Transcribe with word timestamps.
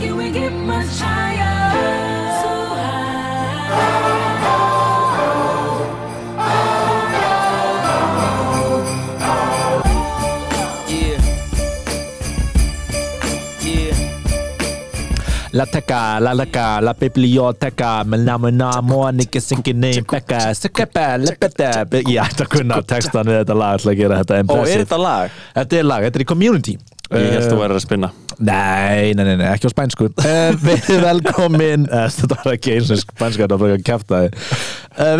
Can 0.00 0.16
we 0.16 0.30
get 0.32 0.50
much 0.50 0.98
higher? 0.98 1.60
So 2.40 2.50
Yeah. 10.88 11.20
Yeah. 13.60 13.94
La 15.52 15.66
teka, 15.66 16.18
la 16.20 16.32
leka, 16.32 16.80
la 16.80 16.94
biblioteka 16.94 18.04
Menna 18.04 18.38
menna, 18.38 18.80
Monika 18.80 19.40
syngin 19.40 19.76
name 19.80 20.02
Becca, 20.10 20.54
Sekkepe, 20.54 21.04
lepete 21.26 21.68
Ég 22.08 22.22
ætti 22.24 22.46
að 22.46 22.54
kunna 22.56 22.80
textan 22.80 23.28
við 23.28 23.42
þetta 23.42 23.58
lag 23.60 23.76
ætla 23.76 23.92
að 23.92 24.00
gera 24.00 24.22
þetta 24.22 24.40
Og 24.56 24.64
er 24.64 24.86
þetta 24.86 25.02
lag? 25.04 25.36
Þetta 25.60 25.78
er 25.82 25.92
lag, 25.92 26.08
þetta 26.08 26.22
er 26.22 26.26
í 26.26 26.28
community 26.32 26.78
Ég 27.10 27.32
held 27.34 27.42
Eh, 27.42 27.48
þú 27.50 27.56
væri 27.58 27.74
að 27.74 27.82
spinna. 27.82 28.08
Nei, 28.40 29.10
nei, 29.18 29.24
nei, 29.26 29.34
nei, 29.40 29.46
ekki 29.50 29.66
á 29.66 29.72
spænsku. 29.72 30.06
Uh, 30.22 30.52
Verið 30.66 31.00
velkomin 31.02 31.82
uh, 31.90 32.06
Þetta 32.14 32.36
var 32.38 32.54
ekki 32.54 32.76
eins 32.76 32.92
og 32.94 33.00
spænsku 33.02 33.42
Þetta 33.42 33.56
var 33.56 33.62
bara 33.64 33.76
að 33.76 33.82
kæfta 33.88 34.20
þið 34.22 34.54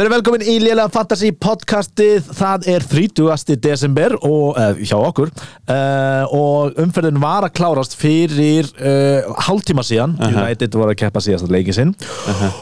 Verið 0.01 0.13
velkomin 0.15 0.45
í 0.45 0.55
Lélega 0.63 0.91
Fantasy 0.93 1.31
podcastið. 1.37 2.27
Það 2.37 2.67
er 2.73 2.87
30. 2.91 3.59
desember 3.65 4.15
og, 4.19 4.59
uh, 4.59 4.75
hjá 4.83 4.97
okkur. 4.99 5.31
Uh, 5.71 6.25
og 6.37 6.81
umferðin 6.83 7.21
var 7.23 7.47
að 7.47 7.55
klárast 7.59 7.95
fyrir 7.99 8.69
uh, 8.81 9.31
hálftíma 9.47 9.85
síðan. 9.87 10.17
United 10.31 10.75
var 10.77 10.93
að 10.93 10.99
keppa 11.05 11.23
síðast 11.25 11.47
að 11.49 11.55
leiki 11.57 11.75
sinn 11.77 11.95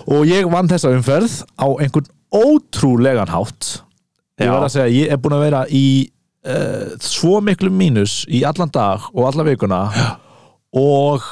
og 0.09 0.29
ég 0.29 0.47
vann 0.53 0.69
þessa 0.71 0.93
umferð 0.95 1.41
á 1.59 1.67
einhvern 1.81 2.09
ótrúlegan 2.35 3.33
hátt. 3.33 3.81
Ég 4.39 4.47
Já. 4.47 4.53
var 4.55 4.69
að 4.69 4.75
segja, 4.77 4.95
ég 4.95 5.13
er 5.13 5.19
búin 5.23 5.35
að 5.39 5.45
vera 5.49 5.65
í 5.75 5.85
uh, 6.49 6.97
svo 7.03 7.43
miklu 7.45 7.71
mínus 7.71 8.23
í 8.29 8.43
allan 8.49 8.73
dag 8.75 9.09
og 9.15 9.29
alla 9.29 9.47
vikuna. 9.47 9.83
Og 10.79 11.25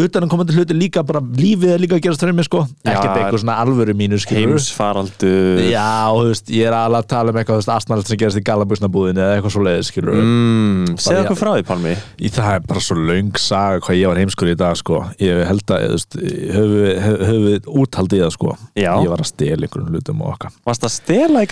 utan 0.00 0.26
að 0.26 0.32
komandi 0.32 0.56
hluti 0.56 0.76
líka 0.76 1.02
bara 1.06 1.20
lífið 1.22 1.74
er 1.74 1.82
líka 1.82 1.96
að 1.98 2.04
gera 2.06 2.18
strömmi 2.18 2.44
sko. 2.46 2.62
Ekkert 2.84 3.16
eitthvað 3.16 3.42
svona 3.42 3.56
alvöru 3.62 3.94
mínus 3.96 4.24
skilurðu. 4.26 4.56
Heimsfaraldur. 4.56 5.60
Já, 5.70 6.10
og 6.10 6.20
þú 6.20 6.30
veist, 6.30 6.52
ég 6.54 6.70
er 6.70 6.76
alveg 6.76 7.00
að 7.04 7.08
tala 7.12 7.32
um 7.32 7.40
eitthvað 7.40 7.56
þú 7.56 7.62
veist, 7.62 7.72
astnalegt 7.76 8.10
sem 8.10 8.20
gerast 8.20 8.40
í 8.40 8.44
galabusnabúðinu 8.46 9.22
eða 9.24 9.34
eitthvað 9.38 9.54
svo 9.56 9.64
leiðis, 9.66 9.90
skilur 9.90 10.20
mm, 10.20 10.98
Segð 11.00 11.22
okkur 11.24 11.40
frá 11.40 11.52
því 11.56 11.64
Pálmi. 11.70 11.94
Í 12.20 12.32
það 12.34 12.50
er 12.56 12.66
bara 12.70 12.84
svo 12.84 12.96
löng 12.98 13.40
saga 13.40 13.80
hvað 13.84 14.00
ég 14.00 14.12
var 14.12 14.20
heimskur 14.20 14.52
í 14.52 14.56
dag 14.60 14.74
sko. 14.80 14.96
Ég 15.22 15.44
held 15.48 15.66
að, 15.76 15.86
þú 15.86 15.94
veist, 15.96 16.12
höfum 16.56 16.80
höf 17.00 17.40
við 17.46 17.70
úthaldið 17.84 18.24
það 18.24 18.32
sko. 18.36 18.56
Já. 18.78 18.92
Ég 19.04 19.10
var 19.12 19.22
að 19.24 19.30
stela 19.30 19.66
einhverjum 19.66 19.94
hlutum 19.94 20.24
og 20.24 20.34
okkar. 20.34 20.50
Varst 20.66 20.86
að 20.86 20.94
stela 20.96 21.44
í 21.44 21.48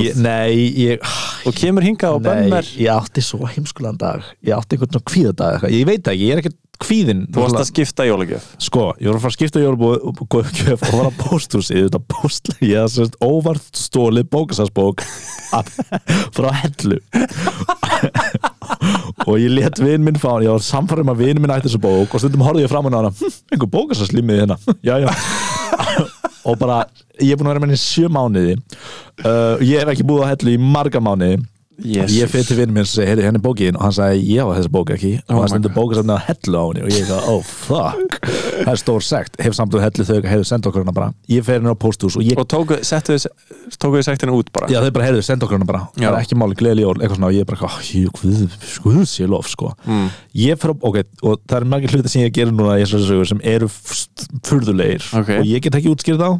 ég, 0.00 0.18
Nei, 0.20 0.52
ég 0.86 0.96
og 1.46 1.56
kemur 1.56 1.84
hingað 1.86 2.18
og 2.18 2.24
Nei, 2.24 2.30
bömmar 2.30 2.66
ég 2.76 2.90
átti 2.94 3.22
kvíðin 6.80 7.20
Þú 7.32 7.42
varst 7.44 7.58
að 7.60 7.68
skipta 7.68 8.06
jólagjöf. 8.08 8.46
Sko, 8.62 8.84
ég 9.00 9.10
var 9.10 9.18
að 9.18 9.24
fara 9.24 9.32
að 9.32 9.36
skipta 9.36 9.62
jólubóðgjöf 9.64 10.84
og 10.88 10.94
var 10.96 11.08
að 11.10 11.18
pósthúsið 11.20 11.82
þetta 11.86 12.00
póstl 12.14 12.54
ég 12.64 12.76
hafði 12.80 12.94
sérst 12.96 13.18
óvart 13.24 13.80
stólið 13.80 14.28
bókasarsbók 14.32 15.04
af- 15.58 15.76
frá 16.36 16.50
hellu. 16.62 16.98
Og 19.28 19.36
ég 19.42 19.52
let 19.52 19.80
vinn 19.82 20.04
minn 20.06 20.18
fá 20.20 20.30
hann 20.34 20.46
ég 20.46 20.54
var 20.54 20.64
samfærum 20.64 21.10
að 21.12 21.20
vinn 21.24 21.40
minn 21.42 21.52
ætti 21.52 21.68
þessu 21.68 21.82
bók 21.82 22.14
og 22.16 22.22
stundum 22.22 22.44
horfði 22.46 22.64
ég 22.64 22.72
fram 22.72 22.86
hann 22.88 22.96
á 22.96 23.00
hana 23.02 23.12
hm, 23.18 23.36
einhver 23.52 23.72
bókasarslímið 23.76 24.42
hérna. 24.44 24.56
Já, 24.86 24.96
já. 25.04 25.10
Og 26.48 26.56
bara, 26.60 26.82
ég 27.20 27.34
er 27.34 27.38
búin 27.40 27.50
að 27.50 27.54
vera 27.54 27.60
með 27.62 27.68
henni 27.68 27.78
í 27.80 27.82
sjö 27.84 28.08
mánuði. 28.12 28.54
Uh, 29.20 29.60
ég 29.60 29.82
hef 29.82 29.90
ekki 29.92 30.06
búið 30.08 30.24
á 30.24 30.30
hellu 30.32 30.54
í 30.56 30.60
marga 30.62 31.02
mánuði 31.04 31.42
Jesus. 31.84 32.12
ég 32.16 32.30
fyrir 32.30 32.46
til 32.48 32.56
vinnum 32.58 32.74
minn 32.76 32.84
og 32.86 32.90
segi, 32.90 33.06
heyrðu, 33.08 33.24
henni 33.26 33.40
er 33.40 33.44
bókin 33.44 33.76
og 33.78 33.84
hann 33.86 33.94
sagði, 33.96 34.24
ég 34.34 34.40
á 34.44 34.48
þessa 34.52 34.72
bók 34.74 34.92
ekki. 34.94 35.12
Og 35.20 35.30
Oh 35.30 35.38
hann 35.38 35.44
my 35.46 35.50
stendur 35.52 35.72
bókasafni 35.76 36.14
að 36.16 36.22
hellu 36.28 36.60
á 36.60 36.64
henni. 36.68 36.82
Og 36.84 36.90
ég 36.90 37.00
eitthvað, 37.00 37.28
oh 37.30 37.42
fuck. 37.46 38.18
Það 38.60 38.72
er 38.74 38.80
stór 38.82 39.06
sekt, 39.06 39.38
hef 39.40 39.56
samt 39.56 39.74
og 39.78 39.84
hellu 39.84 40.06
þau 40.10 40.18
hefur 40.28 40.44
sendt 40.50 40.68
okkur 40.70 40.84
hana 40.84 40.94
bara, 40.96 41.08
ég 41.32 41.46
fer 41.46 41.58
henni 41.60 41.72
á 41.72 41.76
pósthús 41.80 42.18
og 42.20 42.26
ég, 42.26 42.36
Og 42.40 42.48
tóku, 42.50 42.78
þið 43.96 44.06
sektina 44.10 44.36
út 44.36 44.52
bara? 44.52 44.68
Já 44.72 44.80
þau 44.84 44.92
bara 44.98 45.08
heyrðu, 45.08 45.24
senda 45.24 45.46
okkur 45.48 45.58
hana 45.60 45.68
bara. 45.70 45.82
Það 45.96 46.04
Já. 46.04 46.10
er 46.12 46.20
ekki 46.20 46.38
máli, 46.42 46.58
gleðileg 46.60 46.86
jól, 46.86 46.96
eitthvað 47.00 47.16
svona. 47.20 47.30
Og 47.32 47.38
ég 47.38 47.46
er 47.46 47.50
bara, 47.50 47.70
oh, 47.70 47.80
ég, 47.96 48.12
guð, 48.20 48.60
guð 48.84 49.02
sé 49.08 49.28
lof 49.30 49.48
sko. 49.50 49.72
mm. 49.86 50.06
ég 50.44 50.60
fer 50.60 50.74
á, 50.74 50.74
ok, 50.90 51.00
og 51.24 51.40
það 51.48 51.58
er 51.62 51.68
margir 51.72 51.96
hluti 51.96 52.12
sem 52.12 52.26
ég 52.26 52.34
gerir 52.36 52.52
núna 52.54 52.76
sem 53.30 53.40
eru 53.42 53.68
f- 53.70 54.08
furðulegir. 54.46 55.06
Ok. 55.16 55.30
og 55.40 55.46
ég 55.48 55.62
get 55.64 55.80
ekki 55.80 55.94
útskýrð 55.94 56.26
á 56.26 56.30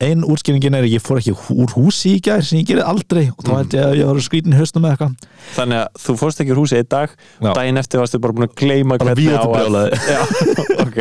Nei, 0.00 0.10
ein 0.10 0.22
útskýringin 0.24 0.74
er 0.78 0.86
að 0.86 0.94
ég 0.94 1.02
fór 1.04 1.18
ekki 1.20 1.34
úr 1.52 1.72
húsi 1.76 2.14
í 2.16 2.20
gær 2.24 2.40
sem 2.44 2.60
ég 2.60 2.68
gerði 2.70 2.84
aldrei. 2.88 3.24
Og 3.36 3.44
þá 3.44 3.50
held 3.58 3.74
ég 3.76 3.84
að 3.86 3.96
ég 4.00 4.08
var 4.10 4.20
skrítin 4.24 4.54
í 4.54 4.60
haustum 4.60 4.84
með 4.84 4.94
eitthvað. 4.94 5.26
Þannig 5.56 5.80
að 5.82 6.00
þú 6.04 6.14
fórst 6.22 6.40
ekki 6.44 6.54
úr 6.54 6.60
húsi 6.62 6.78
einn 6.80 6.88
dag 6.94 7.12
Já. 7.40 7.50
daginn 7.58 7.80
eftir 7.82 8.00
varstu 8.00 8.20
bara 8.22 8.36
búin 8.36 8.48
að 8.48 8.54
gleyma 8.60 8.98
Bara 9.00 9.14
hvernig 9.14 9.28
á 9.28 9.42
víðáttubrjálaði. 9.44 10.00
Já, 10.14 10.20
ok. 10.86 11.00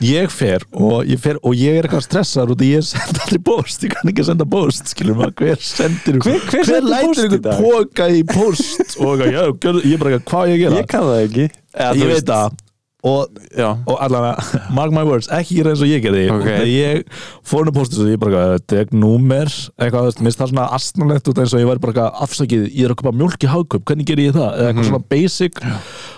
Ég 0.00 0.30
fer 0.32 0.62
og 0.72 1.04
ég 1.12 1.20
fer 1.20 1.36
og 1.44 1.52
ég 1.60 1.76
er 1.76 1.84
eitthvað 1.86 2.06
stressar 2.06 2.48
út 2.50 2.62
og 2.64 2.64
ég 2.70 2.86
senda 2.88 3.20
allir 3.26 3.42
post 3.44 3.82
ég 3.84 3.92
kann 3.92 4.08
ekki 4.08 4.24
senda 4.24 4.46
post, 4.48 4.88
skilur 4.94 5.18
maður. 5.18 5.34
Hver 5.42 5.60
sendir 5.60 6.16
Hver- 6.24 6.46
hver 6.48 6.70
í 6.72 7.26
ykkur 7.26 7.42
dag? 7.44 7.60
póka 7.60 8.08
í 8.08 8.22
post 8.30 8.96
og 8.96 9.20
ég 9.26 9.36
er 9.36 9.52
bara 10.00 10.16
eitthvað, 10.16 10.24
hvað 10.32 10.54
ég 10.54 10.56
að 10.56 10.62
gera? 10.64 10.80
Ég 10.80 10.88
kann 10.94 11.04
það 11.10 11.22
ekki. 11.26 11.48
Eða, 11.76 11.92
ég 12.00 12.12
veit 12.14 12.32
það 12.32 12.58
og, 13.06 13.40
Já, 13.56 13.68
og 13.88 13.96
allavega, 14.04 14.42
mark 14.76 14.92
my 14.94 15.04
words 15.08 15.30
ekki 15.32 15.60
gera 15.60 15.72
eins 15.72 15.84
og 15.84 15.90
ég 15.90 16.02
gerði. 16.04 16.26
Ok. 16.34 16.44
þegar 16.46 16.70
ég 16.70 17.20
fór 17.46 17.64
inn 17.64 17.72
á 17.72 17.78
postið 17.78 18.02
og 18.04 18.12
ég 18.12 18.22
bara 18.22 18.42
tek 18.72 18.92
númer 18.92 19.48
eitthvað, 19.50 20.00
þú 20.00 20.10
veist, 20.10 20.24
minnst 20.26 20.42
það 20.42 20.52
svona 20.52 20.66
astnalegt 20.76 21.30
út 21.32 21.40
eins 21.42 21.54
og 21.56 21.64
ég 21.64 21.70
var 21.70 21.82
bara 21.82 22.10
afsakið, 22.26 22.66
ég 22.74 22.88
er 22.88 22.94
að 22.94 23.00
köpa 23.00 23.14
mjólk 23.16 23.46
í 23.46 23.52
hagköp 23.54 23.86
hvernig 23.88 24.10
ger 24.10 24.24
ég 24.26 24.36
það, 24.36 24.50
eða 24.52 24.72
eitthvað 24.72 24.90
svona 24.90 25.08
basic. 25.14 25.62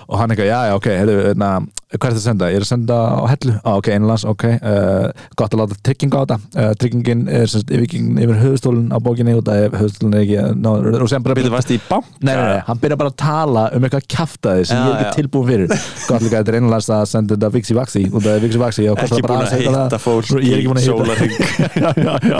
Og 0.08 0.18
hann 0.18 0.34
eitthvað, 0.34 0.50
já, 0.50 0.58
já, 0.68 0.74
ok, 0.80 0.90
hérna 0.98 1.52
hvað 1.92 2.08
er 2.08 2.14
þetta 2.16 2.22
að 2.22 2.26
senda? 2.26 2.48
Ég 2.52 2.58
er 2.58 2.64
að 2.64 2.70
senda 2.70 2.96
á 2.96 3.24
hellu 3.30 3.54
ah, 3.60 3.76
ok, 3.78 3.88
einlands, 3.94 4.24
ok, 4.28 4.44
uh, 4.58 5.06
gott 5.38 5.52
að 5.52 5.60
láta 5.62 5.78
trygging 5.86 6.12
á 6.16 6.20
þetta, 6.22 6.36
uh, 6.56 6.72
tryggingin 6.80 7.22
er 7.28 7.46
semst 7.50 7.68
yfirgengin 7.72 8.20
yfir 8.22 8.36
höfustólinn 8.42 8.88
á 8.92 8.98
bókinni 9.02 9.34
og 9.36 9.44
það 9.46 9.56
er 9.66 9.70
höfustólinn 9.80 10.16
er 10.16 10.22
ekki, 10.24 10.38
ná, 10.62 10.70
og 11.02 11.08
sem 11.12 11.22
bara 11.24 11.36
Býtu, 11.38 11.52
varstu 11.52 11.76
í 11.76 11.80
banka? 11.88 12.08
Nei, 12.22 12.32
nei, 12.32 12.46
nei, 12.48 12.62
hann 12.68 12.78
byrja 12.82 12.96
bara 13.02 13.10
að 13.12 13.18
tala 13.22 13.62
um 13.76 13.82
eitthvað 13.86 14.04
kjaftaði 14.16 14.62
sem 14.70 14.76
Já, 14.76 14.82
ég 14.82 14.92
er 14.92 14.96
ekki 15.02 15.16
tilbúin 15.20 15.46
fyrir 15.50 15.68
Gott 15.72 16.22
líka, 16.24 16.36
þetta 16.38 16.50
er 16.52 16.56
einanlega 16.60 16.96
að 16.98 17.06
senda 17.12 17.30
þetta 17.36 17.48
Vixi 17.56 17.74
Vaxi 17.76 18.04
og 18.08 18.18
það 18.20 18.32
er 18.32 18.40
Vixi 18.46 18.60
Vaxi 18.62 18.82
og 18.88 18.96
kostar 19.00 19.18
Ekki 19.18 19.26
bara 19.28 19.36
að 19.42 19.52
hitta 19.58 19.72
það. 19.76 19.98
fólk 20.06 20.26
Ég 20.42 20.52
er 20.52 20.58
ekki 20.60 20.70
búin 20.70 20.78
að 20.78 20.82
í 20.82 20.86
hitta 20.86 20.96
sólarhring. 21.02 21.34
já, 21.82 21.90
já, 22.32 22.38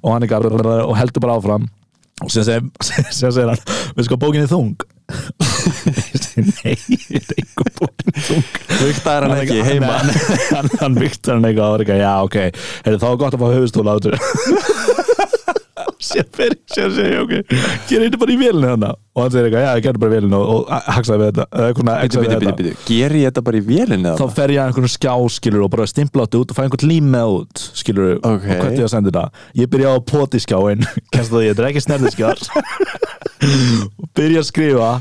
og 0.02 0.12
hann 0.12 0.22
er 0.22 0.28
ekki 0.28 0.38
og 0.84 0.94
heldur 0.98 1.24
bara 1.24 1.38
áfram 1.38 1.68
og 2.18 2.30
sem 2.34 2.46
segir, 2.46 2.70
sem 3.14 3.32
segir 3.32 3.52
hann 3.52 3.60
veistu 3.96 4.14
hvað 4.14 4.22
bókin 4.24 4.46
er 4.46 4.50
þung 4.50 4.74
nei, 6.38 6.74
ég 6.92 7.14
er 7.16 7.30
einhver 7.38 7.72
bókin 7.78 8.12
er 8.12 8.24
þung 8.26 8.44
Viktar 8.82 9.26
hann 9.26 9.38
ekki 9.38 9.62
heima 9.66 10.00
hann, 10.02 10.98
viktar 10.98 11.38
hann 11.38 11.48
eitthvað 11.48 11.68
og 11.68 11.78
er 11.78 11.84
eitthvað, 11.84 12.02
já 12.02 12.14
ok 12.26 12.36
er 12.42 12.98
gott 13.22 13.34
að 13.34 13.42
fá 13.42 13.48
höfustóla 13.54 13.94
á 13.94 13.98
þessu 13.98 14.87
sér 16.02 16.26
fer 16.34 16.54
sér 16.70 16.96
ég, 17.02 17.20
ok, 17.22 17.32
gera 17.88 18.06
þetta 18.06 18.20
bara 18.22 18.34
í 18.34 18.38
vélinu 18.38 18.72
þannig 18.72 18.96
og 19.18 19.24
hann 19.24 19.32
segir 19.34 19.48
eitthvað, 19.48 19.64
já, 19.64 19.70
ég 19.74 19.84
gerði 19.86 20.00
bara 20.02 20.10
í 20.10 20.14
vélinu 20.14 20.38
og, 20.38 20.68
haksaði 20.94 21.20
við 21.20 21.28
þetta, 21.28 21.46
eða 21.58 22.40
bítu, 22.44 22.66
þetta. 22.68 22.98
ég 22.98 23.14
þetta 23.18 23.44
bara 23.48 23.58
í 23.58 23.62
vélinni 23.66 24.12
þá 24.18 24.24
fer 24.36 24.52
ég 24.54 24.60
að 24.62 24.70
einhvern 24.70 24.92
skjá, 24.92 25.14
skilur 25.38 25.64
og 25.66 25.72
bara 25.74 25.88
stimpla 25.90 26.26
átti 26.28 26.40
út 26.42 26.52
og 26.52 26.58
fæ 26.58 26.62
einhvern 26.64 26.90
lím 26.92 27.08
með 27.14 27.32
út, 27.38 27.64
skilur 27.80 28.12
Ok. 28.18 28.28
og 28.28 28.44
hvernig 28.46 28.78
ég 28.78 28.86
að 28.86 28.92
senda 28.94 29.10
þetta. 29.10 29.44
Ég 29.58 29.72
byrja 29.72 29.94
á 29.94 29.96
potiskjáin 30.12 30.86
kennst 31.14 31.32
það 31.32 31.40
því, 31.42 31.48
þetta 31.48 31.64
er 31.64 31.70
ekki 31.72 31.84
snerðiskjár 31.86 32.44
og 33.98 34.08
byrja 34.18 34.44
að 34.44 34.48
skrifa 34.52 34.92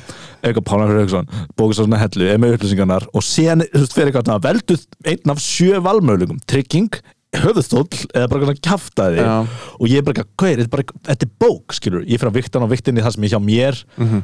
eitthvað 0.42 0.66
Pála 0.70 0.88
Freyriksson 0.90 1.30
bókast 1.58 1.82
á 1.82 1.86
svona 1.86 2.02
hellu, 2.02 2.26
er 2.30 2.42
með 2.42 2.58
upplýsingarnar 2.58 3.08
og 3.12 3.26
sen, 3.26 3.64
þú 3.70 3.84
veist, 3.84 3.96
fyrir 3.98 4.12
eitthvað 4.12 4.28
svona, 4.30 4.44
veldu 4.46 4.80
einn 5.14 5.34
af 5.34 5.42
sjö 5.44 5.82
valmöðlugum, 5.86 6.42
trygging 6.50 7.00
höfuðstóll 7.36 7.90
eða 8.16 8.28
bara 8.32 8.46
svona 8.48 8.62
kjaftaði 8.64 9.20
Já. 9.20 9.34
og 9.78 9.90
ég 9.92 10.00
er 10.00 10.06
bara, 10.08 10.24
hvað 10.40 10.54
er, 10.54 10.62
þetta? 10.72 11.18
Er 11.28 11.32
bók, 11.44 11.76
skilur, 11.76 12.06
ég 12.08 12.22
fyrir 12.22 12.32
að 12.32 12.38
vikta 12.40 12.58
hann 12.60 12.70
á 12.70 12.72
viktinni 12.72 13.04
það 13.04 13.16
sem 13.18 13.26
er 13.28 13.34
hjá 13.34 13.42
mér, 13.44 13.80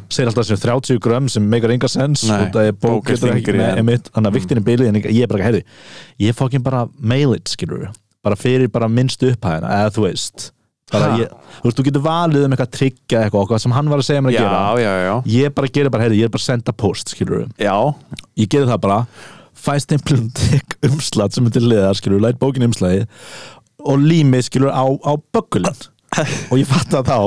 segir 0.08 0.32
alltaf 0.32 0.48
sem 0.48 0.62
30 0.64 1.02
grömm 1.04 1.28
sem 1.32 1.44
meikar 1.52 1.74
enga 1.76 1.90
sens 1.92 2.24
Nei, 2.30 2.38
og 2.48 2.56
það 2.56 2.70
er 2.72 2.78
bók, 2.80 3.12
þannig 3.12 4.32
að 4.32 4.38
viktinni 4.40 4.64
bilið 4.66 4.90
en 4.94 5.02
ég 5.04 5.22
er 5.28 5.32
bara, 5.34 5.44
heyrðu, 5.50 5.64
ég 6.24 6.40
fokkin 6.40 6.64
bara 6.66 6.86
mail 7.00 7.36
it, 7.36 7.52
skilur, 7.52 7.90
bara 8.24 8.40
fyrir 8.40 8.72
bara 8.72 8.88
minnst 8.90 9.24
upphæðina, 9.28 9.74
eða 9.84 9.94
þú 10.00 10.08
veist. 10.08 10.50
Ég, 10.94 11.30
þú 11.60 11.66
veist, 11.68 11.78
þú 11.80 11.84
getur 11.88 12.04
valið 12.06 12.44
um 12.46 12.54
eitthvað 12.54 12.74
tryggja 12.78 13.22
eitthvað, 13.26 13.44
eitthvað 13.48 13.62
sem 13.64 13.74
hann 13.74 13.88
var 13.90 14.02
að 14.04 14.08
segja 14.08 14.22
mér 14.24 14.30
að 14.32 14.36
Já, 14.36 14.44
gera. 14.44 14.60
já, 14.84 14.92
já. 15.08 15.14
Ég 15.34 15.54
bara 15.58 15.70
gerir 15.74 15.90
bara, 15.96 16.06
heyrðu, 16.06 16.20
ég 16.20 16.28
er 16.30 16.34
bara 16.36 16.44
að 16.44 16.50
senda 16.52 16.76
post, 16.84 17.14
skilur 17.16 17.48
Já, 17.58 17.74
ég 18.38 18.52
gerir 18.54 18.70
það 18.70 18.82
bara 18.84 19.00
fæ 19.64 19.78
stimplum 19.84 20.28
tek 20.36 20.78
umslat 20.90 21.34
sem 21.38 21.48
til 21.54 21.66
liðar 21.72 21.96
skilur, 22.00 22.22
læt 22.24 22.40
bókin 22.42 22.68
umslagi 22.68 23.06
og 23.84 24.00
lími 24.04 24.40
skilur 24.46 24.72
á, 24.76 24.84
á 24.88 25.14
böggulinn. 25.36 25.90
Og 26.52 26.60
ég 26.62 26.68
fatt 26.70 26.94
að 27.00 27.08
þá 27.10 27.18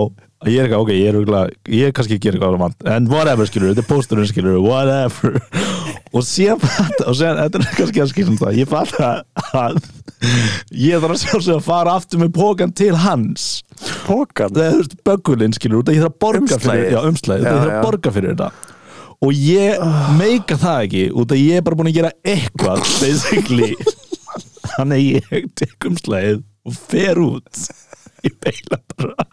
að 0.44 0.50
ég 0.52 0.60
er 0.60 0.66
eitthvað, 0.68 0.82
ok, 0.84 0.90
ég 0.94 1.08
er, 1.08 1.16
örugglega- 1.16 1.72
ég 1.74 1.88
er 1.88 1.92
kannski 1.96 2.16
að 2.18 2.22
gera 2.26 2.36
eitthvað 2.36 2.58
vant, 2.60 2.84
en 2.92 3.06
whatever 3.10 3.48
skilur, 3.48 3.72
þetta 3.72 3.82
er 3.82 3.88
pósturinn 3.88 4.28
skilur, 4.30 4.58
whatever. 4.62 5.38
Og 6.14 6.22
síðan 6.28 6.60
fatta 6.62 7.08
og 7.10 7.16
síðan, 7.18 7.40
þetta 7.40 7.60
er 7.62 7.74
kannski 7.80 8.02
að 8.04 8.10
skilja 8.12 8.30
um 8.30 8.38
það 8.40 8.58
ég 8.60 8.68
fatta 8.70 9.08
að 9.56 9.80
ég 10.76 11.02
þarf 11.02 11.16
að 11.16 11.22
sjálfsög 11.24 11.56
að 11.58 11.64
fara 11.66 11.96
aftur 11.98 12.20
með 12.22 12.30
pókan 12.36 12.72
til 12.78 12.92
hans. 13.02 13.48
Pókan 14.06 14.52
það 14.54 14.62
er 14.68 14.76
þú 14.76 14.82
veist 14.84 14.96
böggulinn 15.08 15.56
skilur 15.56 15.82
út 15.82 15.90
að 15.90 15.98
ég 15.98 16.04
þarf 16.06 16.14
að 16.14 16.22
borga 16.24 16.44
Umslagið. 16.44 16.64
fyrir 16.68 16.94
já, 16.94 17.00
umslæði, 17.10 17.42
Já, 17.42 17.50
ég 17.50 17.60
þarf 17.64 17.76
að 17.80 17.86
borga 17.88 18.14
fyrir 18.16 18.36
þetta 18.36 18.50
og 19.24 19.32
ég 19.32 19.80
meika 20.18 20.58
það 20.60 20.82
ekki 20.86 21.04
út 21.16 21.34
að 21.34 21.42
ég 21.42 21.60
er 21.60 21.66
bara 21.66 21.78
búin 21.78 21.90
að 21.90 21.98
gera 22.00 22.12
eitthvað 22.26 22.82
basically. 23.00 23.72
Þannig 24.76 24.96
að 24.96 25.06
ég 25.06 25.48
tek 25.58 25.88
umslæðið 25.90 26.42
og 26.66 26.80
fer 26.90 27.22
út. 27.22 27.62
Ég 28.26 28.34
beila 28.42 28.80
bara. 28.96 29.28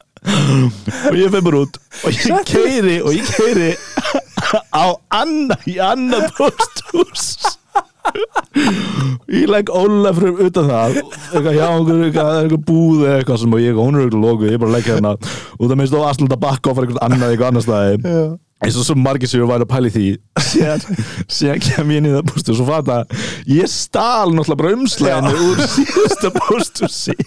Og 1.09 1.17
ég 1.19 1.33
fer 1.33 1.43
bara 1.43 1.63
út. 1.65 1.81
Og 2.03 2.21
ég 2.21 2.47
keiri 2.47 2.99
og 3.01 3.17
ég 3.17 3.33
keiri 3.35 3.73
á 4.71 4.85
annað 5.17 5.67
í 5.73 5.79
annað 5.81 6.29
posthús 6.37 7.33
ég 9.31 9.47
legg 9.49 9.69
Ólaf 9.73 10.19
fyrir 10.19 10.47
utan 10.47 10.69
það. 10.69 10.97
Eitthvað 11.31 11.55
hjá 11.57 11.67
okkur, 11.71 12.01
eitthvað, 12.07 12.55
búð 12.67 13.03
eitthvað 13.09 13.39
sem 13.41 13.55
og 13.55 13.63
ég, 13.63 13.79
hún 13.79 13.97
er 13.97 14.05
eitthvað 14.05 14.25
lokuð, 14.27 14.51
ég 14.51 14.63
bara 14.63 14.75
legg 14.75 14.89
hérna 14.91 15.13
og 15.15 15.63
það 15.63 15.77
minnst 15.79 15.97
of 15.97 16.07
aðslut 16.09 16.35
að 16.35 16.41
bakka 16.43 16.71
og 16.71 16.77
fara 16.77 16.89
eitthvað 16.89 17.05
annað 17.07 17.33
eitthvað 17.33 17.53
annar 17.53 17.65
staði 17.65 18.17
eins 18.63 18.77
og 18.79 18.87
svo 18.87 18.95
margir 18.99 19.29
sem 19.29 19.41
ég 19.41 19.49
væri 19.49 19.65
að 19.65 19.71
pæla 19.73 19.89
í 19.89 19.93
því 19.93 20.05
síðan, 20.47 20.83
síðan 21.27 21.63
kem 21.63 21.93
ég 21.93 22.01
inn 22.01 22.09
í 22.09 22.13
það 22.15 22.27
bústu 22.31 22.53
og 22.53 22.59
svo 22.59 22.67
fatta 22.69 22.99
ég 23.51 23.71
stál 23.71 24.31
náttúrulega 24.31 24.61
bara 24.61 24.75
umslæðinu 24.77 25.49
úr 25.49 25.63
síðasta 25.75 26.33
bústusi 26.39 27.17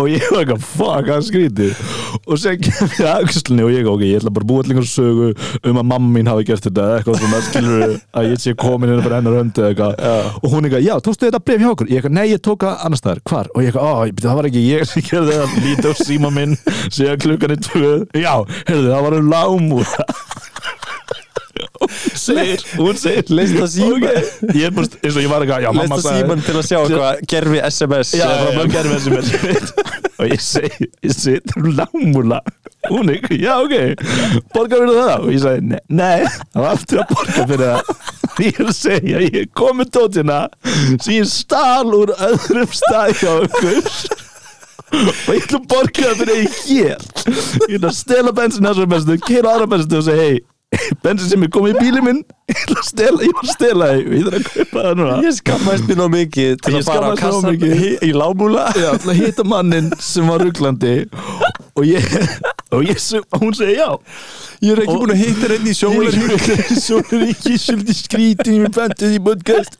og 0.00 0.08
ég 0.08 0.24
var 0.32 0.42
eitthvað 0.42 0.64
fuck, 0.64 1.06
það 1.08 1.14
er 1.16 1.24
skrítið 1.26 1.80
og 2.28 2.38
sen 2.40 2.58
kem 2.62 2.90
ég 2.98 3.06
að 3.08 3.22
aukslunni 3.22 3.64
og 3.66 3.70
ég 3.72 3.88
ok, 3.88 4.02
ég 4.04 4.18
ætla 4.20 4.32
bara 4.34 4.44
að 4.44 4.50
búa 4.50 4.62
allir 4.64 4.88
sögu 4.88 5.28
um 5.70 5.80
að 5.80 5.86
mamma 5.88 6.10
mín 6.16 6.28
hafi 6.30 6.46
gert 6.48 6.66
þetta 6.68 6.86
eitthvað 6.98 7.18
svona, 7.22 7.40
skilur 7.46 7.84
að 8.20 8.28
ég 8.30 8.42
sé 8.44 8.54
komin 8.60 8.92
inn 8.92 9.02
bara 9.04 9.20
hennar 9.20 9.38
höndi 9.40 9.62
eða 9.64 9.70
eitthvað. 9.72 10.36
Og 10.42 10.52
hún 10.52 10.68
eitthvað, 10.68 10.84
já, 10.86 10.94
tókstu 11.06 11.28
þetta 11.28 11.42
bref 11.48 11.64
hjá 11.64 11.70
okkur? 11.72 11.90
Ég 11.92 12.00
eitthvað, 12.02 12.16
nei, 12.18 12.26
ég 12.32 12.42
tók 12.44 12.66
það 12.66 12.84
annars 12.88 13.02
staðar, 13.04 13.22
hvar? 13.32 13.50
og 13.54 13.64
ég 13.64 13.72
eitthvað, 13.72 14.04
ég- 14.12 14.22
það 14.26 14.38
var 14.40 14.50
ekki 14.50 14.64
ég 14.68 14.86
sem 14.92 15.06
gerði 15.08 15.38
það 15.40 15.56
lítið 15.66 15.88
á 15.88 15.94
síma 16.04 16.32
minn, 16.36 16.56
segja 16.92 17.16
klukkan 17.24 17.56
er 17.56 17.62
tvö. 17.68 17.92
Já, 18.22 18.34
heyrðu, 18.68 18.92
það 18.92 19.06
var 19.08 19.18
um 19.22 19.32
lámúra 19.32 20.08
segir, 22.18 22.62
hún 22.78 22.96
segir 23.00 23.32
Leist 23.32 23.56
það 23.58 23.70
síma? 23.74 23.96
Ok. 23.96 24.54
ég 24.56 24.68
er 24.68 24.74
bara, 24.76 24.90
eins 25.02 25.16
og 25.16 25.22
ég 25.24 25.32
var 25.32 25.46
eitthvað, 25.46 25.96
sagði- 26.02 26.22
síman 26.22 26.44
til 26.46 26.56
að 26.60 26.68
sjá 26.68 26.78
eitthvað 26.82 27.24
Gerfi 27.32 27.62
SMS 27.70 28.14
Já, 28.18 28.26
já, 28.28 28.52
já, 28.52 28.84
með 28.92 29.32
þessi 29.32 29.92
og 30.22 30.28
ég 30.30 30.42
segi, 30.44 30.86
ég 31.02 31.14
segi, 31.16 31.40
það 31.50 31.64
er 31.66 31.72
lámúla. 31.80 32.38
Hún 32.90 33.10
er, 33.10 33.24
já, 33.38 33.54
ok. 33.62 33.74
Borga 34.54 34.78
fyrir 34.78 34.98
það? 34.98 35.12
Og 35.24 35.30
ég 35.32 35.40
segi, 35.42 35.64
nei, 35.72 35.80
nei. 35.98 36.26
Það 36.52 36.62
var 36.62 36.76
aftur 36.76 37.00
að 37.02 37.12
borga 37.16 37.46
fyrir 37.50 37.64
það. 37.64 37.92
Ég 38.42 38.60
er 38.62 38.68
að 38.70 38.76
segja, 38.78 39.22
ég 39.26 39.38
er 39.42 39.48
komið 39.58 39.90
tótina. 39.96 40.38
Sem 41.02 41.16
ég 41.16 41.30
stál 41.30 41.90
úr 41.96 42.14
öðrum 42.28 42.76
stað 42.78 43.14
hjá 43.22 43.32
okkur 43.42 43.80
og 44.92 45.28
ég 45.32 45.46
ætla 45.46 45.58
að 45.58 45.68
borga 45.72 46.06
það 46.06 46.22
fyrir 46.22 46.40
ég. 46.42 46.56
Hér 46.68 47.06
ég 47.72 47.76
ætla 47.78 47.90
að 47.90 47.98
stela 47.98 48.32
bensin 48.36 48.66
þessar 48.68 48.90
bestu, 48.92 49.18
keira 49.26 49.54
aðra 49.56 49.70
bestu 49.74 49.98
og 50.02 50.06
segja, 50.06 50.26
hei 50.28 50.40
bensin 51.04 51.28
sem 51.28 51.42
er 51.46 51.50
komið 51.52 51.74
í 51.76 51.82
bílinn 51.82 52.06
minn. 52.06 52.22
Ég 52.52 52.58
ætla 52.62 52.78
að 52.82 52.86
stela, 52.88 53.22
ég 53.24 53.34
var 53.36 53.44
að 53.46 53.52
stela 53.54 53.88
og 53.96 54.12
ég 54.12 54.24
þarf 54.26 54.38
að 54.38 54.48
kaupa 54.52 54.82
það 54.86 54.96
núna. 55.00 55.18
Ég 55.24 55.36
skammaðist 55.38 55.88
mér 55.88 55.98
ná 56.02 56.06
mikið 56.12 56.56
til 56.64 56.72
Ég 56.74 56.80
að 56.82 56.88
fara 56.90 57.12
á 57.12 57.14
kassan 57.20 57.60
í- 58.08 58.12
lámúla 58.16 58.64
að 58.72 59.12
hitta 59.20 59.44
mannin 59.48 59.92
sem 60.02 60.28
var 60.28 60.42
rugglandi 60.44 60.94
og 61.76 61.86
ég 61.88 62.08
og 62.72 62.84
ég, 62.88 62.96
og 63.32 63.42
hún 63.44 63.52
segi 63.56 63.74
já. 63.76 63.88
Ég 64.62 64.72
er 64.72 64.80
ekki 64.84 64.92
Og- 64.94 65.00
búin 65.02 65.12
að 65.12 65.20
hitta 65.22 65.48
henni 65.52 65.72
í 65.72 65.76
sjólar 65.76 66.14
Sjólaríki 66.82 67.56
svolítið 67.60 67.96
skrítin 67.98 68.60
í 68.66 68.70
fantið 68.72 69.16
í 69.16 69.20
podcast. 69.24 69.76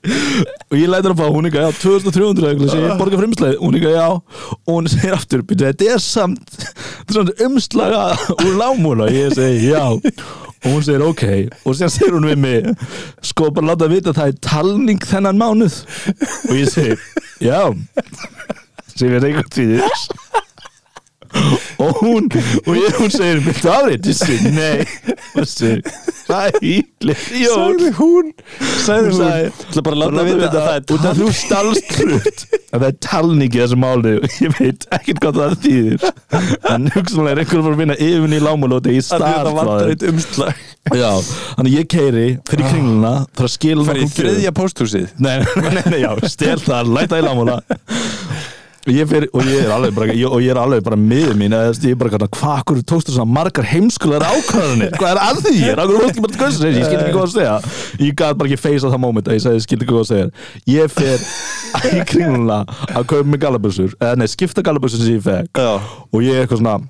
Og 0.73 0.77
ég 0.77 0.89
lætur 0.93 1.15
að 1.15 1.21
fá 1.23 1.29
hún 1.33 1.49
eitthvað, 1.49 1.69
já, 1.69 1.81
2300 1.83 2.51
eitthvað, 2.53 2.73
segi 2.75 2.85
ég 2.89 3.01
borga 3.01 3.17
fyrir 3.21 3.31
umslæði, 3.31 3.59
hún 3.63 3.79
eitthvað, 3.79 3.97
já. 3.97 4.09
Og 4.67 4.73
hún 4.77 4.91
segir 4.93 5.17
aftur, 5.17 5.45
byrju, 5.49 5.69
þetta 5.73 5.91
er 5.97 6.05
samt 6.05 6.57
þetta 6.57 7.11
er 7.11 7.19
samt 7.21 7.45
umslaga 7.49 8.05
úr 8.39 8.55
lámúla 8.61 9.09
og 9.09 9.17
ég 9.17 9.37
segi, 9.37 9.73
já 9.73 9.85
og 10.63 10.71
hún 10.71 10.85
segir, 10.87 11.03
ok, 11.03 11.25
og 11.67 11.77
sér 11.79 11.91
segir 11.91 12.15
hún 12.15 12.29
við 12.31 12.39
mig 12.43 12.69
sko, 13.27 13.51
bara 13.51 13.73
láta 13.73 13.91
vita 13.91 14.13
að 14.13 14.21
það 14.21 14.33
er 14.33 14.41
talning 14.47 15.07
þennan 15.11 15.41
mánuð. 15.41 15.79
Og 16.51 16.55
ég 16.59 16.71
segi, 16.71 16.99
já. 17.43 17.63
Sem 18.95 19.09
ég 19.09 19.17
veit 19.17 19.31
eitthvað 19.31 19.57
fyrir 19.57 19.81
og 21.83 22.01
hún 22.03 22.27
og 22.67 22.75
ég, 22.77 22.97
hún 22.99 23.11
segir, 23.13 23.41
viltu 23.47 23.71
afrið? 23.73 24.09
ég 24.11 24.17
segi, 24.19 24.51
nei. 24.53 24.85
Og 25.41 25.47
segir, 25.49 25.81
hæli 26.29 26.75
jól. 27.43 27.77
Sagði 27.79 27.93
hún 27.99 28.33
Sagði 28.83 29.09
Hún 29.09 29.13
hún. 29.13 29.21
sagði, 29.21 29.53
Það 29.73 29.85
bara 29.87 30.01
láta 30.03 30.25
það 30.53 30.75
er 30.75 30.97
út 30.97 31.07
af 31.11 31.19
þú 31.23 31.31
stalst 31.37 31.95
hlut 31.99 32.45
að 32.73 32.79
það 32.83 32.87
er 32.89 32.99
talningi 33.05 33.61
þessu 33.63 33.79
máli 33.83 34.13
ég 34.43 34.55
veit 34.59 34.87
ekkert 34.97 35.23
hvað 35.25 35.41
það 35.41 35.57
þýðir. 35.67 36.07
En 36.73 36.87
hugsanlega 36.95 37.35
er 37.35 37.43
einhver 37.43 37.73
að 37.73 37.81
vinna 37.83 37.97
yfirvinni 37.99 38.39
í 38.39 38.45
lámulóti 38.47 38.95
í 38.97 39.03
þetta 39.03 40.53
Já, 40.99 41.11
þannig 41.57 41.75
ég 41.77 41.87
keiri 41.93 42.25
fyrir 42.49 42.67
kringluna 42.73 43.13
í 43.23 43.77
nokkrum 43.79 44.09
gjöfum. 44.09 44.15
þriðja 44.17 44.53
pósthúsið. 44.57 45.13
Nei, 45.23 45.37
nei, 45.63 45.83
nei, 45.93 46.01
já, 46.03 46.11
stel 46.33 46.59
það, 46.65 46.91
læta 46.97 47.21
í 47.21 47.27
lámúla 47.27 47.61
og 48.83 48.91
ég, 48.91 49.07
fer, 49.07 49.27
og 49.31 49.47
ég 49.47 49.63
er 49.63 49.73
alveg 49.75 49.95
bara 49.95 50.15
ég, 50.15 50.27
og 50.27 50.43
ég 50.43 50.51
er 50.55 50.59
alveg 50.59 50.83
bara 50.87 50.99
miður 50.99 51.37
mín 51.39 51.55
veist, 51.55 51.85
ég 51.87 51.95
er 51.95 52.01
bara 52.01 52.13
kannar, 52.15 52.31
hvað 52.35 52.55
akkur 52.63 52.81
tókstu 52.93 53.15
svona 53.15 53.31
margar 53.31 53.69
heimskulegar 53.71 54.25
ákvæðanir, 54.27 54.97
hvað 54.97 55.11
er 55.13 55.21
að 55.23 55.43
því? 55.47 55.55
Er 55.71 55.83
akkur 55.85 56.03
fólk 56.07 56.23
bara 56.25 56.37
tkvæðs 56.37 56.59
ég 56.67 56.79
skildi 56.89 57.05
ekki 57.05 57.15
hvað 57.17 57.27
að 57.29 57.35
segja. 57.37 57.55
Ég 58.03 58.17
gæti 58.19 58.39
bara 58.41 58.51
ekki 58.51 58.63
feysa 58.63 58.91
það 58.91 59.05
moment 59.05 59.31
að 59.31 59.39
ég 59.39 59.45
segi 59.47 59.67
skildi 59.67 59.87
ekki 59.87 59.95
hvað 59.95 60.03
að 60.03 60.11
segja. 60.11 60.33
Ég 60.73 60.97
fer 60.97 61.29
í 61.93 62.03
kringluna 62.11 62.59
að 62.91 63.07
kaupa 63.15 63.29
mig 63.29 63.45
galabusur 63.45 63.95
eða 64.01 64.19
nei, 64.19 64.27
skipta 64.33 64.67
galabusur 64.67 65.03
sem 65.03 65.15
ég 65.15 65.25
fekk. 65.29 65.63
Já. 65.63 65.79
Og 66.11 66.27
ég 66.27 66.35
er 66.35 66.47
eitthvað 66.47 66.65
svona 66.65 66.81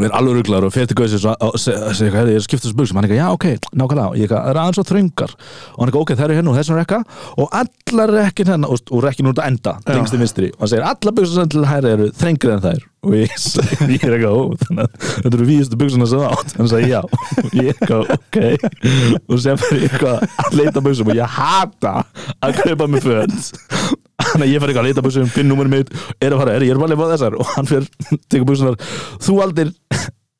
og 0.00 0.06
er 0.08 0.14
alveg 0.16 0.38
rugglar 0.38 0.64
og 0.64 0.72
fer 0.72 0.88
til 0.88 0.96
Gauðsins 0.96 1.26
og 1.28 1.58
segja 1.60 1.90
eitthvað, 1.92 2.30
ég 2.32 2.40
er 2.40 2.44
skiptast 2.46 2.72
um 2.72 2.78
buksum 2.80 3.00
hann 3.00 3.06
er 3.06 3.12
eitthvað, 3.12 3.20
já 3.20 3.36
ok, 3.36 3.72
nákvæmlega. 3.76 4.06
Og 4.08 4.16
ég 4.16 4.24
eitthvað, 4.24 4.44
það 4.46 4.52
er 4.54 4.60
aðeins 4.62 4.80
svo 4.80 4.86
þröngar. 4.88 5.34
Og 5.36 5.82
hann 5.82 5.90
er 5.90 5.92
eitthvað, 5.92 6.06
ok, 6.06 6.14
það 6.16 6.26
eru 6.26 6.38
hérna 6.38 6.52
og 6.54 6.60
þessum 6.60 6.80
rekka 6.80 7.02
og 7.36 7.58
allar 7.60 8.14
rekkin 8.16 8.54
hérna, 8.54 8.70
og, 8.72 8.86
og 8.88 9.04
rekkin 9.04 9.30
út 9.30 9.42
að 9.42 9.52
enda 9.52 9.76
lengst 9.90 10.16
í 10.16 10.22
vinstri, 10.22 10.54
og 10.56 10.64
hann 10.64 10.72
segir, 10.72 10.88
allar 10.88 11.18
buksum 11.20 11.36
sem 11.36 11.52
til 11.52 11.68
hæri 11.68 11.94
eru 11.98 12.08
þrengri 12.16 12.56
en 12.56 12.64
þær 12.64 12.89
og 13.06 13.14
ég, 13.16 13.32
segi- 13.40 13.88
ég 13.96 14.02
er 14.04 14.16
eitthvað, 14.18 14.36
ó, 14.36 14.42
þetta 15.24 15.30
eru 15.32 15.46
víðustu 15.48 15.78
buksuna 15.80 16.08
sem 16.10 16.20
það 16.20 16.34
átt. 16.36 16.54
Hann 16.58 16.70
sagði, 16.70 16.90
já, 16.92 17.00
ég 17.56 17.70
eitthvað, 17.72 18.12
ok. 18.18 18.38
Og 19.30 19.40
sem 19.40 19.60
fyrir 19.64 19.86
eitthvað 19.88 20.28
að 20.44 20.58
leita 20.60 20.84
buksum 20.84 21.10
og 21.14 21.16
ég 21.20 21.36
hata 21.38 21.94
að 22.44 22.60
kaupa 22.60 22.90
mig 22.92 23.04
föt. 23.06 23.50
Þannig 24.20 24.44
að 24.44 24.52
ég 24.52 24.60
fyrir 24.60 24.70
eitthvað 24.70 24.84
að 24.84 24.88
leita 24.90 25.06
buksum, 25.08 25.30
finn 25.32 25.48
númerið 25.48 25.76
mitt 25.78 25.94
er 26.20 26.36
að 26.36 26.42
fara, 26.44 26.54
er, 26.60 26.68
ég 26.68 26.74
er 26.76 26.80
að 26.84 26.92
lefa 26.94 27.10
þessar. 27.14 27.38
Og 27.40 27.52
hann 27.56 27.70
fyrir, 27.72 27.90
tekur 28.28 28.48
buksunar 28.52 28.76
þú 29.24 29.38
aldir 29.46 29.72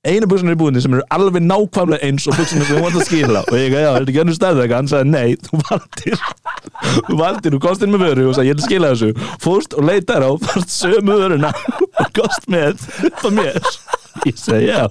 einu 0.00 0.24
buksunar 0.30 0.54
í 0.56 0.58
búðinni 0.60 0.80
sem 0.80 0.94
eru 0.96 1.02
alveg 1.12 1.42
nákvæmlega 1.44 2.06
eins 2.08 2.24
og 2.30 2.36
buksunar 2.38 2.64
sem 2.68 2.76
þú 2.78 2.84
vant 2.86 2.94
að 3.00 3.08
skila. 3.08 3.42
Og 3.48 3.56
ég 3.56 3.66
eitthvað, 3.66 3.82
já, 3.84 3.90
er 3.90 3.98
þetta 4.04 4.12
ekki 4.14 4.22
önnur 4.22 4.36
stæðið 4.38 4.62
eitthvað 4.62 4.78
hann? 4.78 4.92
Sagði, 4.92 5.10
nei, 5.16 5.30
þú 5.44 5.60
valdir 5.66 6.22
þú 7.10 7.16
valdir, 7.20 7.52
þú 7.56 7.60
komst 7.64 7.84
inn 7.84 7.92
með 7.92 8.04
vöru. 8.06 8.24
Og 8.30 8.36
sagði, 8.38 8.52
ég 8.52 8.56
að 8.60 8.64
skila 8.68 8.92
þessu. 8.94 9.10
Fórst 9.44 9.76
og 9.76 9.84
leitaði 9.90 10.28
á, 10.28 10.32
fórst 10.46 10.72
sömu 10.76 11.18
vöruna 11.20 11.50
og 12.00 12.10
komst 12.16 12.50
með 12.50 12.84
upp 13.10 13.24
á 13.24 13.30
mér. 13.36 13.70
Ég 14.26 14.36
segi, 14.40 14.68
já, 14.70 14.84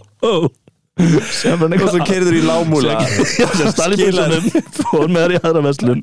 hann 1.63 1.75
Og 1.79 1.91
svo 1.93 2.01
keirður 2.07 2.35
í 2.35 2.41
lámúla 2.43 2.97
buksunum 2.99 4.49
fór 4.81 5.07
með 5.11 5.21
þær 5.21 5.35
í 5.35 5.39
aðra 5.39 5.61
verslun. 5.69 6.01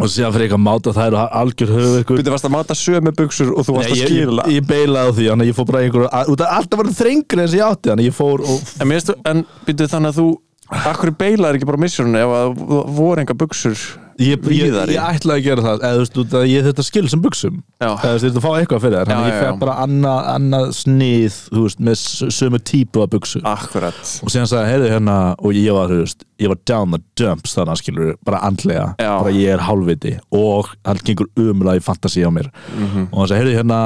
Og 0.00 0.08
síðan 0.08 0.32
fyrir 0.34 0.46
eitthvað 0.46 0.60
að 0.60 0.64
máta 0.64 0.92
þær 0.96 1.16
og 1.16 1.34
algjör 1.40 1.72
höfu 1.76 1.96
ykkur 2.00 2.20
Þú 2.20 2.32
varst 2.34 2.46
að 2.48 2.54
máta 2.54 2.76
sömu 2.78 3.12
buksur 3.16 3.50
og 3.52 3.66
þú 3.68 3.74
varst 3.76 3.92
að 3.92 3.98
skila 4.00 4.46
ég, 4.48 4.54
ég 4.56 4.68
beilaði 4.68 5.12
á 5.12 5.16
því, 5.16 5.26
þannig 5.28 5.44
að 5.44 5.50
ég 5.50 5.58
fór 5.58 5.68
bara 5.68 5.82
einhver 5.84 6.06
út 6.32 6.44
af 6.44 6.54
alltaf 6.56 6.80
var 6.80 6.92
þrengri 7.00 7.42
en 7.44 7.50
sem 7.52 7.60
ég 7.60 7.66
átti 7.66 7.92
þannig 7.92 8.06
að 8.06 8.08
ég 8.08 8.16
fór 8.16 8.44
og 8.46 8.70
En, 8.80 8.94
en 9.32 9.42
byrjuðu 9.66 9.92
þannig 9.92 10.14
að 10.14 10.20
þú 10.22 10.28
Akkur 10.70 11.10
beilaðir 11.18 11.58
ekki 11.58 11.66
bara 11.66 11.82
missjörunni 11.82 12.20
ef 12.22 12.32
að 12.38 12.60
voru 12.94 13.24
enga 13.24 13.34
buksur 13.34 13.80
ég, 14.20 14.46
ég, 14.54 14.74
ég 14.94 15.00
ætlaði 15.00 15.36
að 15.36 15.46
gera 15.46 15.64
það 15.64 15.84
eða 15.88 16.04
þú 16.10 16.24
veist, 16.24 16.36
ég 16.50 16.66
þetta 16.68 16.84
skil 16.86 17.04
sem 17.12 17.22
buksum 17.24 17.60
eða 17.80 18.16
þetta 18.22 18.42
fá 18.44 18.48
eitthvað 18.52 18.84
fyrir 18.84 18.98
að 19.00 19.12
ég 19.26 19.38
já. 19.40 19.52
bara 19.60 19.76
annað 19.84 20.30
anna 20.34 20.60
snið, 20.76 21.38
veist, 21.56 21.82
með 21.88 22.04
sömu 22.36 22.60
típu 22.70 23.04
af 23.04 23.12
buksu 23.14 23.42
Akkurat. 23.50 24.00
Og 24.24 24.32
síðan 24.32 24.50
sagði, 24.50 24.72
heyrðu 24.74 24.90
hérna 24.94 25.16
og 25.38 25.56
ég 25.56 25.76
var, 25.76 25.94
veist, 26.02 26.26
ég 26.42 26.52
var 26.52 26.60
down 26.68 26.94
the 26.94 27.00
dumps 27.18 27.56
þannig 27.56 27.80
skilur, 27.80 28.12
bara 28.26 28.42
andlega. 28.46 28.90
Já. 29.00 29.12
bara 29.22 29.34
ég 29.34 29.56
er 29.56 29.64
hálfviti 29.64 30.16
og 30.36 30.70
hann 30.86 31.02
gengur 31.06 31.30
umlega 31.40 31.80
í 31.80 31.84
fantasi 31.84 32.24
á 32.26 32.30
mér. 32.32 32.50
Mhm. 32.76 33.10
og 33.10 33.22
hann 33.22 33.32
sagði, 33.32 33.40
heyrðu 33.42 33.58
hérna 33.60 33.80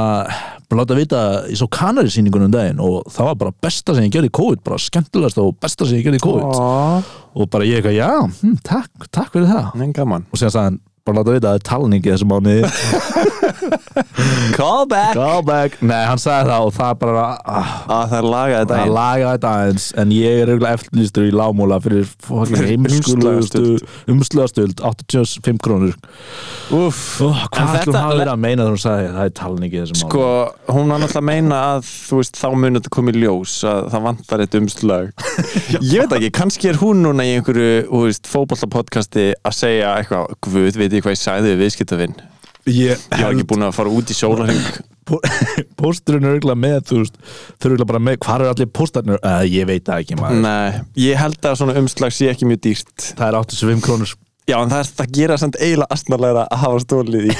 bara 0.68 0.82
láta 0.82 0.96
vita, 0.98 1.20
ég 1.50 1.58
svo 1.60 1.68
kanari 1.70 2.10
sýningunum 2.12 2.48
um 2.48 2.54
daginn 2.54 2.80
og 2.82 3.04
það 3.12 3.30
var 3.30 3.40
bara 3.42 3.56
besta 3.64 3.94
sem 3.94 4.06
ég 4.06 4.14
gerði 4.14 4.30
í 4.32 4.36
COVID 4.38 4.64
bara 4.66 4.80
skemmtilegast 4.80 5.40
og 5.42 5.54
besta 5.62 5.86
sem 5.86 6.00
ég 6.00 6.08
gerði 6.08 6.20
í 6.20 6.24
COVID. 6.24 6.58
Ó, 6.58 7.23
og 7.34 7.50
bara 7.50 7.66
ég 7.68 7.80
eitthvað, 7.80 7.96
já, 7.98 8.10
hm, 8.40 8.58
takk, 8.66 9.08
takk 9.10 9.32
fyrir 9.34 9.50
það. 9.50 9.86
Gaman. 9.94 10.26
Og 10.30 10.38
síðan 10.40 10.54
sagði 10.54 10.70
hann, 10.70 10.80
bara 11.04 11.20
láta 11.20 11.34
vita 11.34 11.50
að 11.50 11.52
það 11.52 11.58
er 11.58 11.64
talning 11.68 12.06
í 12.06 12.12
þessu 12.14 12.26
mánuði. 12.30 12.62
Callback. 14.54 15.12
Callback. 15.16 15.76
Nei, 15.84 16.00
hann 16.08 16.20
sagði 16.20 16.48
það 16.50 16.66
og 16.68 16.72
það 16.76 16.92
bara 17.02 17.24
ah, 17.44 17.72
að 17.84 18.04
það 18.10 18.16
er 18.18 18.28
lagað 18.34 18.60
þetta 18.62 18.78
það 18.78 18.92
lagaði 18.94 19.32
þetta 19.34 19.50
aðeins. 19.58 19.86
En 20.00 20.14
ég 20.14 20.38
er 20.40 20.52
eiginlega 20.52 20.78
eftirlýstur 20.78 21.26
í 21.28 21.34
lágmúla 21.34 21.78
fyrir 21.84 22.06
Fyrir 22.24 22.64
heimskulegustu 22.70 23.62
umslöðastöld 24.14 24.82
85 24.84 25.60
krónur. 25.64 25.96
Úff, 26.74 27.02
oh, 27.24 27.42
En 27.44 27.50
Hvað 27.52 27.74
ætlum 27.80 27.94
þetta- 27.94 28.04
hann 28.04 28.20
verið 28.22 28.32
að 28.34 28.42
meina 28.46 28.64
þegar 28.64 28.74
hún 28.74 28.82
sagði 28.84 29.10
það 29.14 29.28
er 29.28 29.34
talning 29.40 29.74
í 29.74 29.80
þessu 29.82 29.94
mánuði? 29.94 30.08
sko, 30.08 30.24
hún 30.72 30.94
var 30.94 31.02
náttúrulega 31.04 31.20
að 31.20 31.28
meina 31.28 31.60
að 31.74 31.90
þú 31.90 32.20
veist, 32.22 32.40
þá 32.40 32.48
munið 32.54 32.78
þetta 32.80 32.94
komið 32.96 33.20
ljós 33.24 33.56
að 33.68 33.90
það 33.92 34.06
vantar 34.08 34.44
eitt 34.46 34.58
umslag. 34.60 35.12
Ég 35.92 36.04
veit 36.04 36.16
ekki, 36.18 36.32
kannski 36.40 36.70
er 36.72 36.80
hún 36.80 37.04
núna 37.04 37.26
í 37.28 37.34
einhverju, 37.36 37.70
þú 37.90 38.02
veist, 38.06 38.30
fótballapodcasti 38.32 39.26
að 39.44 39.56
segja 39.58 39.92
eitthvað, 40.00 40.34
guð, 40.48 40.80
veit 40.80 40.93
ég 40.98 41.04
hvað 41.06 41.16
ég 41.16 41.22
sagði 41.22 41.52
við 41.54 41.62
viðskiptavinn, 41.64 42.16
Ég 42.64 42.96
ég 42.96 43.20
var 43.20 43.34
ekki 43.34 43.44
búin 43.50 43.66
að 43.66 43.74
fara 43.76 43.90
út 43.92 44.08
í 44.08 44.14
sólarheng 44.16 44.68
Pó- 45.04 45.20
pósturinn 45.80 46.24
er 46.24 46.38
auðvitað 46.38 46.60
með 46.62 46.76
þú 46.88 46.98
veist, 47.02 47.16
þau 47.60 47.66
eru 47.68 47.74
auðvitað 47.74 47.88
bara 47.90 48.02
með, 48.06 48.14
hvað 48.24 48.36
eru 48.40 48.52
allir 48.54 48.68
póstarnir? 48.78 49.18
Uh, 49.20 49.42
ég 49.52 49.66
veit 49.68 49.84
það 49.84 50.00
ekki 50.00 50.16
maður. 50.16 50.38
Nei, 50.46 50.78
ég 51.04 51.18
held 51.20 51.48
að 51.50 51.58
svona 51.60 51.74
umslag 51.76 52.14
sé 52.16 52.30
ekki 52.32 52.48
mjög 52.48 52.62
dýrt. 52.64 53.10
Það 53.18 53.26
er 53.28 53.36
85 53.42 53.82
krónur. 53.84 54.14
Já, 54.48 54.56
en 54.60 54.72
það, 54.72 54.80
er, 54.80 54.88
það 55.00 55.12
gera 55.18 55.36
samt 55.40 55.58
eiginlega 55.60 55.96
astnarlega 55.98 56.46
að 56.52 56.58
hafa 56.64 56.80
stólið 56.86 57.28
í 57.28 57.36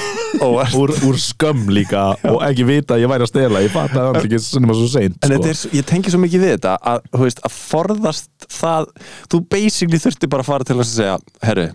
úr, 0.77 0.93
úr 1.09 1.19
skömm 1.21 1.67
líka 1.73 2.05
og 2.29 2.39
ekki 2.47 2.65
vita 2.65 2.95
að 2.95 3.03
ég 3.03 3.11
væri 3.11 3.25
að 3.27 3.29
stela. 3.29 3.61
Ég 3.65 3.73
fatt 3.73 3.93
að 3.93 4.07
það 4.07 4.17
er 4.21 4.29
ekki 4.29 4.39
svona 4.45 4.77
svo 4.77 4.87
seint 4.93 5.17
En 5.25 5.35
sko. 5.35 5.49
er, 5.51 5.59
ég 5.77 5.89
tengi 5.89 6.13
svo 6.13 6.21
mikið 6.21 6.45
við 6.45 6.53
þetta 6.55 6.73
að, 6.93 7.05
veist, 7.21 7.41
að 7.45 7.57
forðast 7.59 8.47
það 8.59 8.89
þú 9.33 9.41
basically 9.53 10.01
þurfti 10.05 10.29
bara 10.33 10.45
að 10.45 10.49
fara 10.49 10.69
til 10.69 10.79
að 10.81 10.89
segja 10.93 11.17
herru, 11.45 11.67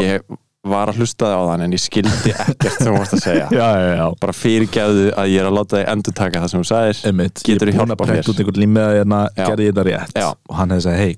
ég 0.00 0.24
var 0.68 0.90
að 0.92 0.98
hlusta 1.00 1.24
það 1.30 1.38
á 1.40 1.44
þann 1.50 1.62
en 1.64 1.74
ég 1.76 1.80
skildi 1.80 2.32
ekkert 2.34 2.74
sem 2.76 2.90
þú 2.90 2.96
varst 2.98 3.14
að 3.16 3.22
segja. 3.24 3.46
Já, 3.60 3.68
já, 3.80 3.92
já. 3.96 4.04
Bara 4.20 4.34
fyrirgæðu 4.36 5.06
að 5.16 5.30
ég 5.32 5.40
er 5.40 5.48
að 5.48 5.56
láta 5.56 5.78
þig 5.78 5.86
endur 5.94 6.16
taka 6.20 6.42
það 6.42 6.52
sem 6.52 6.60
þú 6.64 6.68
sagðir. 6.70 7.00
Einmitt. 7.10 7.44
Geturðu 7.46 7.72
ég 7.72 7.78
er 7.78 7.80
búin 7.80 7.94
að 7.94 8.02
mér? 8.02 8.10
prenta 8.10 8.34
út 8.34 8.42
einhvern 8.44 8.60
límið 8.64 8.84
að 8.88 8.98
hérna 8.98 9.20
gerði 9.38 9.68
ég 9.70 9.72
þetta 9.78 9.86
rétt. 9.88 10.20
Og 10.50 10.58
hann 10.60 10.74
hefði 10.76 10.84
sagt 10.86 11.00
hei, 11.00 11.14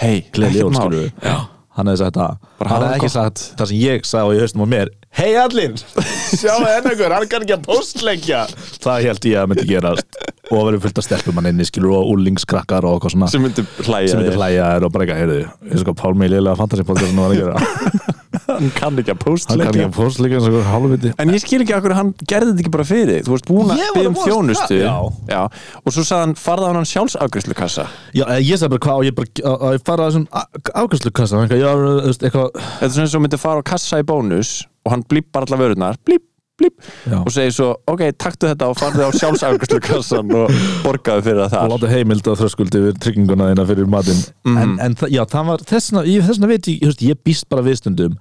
hei, 0.00 0.16
ekkert 0.48 0.72
mál. 0.72 1.44
hann 1.76 1.90
hefði 1.92 2.00
sagt 2.06 2.20
það. 2.22 2.38
Hann 2.62 2.86
hefði 2.86 2.96
ekki 2.96 3.12
sagt 3.12 3.44
það 3.60 3.70
sem 3.72 3.82
ég 3.84 4.08
sagði 4.08 4.24
á 4.24 4.32
í 4.32 4.40
haustum 4.46 4.64
á 4.64 4.68
mér. 4.72 4.92
Hei 5.16 5.30
allir, 5.40 5.76
sjáu 6.40 6.58
henn 6.66 6.88
ykkur 6.90 7.12
hann 7.16 7.28
kann 7.30 7.44
ekki 7.46 7.54
að 7.56 7.62
postleggja 7.64 8.42
það 8.84 9.06
held 9.06 9.28
ég 9.30 9.38
að 9.40 9.46
myndi 9.52 9.64
gerast. 9.70 10.18
Og 10.50 10.58
að 10.60 10.66
verður 10.68 10.82
fullt 10.84 11.00
að 11.00 11.06
stelpum 11.08 11.40
hann 11.40 11.48
inni 11.50 11.64
skilur 11.66 11.94
og 11.96 12.10
úlingskrakkar 12.12 12.84
og 12.86 12.98
eitthvað 12.98 13.14
svona. 13.16 13.30
Sem 13.32 13.42
myndi 13.42 13.64
hlæja 13.86 14.20
þér. 14.20 14.84
og 14.86 14.92
bara 14.92 15.06
ekki, 15.06 15.16
heyrðu, 15.22 15.40
eins 15.70 15.80
og 15.80 15.88
hvað 15.88 15.98
Pálmi 16.02 16.28
í 16.28 16.32
liðlega 16.34 16.60
fantasy-podcastinu 16.60 17.24
var 17.24 17.32
að 17.32 17.40
gera 17.40 18.14
hann 18.46 18.70
kann 18.76 19.00
ekki 19.02 19.14
að 19.14 19.24
hann 19.26 19.60
kann 19.60 19.68
ekki 19.70 19.84
að 19.86 19.94
postleggja 19.96 20.38
eins 20.38 20.48
og 20.48 20.54
hvað 20.56 20.68
hálfviti. 20.70 21.12
En 21.22 21.32
ég 21.34 21.42
skil 21.42 21.60
ekki 21.64 21.76
okkur 21.76 21.94
hann 21.98 22.12
gerði 22.22 22.52
þetta 22.52 22.64
ekki 22.64 22.74
bara 22.76 22.86
fyrir. 22.88 23.22
Þú 23.26 23.34
varst 23.34 23.48
búin 23.50 23.72
að 23.74 23.82
byggja 23.96 24.12
um 24.12 24.18
þjónustu. 24.22 24.78
Það, 24.82 25.10
já. 25.32 25.40
og 25.82 25.94
svo 25.96 26.04
sagði 26.06 26.22
hann 26.26 26.36
farða 26.40 26.72
hann 26.76 26.88
sjálfsafgræslu 26.90 27.56
kassa 27.56 27.86
Já, 28.14 28.24
eh, 28.28 28.40
ég 28.44 28.60
sagði 28.60 28.76
bara 28.76 28.84
hvað 28.86 29.00
og 29.00 29.04
ég 29.08 29.16
bara 29.16 29.28
að- 29.50 29.74
ég 29.76 29.84
fara 29.86 30.06
að 30.06 30.12
þessum 30.12 30.26
afgjörslu-kassa 30.82 31.42
eitthvað, 31.42 31.60
já, 31.64 31.70
veist, 32.06 32.22
eitthvað 32.22 32.48
Þetta 32.56 32.86
er 32.86 32.94
svona 32.96 33.06
eins 33.06 33.14
og 33.16 33.22
myndi 33.24 33.38
fara 33.40 33.60
á 33.62 33.64
kassa 33.66 34.00
í 34.00 34.06
bónus 34.06 34.50
og 34.86 34.92
hann 34.92 35.02
blíppar 35.08 35.46
alla 35.46 35.58
vörunar 35.60 35.96
blípp, 36.06 36.24
Já. 37.06 37.18
og 37.20 37.28
segir 37.34 37.52
svo, 37.52 37.66
ok, 37.86 38.00
taktu 38.16 38.48
þetta 38.48 38.70
og 38.72 38.78
farðu 38.80 39.04
á 39.04 39.10
sjálfsafgræslu 39.12 39.80
kassan 39.84 40.30
og 40.34 40.54
borgaðu 40.86 41.22
fyrir 41.26 41.42
það 41.42 41.44
og 41.44 41.52
þar 41.52 41.72
láta 41.74 41.90
heimild 41.92 42.30
að 42.32 42.38
þröskuldi 42.40 42.80
við 42.86 43.00
trygginguna 43.04 43.50
þína 43.52 43.66
fyrir 43.68 43.90
matinn 43.92 44.22
Mhm. 44.46 44.56
en, 44.62 44.72
en 44.80 44.94
já, 45.12 45.22
það 45.28 45.46
var 45.50 45.64
þessna, 45.68 46.02
ég, 46.08 46.22
þessna 46.24 46.48
veit 46.48 46.68
ég, 46.72 46.80
veist, 46.86 47.02
ég 47.04 47.20
býst 47.26 47.48
bara 47.52 47.62
viðstundum 47.66 48.16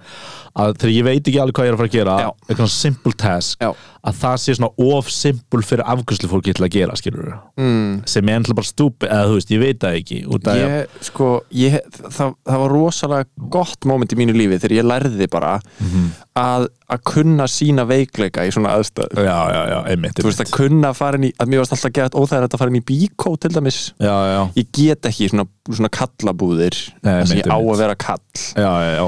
að 0.56 0.76
þegar 0.82 0.94
ég 0.96 1.04
veit 1.08 1.28
ekki 1.32 1.40
alveg 1.42 1.56
hvað 1.56 1.66
ég 1.66 1.72
er 1.72 1.76
að 1.76 1.82
fara 1.82 1.90
að 1.90 1.96
gera 1.96 2.18
Já. 2.26 2.30
eitthvað 2.50 2.72
simple 2.76 3.14
task 3.24 3.64
Já. 3.64 3.72
að 4.06 4.20
það 4.22 4.36
sé 4.44 4.56
svona 4.60 4.72
of 4.96 5.10
simple 5.10 5.62
fyrir 5.66 5.86
afgjörslu 5.96 6.30
fólki 6.32 6.54
til 6.56 6.66
að 6.68 6.74
gera, 6.76 6.96
skilur 7.00 7.32
mm. 7.58 8.04
sem 8.12 8.30
er 8.30 8.40
ennlega 8.42 8.60
bara 8.60 8.68
stúpi, 8.70 9.08
eða 9.10 9.32
þú 9.32 9.40
veist, 9.40 9.52
ég 9.56 9.64
veit 9.64 9.80
það 9.80 9.98
ekki 10.02 10.20
út 10.28 10.48
af 10.52 10.60
Ég, 10.60 11.00
sko, 11.08 11.32
ég, 11.56 11.80
það, 12.10 12.36
það 12.46 12.62
var 12.66 12.76
rosalega 12.76 13.50
gott 13.56 13.86
moment 13.90 14.12
í 14.12 14.20
mínu 14.20 14.36
lífi 14.36 14.60
þegar 14.60 14.78
ég 14.82 14.90
lærði 14.92 15.30
bara 15.32 15.56
Mhm. 15.80 16.12
Að, 16.36 16.68
að 16.92 17.04
kunna 17.08 17.48
sína 17.50 17.86
veikleika 17.88 18.44
í 18.48 18.54
svona 18.54 18.74
aðstæð 18.76 19.20
já, 19.24 19.36
já, 19.56 19.62
já, 19.72 19.78
einmitt, 19.94 20.18
Þú 20.20 20.28
veist 20.28 20.44
að 20.44 20.56
kunna 20.56 20.92
að 20.92 20.98
fara 21.00 21.20
inn 21.20 21.28
í, 21.30 21.34
að 21.40 21.52
mér 21.52 21.64
varst 21.64 21.76
alltaf 21.78 21.94
gett 21.96 22.18
óþægilegt 22.18 22.58
að 22.58 22.64
fara 22.64 22.74
inn 22.74 22.80
í 22.82 22.86
bíkó 22.92 23.36
til 23.40 23.54
dæmis. 23.56 23.80
Já, 24.04 24.16
já, 24.32 24.42
ég 24.60 24.72
get 24.76 25.10
ekki 25.12 25.30
svona, 25.32 25.48
svona 25.70 25.92
kallabúðir 25.96 26.80
þess 27.06 27.32
að 27.32 27.40
ég 27.40 27.48
á 27.48 27.58
að 27.58 27.80
vera 27.84 27.98
kall. 28.06 28.26
Já, 28.52 28.72
já, 28.84 28.92
já, 29.00 29.06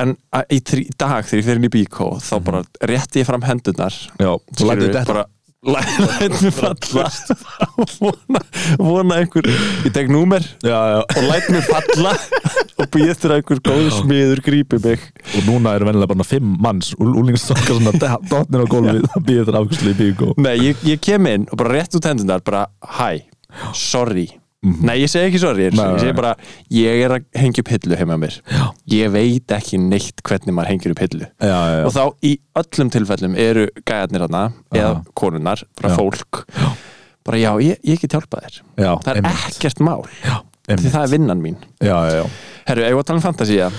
en 0.00 0.12
að, 0.36 0.50
í, 0.52 0.60
í 0.82 0.96
dag 0.98 1.24
þegar 1.24 1.40
ég 1.40 1.46
fer 1.46 1.60
inn 1.60 1.68
í 1.68 1.72
bíkó 1.72 2.10
þá 2.20 2.34
bara 2.44 2.62
rétti 2.90 3.22
ég 3.22 3.28
fram 3.28 3.44
lætur 4.68 4.92
þetta 4.92 5.08
bara 5.12 5.24
læt 5.66 6.42
mig 6.42 6.52
falla. 6.54 7.06
Og 7.76 7.94
vona, 8.00 8.42
vona 8.78 9.20
einhver 9.20 9.48
ég 9.84 9.92
tek 9.94 10.10
númer. 10.12 10.44
Já, 10.62 10.80
já. 10.94 11.00
og 11.02 11.22
læt 11.30 11.50
mig 11.50 11.64
falla. 11.66 12.14
Og 12.76 12.90
býð 12.92 13.12
eftir 13.14 13.32
að 13.32 13.40
einhver 13.40 13.62
góð 13.64 13.90
smiður 14.00 14.42
grípi 14.44 14.80
mig. 14.84 15.06
Og 15.34 15.48
núna 15.48 15.74
eru 15.76 15.88
vennilega 15.88 16.12
bara 16.12 16.28
fimm 16.28 16.56
manns. 16.62 16.92
Úlingstokkar 17.00 17.80
svona 17.80 18.18
dotnir 18.30 18.64
á 18.64 18.66
gólfið. 18.68 19.08
Að 19.16 19.26
býða 19.26 19.46
þetta 19.48 19.62
afgjörslu 19.64 19.92
í 19.94 19.98
bíkó 20.00 20.32
nei, 20.36 20.56
ég, 20.60 20.82
ég 20.86 21.00
kem 21.02 21.26
inn 21.30 21.46
og 21.50 21.60
bara 21.60 21.78
rétt 21.78 21.96
út 21.96 22.06
hendurnar 22.08 22.44
bara, 22.46 22.66
hæ, 22.98 23.26
sorry 23.74 24.28
nei, 24.82 24.96
ég 25.02 25.10
segi 25.12 25.28
ekki 25.30 25.40
sorry, 25.42 25.66
ég, 25.68 25.74
Nei, 25.78 25.84
ég 25.94 26.00
segi 26.02 26.14
bara 26.16 26.32
ég 26.74 27.02
er 27.06 27.14
að 27.18 27.26
hengja 27.38 27.62
upp 27.64 27.70
hillu 27.74 27.98
heima 28.00 28.16
mér. 28.20 28.38
Já, 28.50 28.64
ég 28.94 29.12
veit 29.14 29.54
ekki 29.56 29.78
neitt 29.82 30.22
hvernig 30.26 30.56
maður 30.56 30.70
hengir 30.72 30.94
upp 30.96 31.02
hillu. 31.04 31.28
Já, 31.42 31.56
já, 31.72 31.84
og 31.86 31.94
þá 31.94 32.02
í 32.26 32.32
öllum 32.62 32.90
tilfellum 32.96 33.36
eru 33.38 33.66
gæjarnir 33.86 34.26
hana 34.26 34.42
eða 34.74 34.90
Já. 34.96 35.04
konunnar, 35.22 35.62
bara 35.80 35.94
fólk. 35.98 36.42
Bara 37.26 37.38
já, 37.42 37.50
ég, 37.62 37.78
ég 37.86 38.00
get 38.02 38.12
hjálpað 38.18 38.44
þér. 38.46 38.58
Já, 38.78 38.90
það 39.02 39.12
er 39.12 39.22
einmitt. 39.22 39.46
ekkert 39.54 39.80
mál. 39.86 40.04
Því 40.66 40.90
það 40.90 41.02
er 41.04 41.10
vinnan 41.14 41.40
mín. 41.42 41.56
Já, 41.78 41.96
já, 42.10 42.20
já. 42.20 42.26
herru, 42.66 42.84
eigum 42.86 42.98
við 42.98 43.02
að 43.04 43.08
tala 43.12 43.20
um 43.20 43.24
fantasía? 43.28 43.70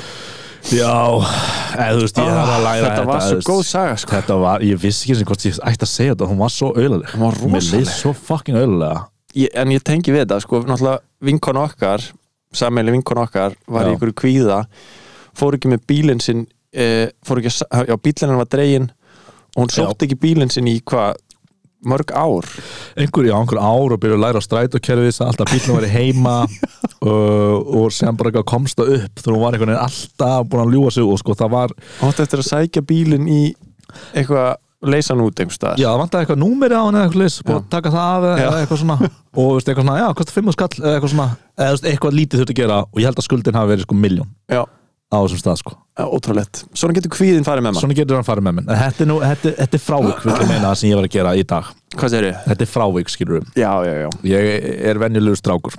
Já, 0.67 0.95
eða 1.77 1.93
þú 1.95 2.01
veist, 2.03 2.17
ég 2.19 2.27
Ah, 2.27 2.37
þarf 2.37 2.53
að 2.57 2.63
læra 2.65 2.87
þetta 2.87 3.03
var 3.07 3.21
svo 3.27 3.37
góð 3.47 3.61
saga 3.67 3.97
sko. 4.01 4.11
Þetta 4.15 4.37
var, 4.41 4.63
ég 4.67 4.79
vissi 4.81 5.05
ekki 5.07 5.15
sem 5.19 5.27
hvort 5.29 5.45
ég 5.47 5.59
ætti 5.63 5.85
að 5.87 5.91
segja 5.91 6.15
þetta, 6.15 6.27
hún 6.31 6.41
var 6.41 6.51
svo 6.51 6.71
auðlega 6.73 7.13
Hún 7.13 7.23
var 7.23 7.37
Mér 7.37 7.61
ég, 9.43 9.51
en 9.57 9.73
ég 9.73 9.83
tengi 9.85 10.13
við 10.13 10.25
þetta, 10.25 10.39
sko, 10.43 10.63
náttúrulega 10.67 11.03
vinkon 11.27 11.61
okkar, 11.61 12.05
sammeili 12.55 12.95
vinkon 12.95 13.21
okkar 13.23 13.55
var 13.67 13.85
Já. 13.85 13.91
í 13.91 13.95
einhverju 13.95 14.17
kvíða 14.23 14.61
fór 15.37 15.57
ekki 15.57 15.71
með 15.71 15.85
bílinn 15.89 16.23
sinn 16.23 16.45
e, 16.73 17.09
fór 17.25 17.41
ekki 17.41 17.53
að, 17.67 17.91
já, 17.91 17.97
bílinn 18.07 18.39
var 18.39 18.51
dregin 18.51 18.91
og 19.55 19.63
hún 19.63 19.71
Já. 19.71 19.79
sótti 19.81 20.07
ekki 20.07 20.19
bílinn 20.25 20.53
sinn 20.53 20.69
í 20.69 20.79
hvað 20.87 21.17
mörg 21.87 22.11
ár 22.17 22.45
Einhver, 22.97 23.27
já, 23.29 23.35
einhver 23.37 23.59
ár 23.61 23.93
og 23.93 23.99
byrja 24.01 24.17
að 24.17 24.23
læra 24.23 24.41
á 24.41 24.47
strætókerfið 24.47 25.11
sem 25.13 25.27
alltaf 25.27 25.51
bílnum 25.53 25.77
var 25.77 25.89
heima 25.91 26.37
og, 27.11 27.67
og 27.81 27.91
sem 27.93 28.17
bara 28.17 28.31
eitthvað 28.31 28.47
komst 28.49 28.79
það 28.79 28.95
upp 28.97 29.25
hún 29.27 29.41
var 29.43 29.53
einhvern 29.53 29.73
veginn 29.75 29.83
alltaf 29.83 30.47
búin 30.49 30.63
að 30.65 30.73
ljúa 30.73 30.93
sig 30.95 31.05
og 31.05 31.21
sko 31.21 31.35
það 31.37 31.53
var, 31.53 31.75
átti 32.07 32.25
eftir 32.25 32.41
að 32.41 32.49
sækja 32.49 32.85
bílinn 32.89 33.29
í 33.29 33.41
eitthvað 34.17 34.57
leysa 34.85 35.13
hann 35.15 35.23
út 35.25 35.39
einhvers 35.41 35.57
staðar. 35.57 35.79
Já 35.81 35.87
það 35.89 35.99
vantaði 36.03 36.25
eitthvað 36.25 36.39
númeri 36.43 36.77
á 36.77 36.81
hann 36.85 36.97
eða 36.97 37.07
eitthvað 37.07 37.21
leys, 37.23 37.37
að 37.47 37.63
taka 37.73 37.93
það 37.93 38.27
af 38.27 38.41
eða 38.43 38.59
eitthvað 38.61 38.81
svona. 38.83 38.97
Og 39.37 39.47
veist, 39.57 39.67
eitthvað 39.71 39.85
svona, 39.87 39.97
já, 40.01 40.07
kostar 40.19 40.35
fimm 40.37 40.51
og 40.51 40.55
skall 40.57 40.75
eða 40.77 40.93
eitthvað 40.97 41.13
svona, 41.13 41.27
eða 41.57 41.71
veist, 41.73 41.87
eitthvað 41.91 42.17
lítið 42.17 42.41
þurfti 42.41 42.53
að 42.55 42.61
gera 42.61 42.77
og 42.85 42.97
ég 43.01 43.07
held 43.09 43.21
að 43.21 43.27
skuldin 43.27 43.57
hafi 43.57 43.71
verið 43.73 43.87
sko 43.87 43.97
miljón 43.97 44.29
já, 44.53 44.61
á 44.67 45.17
þessum 45.17 45.41
stað 45.41 45.57
sko. 45.63 45.71
Ótrúlegt. 45.97 46.55
Svona 46.77 46.93
getur 46.93 47.13
kvíðin 47.15 47.47
farið 47.47 47.63
með 47.65 47.71
maður. 47.73 47.83
Svona 47.87 47.97
getur 47.97 48.19
hann 48.19 48.27
farið 48.27 48.45
með 48.45 48.53
minn 48.59 48.67
En 48.69 48.77
Þetta 48.83 49.01
er, 49.01 49.07
nú, 49.09 49.17
þetta, 49.23 49.53
þetta 49.63 49.77
er 49.79 49.81
frávik, 49.81 50.19
vil 50.27 50.35
ég 50.35 50.51
meina, 50.51 50.75
sem 50.77 50.91
ég 50.91 50.99
var 50.99 51.07
að 51.07 51.15
gera 51.17 51.31
í 51.33 51.45
dag. 51.49 51.65
Hvað 51.97 52.11
segir 52.13 52.27
þið? 52.27 52.37
Þetta 52.51 52.67
er 52.67 52.69
frávik, 52.69 53.09
skilur 53.09 53.39
við 53.39 53.45
já, 53.63 53.71
já, 53.87 53.93
já, 54.03 54.09
Ég 54.29 54.41
er 54.91 55.01
venjulegur 55.01 55.39
strákur. 55.41 55.73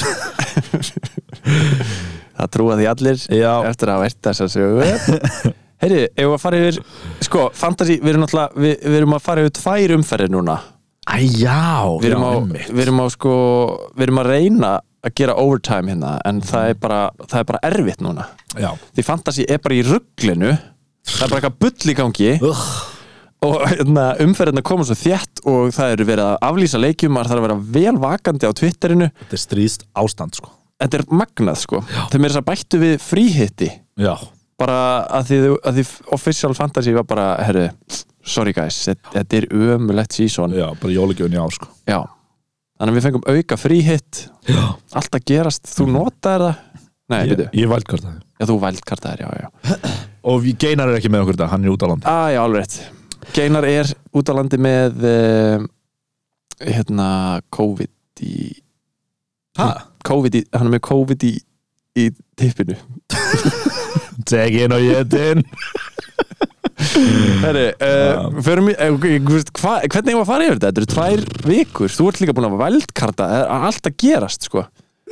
Það 2.40 2.52
trúa 2.54 2.76
því 2.78 2.86
allir 2.88 3.18
Já, 3.36 3.50
eftir 3.68 3.90
að 3.92 4.06
eitt 4.06 4.20
þess 4.24 4.44
að 4.46 4.52
sögu 4.54 4.80
Heyri, 5.80 6.02
ef 6.12 6.28
við 6.28 6.36
fara 6.42 6.60
yfir 6.60 6.78
sko, 7.24 7.46
fantasy, 7.56 7.96
við 8.02 8.12
erum 8.12 8.24
náttúrulega 8.26 8.60
við, 8.60 8.76
við 8.84 8.98
erum 9.00 9.16
að 9.16 9.24
fara 9.24 9.44
yfir 9.46 9.56
tvær 9.56 9.94
umferðir 9.96 10.32
núna. 10.34 10.58
Æ, 11.08 11.16
já, 11.40 11.62
við 12.02 12.10
erum, 12.10 12.22
já, 12.26 12.28
á, 12.28 12.32
einmitt. 12.36 12.68
við 12.70 12.82
erum 12.84 13.00
á 13.00 13.06
sko 13.14 13.34
við 13.96 14.06
erum 14.06 14.20
að 14.20 14.30
reyna 14.34 14.72
að 15.00 15.14
gera 15.16 15.34
overtime 15.40 15.88
hérna 15.94 16.12
en 16.28 16.42
það 16.44 16.70
er 16.74 16.78
bara, 16.82 17.00
það 17.24 17.38
er 17.40 17.48
bara 17.48 17.62
erfitt 17.70 18.04
núna. 18.04 18.26
Já. 18.60 18.70
því 18.96 19.04
fantasy 19.06 19.46
er 19.48 19.60
bara 19.64 19.78
í 19.78 19.84
rugglinu 19.86 20.50
það 21.08 21.24
er 21.24 21.30
bara 21.32 21.40
eitthvað 21.40 21.60
bull 21.64 21.92
í 21.92 21.94
gangi 21.96 22.30
Ugh. 22.44 22.64
og 23.48 23.56
hérna, 23.70 24.04
umferðina 24.20 24.62
koma 24.66 24.84
svo 24.84 24.96
þétt 25.00 25.40
og 25.48 25.72
það 25.72 25.94
eru 25.94 26.06
verið 26.10 26.26
að 26.26 26.36
aflýsa 26.50 26.82
leikjum 26.82 27.14
maður 27.16 27.32
þarf 27.32 27.40
að 27.40 27.46
vera 27.48 27.58
vel 27.78 28.02
vakandi 28.02 28.50
á 28.50 28.52
Twitterinu. 28.60 29.08
Þetta 29.22 29.38
er 29.38 29.42
stríðst 29.46 29.86
ástand, 29.96 30.36
sko. 30.36 30.52
Þetta 30.80 31.00
er 31.00 31.06
magnað 31.22 31.58
sko. 31.62 31.80
Þegar 31.88 32.20
mér 32.20 32.34
þess 32.34 32.42
að 32.42 32.48
bættu 32.50 32.82
við 32.84 32.94
fríhitti. 33.04 33.70
Já, 34.00 34.12
bara 34.60 34.78
að 35.18 35.30
því, 35.30 35.40
að 35.64 35.78
því 35.78 35.84
official 36.16 36.52
fantasy 36.56 36.94
var 36.96 37.06
bara, 37.08 37.26
herru, 37.46 37.66
sorry 38.20 38.52
guys 38.56 38.78
þetta, 38.90 39.24
er 39.40 39.48
ömulegt 39.56 40.16
season. 40.18 40.54
Já, 40.56 40.68
bara 40.80 40.94
jólagjöfun 40.94 41.38
já, 41.38 41.42
sko. 41.56 41.70
Já, 41.88 42.00
þannig 42.76 42.92
að 42.92 42.98
við 42.98 43.06
fengum 43.08 43.26
auka 43.30 43.58
fríhitt 43.60 44.22
Já, 44.50 44.62
allt 45.00 45.16
að 45.16 45.26
gerast, 45.32 45.72
þú 45.72 45.88
notaðir 45.96 46.46
það? 46.46 46.86
Nei, 47.10 47.20
ég, 47.26 47.44
ég 47.58 47.70
valdkart 47.70 48.04
það 48.06 48.16
já, 48.20 48.46
þú 48.46 48.56
vældkartaðir, 48.62 49.26
já, 49.26 49.44
já. 49.44 49.90
Og 50.30 50.48
geinar 50.60 50.90
er 50.92 51.00
ekki 51.00 51.10
með 51.12 51.24
okkur 51.24 51.38
þetta, 51.38 51.50
hann 51.54 51.64
er 51.64 51.72
út 51.72 51.84
á 51.84 51.88
landi. 51.88 52.10
Ah, 52.10 52.26
já, 52.28 52.40
alveg 52.44 52.66
rétt. 52.66 52.80
Geinar 53.34 53.66
er 53.68 53.92
út 54.16 54.30
á 54.30 54.34
landi 54.36 54.58
með 54.60 55.04
uh, 55.08 55.64
hérna 56.60 57.08
COVID 57.56 58.24
í 58.26 58.34
Hæ? 59.58 59.68
COVID 60.06 60.36
í, 60.38 60.44
hann 60.54 60.68
er 60.68 60.74
með 60.76 60.84
COVID 60.86 61.26
í, 61.26 61.34
í 61.98 62.04
tippinu 62.38 62.76
Tegin 64.28 64.74
og 64.76 64.84
jetin. 64.84 65.44
Herri, 67.44 67.66
uh, 67.76 68.28
förum 68.44 68.70
í, 68.72 68.74
uh, 68.74 68.94
hva, 69.60 69.74
hvernig 69.84 70.16
var 70.16 70.22
að 70.22 70.30
fara 70.30 70.46
yfir 70.46 70.56
þetta? 70.56 70.70
Þetta 70.70 70.80
eru 70.80 70.90
tvær 70.94 71.24
vikur, 71.50 71.92
þú 71.92 72.06
ert 72.08 72.20
líka 72.22 72.34
búin 72.36 72.48
að 72.48 72.62
vældkarta, 72.62 73.26
það 73.28 73.42
er 73.42 73.66
allt 73.68 73.90
að 73.90 73.98
gerast 74.00 74.48
sko. 74.48 74.64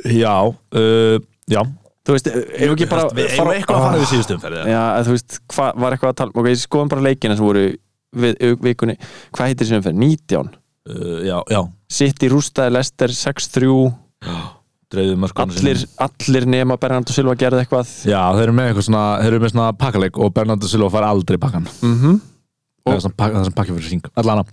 Já, 0.05 0.35
uh, 0.49 1.19
já. 1.51 1.61
Þú 2.07 2.15
veist, 2.15 2.29
ef 2.31 2.71
ekki 2.73 2.87
bara 2.89 3.09
Við 3.13 3.33
eigum 3.35 3.51
eitthvað 3.53 3.75
að 3.75 3.83
fara 3.83 3.97
við 3.99 4.07
síðustu 4.09 4.33
umferði 4.37 4.61
Já, 4.71 4.83
en 4.95 5.05
þú 5.05 5.11
veist, 5.13 5.35
hvað 5.53 5.81
var 5.83 5.93
eitthvað 5.93 6.13
að 6.13 6.19
tala 6.21 6.33
Ok, 6.39 6.47
ég 6.47 6.61
skoðum 6.63 6.91
bara 6.93 7.03
leikina 7.05 7.35
sem 7.37 7.45
voru 7.45 7.65
við, 8.23 8.37
vikunni, 8.63 8.95
hvað 9.35 9.51
heitir 9.51 9.69
sem 9.69 9.83
fyrir? 9.85 9.99
19 9.99 10.47
uh, 10.47 11.19
Já, 11.27 11.35
já. 11.51 11.59
City 11.99 12.31
rústaði 12.31 12.73
Lester 12.77 13.13
6-3 13.13 13.67
Dreifðu 13.69 13.83
mörkunum 14.31 14.58
allir, 15.45 15.83
allir 16.05 16.49
nema 16.49 16.79
Bernardo 16.81 17.13
Silva 17.13 17.35
gerði 17.39 17.63
eitthvað. 17.63 17.91
Já, 18.09 18.21
þeir 18.33 18.47
eru 18.47 18.57
með 18.57 18.71
eitthvað 18.71 18.87
svona, 18.89 19.05
þeir 19.21 19.31
eru 19.35 19.43
með 19.43 19.53
svona 19.53 19.69
pakkaleg 19.83 20.19
og 20.19 20.33
Bernardo 20.33 20.71
Silva 20.71 20.91
fær 20.95 21.09
aldrei 21.11 21.37
pakkan 21.41 21.69
mm 21.83 22.19
Það 22.89 22.95
er 22.95 23.03
svona 23.03 23.17
pakka, 23.19 23.41
pakki 23.57 23.75
fyrir 23.75 23.89
hring 23.91 24.07
Allana 24.17 24.43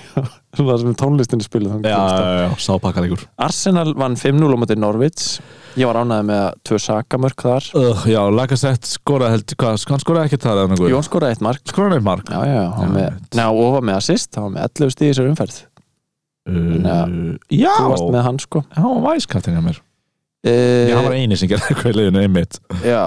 það 0.58 0.82
sem 0.82 0.94
tónlistinni 0.98 1.46
spiluð 1.46 1.86
Já, 1.86 1.96
já, 1.96 2.28
já, 2.42 2.48
sá 2.60 2.74
pakkalegur. 2.82 3.22
Arsenal 3.40 3.94
vann 3.98 4.16
5-0 4.18 4.50
á 4.50 4.56
móti 4.60 4.76
Norvits 4.78 5.38
ég 5.78 5.86
var 5.86 6.00
ánægði 6.02 6.26
með 6.26 6.44
tvö 6.66 6.78
sakamörk 6.82 7.44
þar. 7.46 7.66
Uh, 7.78 8.04
Já, 8.10 8.18
Lagasett 8.34 8.88
skoraði 8.90 9.38
held, 9.38 9.54
hvað, 9.54 9.76
hann 9.92 10.02
skoraði 10.02 10.30
ekki 10.30 10.40
það 10.42 10.90
Jón 10.90 11.06
skoraði 11.06 11.36
eitt 11.36 11.44
mark. 11.46 11.62
Skoraði 11.70 12.00
eitt 12.00 12.08
mark? 12.08 12.32
Já, 12.34 12.40
já, 12.50 12.64
Já, 12.66 12.88
með, 12.90 13.20
ná, 13.38 13.44
og 13.50 13.76
var 13.76 13.86
með 13.86 14.00
assist 14.00 14.34
hann 14.34 14.48
var 14.48 14.56
með 14.56 14.66
11 14.82 14.94
stíð 14.96 15.06
í 15.06 15.12
þessar 15.12 15.30
umferð 15.30 15.60
uh, 16.48 17.36
Já, 17.52 17.72
þú 17.76 17.92
varst 17.92 18.10
með 18.14 18.26
hann 18.26 18.40
sko. 18.42 18.64
Hann 18.76 19.02
var 19.04 19.16
væskaptinn 19.16 19.58
hjá 19.58 19.64
mér. 19.64 19.82
E, 20.40 20.52
Já, 20.88 20.96
hann 20.96 21.08
var 21.10 21.18
eini 21.18 21.36
sem 21.36 21.50
gerði 21.50 21.74
eitthvað 21.74 21.92
í 21.92 21.98
liðinu 21.98 22.22
einmitt. 22.24 22.60
Já. 22.86 23.02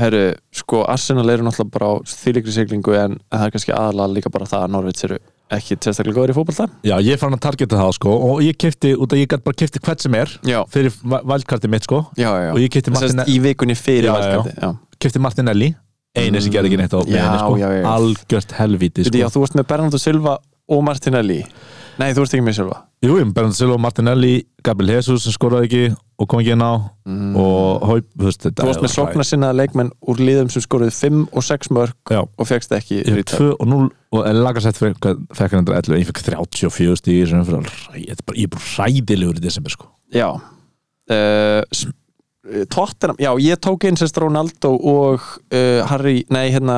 Herru, 0.00 0.24
sko 0.50 0.82
Arsenal 0.90 1.28
eru 1.30 1.44
náttúrulega 1.46 1.70
bara 1.76 1.92
á 1.94 1.94
þýlikri 2.10 2.54
siglingu 2.56 2.96
en 2.98 3.20
það 3.30 3.44
er 3.46 3.54
kannski 3.54 3.74
aðalega 3.76 4.14
líka 4.16 4.32
bara 4.34 4.48
það 4.50 4.64
að 4.66 4.72
Norvits 4.74 5.06
eru 5.06 5.20
ekki 5.54 5.76
sérstaklega 5.78 6.16
góður 6.18 6.32
í 6.32 6.34
fótbolta. 6.34 6.66
Já, 6.82 6.96
ég 7.04 7.20
fann 7.20 7.36
að 7.36 7.44
targeta 7.44 7.78
það 7.78 7.92
sko 8.00 8.16
og 8.32 8.42
ég 8.42 8.58
kefti, 8.58 8.90
út 8.98 9.14
að 9.14 9.22
ég 9.22 9.30
gæti 9.30 9.46
bara 9.46 9.60
kefti 9.62 9.82
hvert 9.84 10.02
sem 10.02 10.16
er 10.18 10.34
já, 10.42 10.58
fyrir 10.72 10.96
valdkarti 11.04 11.70
mitt 11.70 11.86
sko. 11.86 12.00
Já, 12.18 12.26
já 12.42 12.50
og 12.56 12.58
ég 12.64 12.74
Sest, 12.74 12.90
Martin, 12.96 13.22
í 13.30 13.38
vikunni 13.44 13.78
fyrir 13.78 14.08
Já, 14.08 14.16
já, 14.16 14.18
valdkarti 14.18 14.66
já. 14.66 14.72
kefti 15.04 15.22
Martinelli 15.22 15.70
eini 16.14 16.42
sem 16.42 16.54
gerði 16.54 16.70
ekki 16.72 16.80
neitt 16.80 16.94
á 16.94 17.00
Já, 17.02 17.06
liðinu 17.10 17.38
sko. 17.38 17.54
já, 17.58 17.68
já. 17.74 17.86
algjört 17.90 18.54
já, 18.54 19.26
sko. 19.26 19.32
þú 19.34 19.44
varst 19.44 19.56
með 19.58 19.66
Bernardo 19.70 20.00
Silva 20.00 20.36
og 20.70 20.84
Martinelli 20.86 21.40
nei, 22.00 22.10
þú 22.12 22.22
varst 22.22 22.34
ekki 22.36 22.44
með 22.46 22.56
Silva. 22.58 22.80
Jú, 23.04 23.14
ég 23.18 23.28
með 23.28 23.34
Bernardo 23.36 23.58
Silva, 23.58 23.76
Martinelli, 23.82 24.34
Gabriel 24.64 24.96
Jesus 24.96 25.26
sem 25.26 25.34
skoraði 25.34 25.68
ekki 25.68 25.82
og 25.94 26.28
kom 26.30 26.40
ekki 26.42 26.54
inn 26.54 26.64
á. 26.64 26.74
Mm. 27.04 27.34
og 27.40 27.84
Haup, 27.88 28.06
þú 28.14 28.28
veist 28.28 28.46
þetta 28.46 28.62
þú 28.62 28.68
varst 28.70 28.84
með 28.84 28.92
sóknar 28.94 29.28
sinnaða 29.28 29.58
leikmenn 29.60 29.90
úr 30.08 30.22
liðum 30.22 30.52
sem 30.52 30.64
skoruði 30.64 30.94
5 30.96 31.18
og 31.36 31.44
6 31.44 31.72
mörg 31.76 32.14
Já, 32.14 32.20
og 32.24 32.48
fegst 32.48 32.72
ekki 32.72 33.02
ég 33.02 33.18
fekk 33.18 33.34
2 33.34 33.48
og 33.58 33.68
0 33.68 33.88
og 34.14 34.28
Lagasett 34.38 34.78
fekk 34.80 35.58
hann 35.58 35.66
11, 35.66 35.98
ég 36.00 36.08
fekk 36.08 36.22
34 36.30 36.96
stíð 37.02 37.34
er 37.34 37.68
ég 37.98 38.14
er 38.14 38.54
bara 38.54 38.64
ræðilegur 38.78 39.42
í 39.42 39.44
desember 39.44 39.74
sko. 39.74 39.90
Já. 40.14 40.30
Uh, 41.10 41.60
Tottenham, 42.68 43.16
já 43.18 43.30
ég 43.40 43.56
tók 43.64 43.84
inn 43.88 43.96
sérst 43.96 44.18
Ronaldo 44.20 44.74
og 44.76 45.22
uh, 45.48 45.80
Harry, 45.88 46.26
nei 46.28 46.50
hérna 46.52 46.76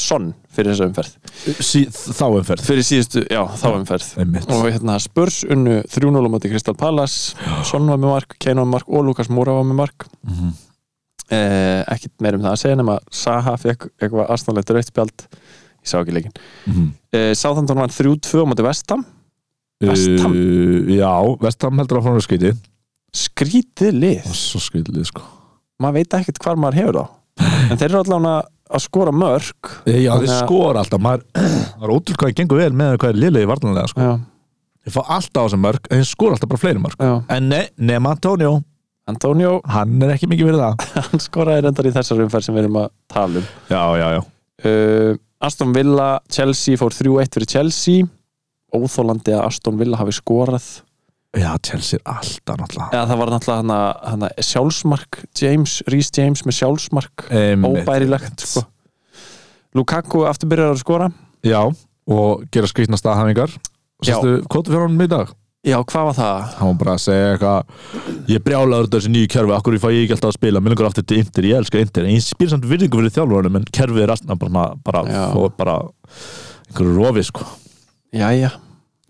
Son 0.00 0.30
fyrir 0.54 0.72
þessa 0.72 0.86
umferð. 0.88 1.16
Sí, 1.60 1.82
þá 1.90 2.24
umferð. 2.38 2.62
Fyrir 2.64 2.86
síðustu, 2.88 3.24
já 3.28 3.42
þá 3.60 3.66
umferð. 3.74 4.06
Einmitt. 4.22 4.48
og 4.54 4.64
hérna 4.70 4.96
Spurs 5.02 5.42
unnu 5.50 5.80
3-0 5.92 6.24
á 6.24 6.30
móti 6.32 6.48
Crystal 6.52 6.76
Palace. 6.78 7.34
Son 7.68 7.84
var 7.90 7.98
með 8.00 8.14
mark, 8.14 8.36
Kane 8.40 8.62
var 8.62 8.68
með 8.70 8.76
mark 8.78 8.88
og 8.94 9.04
Lukas 9.10 9.28
Moura 9.28 9.58
var 9.58 9.66
með 9.68 9.80
mark. 9.82 10.06
Mhm. 10.24 10.54
uh, 11.32 11.80
ekkert 11.94 12.14
meir 12.20 12.36
um 12.36 12.42
það 12.44 12.52
að 12.54 12.60
segja 12.60 12.76
nema 12.80 12.98
Saha 13.10 13.54
fekk 13.60 13.86
eitthvað 13.98 14.28
aðstæðanlegt 14.34 14.72
rauðspjald 14.76 15.24
ég 15.24 15.88
sá 15.88 15.98
ekki 16.00 16.12
leikin 16.16 16.34
Mhm. 16.68 16.88
uh, 17.16 17.32
Southampton 17.34 17.80
var 17.80 17.88
3-2 17.92 18.44
á 18.44 18.46
móti 18.48 18.64
Vestham 18.66 19.04
West 19.84 20.20
Ham? 20.22 20.32
Uh, 20.32 20.84
já, 20.96 21.12
Vestham 21.40 21.80
heldur 21.80 22.00
við 22.04 22.24
skýti 22.28 22.52
skrítið 23.14 23.94
lið. 24.02 24.26
Svo 24.34 24.60
skýtið 24.62 25.04
sko. 25.10 25.22
Maður 25.82 25.96
veit 26.00 26.16
ekkert 26.20 26.42
hvar 26.44 26.58
maður 26.60 26.78
hefur 26.80 26.98
þá. 26.98 27.06
En 27.70 27.78
þeir 27.80 27.88
eru 27.90 28.00
allavega 28.02 28.34
að 28.74 28.82
skora 28.84 29.12
mörg 29.14 29.70
Já, 29.86 29.94
þeir 29.94 30.10
Þannig 30.10 30.30
að- 30.34 30.44
skora 30.44 30.82
alltaf. 30.84 31.00
Maður, 31.04 31.24
Það 31.74 31.82
er 31.88 31.92
ótrúlega 31.94 32.20
hvað 32.20 32.28
það 32.30 32.36
gengur 32.40 32.60
vel 32.62 32.76
með 32.78 32.94
hvað 33.02 33.10
er 33.14 33.18
liðlega 33.24 33.46
í 33.46 33.50
varnanlega 33.50 33.90
sko. 33.90 34.04
já, 34.06 34.12
Þeir 34.84 34.94
fá 34.94 35.02
alltaf 35.16 35.40
á 35.40 35.44
þessum 35.46 35.62
mörg 35.64 35.88
en 35.90 36.00
þeir 36.02 36.08
skora 36.10 36.36
alltaf 36.36 36.50
bara 36.54 36.62
fleiri 36.62 36.82
mörg 36.84 37.02
já. 37.02 37.12
En 37.36 37.48
ne, 37.50 37.60
nema 37.90 38.12
Antonio, 38.14 38.52
Antonio, 39.10 39.52
hann 39.68 39.98
er 40.06 40.14
ekki 40.14 40.28
mikið 40.30 40.48
fyrir 40.50 40.62
það. 40.62 40.86
Hann 41.10 41.22
skoraði 41.24 41.64
reyndar 41.66 41.88
í 41.90 41.92
þessar 41.98 42.22
umferð 42.24 42.46
sem 42.46 42.56
við 42.56 42.62
erum 42.66 42.78
að 42.82 42.88
tala 43.12 43.42
um. 43.42 43.48
Já, 43.68 43.82
já, 44.00 44.06
já. 44.16 44.20
Uh, 44.64 45.10
Aston 45.44 45.74
Villa, 45.76 46.08
Chelsea 46.32 46.78
fór 46.80 46.94
3-1 46.96 47.34
fyrir 47.36 47.50
Chelsea. 47.52 48.06
Óþólandi 48.74 49.34
að 49.36 49.42
Aston 49.50 49.76
Villa 49.78 49.98
hafi 50.00 50.14
skorað 50.16 50.64
Já, 51.34 51.50
Chelsea 51.66 51.98
er 51.98 52.12
alltaf 52.14 52.58
náttúrulega 52.60 52.90
eða 52.94 53.06
það 53.10 53.18
var 53.20 53.32
náttúrulega 53.34 53.60
hana, 53.64 53.78
hana, 54.12 54.28
sjálfsmark 54.38 55.22
James, 55.40 55.76
Rhys 55.90 56.10
James 56.14 56.44
með 56.46 56.58
sjálfsmark 56.60 57.24
Einmitt. 57.34 57.82
óbærilegt 57.82 58.44
sko. 58.46 58.62
Lukaku 59.74 60.24
aftur 60.28 60.50
byrjar 60.52 60.74
að 60.74 60.82
skora 60.84 61.08
Já, 61.44 61.62
og 62.06 62.44
gera 62.54 62.70
skrýtna 62.70 62.98
staðhæfingar 63.00 63.50
Já. 64.04 64.14
Sástu 64.14 64.36
kótu 64.52 64.70
fyrir 64.70 64.86
honum 64.86 65.02
í 65.02 65.08
dag? 65.10 65.32
já, 65.64 65.78
hvað 65.80 66.06
var 66.10 66.16
það? 66.18 66.40
Hann 66.58 66.68
var 66.68 66.78
bara 66.82 66.94
að 66.94 67.02
segja 67.06 67.28
eitthvað 67.34 68.28
Ég 68.28 68.42
brjálaður 68.44 68.88
þessu 68.92 69.12
nýju 69.14 69.30
kerfi 69.32 69.54
Akkur 69.56 69.76
ég 69.78 69.80
fæ 69.82 69.88
ég 69.94 70.02
ekki 70.04 70.16
alltaf 70.18 70.30
að 70.34 70.36
spila 70.38 70.60
Mér 70.60 70.74
langar 70.74 70.88
aftur 70.90 71.06
til 71.08 71.20
Inter, 71.22 71.46
ég 71.48 71.56
elska 71.62 71.80
Inter 71.80 72.04
En 72.04 72.12
ég 72.14 72.24
spyr 72.26 72.50
samt 72.52 72.66
virðingu 72.68 73.00
fyrir 73.00 73.14
þjálfurunum 73.16 73.56
En 73.62 73.64
kerfið 73.72 74.04
er 74.04 74.12
alltaf 74.12 74.42
bara, 74.44 74.64
bara, 74.84 75.02
Já. 75.08 75.22
bara, 75.56 75.76
einhverju 76.68 76.96
rofi 76.98 77.24
sko 77.30 77.46
Jæja, 78.14 78.52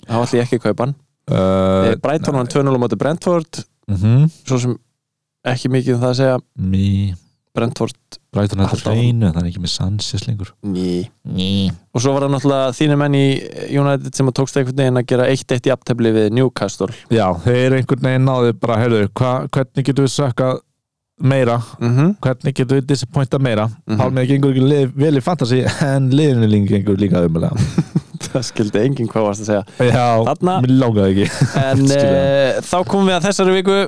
þá 0.06 0.14
ætla 0.22 0.38
ég 0.38 0.46
ekki 0.46 0.60
að 0.60 0.64
kaupa 0.68 0.86
hann 0.86 0.94
uh, 1.30 1.90
uh, 1.90 1.92
Brighton 2.02 2.36
var 2.38 2.48
2-0 2.50 2.74
á 2.74 2.80
móti 2.80 2.98
Brentford. 3.00 3.64
Mm 3.88 3.96
-hmm. 3.96 4.30
svo 4.48 4.58
sem 4.58 4.78
ekki 5.44 5.68
mikið 5.68 5.94
um 5.94 6.00
það 6.00 6.10
að 6.10 6.18
segja. 6.20 6.38
Mí 6.58 7.14
Brentford, 7.54 7.94
Brighton 8.32 8.60
Alltaf. 8.64 8.80
hættur 8.80 8.96
hreinu 8.96 9.28
Það 9.30 9.42
er 9.44 9.48
ekki 9.48 9.60
með 9.62 9.70
Sanchez 9.70 10.24
lengur. 10.26 10.48
Ný 10.66 11.06
Ný 11.22 11.70
og 11.94 12.02
svo 12.02 12.14
var 12.16 12.24
það 12.26 12.32
náttúrulega 12.34 12.72
þínir 12.74 12.98
menn 12.98 13.14
í 13.14 13.26
United 13.78 14.16
sem 14.18 14.26
að 14.26 14.34
tókst 14.40 14.56
einhvern 14.58 14.80
veginn 14.80 14.98
að 14.98 15.06
gera 15.12 15.28
1-1 15.30 15.68
í 15.68 15.72
aftöfli 15.74 16.10
við 16.16 16.30
Newcastle. 16.34 16.90
Já, 17.14 17.28
þeir 17.44 17.76
einhvern 17.78 18.08
veginn 18.08 18.26
náðu 18.26 18.56
bara, 18.58 18.80
heyrðu, 18.82 19.04
hva, 19.14 19.34
hvernig 19.54 19.86
getum 19.86 20.08
við 20.08 20.14
sökkað 20.16 20.58
meira, 21.22 21.60
mm 21.78 22.16
hvernig 22.24 22.56
getum 22.58 22.80
við 22.80 22.88
disappointað 22.90 23.46
meira? 23.46 23.68
Mhm. 23.68 23.78
-hmm. 23.86 24.02
Pálmið 24.02 24.28
gengur 24.32 24.50
ekki 24.50 24.66
lið, 24.72 24.92
vel 24.96 25.14
í 25.14 25.22
fantasy 25.22 25.62
en 25.86 26.10
liðinu 26.10 26.50
líka 26.50 26.74
gengur 26.74 26.98
líka 26.98 27.22
umlega 27.22 27.54
það 28.34 28.46
skildi 28.50 28.82
enginn 28.84 29.10
hvað 29.10 29.26
varst 29.28 29.44
að 29.44 29.50
segja. 29.50 29.90
Já, 29.90 30.06
Þarna- 30.30 30.56
mér 30.64 30.74
langaði 30.82 31.12
ekki. 31.26 31.52
En 31.64 31.84
uh, 31.98 32.62
þá 32.66 32.76
komum 32.90 33.10
við 33.12 33.18
að 33.20 33.28
þessari 33.30 33.58
viku. 33.60 33.78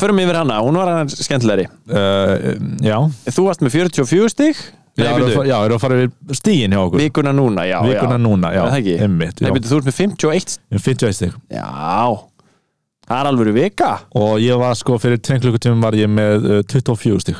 Förum 0.00 0.18
yfir 0.22 0.38
hana, 0.40 0.56
hún 0.64 0.78
var 0.80 0.88
hann 0.94 1.10
skemmtilegri. 1.12 1.66
Uh, 1.90 2.54
Já, 2.80 2.96
þú 3.28 3.42
varst 3.50 3.60
með 3.66 3.74
44 3.76 4.30
stig. 4.32 4.60
Já, 4.98 5.04
Nei, 5.04 5.10
eru 5.12 5.20
að 5.22 5.28
byrju, 5.28 5.36
fara- 5.38 5.48
já, 5.50 5.56
eru 5.68 5.74
að 5.76 5.82
fara 5.84 5.98
við 6.00 6.32
stíin 6.36 6.72
hjá 6.74 6.80
okkur. 6.80 7.00
Vikuna 7.00 7.30
núna, 7.36 7.62
já, 7.68 7.76
Vikuna 7.84 8.16
já. 8.16 8.22
núna, 8.24 8.48
já, 8.56 8.62
Er 8.64 8.72
það 8.72 8.80
ekki? 8.80 8.94
einmitt, 9.04 9.38
Nei, 9.40 9.46
já. 9.48 9.54
byrju, 9.54 9.68
þú 9.70 9.76
ert 9.78 9.86
með 9.90 9.96
51 10.00 10.56
Ég 10.74 10.82
finn 10.84 10.98
tveið 11.00 11.14
stig. 11.20 11.36
Já, 11.54 11.68
það 13.06 13.20
er 13.20 13.28
alveg 13.30 13.52
vika. 13.56 13.90
Og 14.18 14.32
ég 14.42 14.58
var 14.60 14.74
sko 14.80 14.98
fyrir 15.00 15.20
2 15.22 15.38
klukkutímum 15.44 15.86
var 15.86 15.96
ég 16.00 16.10
með 16.10 16.48
uh, 16.56 16.58
24 16.74 17.22
stig. 17.24 17.38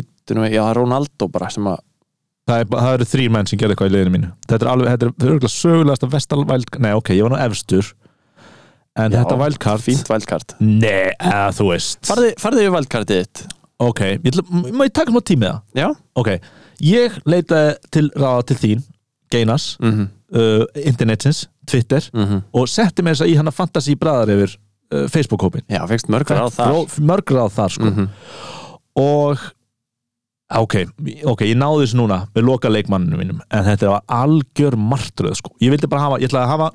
Bíddu 0.00 0.38
nú, 0.38 0.46
já, 0.48 0.62
það 0.64 0.70
er 0.72 0.80
Ronaldo 0.80 1.28
bara 1.36 1.50
sem 1.52 1.68
að 1.70 1.82
Það, 2.48 2.62
er, 2.62 2.68
það 2.72 2.94
eru 2.96 3.06
þrýr 3.10 3.32
menn 3.34 3.48
sem 3.48 3.60
gerði 3.60 3.74
eitthvað 3.76 3.90
í 3.90 3.94
liðinu 3.94 4.12
mínu. 4.14 4.30
Þetta 4.48 4.66
er 4.66 4.70
alveg, 4.72 4.90
þetta 4.94 5.06
er, 5.06 5.12
þetta 5.12 5.26
er 5.26 5.32
örgulega 5.34 5.54
sögulegasta 5.54 6.10
vestalvæld 6.10 6.78
Nei, 6.80 6.92
ok, 6.98 7.10
ég 7.14 7.26
var 7.26 7.34
nú 7.34 7.40
efstur. 7.44 7.90
En 8.98 9.12
Já, 9.14 9.20
þetta 9.20 9.36
vældkart 9.38 9.84
fínt 9.84 10.10
vældkart. 10.10 10.54
Nei, 10.60 11.12
eða, 11.14 11.50
þú 11.56 11.68
veist. 11.70 12.00
Farði, 12.08 12.32
farði 12.42 12.64
yfir 12.64 12.76
vældkartið 12.78 13.20
þitt. 13.22 13.44
Ok, 13.80 14.00
ég 14.12 14.26
ætla, 14.32 14.44
má 14.76 14.84
ég 14.84 14.94
taka 14.96 15.14
smá 15.14 15.22
tími 15.24 15.46
það? 15.46 15.60
já, 15.78 15.86
Ok, 16.20 16.28
ég 16.84 17.14
leitaði 17.24 17.76
til 17.94 18.08
ráða 18.12 18.42
til 18.50 18.56
þín 18.60 18.82
Geinas, 19.32 19.70
mhm, 19.80 20.08
uh, 20.36 20.64
internetsins, 20.84 21.46
Twitter 21.70 22.04
mhm. 22.12 22.42
Og 22.52 22.68
setti 22.68 23.04
mér 23.06 23.16
þess 23.16 23.24
að 23.24 23.32
í 23.32 23.38
hana 23.38 23.54
fantasy 23.54 23.94
bræðar 23.96 24.34
yfir 24.34 24.56
uh, 24.58 25.06
Facebook-hópin 25.08 25.64
Já, 25.70 25.80
fegst 25.88 26.10
mörg 26.12 26.28
á 26.28 26.50
það 26.52 26.98
Mörg 27.08 27.32
ráð 27.38 27.54
þar, 27.56 27.76
sko. 27.78 27.92
Mm 27.94 28.10
og 28.98 29.38
ok, 30.58 30.74
ok, 31.30 31.40
ég 31.46 31.56
náði 31.60 31.84
þessu 31.86 32.00
núna 32.00 32.26
með 32.34 32.42
loka 32.48 32.68
leikmanninu 32.72 33.16
mínum, 33.20 33.40
en 33.50 33.64
þetta 33.64 33.88
var 33.94 34.02
algjör 34.08 34.76
martröð 34.76 35.36
sko, 35.38 35.54
ég 35.62 35.70
vildi 35.70 35.86
bara 35.90 36.08
hafa, 36.08 36.18
ég 36.18 36.28
ætlaði 36.30 36.46
að 36.48 36.54
hafa 36.56 36.70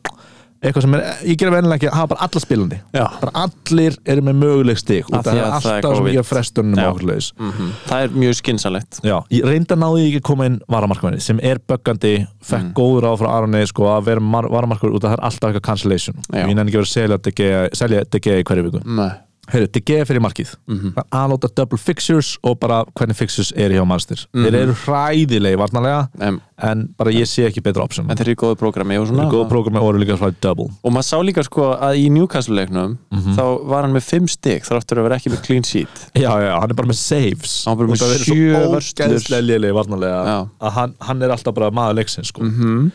eitthvað 0.65 0.81
sem 0.81 0.93
er, 0.97 1.01
ég 1.27 1.37
gera 1.37 1.51
vennilega 1.51 1.75
ekki 1.77 1.89
að 1.91 1.97
hafa 1.99 2.09
bara 2.15 2.25
alla 2.25 2.41
spilandi 2.41 2.77
Já. 2.95 3.03
bara 3.21 3.31
allir 3.43 3.97
eru 4.09 4.21
með 4.25 4.37
möguleg 4.39 4.79
Af 4.79 5.11
og 5.11 5.25
það 5.25 5.27
er 5.27 5.37
er 5.37 5.43
alltaf 5.51 5.61
sem 5.83 5.83
COVID. 5.99 6.13
gera 6.15 6.23
frestunum 6.23 6.79
Já. 6.79 6.85
ákveðleis 6.89 7.27
Mhm. 7.37 7.67
Það 7.85 8.03
er 8.05 8.09
mjög 8.23 8.33
skynsalegt 8.39 8.99
Já, 9.03 9.17
ég 9.29 9.43
reynda 9.45 9.75
náði 9.75 9.99
ég 10.01 10.07
ekki 10.15 10.21
að 10.23 10.25
koma 10.31 10.45
inn 10.45 10.59
varamarkmanni 10.71 11.21
sem 11.21 11.39
er 11.43 11.59
böggandi, 11.59 12.25
fekk 12.41 12.63
Mm. 12.63 12.73
góður 12.73 13.03
á 13.05 13.11
frá 13.19 13.29
Aroni 13.35 13.65
sko 13.67 13.83
að 13.83 14.05
vera 14.05 14.19
varamarkmanni 14.49 14.95
út 14.95 15.03
af 15.03 15.11
það 15.11 15.17
er 15.19 15.25
alltaf 15.29 15.49
eitthvað 15.51 15.61
cancellation 15.69 16.15
Já. 16.33 16.47
ég 16.47 16.55
nenni 16.55 16.71
ekki 16.71 16.79
að 16.79 16.81
vera 16.81 16.89
að 16.89 16.97
selja 16.97 17.17
DG, 17.21 17.69
selja 17.75 18.03
DG 18.09 18.39
í 18.39 18.43
hverju 18.43 18.63
viku 18.71 18.81
Nei 18.85 19.11
Heyrðu, 19.51 19.67
DG 19.77 20.05
fyrir 20.09 20.21
markið 20.25 20.55
Mhm. 20.67 20.93
það 20.95 21.03
er 21.03 21.17
aðlóta 21.19 21.49
double 21.55 21.77
fixtures 21.77 22.37
og 22.43 22.59
bara 22.59 22.83
hvernig 22.97 23.15
fixtures 23.15 23.51
er 23.55 23.69
hjá 23.69 23.85
mannstir 23.85 24.25
Mhm. 24.33 24.45
þeir 24.45 24.55
eru 24.61 24.73
hræðilegi 24.73 25.57
varnarlega 25.57 26.09
En, 26.19 26.41
en 26.57 26.89
bara 26.97 27.11
ég 27.11 27.27
sé 27.29 27.45
ekki 27.45 27.61
betra 27.61 27.83
option 27.83 28.09
en 28.09 28.17
þeir 28.17 28.29
eru 28.29 28.35
góðu 28.35 28.55
prógrami 28.57 28.97
og 28.99 29.05
Þeir 29.07 29.13
svona 29.13 29.27
eru 29.27 29.35
góð 29.43 29.49
prógrami 29.51 29.77
og 29.81 29.89
eru 29.93 29.99
líka 30.03 30.17
svona 30.17 30.35
double 30.41 30.69
Og 30.83 30.91
maður 30.91 31.05
sá 31.05 31.17
líka 31.21 31.43
sko 31.45 31.77
að 31.77 31.93
í 32.01 32.09
Newcastle-leiknum 32.09 32.97
Mhm. 33.13 33.35
þá 33.35 33.65
var 33.67 33.81
hann 33.83 33.93
með 33.93 34.03
fimm 34.03 34.27
stig 34.27 34.63
þráttur 34.63 34.97
að 34.97 35.03
vera 35.09 35.15
ekki 35.19 35.31
með 35.31 35.43
clean 35.45 35.63
sheet 35.63 36.09
Já, 36.15 36.31
já, 36.41 36.59
hann 36.59 36.69
er 36.71 36.73
bara 36.73 36.87
með 36.87 36.95
saves 36.97 37.65
Hann 37.65 37.73
er 37.73 37.85
bara 37.85 37.87
með 37.87 38.01
Og 38.01 38.07
það 38.07 38.15
er 38.15 38.25
sjö 38.25 38.49
svo 38.55 38.71
vörslur. 38.73 39.07
ógeðslega 39.13 39.45
lélega 39.45 39.73
varnarlega 39.77 40.25
Já. 40.25 40.49
að 40.61 40.71
hann, 40.71 40.93
hann 41.01 41.21
er 41.21 41.29
alltaf 41.29 41.53
bara 41.53 41.69
maður 41.71 41.95
leiksins 42.01 42.27
sko. 42.33 42.41
Mhm. 42.41 42.91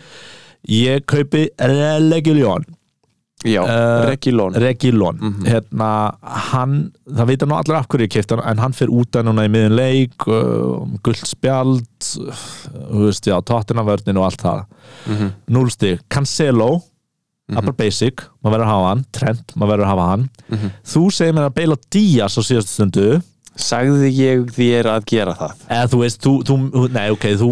Ég 0.68 1.06
kaupi 1.06 1.48
Relegiljon 1.58 2.64
Já, 3.44 3.62
Eh, 3.64 4.06
Regilón 4.10 4.52
Regilon 4.54 5.16
Mhm. 5.16 5.46
hérna, 5.48 6.12
hann, 6.22 6.92
það 7.08 7.26
veit 7.26 7.40
nú 7.48 7.56
allir 7.56 7.76
af 7.78 7.86
hverju 7.88 8.08
kefti 8.12 8.36
hann, 8.36 8.44
en 8.50 8.58
hann 8.58 8.72
fyrir 8.76 8.92
út 8.92 9.10
að 9.16 9.24
núna 9.24 9.46
í 9.46 9.50
miðun 9.50 9.76
leik 9.76 10.26
uh, 10.28 10.84
gullt 11.02 11.24
spjald 11.24 11.86
uh, 12.20 12.34
þú 12.92 13.06
veist, 13.06 13.24
já, 13.24 13.40
tóttinavörnin 13.40 14.18
og 14.18 14.24
allt 14.28 14.42
það 14.42 14.64
Mhm. 15.08 15.30
núl 15.48 15.70
stig, 15.70 16.00
Cancelo 16.10 16.82
það 17.50 17.56
er 17.58 17.62
bara 17.62 17.72
basic, 17.72 18.16
maður 18.44 18.52
verður 18.58 18.66
að 18.66 18.74
hafa 18.74 18.88
hann 18.92 19.04
Trent, 19.12 19.46
maður 19.56 19.70
verður 19.72 19.84
að 19.86 19.92
hafa 19.94 20.08
hann 20.10 20.30
Mhm. 20.50 20.70
þú 20.84 21.02
segir 21.10 21.32
mér 21.34 21.48
að 21.50 21.54
beila 21.54 21.76
Díaz 21.90 22.36
á 22.36 22.40
síðastu 22.44 22.72
stundu 22.76 23.22
Sagði 23.60 24.10
ég 24.16 24.44
þér 24.56 24.88
að 24.94 25.04
gera 25.10 25.34
það 25.36 25.64
eða 25.68 25.88
þú 25.92 25.98
veist, 26.00 26.20
þú, 26.24 26.32
þú 26.48 26.84
nei, 26.94 27.06
ok 27.12 27.26
þú, 27.40 27.48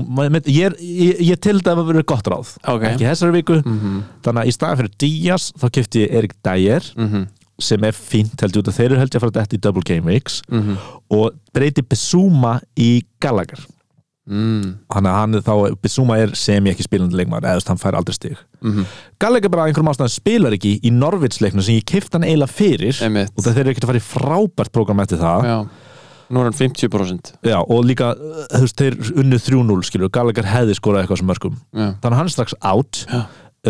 ég, 0.49 0.77
ég, 0.81 1.21
ég 1.29 1.41
til 1.45 1.59
að 1.61 1.83
vera 1.87 2.03
gott 2.03 2.25
ráð 2.33 2.55
Ok. 2.65 2.83
ekki 2.93 3.05
þessari 3.09 3.37
viku 3.39 3.59
Mhm. 3.65 4.03
þannig 4.25 4.43
að 4.43 4.49
í 4.49 4.55
staðan 4.57 4.79
fyrir 4.81 4.95
Díaz 4.99 5.53
þá 5.59 5.67
kefti 5.71 6.05
ég 6.07 6.15
Erik 6.15 6.35
Dyer 6.43 6.83
Mhm. 6.97 7.27
sem 7.61 7.85
er 7.85 7.93
fínt 7.93 8.41
held 8.41 8.53
ég 8.55 8.63
út 8.63 8.69
að 8.73 8.77
þeir 8.79 8.91
eru 8.93 8.99
held 9.03 9.11
ég 9.11 9.19
að 9.19 9.21
fara 9.27 9.45
þetta 9.45 9.57
í 9.59 9.61
double 9.61 9.83
game 9.85 10.05
weeks 10.07 10.43
Mhm. 10.51 10.77
og 11.11 11.35
breyti 11.53 11.83
Besuma 11.83 12.61
í 12.77 13.03
Gallagher 13.21 13.59
Mm. 14.29 14.75
þannig 14.93 15.09
að 15.09 15.15
hann 15.17 15.35
er 15.37 15.41
þá, 15.41 15.77
Besuma 15.81 16.19
er 16.21 16.35
sem 16.37 16.63
ég 16.67 16.75
ekki 16.77 16.85
spilandi 16.85 17.17
leikmaður 17.17 17.47
eða 17.49 17.67
hann 17.69 17.79
fær 17.81 17.95
aldrei 17.97 18.13
stig 18.15 18.37
Mhm. 18.63 18.85
Gallagher 19.19 19.49
bara 19.49 19.63
af 19.63 19.69
einhverjum 19.73 19.89
ástæðan 19.89 20.11
spilar 20.13 20.53
ekki 20.53 20.81
í 20.83 20.91
Norvits 20.93 21.39
leiknum 21.41 21.63
sem 21.63 21.77
ég 21.77 21.85
kefti 21.87 22.13
hann 22.13 22.25
eiginlega 22.29 22.53
fyrir 22.53 22.93
Einmitt. 23.03 23.31
og 23.39 23.45
þeir 23.45 23.57
eru 23.63 23.71
ekkert 23.73 23.87
að 23.87 23.93
fara 23.93 23.99
í 23.99 24.09
frábært 24.13 24.73
program 24.73 25.01
eftir 25.01 25.17
það 25.19 25.45
Já, 25.45 25.69
nú 26.31 26.41
er 26.43 26.49
hann 26.51 26.57
50% 26.59 27.33
Já, 27.49 27.59
og 27.63 27.85
líka, 27.89 28.13
uh, 28.15 28.47
þú 28.53 28.63
veist, 28.67 28.79
þeir 28.83 28.97
unnu 29.23 29.39
3-0 29.41 29.85
skilur, 29.89 30.11
Gallagher 30.13 30.49
hefði 30.49 30.77
skorað 30.79 31.05
eitthvað 31.05 31.21
sem 31.23 31.31
mörgum 31.31 31.55
Já, 31.73 31.87
þannig 32.03 32.15
að 32.15 32.19
hann 32.21 32.31
er 32.31 32.35
strax 32.37 32.57
out. 32.73 33.03
Já. 33.09 33.21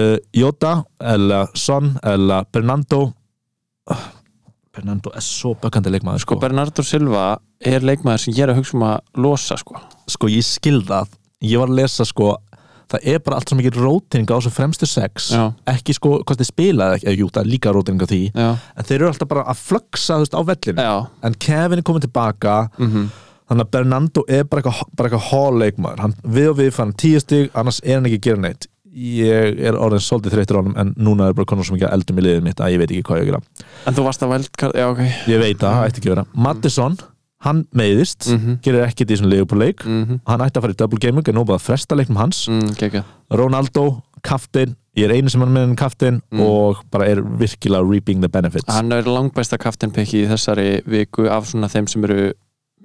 uh, 0.02 0.14
Jota, 0.36 0.72
eða 1.14 1.42
Son 1.58 1.92
eða 2.02 2.40
Bernardo. 2.54 3.00
Uh, 3.90 4.06
Bernardo 4.78 5.10
er 5.16 5.24
svo 5.24 5.54
bökkandi 5.58 5.90
leikmaður 5.94 6.22
sko. 6.22 6.36
Bernardo 6.42 6.84
Silva 6.86 7.28
er 7.66 7.82
leikmaður 7.86 8.20
sem 8.26 8.36
ég 8.36 8.44
er 8.46 8.52
að 8.52 8.60
hugsa 8.60 8.76
um 8.78 8.84
að 8.86 9.22
losa 9.24 9.56
sko. 9.58 9.78
Sko 10.10 10.30
ég 10.30 10.44
skil 10.46 10.82
það. 10.86 11.14
Ég 11.46 11.58
var 11.62 11.70
að 11.70 11.78
lesa 11.80 12.06
sko 12.06 12.32
það 12.88 13.06
er 13.12 13.18
bara 13.24 13.36
allt 13.38 13.50
svo 13.52 13.58
mikið 13.58 13.78
róting 13.82 14.26
á 14.28 14.34
þessu 14.38 14.52
fremstu 14.54 14.86
sex. 14.88 15.30
Já. 15.34 15.44
ekki 15.74 15.94
sko 15.96 16.14
hvort 16.22 16.40
þið 16.40 16.48
spila 16.50 16.86
eða 16.88 16.98
ekki, 16.98 17.06
eða 17.10 17.18
jú, 17.22 17.28
það 17.34 17.42
er 17.44 17.50
líka 17.52 17.72
róting 17.76 18.00
á 18.00 18.06
því. 18.08 18.20
Já, 18.32 18.48
en 18.76 18.84
þeir 18.88 18.96
eru 19.00 19.08
alltaf 19.12 19.28
bara 19.28 19.44
að 19.52 19.62
flöksa 19.68 20.16
þú 20.18 20.24
veist, 20.24 20.36
á 20.36 20.42
vellinu. 20.48 20.86
En 21.28 21.34
Kevin 21.46 21.78
er 21.82 21.86
komin 21.88 22.04
tilbaka. 22.06 22.58
Mhm. 22.78 23.08
þannig 23.48 23.64
að 23.64 23.70
Bernardo 23.72 24.22
er 24.28 24.42
bara 24.44 24.60
eitthvað, 24.60 24.88
bara 24.94 25.08
eitthvað 25.08 25.28
hall 25.30 25.54
leikmaður 25.56 26.00
hann, 26.04 26.14
við 26.22 26.48
og 26.50 26.56
við 26.58 26.72
fann 26.76 26.90
tíu 26.92 27.20
stig 27.22 27.50
annars 27.56 27.78
er 27.82 27.94
hann 27.96 28.04
ekki 28.04 28.18
að 28.18 28.26
gera 28.26 28.42
neitt. 28.44 28.66
Ég 28.92 29.60
er 29.64 29.72
orðin 29.78 30.02
svolítið 30.04 30.34
þreyttur 30.34 30.58
á 30.58 30.62
hann 30.66 30.76
en 30.82 30.90
núna 31.00 31.28
er 31.30 31.32
bara 31.38 31.46
konar 31.48 31.64
svo 31.64 31.76
mikið 31.78 31.88
að 31.88 31.94
eldum 31.96 32.18
í 32.20 32.24
liðið 32.26 32.42
mitt 32.44 32.60
að 32.60 32.72
ég 32.74 32.78
veit 32.82 32.90
ekki 32.92 33.06
hvað 33.08 33.20
ég 33.20 33.24
að 33.24 33.30
gera. 33.30 33.40
En 33.86 33.94
þú 33.96 34.04
varst 34.04 34.22
að 34.26 34.32
veldkart, 34.34 34.76
já 34.76 34.86
ok. 34.90 35.00
Ég 35.32 35.40
veit 35.40 35.56
það, 35.62 35.72
það 35.78 35.86
ætti 35.88 36.02
ekki 36.02 36.10
að 36.10 36.14
vera. 36.16 36.26
Mattisson, 36.48 36.98
hann 37.40 37.66
meiðist 37.74 38.26
Mhm. 38.32 38.60
gerir 38.62 38.82
ekkert 38.86 39.10
í 39.10 39.14
þessum 39.16 39.30
leikupúleik 39.30 39.84
Mhm. 39.86 40.20
hann 40.26 40.40
ætti 40.40 40.58
að 40.58 40.62
fara 40.62 40.72
í 40.72 40.76
double 40.76 40.98
gaming 40.98 41.28
en 41.28 41.34
nú 41.34 41.44
bara 41.46 41.58
fresta 41.58 41.94
leiknum 41.96 42.16
hans 42.16 42.48
Mm. 42.48 43.04
Ronaldo, 43.30 44.02
kaftin 44.22 44.74
ég 44.96 45.04
er 45.04 45.14
einu 45.14 45.28
sem 45.30 45.40
hann 45.40 45.54
með 45.54 45.76
kaftin 45.76 46.20
Mm. 46.32 46.40
og 46.40 46.76
bara 46.90 47.04
er 47.06 47.22
virkilega 47.22 47.88
reaping 47.88 48.20
the 48.20 48.28
benefits 48.28 48.64
Hann 48.74 48.90
er 48.92 49.02
langbæsta 49.02 49.56
kaftinpikki 49.58 50.24
í 50.24 50.28
þessari 50.28 50.82
viku 50.84 51.28
af 51.30 51.44
svona 51.46 51.68
þeim 51.68 51.88
sem 51.88 52.02
eru 52.04 52.32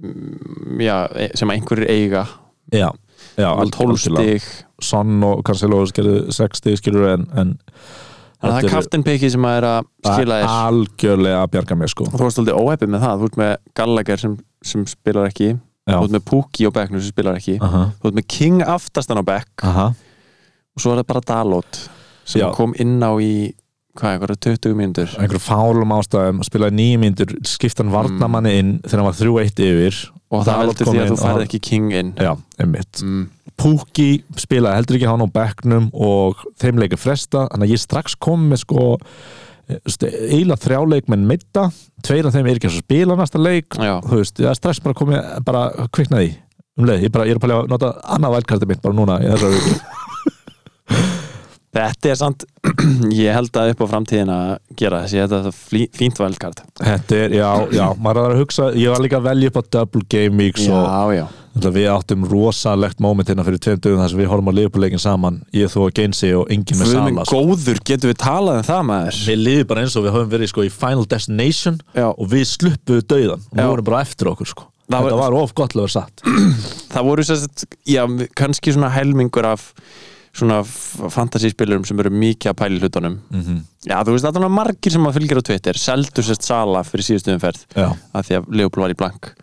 mm, 0.02 0.80
já, 0.82 1.08
e- 1.16 1.32
sem 1.36 1.50
einhverjir 1.50 1.89
eiga 1.89 2.28
já, 2.72 2.92
já, 3.38 3.50
og 3.58 3.72
12 3.72 3.89
algjörlega. 3.98 4.39
stig 4.39 4.66
Son 4.82 5.24
og 5.24 5.44
Cancelo 5.46 5.86
skerðu 5.86 6.32
6 6.32 6.58
stig 6.58 6.78
skilur 6.78 7.13
en, 7.13 7.28
en 7.38 7.58
það 8.43 8.58
er 8.60 8.69
kaftinpikki 8.73 9.29
sem 9.34 9.45
að 9.47 9.58
er 9.60 9.67
að 9.69 9.89
skila 10.08 10.39
þér. 10.41 10.53
algjörlega 10.67 11.41
að 11.43 11.51
bjarga 11.56 11.77
mér 11.79 11.91
sko. 11.93 12.08
Og 12.10 12.15
þú 12.17 12.23
varst 12.27 12.41
aldrei 12.43 12.56
óheppið 12.60 12.91
með 12.93 13.06
það. 13.06 13.21
Þú 13.21 13.29
ert 13.29 13.38
með 13.43 13.53
Gallagher 13.79 14.23
sem, 14.23 14.38
sem 14.73 14.86
spilar 14.91 15.29
ekki. 15.29 15.49
Já. 15.84 15.97
þú 15.97 16.03
ert 16.08 16.15
með 16.15 16.25
Pukki 16.29 16.67
á 16.67 16.71
bekknu 16.75 17.01
sem 17.03 17.12
spilar 17.12 17.39
ekki. 17.39 17.58
Aha, 17.63 17.82
þú 17.99 18.10
ert 18.12 18.17
með 18.19 18.27
King 18.32 18.62
aftastan 18.63 19.19
á 19.19 19.23
bekk. 19.27 19.65
Aha. 19.67 19.88
og 20.73 20.82
svo 20.82 20.93
er 20.93 21.01
það 21.03 21.10
bara 21.12 21.21
Dalot 21.27 21.82
sem 22.25 22.41
Já. 22.41 22.47
kom 22.56 22.71
inn 22.79 22.97
á 23.03 23.12
í 23.19 23.34
hvað, 23.99 24.15
einhverja 24.15 24.39
20 24.47 24.75
mínútur? 24.79 25.13
Einhverjum 25.17 25.45
fálum 25.45 25.93
ástæðum 25.97 26.41
spilaði 26.47 26.77
nýjum 26.79 27.06
myndur, 27.06 27.36
skipta 27.47 27.84
hann 27.84 27.93
varnamanni 27.93 28.58
inn 28.60 28.73
þegar 28.84 29.01
hann 29.01 29.10
var 29.10 29.19
3-1 29.19 29.63
yfir. 29.67 30.01
Og 30.34 30.43
það 30.43 30.49
Dalot 30.49 30.67
veldur 30.71 30.89
kom 30.89 30.97
því 30.97 31.03
að 31.03 31.12
þú 31.12 31.15
og 31.15 31.23
færði 31.23 31.47
ekki 31.47 31.62
King 31.69 31.95
inn. 31.99 32.12
Já, 32.17 32.32
einmitt. 32.63 33.03
Mm. 33.06 33.23
Pukki 33.63 34.10
spilaði 34.41 34.79
heldur 34.79 34.97
ekki 34.97 35.10
hann 35.12 35.25
á 35.25 35.36
bekknum 35.38 35.89
og 35.93 36.45
þeim 36.62 36.82
leikir 36.82 37.01
fresta 37.01 37.47
þannig 37.51 37.67
að 37.69 37.75
ég 37.75 37.84
strax 37.84 38.15
kom 38.17 38.47
með 38.49 38.63
sko 38.63 38.88
eiginlega 39.71 40.60
þrjá 40.60 40.79
leikmenn 40.91 41.27
mitta 41.27 41.67
tveir 42.03 42.27
af 42.27 42.36
þeim 42.36 42.49
er 42.49 42.58
ekki 42.60 42.69
að 42.69 42.79
spila 42.82 43.15
næsta 43.15 43.39
leik 43.39 43.77
Já. 43.77 43.95
þú 44.03 44.19
veist, 44.19 44.39
það 44.41 44.49
er 44.51 44.60
strax 44.60 44.82
bara 44.84 44.97
komið 44.99 45.29
bara 45.47 45.62
kviknaði 45.95 46.34
um 46.79 46.88
leið, 46.89 47.06
ég, 47.06 47.13
bara, 47.13 47.27
ég 47.29 47.36
er 47.36 47.39
að 47.39 47.45
pæla 47.45 47.60
að 47.62 47.69
nota 47.71 47.91
annað 48.15 48.36
vælkarti 48.39 48.69
mitt 48.69 48.82
bara 48.84 48.97
núna 48.97 49.19
Þetta 51.74 52.10
er 52.14 52.18
samt, 52.20 52.44
ég 53.24 53.34
held 53.34 53.56
að 53.58 53.72
upp 53.74 53.80
á 53.82 53.88
framtíðin 53.96 54.30
að 54.34 54.50
gera 54.78 55.00
þessi, 55.04 55.22
þetta 55.24 55.40
er 55.50 55.88
fínt 55.98 56.20
vældkart 56.22 56.60
Þetta 56.80 57.22
er, 57.26 57.38
já, 57.40 57.48
já, 57.74 57.86
maður 57.98 58.20
er 58.28 58.36
að 58.36 58.42
hugsa 58.44 58.68
ég 58.78 58.94
var 58.94 59.02
líka 59.02 59.18
að 59.18 59.30
velja 59.32 59.50
upp 59.50 59.58
á 59.58 59.64
double 59.78 60.04
game 60.14 60.38
weeks 60.44 60.68
og 60.70 60.84
Já, 60.86 61.24
já 61.24 61.26
Þannig 61.54 61.74
við 61.76 61.84
áttum 61.94 62.24
rosalegt 62.26 63.02
moment 63.04 63.28
hérna 63.30 63.44
fyrir 63.46 63.60
tveim 63.62 63.82
dögum 63.82 64.00
þar 64.02 64.10
sem 64.10 64.22
við 64.24 64.30
horfum 64.32 64.48
að 64.50 64.56
liðbúleikin 64.58 65.02
saman 65.04 65.36
ég, 65.54 65.70
þú 65.70 65.84
og 65.86 65.92
Gensi 66.00 66.32
og 66.34 66.48
enginn 66.54 66.80
með 66.80 66.88
Guð 66.88 66.96
Sala 66.96 67.04
minn 67.06 67.20
sko. 67.30 67.42
góður, 67.46 67.82
getum 67.86 68.10
við 68.10 68.18
talað 68.24 68.58
um 68.58 68.66
það 68.72 68.82
maður 68.90 69.20
Við 69.28 69.38
liðum 69.44 69.68
bara 69.70 69.84
eins 69.84 69.98
og 70.00 70.06
við 70.08 70.16
höfum 70.16 70.32
verið 70.34 70.50
sko, 70.50 70.66
í 70.66 70.72
Final 70.74 71.06
Destination 71.12 71.78
Já. 71.94 72.08
og 72.10 72.32
við 72.34 72.48
sluppuðu 72.56 73.06
dauðan 73.14 73.44
og 73.46 73.54
Já. 73.54 73.60
við 73.62 73.70
vorum 73.70 73.88
bara 73.92 74.02
eftir 74.08 74.32
okkur 74.34 74.50
sko. 74.50 74.66
Það 74.90 75.06
Þetta 75.12 75.20
var- 75.22 75.38
of 75.44 75.54
gott 75.62 75.78
að 75.78 75.84
vera 75.84 75.94
satt 75.94 76.26
Það 76.96 77.08
voru 77.12 77.28
sérst, 77.30 77.68
já, 77.86 78.02
kannski 78.42 78.74
svona 78.74 78.90
helmingur 78.98 79.46
af 79.54 79.68
svona 80.34 80.62
fantasíspilurum 80.65 81.86
sem 81.86 82.00
eru 82.02 82.10
mikið 82.13 82.52
að 82.52 82.58
pæla 82.62 82.78
í 82.80 82.82
hlutunum. 82.82 83.19
Mm 83.34 83.62
Já, 83.84 83.98
þú 84.00 84.15
veist, 84.15 84.26
er 84.26 84.50
margir 84.50 84.93
sem 84.93 85.06
að 85.06 85.17
fylgja 85.17 85.38
á 85.38 85.48
Twitter 85.50 85.78
seldu 85.78 86.24
sérst 86.24 86.46
Sala 86.48 86.84
fyrir 86.88 87.04
síðustu 87.04 87.34
umferð 87.34 87.65
Já, 87.76 87.89
að 88.15 88.28
því 88.28 88.38
að 88.38 88.46
Leopold 88.56 88.84
var 88.86 88.93
í 88.93 89.00
blank. 89.02 89.34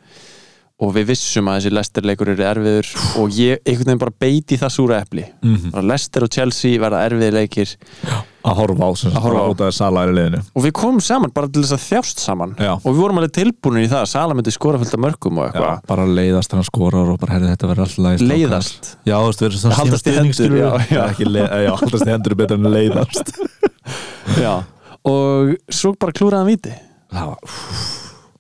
Og 0.80 0.94
við 0.96 1.10
vissum 1.12 1.48
að 1.52 1.58
þessi 1.58 1.72
Leicester-leikur 1.76 2.30
eru 2.32 2.46
erfiður 2.48 2.88
og 3.20 3.34
ég 3.36 3.60
einhvern 3.68 3.90
veginn 3.90 4.00
bara 4.00 4.16
beiti 4.18 4.56
það 4.56 4.72
súra 4.72 5.00
epli. 5.04 5.26
Mhm. 5.42 5.70
bara 5.70 5.86
Leicester 5.92 6.24
og 6.24 6.30
Chelsea 6.32 6.80
verða 6.80 7.04
erfiði 7.04 7.32
leikir 7.36 7.76
að 8.40 8.54
horfa 8.56 8.86
á 8.88 8.90
sem 8.96 9.12
horfa 9.20 9.42
út 9.52 9.60
af 9.66 9.74
Sala 9.76 10.02
er 10.06 10.12
í 10.12 10.16
liðinu. 10.16 10.40
Og 10.56 10.64
við 10.64 10.72
komum 10.78 11.00
saman 11.04 11.32
bara 11.34 11.48
til 11.52 11.62
þess 11.64 11.74
að 11.76 11.82
þjást 11.90 12.22
saman. 12.24 12.54
Já. 12.58 12.72
og 12.78 12.86
við 12.88 13.00
vorum 13.02 13.20
alveg 13.20 13.34
tilbúinir 13.36 13.84
í 13.84 13.90
það 13.92 14.00
að 14.04 14.10
Sala 14.14 14.34
myndi 14.38 14.54
skora 14.54 14.80
fullt 14.80 14.94
af 14.96 15.02
mörgum 15.04 15.38
og 15.42 15.46
eitthvað. 15.50 15.82
bara 15.92 16.06
leiðast 16.08 16.52
hann 16.56 16.64
skorar 16.64 17.12
og 17.12 17.18
bara 17.20 17.36
herri 17.36 17.50
þetta 17.52 17.70
verður 17.70 17.84
alltaf 17.84 18.04
lægist 18.06 18.28
leiðast? 18.30 18.90
Já, 19.04 19.16
þú 19.20 19.28
veist, 19.30 19.40
við 19.44 19.48
erum 19.50 19.60
svona 19.64 19.78
Haldast 19.80 20.06
í 20.10 20.16
hendur, 20.16 20.56
já, 20.56 20.70
já. 20.90 21.02
Ekki 21.10 21.28
le- 21.28 21.48
já, 21.66 21.70
haldast 21.82 22.06
í 22.06 22.10
hendur 22.14 22.32
er 22.32 22.40
betur 22.44 22.60
en 22.60 22.72
leiðast. 22.72 23.32
Já. 24.40 24.52
og 25.04 25.54
svo 25.72 25.94
bara 25.98 26.12
klúraðan 26.14 26.46
viti 26.52 26.72
Það 27.10 27.32
var, 27.32 27.56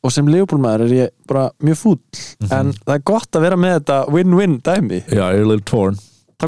og 0.00 0.12
sem 0.14 0.28
Leopold-maður 0.30 0.84
er 0.86 0.92
ég 0.94 1.08
bara 1.28 1.48
mjög 1.64 1.76
fúll. 1.80 1.98
Mhm. 2.40 2.52
en 2.54 2.70
það 2.86 2.94
er 2.94 3.02
gott 3.10 3.36
að 3.36 3.42
vera 3.44 3.56
með 3.60 3.74
þetta 3.80 3.96
win-win 4.14 4.54
dæmi. 4.64 5.00
Já, 5.10 5.24
ég 5.34 5.40
er 5.42 5.48
little 5.50 5.66
torn 5.66 5.98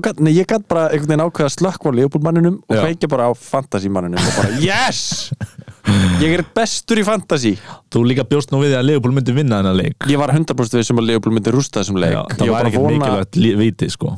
gat, 0.01 0.21
nei, 0.25 0.33
ég 0.33 0.47
gætt 0.49 0.65
bara 0.69 0.87
einhvern 0.89 1.11
veginn 1.11 1.25
ákveða 1.27 1.51
slökkva 1.53 1.91
á 1.93 1.97
Leopold-manninum 1.99 2.57
og 2.65 2.77
Já. 2.77 2.81
kveikja 2.87 3.09
bara 3.13 3.27
á 3.29 3.33
fantasy-manninum 3.37 4.17
og 4.25 4.33
bara 4.39 4.57
yes 4.63 5.33
ég 6.23 6.33
er 6.39 6.45
bestur 6.57 6.97
í 7.03 7.05
fantasy 7.05 7.57
Þú 7.93 8.05
líka 8.09 8.25
bjóst 8.25 8.53
nú 8.55 8.63
við 8.63 8.77
að 8.79 8.87
Leopold 8.89 9.15
myndi 9.19 9.35
vinna 9.37 9.59
þennan 9.61 9.77
leik 9.77 10.09
ég 10.09 10.17
var 10.23 10.33
100% 10.33 10.79
við 10.79 10.87
sem 10.89 10.97
að 11.03 11.09
Leopold 11.11 11.37
myndi 11.37 11.53
rústa 11.53 11.83
þessum 11.83 11.99
leik 12.01 12.15
Já, 12.17 12.23
það 12.39 12.53
var 12.55 12.71
ekkert 12.71 12.85
vona- 12.87 12.97
mikilvægt 12.97 13.41
viti 13.61 13.91
sko 13.93 14.15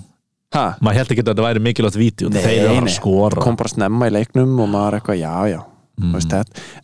ha, 0.55 0.65
maður 0.81 1.01
held 1.01 1.11
ekki 1.15 1.25
að 1.25 1.31
þetta 1.33 1.47
væri 1.49 1.65
mikilvægt 1.67 1.99
vídeo 1.99 2.29
Nei, 2.31 2.43
þeir 2.45 2.69
eru 2.71 2.85
að 2.87 2.93
skora 2.95 3.43
kom 3.43 3.57
bara 3.59 3.73
snemma 3.75 4.07
í 4.07 4.15
leiknum 4.15 4.55
og 4.63 4.69
maður 4.71 5.01
eitthvað, 5.01 5.23
já, 5.25 5.35
já 5.57 5.63
Mm. 5.95 6.11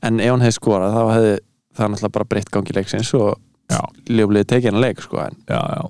en 0.06 0.20
ef 0.22 0.30
hann 0.30 0.42
hefði 0.44 0.54
skorað 0.54 0.92
þá 0.94 1.00
hefði 1.10 1.30
það 1.74 1.88
náttúrulega 1.90 2.12
bara 2.14 2.26
breytt 2.30 2.50
gangi 2.54 2.74
leiksins 2.76 3.08
og 3.18 3.40
Já. 3.66 3.80
ljóflið 4.06 4.44
tekið 4.46 4.70
hann 4.70 4.80
leik 4.84 5.00
sko. 5.02 5.18
en, 5.18 5.34
já, 5.50 5.58
já. 5.58 5.82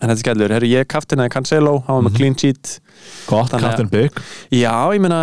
En 0.00 0.08
þetta 0.10 0.14
er 0.14 0.22
skellur, 0.22 0.52
herru 0.54 0.68
ég 0.70 0.86
kaftinaði 0.86 1.30
Cancelo 1.34 1.72
hann 1.86 1.96
var 1.98 2.02
með 2.06 2.12
Mhm. 2.12 2.16
clean 2.16 2.34
sheet. 2.38 2.80
Gott, 3.28 3.50
Captain 3.50 3.88
Big. 3.88 4.10
Já, 4.50 4.72
ég 4.94 5.00
meina, 5.00 5.20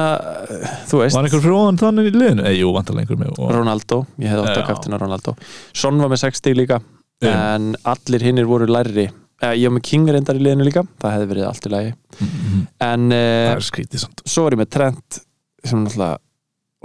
þú 0.88 1.00
veist 1.04 1.16
var 1.16 1.24
einhver 1.28 1.52
ofan 1.56 1.78
þannig 1.78 2.10
í 2.12 2.16
liðinu? 2.16 2.46
Ei, 2.46 2.60
jú, 2.62 2.72
vantarlega 2.76 3.06
einhver 3.08 3.20
með 3.26 3.40
og... 3.40 3.52
Ronaldo, 3.52 4.06
ég 4.20 4.30
hefði 4.32 4.46
átt 4.48 4.58
að 4.62 4.68
kaftina 4.68 5.00
Ronaldo. 5.00 5.36
Son 5.74 5.98
var 6.00 6.10
með 6.10 6.22
6 6.26 6.40
stíg 6.42 6.56
líka 6.60 6.82
Já. 7.24 7.32
en 7.56 7.76
allir 7.86 8.22
hinnir 8.22 8.46
voru 8.46 8.66
lærri. 8.68 9.10
Eh, 9.42 9.52
ég 9.60 9.68
var 9.70 9.76
með 9.80 9.84
King 9.84 10.08
reyndar 10.10 10.36
í 10.40 10.44
liðinu 10.44 10.64
líka. 10.68 10.86
Það 11.04 11.12
hefði 11.18 11.28
verið 11.34 11.48
allt 11.50 11.66
í 11.68 11.72
lagi. 11.74 11.94
Mhm. 12.22 12.68
en 12.80 13.10
það 13.10 13.18
eh, 13.20 13.52
er 13.56 13.60
skrítið 13.60 14.00
samt. 14.06 14.22
svo 14.26 14.44
var 14.44 14.52
ég 14.56 14.60
með 14.64 14.70
Trent 14.72 15.20
sem 15.66 15.84
náttúrulega 15.84 16.18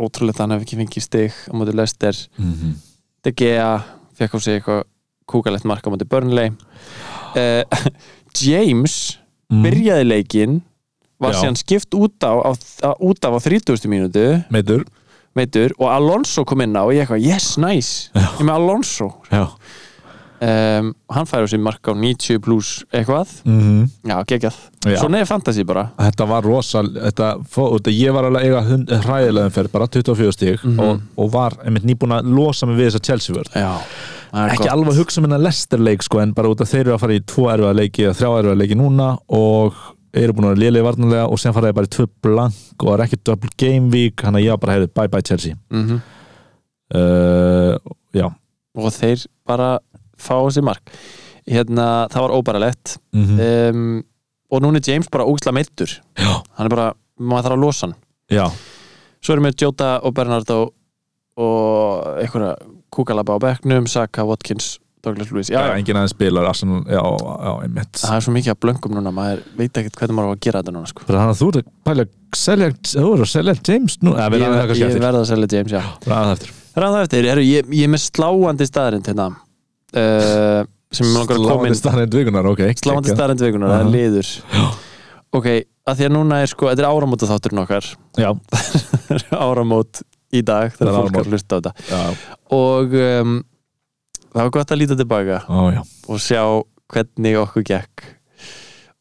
ótrúlega 0.00 0.38
hann 0.40 0.50
hef 0.56 0.62
ekki 0.64 0.78
fengið 0.80 1.02
stig 1.02 1.32
á 1.46 1.52
móti 1.54 1.74
Lester 1.74 2.14
Mhm. 2.38 2.74
De 3.22 3.32
Gea 3.32 3.82
fekk 4.18 4.34
á 4.34 4.38
sig 4.40 4.62
eitthvað 4.62 4.82
kúkalegt 5.28 5.64
mark 5.64 5.84
á 5.86 5.90
móti 5.92 6.08
Burnley 6.08 6.50
uh, 7.36 7.62
James 8.46 9.16
Mhm. 9.50 9.62
byrjaði 9.66 10.04
leikinn 10.06 10.60
var 11.20 11.34
síðan 11.34 11.56
skipt 11.58 11.90
út, 11.98 12.14
á, 12.22 12.30
á, 12.38 12.50
á, 12.86 12.90
út 13.02 13.18
af 13.26 13.34
á 13.34 13.38
30. 13.42 13.82
mínútu. 13.90 14.44
Meitur. 14.48 14.84
Meitur 15.34 15.72
og 15.78 15.90
Alonso 15.90 16.44
kom 16.46 16.60
inn 16.62 16.72
á 16.78 16.86
og 16.86 16.92
ég 16.94 17.02
eitthvað, 17.02 17.24
yes, 17.26 17.56
nice. 17.58 18.10
Já. 18.14 18.28
ég 18.38 18.46
með 18.46 18.54
Alonso. 18.54 19.08
Já. 19.30 19.48
Um, 20.40 20.94
hann 21.12 21.26
fær 21.28 21.44
á 21.44 21.48
sig 21.50 21.60
mark 21.60 21.82
á 21.84 21.92
90 21.92 22.38
pluss 22.40 22.84
eitthvað. 22.94 23.28
Mhm. 23.44 23.90
já, 24.08 24.16
geggjað, 24.24 24.54
svona 24.96 25.18
er 25.20 25.26
fantasy 25.28 25.62
bara. 25.68 25.90
Þetta 25.98 26.26
var 26.30 26.42
rosal 26.42 26.86
þetta, 26.94 27.44
þetta, 27.44 27.90
ég 27.92 28.14
var 28.14 28.24
alveg 28.30 28.46
eiga 28.48 29.02
hræðilega 29.04 29.50
umferð, 29.50 29.72
bara 29.72 29.86
24 29.86 30.32
stík 30.32 30.64
Mhm. 30.64 30.78
og, 30.80 31.00
og 31.18 31.30
var 31.32 31.58
einmitt 31.66 31.84
nýbúin 31.84 32.14
að 32.16 32.30
losa 32.32 32.66
mig 32.66 32.78
við 32.78 32.88
þessa 32.92 33.02
Chelsea 33.04 33.34
vörð 33.36 33.52
ekki 34.30 34.62
gott. 34.62 34.72
alveg 34.72 34.98
hugsa 35.00 35.20
um 35.20 35.26
minna 35.26 35.38
lesterleik 35.42 36.04
sko, 36.06 36.20
en 36.22 36.34
bara 36.36 36.50
út 36.52 36.60
af 36.62 36.70
þeir 36.70 36.84
eru 36.86 36.94
að 36.96 37.02
fara 37.04 37.16
í 37.18 37.22
tvo 37.26 37.48
erfiða 37.52 37.72
leiki 37.78 38.04
eða 38.06 38.18
þrjá 38.18 38.30
erfiða 38.40 38.58
leiki 38.60 38.78
núna 38.78 39.08
og 39.36 39.80
eru 40.20 40.34
búin 40.34 40.48
að 40.48 40.54
vera 40.54 40.62
lélega 40.64 40.86
varnarlega 40.88 41.26
og 41.30 41.38
sen 41.38 41.54
fara 41.54 41.70
þeir 41.70 41.78
bara 41.78 41.90
í 41.90 41.94
tvö 41.96 42.06
blank 42.26 42.84
og 42.84 42.92
er 42.94 43.04
ekki 43.06 43.20
double 43.26 43.50
game 43.60 43.90
week 43.94 44.24
hann 44.26 44.38
að 44.38 44.46
ég 44.46 44.60
bara 44.62 44.76
hefði 44.78 44.90
bye 44.98 45.10
bye 45.12 45.26
Chelsea. 45.26 45.58
Mhm. 45.70 46.00
uh, 46.94 47.76
já. 48.14 48.26
Og 48.78 48.92
þeir 48.94 49.26
bara 49.46 49.78
fá 50.18 50.36
sig 50.52 50.64
mark. 50.64 50.90
Hérna, 51.50 52.06
það 52.12 52.26
var 52.26 52.36
óbæralegt 52.38 52.98
mm 53.16 53.40
um, 53.40 54.04
og 54.50 54.62
núna 54.64 54.80
er 54.80 54.92
James 54.92 55.06
bara 55.06 55.24
ógislega 55.24 55.54
meittur 55.54 55.92
hann 56.18 56.66
er 56.66 56.72
bara, 56.72 56.88
maður 57.22 57.44
þarf 57.44 57.54
að 57.54 57.60
losa 57.62 57.86
hann. 57.86 57.94
Já, 58.30 58.46
svo 59.22 59.34
erum 59.34 59.46
við 59.46 59.62
Jota 59.62 59.90
og 60.02 60.14
Bernardo 60.16 60.56
og 61.38 62.18
einhverja 62.18 62.56
kúkalaba 62.94 63.36
á 63.36 63.38
bekknum, 63.42 63.88
Saka, 63.90 64.26
Watkins 64.28 64.78
Douglas 65.00 65.30
Lewis, 65.32 65.48
já, 65.48 65.56
já, 65.56 65.66
já, 65.70 65.76
enginn 65.80 65.96
aðeins 65.96 66.12
spilar 66.12 66.44
Arsenal, 66.44 66.82
já, 66.84 67.00
já, 67.00 67.52
einmitt. 67.64 68.00
Það 68.02 68.16
er 68.18 68.24
svo 68.26 68.32
mikið 68.34 68.52
að 68.52 68.58
blöngum 68.64 68.96
núna, 68.98 69.12
maður 69.16 69.38
veit 69.56 69.78
ekkert 69.80 69.96
hvernig 69.96 70.16
maður 70.18 70.28
á 70.28 70.32
að 70.34 70.42
gera 70.44 70.60
þetta 70.60 70.74
núna 70.76 70.90
sko. 70.90 71.06
Þannig 71.08 71.30
að 71.32 71.38
þú 71.40 71.48
ert 71.48 71.60
að 71.60 71.70
pæla 71.88 72.04
að 72.04 72.40
selja, 72.40 72.68
þú 72.90 73.12
ert 73.14 73.24
að 73.24 73.30
selja 73.32 73.54
James 73.70 73.96
nú, 74.04 74.12
ég, 74.18 74.36
ég 74.82 74.98
verða 75.00 75.22
að 75.22 75.30
selja 75.30 75.48
James, 75.54 75.72
já. 75.72 75.80
Það 76.04 76.34
eftir. 76.34 76.52
Ráða 76.84 77.00
eftir, 77.06 77.30
Heru, 77.32 77.46
ég, 77.48 77.72
ég 77.80 77.88
er 77.88 77.94
með 77.94 78.04
sláandi 78.04 78.68
staðarind 78.68 79.08
hérna. 79.08 79.30
Uh, 79.90 80.68
sem 80.92 81.08
ég 81.08 81.16
langar 81.16 81.38
að 81.38 81.48
koma 81.48 81.48
Sláandi 81.48 81.72
inn 81.72 81.80
staðnind 81.80 82.20
vikunar, 82.20 82.50
ok 82.52 82.60
sláandi 82.60 83.08
geggjað. 83.08 83.16
staðarind 83.16 83.46
vikunar, 83.46 83.72
það 83.72 83.86
er 83.86 83.92
liður. 83.96 84.30
Ok, 85.40 85.50
að 85.88 85.96
því 85.96 86.10
að 86.10 86.14
núna 86.18 86.44
er 86.44 86.50
sko 86.52 86.68
þetta 86.68 86.84
er 86.84 86.90
áramóta 86.92 87.30
þátturinn 87.30 87.64
okkar. 87.64 87.90
Já, 88.20 88.30
áramót 89.48 90.04
í 90.30 90.42
dag 90.46 90.74
þegar 90.76 90.98
fólk 90.98 91.14
er 91.14 91.22
að 91.24 91.32
hlusta 91.34 91.56
á 91.56 91.58
þetta. 91.58 91.72
Já, 91.90 92.34
og 92.56 92.94
um, 93.00 93.38
það 94.30 94.42
var 94.42 94.52
gott 94.56 94.74
að 94.74 94.82
líta 94.82 94.98
tilbaka 94.98 95.40
ó 95.48 95.60
og 96.10 96.22
sjá 96.22 96.42
hvernig 96.90 97.38
okkur 97.40 97.66
gekk 97.66 98.06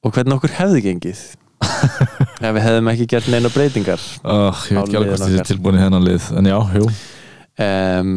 og 0.05 0.15
hvernig 0.15 0.37
okkur 0.37 0.55
hefði 0.57 0.83
gengið. 0.87 1.21
Ef 2.39 2.53
við 2.55 2.61
hefðum 2.63 2.89
ekki 2.93 3.05
gert 3.11 3.25
neina 3.27 3.49
breytingar 3.51 3.99
Uh, 4.23 4.55
ég 4.71 4.77
veit 4.77 4.85
ekki 4.85 4.95
alveg 4.95 5.09
hvort 5.11 5.25
þið 5.25 5.39
er 5.41 5.47
tilbúin 5.49 5.75
í 5.75 5.81
hennan 5.81 6.05
lið 6.05 6.29
En 6.39 6.47
já, 6.47 6.55
jú. 6.77 6.85
Um, 7.59 8.13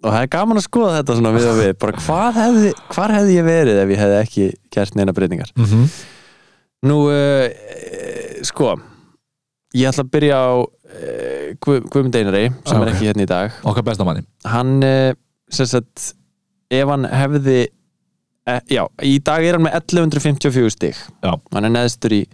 og 0.00 0.14
það 0.14 0.20
er 0.20 0.30
gaman 0.30 0.60
að 0.60 0.66
skoða 0.68 0.92
þetta 1.00 1.16
svona 1.18 1.32
við 1.34 1.48
og 1.50 1.58
við, 1.58 1.72
bara 1.82 1.96
hvað 1.98 2.38
hefði 2.38 2.70
hvar 2.94 3.14
hefði 3.16 3.34
ég 3.34 3.48
verið 3.48 3.80
ef 3.82 3.90
ég 3.90 4.00
hefði 4.04 4.20
ekki 4.20 4.46
gert 4.76 4.96
neina 4.96 5.14
breytingar? 5.16 5.50
Mm 5.58 5.66
-hmm. 5.66 5.90
nú, 6.86 7.00
uh, 7.10 8.46
sko 8.46 8.76
ég 9.76 9.90
ætla 9.90 10.04
að 10.06 10.12
byrja 10.14 10.38
á 10.38 10.50
uh, 10.60 11.50
Guðmund 11.62 12.16
Einari 12.18 12.46
sem 12.64 12.78
Ok. 12.78 12.82
er 12.84 12.92
ekki 12.94 13.10
hérna 13.10 13.26
í 13.26 13.30
dag. 13.30 13.58
Okkar 13.66 13.86
bestamanni 13.86 14.24
hann 14.48 14.80
uh, 14.86 15.12
sem 15.50 15.68
sagt 15.68 16.10
ef 16.70 16.90
hann 16.90 17.06
hefði 17.10 17.60
e, 17.66 18.56
já, 18.70 18.84
í 19.06 19.18
dag 19.26 19.44
er 19.46 19.58
hann 19.58 19.66
með 19.66 19.78
1154 19.82 20.74
stig. 20.74 20.98
Já. 21.22 21.32
hann 21.54 21.68
er 21.68 21.74
neðstur 21.74 22.16
í 22.20 22.24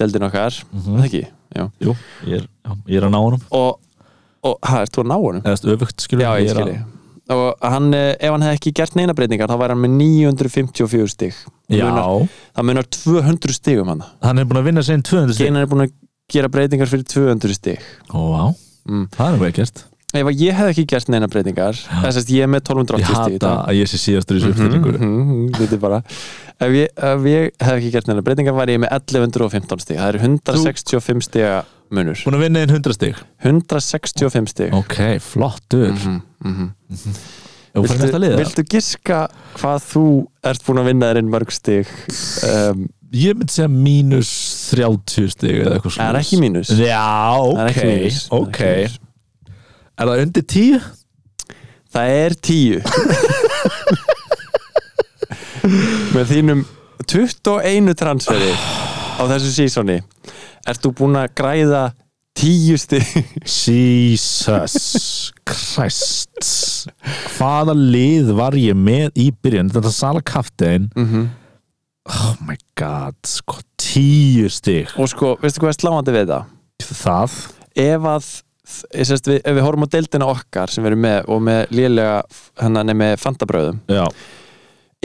deldin 0.00 0.28
okkar, 0.28 0.56
mm 0.70 0.86
mm. 0.86 1.04
ekki? 1.08 1.26
Já. 1.50 1.66
Jú, 1.82 1.96
ég 2.30 2.42
er, 2.44 2.48
ég 2.86 3.00
er 3.00 3.08
að 3.08 3.14
ná 3.16 3.18
honum. 3.18 3.40
Og, 3.56 3.80
og 4.46 4.58
hæ, 4.62 4.84
ert 4.84 4.94
þú 4.94 5.02
að 5.02 5.10
ná 5.10 5.16
honum? 5.18 5.44
Eða 5.44 5.74
öfugt, 5.74 6.04
skilur 6.04 6.26
já, 6.28 6.32
ég 6.44 6.54
skilji 6.54 6.80
og 7.30 7.62
hann, 7.62 7.92
ef 7.94 8.32
hann 8.32 8.42
hefði 8.42 8.58
ekki 8.58 8.72
gert 8.74 8.96
neina 8.98 9.14
breytingar 9.14 9.50
þá 9.50 9.58
væri 9.60 9.74
hann 9.76 9.82
með 9.84 9.92
954 10.00 11.12
stig. 11.12 11.36
Já, 11.70 11.84
munar, 11.86 12.24
það 12.56 12.66
munar 12.66 12.88
200 12.96 13.54
stigum 13.54 13.92
hann. 13.92 14.00
Hann 14.24 14.42
er 14.42 14.48
búin 14.50 14.58
að 14.58 14.70
vinna 14.70 14.82
sér 14.86 15.04
200 15.06 15.36
stig. 15.36 15.46
Geinar 15.46 15.66
er 15.66 15.70
búin 15.70 15.84
að 15.84 15.92
gera 16.32 16.50
breytingar 16.52 16.90
fyrir 16.90 17.06
200 17.10 17.56
stig. 17.56 17.86
Ó, 18.10 18.20
vá, 18.32 18.44
mm. 18.88 19.08
það 19.16 19.26
er 19.28 19.38
nú 19.38 19.48
ekkert 19.50 19.86
ef 20.10 20.26
að 20.26 20.40
ég 20.42 20.56
hefði 20.58 20.72
ekki 20.74 20.84
gert 20.90 21.10
neina 21.12 21.28
breytingar 21.30 21.76
þess 21.78 22.18
að 22.18 22.32
ég 22.34 22.46
er 22.46 22.50
með 22.50 22.62
Ég 22.64 22.70
1280 22.72 23.10
stig 23.14 23.34
í 23.34 23.38
hata 23.38 23.50
að 23.62 23.76
ég 23.78 23.90
sé 23.90 24.00
síðastur 24.02 24.38
í 24.38 24.40
þessu 24.42 24.70
Mhm, 24.90 25.44
Þetta 25.54 25.76
er 25.76 25.82
bara 25.82 26.00
ef 26.60 26.74
ég, 26.74 26.88
ef 27.10 27.28
ég 27.30 27.46
hef 27.62 27.76
ekki 27.76 27.92
gert 27.94 28.10
neina 28.10 28.24
breytingar 28.26 28.56
var 28.56 28.72
ég 28.72 28.80
með 28.82 28.90
1115 28.96 29.84
stig. 29.84 30.00
Það 30.00 30.10
eru 30.10 30.22
165 30.26 31.28
stiga 31.28 31.52
munur. 31.94 32.24
Búin 32.26 32.38
að 32.38 32.44
vinna 32.46 32.64
einn 32.64 32.74
100 32.74 32.96
stig? 32.98 33.22
165 33.44 34.50
stig. 34.50 34.74
Ok, 34.76 34.98
flottur. 35.22 35.94
Þú 37.70 37.84
fyrir 37.86 38.00
næsta 38.02 38.18
lið 38.18 38.32
eða? 38.32 38.40
viltu 38.42 38.64
giska 38.66 39.18
hvað 39.60 39.84
þú 39.92 40.04
ert 40.50 40.64
búin 40.66 40.80
að 40.82 40.88
vinna 40.90 41.10
þér 41.12 41.20
inn 41.20 41.28
mörg 41.30 41.52
stig 41.54 41.92
um, 42.48 42.88
Ég 43.10 43.34
myndi 43.34 43.50
segja 43.52 43.68
mínus 43.72 44.28
30 44.70 45.30
stig 45.34 45.56
eða 45.64 45.72
eitthvað 45.80 45.96
það 45.96 46.08
er 46.12 46.18
ekki 46.20 46.36
mínus 46.38 46.68
Já, 46.78 47.02
Það 47.34 47.60
er 47.60 47.64
ok, 47.64 47.70
ekki 47.72 47.86
mínus. 47.90 48.18
Það 48.22 48.36
er 48.36 48.42
ok 48.44 48.60
ekki. 48.70 48.98
Er 50.00 50.04
það 50.10 50.22
undir 50.24 50.44
10? 50.54 50.80
það 51.90 52.06
er 52.20 52.32
10 52.46 52.78
með 56.14 56.28
þínum 56.30 56.60
21 57.10 57.94
transferi 57.98 58.52
á 59.18 59.22
þessu 59.32 59.50
sísoni 59.56 59.98
ert 60.70 60.80
þú 60.84 60.92
búin 61.00 61.18
að 61.18 61.32
græða 61.40 61.82
10 62.38 62.78
stig 62.78 63.10
Jesus 63.42 64.76
Christ 65.50 66.46
Hvaða 67.34 67.74
lið 67.74 68.30
var 68.38 68.54
ég 68.56 68.76
með 68.78 69.10
í 69.18 69.26
byrjun? 69.42 69.70
Þetta 69.74 69.90
er 69.90 69.96
Sala 69.98 70.22
Kaftein 70.24 70.86
mm 70.94 71.28
Oh 72.08 72.36
my 72.46 72.56
god, 72.80 73.18
sko, 73.28 73.58
tíu 73.80 74.48
stig. 74.52 74.88
Og 74.96 75.10
sko, 75.12 75.34
veistu 75.42 75.60
hvað 75.60 75.74
er 75.74 75.78
sláandi 75.78 76.14
við 76.14 76.22
þetta? 76.30 76.40
Það? 76.80 77.34
Ef 77.80 78.06
að 78.08 78.30
ég 78.96 79.08
sést, 79.08 79.28
við, 79.28 79.40
ef 79.44 79.56
við 79.56 79.64
horfum 79.66 79.84
á 79.86 79.92
deildina 79.92 80.28
okkar 80.30 80.72
sem 80.72 80.84
við 80.84 80.92
erum 80.92 81.04
með 81.04 81.30
og 81.34 81.42
með 81.44 81.74
lélega 81.74 82.16
hennar 82.60 82.96
með 82.96 83.14
fantabröðum 83.20 83.80
Já, 83.90 84.04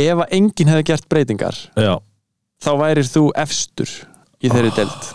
ef 0.05 0.21
að 0.25 0.35
enginn 0.37 0.71
hefði 0.71 0.87
gert 0.91 1.07
breytingar 1.11 1.59
já. 1.73 1.93
þá 2.61 2.71
værir 2.81 3.09
þú 3.09 3.23
efstur 3.41 3.91
í 4.39 4.51
þeirri 4.51 4.73
deild. 4.77 5.07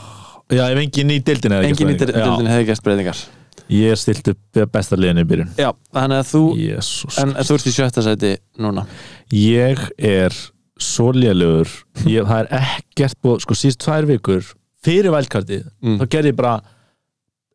Já, 0.51 0.65
ef 0.67 0.81
enginn 0.83 1.15
í 1.15 1.21
deildin 1.23 1.55
hefði 1.57 1.71
enginn 1.71 1.93
í 1.93 1.99
gert 1.99 2.11
það. 2.11 2.23
deildinu 2.27 2.55
hefði 2.55 2.71
gert 2.73 2.87
breytingar. 2.89 3.27
Ég 3.71 3.99
stilt 4.01 4.33
upp 4.33 4.63
besta 4.75 4.99
liðinu 4.99 5.23
í 5.23 5.29
byrjun. 5.31 5.53
Já, 5.61 5.69
þannig 5.95 6.25
að 6.25 6.31
þú 6.33 6.45
Jesus 6.59 7.21
en 7.23 7.37
þú 7.39 7.59
ert 7.59 7.69
í 7.71 7.75
sjötta 7.77 8.03
sæti 8.03 8.33
núna. 8.59 8.87
Ég 9.31 9.85
er 9.95 10.35
svo 10.81 11.11
lélugur 11.13 11.69
ég, 12.07 12.25
Það 12.27 12.41
er 12.41 12.49
ekkert 12.61 13.19
búið, 13.23 13.43
sko 13.45 13.57
síðust 13.59 13.83
tvær 13.85 14.09
vikur 14.09 14.47
fyrir 14.85 15.13
vælkartið, 15.13 15.67
Mm. 15.83 15.99
þá 16.01 16.05
gerði 16.09 16.33
ég 16.33 16.37
bara 16.41 16.55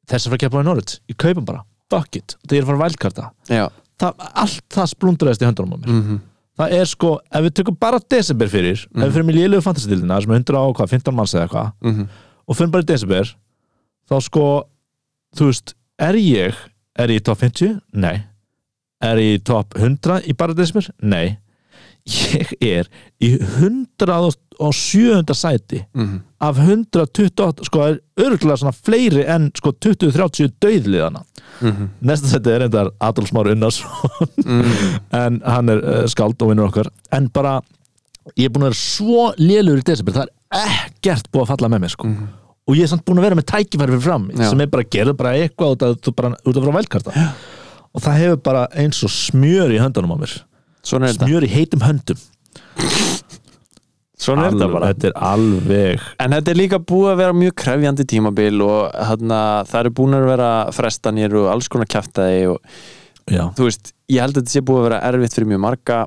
þess 0.06 0.28
að 0.28 0.30
fara 0.30 0.38
að 0.38 0.44
keppa 0.46 0.62
á 0.62 0.68
Norwich. 0.68 1.00
Ég 1.10 1.18
kaupum 1.18 1.46
bara, 1.46 1.64
fuck 1.90 2.16
it, 2.16 2.38
það 2.46 2.58
er 2.58 2.64
að 2.64 2.72
fara 2.72 2.84
vælkarta 2.86 3.32
allt 4.36 4.64
það 4.70 4.90
splundraðist 4.92 5.42
í 5.42 5.48
höndunum 5.48 5.76
á 5.76 5.78
mér. 5.80 5.90
Mm 5.90 6.22
það 6.56 6.76
er 6.78 6.90
sko, 6.90 7.10
ef 7.32 7.46
við 7.46 7.56
tökum 7.60 7.78
bara 7.80 8.00
desember 8.12 8.52
fyrir 8.52 8.86
ef 8.86 9.02
við 9.02 9.16
fyrir 9.18 9.28
með 9.28 9.40
lélugu 9.40 9.66
fantasildina 9.66 10.20
sem 10.24 10.32
er 10.32 10.40
100 10.40 10.56
á 10.56 10.64
hvað, 10.78 10.94
15 10.94 11.18
manns 11.18 11.34
eða 11.36 11.48
eitthvað 11.48 11.72
-hmm. 11.84 12.06
og 12.48 12.56
fyrir 12.60 12.72
bara 12.72 12.86
í 12.86 12.90
desember 12.92 13.34
þá 14.10 14.16
sko, 14.24 14.46
þú 15.36 15.50
veist 15.50 15.76
er 16.00 16.16
ég, 16.16 16.56
er 16.96 17.10
ég 17.12 17.20
í 17.20 17.24
top 17.24 17.40
50? 17.40 17.82
Nei. 17.94 18.24
Er 19.02 19.18
ég 19.18 19.40
í 19.40 19.44
top 19.44 19.76
100 19.76 20.22
í 20.30 20.34
bara 20.34 20.54
desember? 20.54 20.88
Nei 21.02 21.38
ég 22.06 22.52
er 22.62 22.88
í 23.24 23.32
107. 23.40 25.34
sæti 25.34 25.86
Mhm. 25.94 26.20
af 26.40 26.58
128 26.58 27.66
sko 27.66 27.80
er 27.82 28.00
örgulega 28.20 28.58
svona 28.58 28.72
fleiri 28.74 29.26
en 29.28 29.52
sko 29.56 29.72
20-30 29.72 30.52
döðliðana 30.62 31.24
Mhm. 31.62 31.90
næsta 32.04 32.28
sæti 32.28 32.50
er 32.52 32.60
reyndar 32.60 32.92
Adolf 33.02 33.32
Már 33.34 33.48
Unnarsson 33.52 33.90
Mhm. 34.38 35.00
en 35.12 35.42
hann 35.46 35.70
er 35.70 35.78
uh, 35.84 36.06
skald 36.08 36.42
og 36.42 36.50
vinnur 36.50 36.68
okkar 36.70 36.88
en 37.12 37.28
bara, 37.30 37.62
ég 38.38 38.46
er 38.46 38.50
búin 38.50 38.64
að 38.64 38.72
vera 38.72 38.74
svo 38.74 39.34
lélur 39.38 39.80
í 39.80 39.84
desember, 39.84 40.14
það 40.14 40.28
er 40.28 40.70
ekkert 40.70 41.32
búið 41.32 41.42
að 41.44 41.48
falla 41.48 41.68
með 41.70 41.80
mér 41.82 41.90
sko 41.92 42.08
Mhm. 42.08 42.28
og 42.68 42.76
ég 42.76 42.84
er 42.84 42.88
samt 42.88 43.06
búin 43.06 43.18
að 43.18 43.22
vera 43.22 43.36
með 43.36 43.46
tækifæri 43.50 43.92
fyrir 43.98 44.02
fram 44.02 44.30
Já. 44.32 44.50
sem 44.50 44.62
er 44.62 44.68
bara 44.68 44.84
að 44.84 44.90
gera 44.90 45.14
bara 45.14 45.34
eitthvað 45.34 45.72
út 45.76 45.82
af, 45.82 45.98
út 46.46 46.58
af, 46.58 46.64
frá 46.64 46.72
vælkarta 46.82 47.34
og 47.96 48.02
það 48.02 48.18
hefur 48.20 48.44
bara 48.44 48.68
eins 48.76 49.04
og 49.04 49.10
smjör 49.10 49.72
í 49.74 49.80
höndunum 49.82 50.14
á 50.14 50.18
mér 50.22 50.42
smjör 50.86 51.46
í 51.46 51.52
heitum 51.52 51.84
höndum. 51.86 52.22
Svona 54.26 54.48
er 54.48 54.56
þetta 54.56 54.68
bara. 54.72 54.90
þetta 54.94 55.08
er 55.10 55.16
alveg 55.28 56.04
En 56.24 56.34
þetta 56.38 56.52
er 56.54 56.58
líka 56.58 56.78
búið 56.80 57.10
að 57.12 57.18
vera 57.20 57.36
mjög 57.36 57.56
krefjandi 57.60 58.06
tímabil 58.08 58.62
og 58.64 58.94
þarna, 59.10 59.40
það 59.68 59.82
eru 59.82 59.92
búin 60.00 60.16
að 60.16 60.28
vera 60.30 60.52
frestanir 60.76 61.36
og 61.36 61.50
alls 61.52 61.68
konar 61.72 61.90
kjaftaði 61.92 62.46
og 62.54 62.62
já, 63.28 63.44
þú 63.58 63.68
veist, 63.68 63.92
ég 64.08 64.24
held 64.24 64.38
að 64.38 64.42
þetta 64.46 64.56
sé 64.56 64.64
búið 64.66 64.82
að 64.82 64.88
vera 64.88 65.02
erfitt 65.10 65.36
fyrir 65.36 65.52
mjög 65.52 65.64
marga 65.66 66.00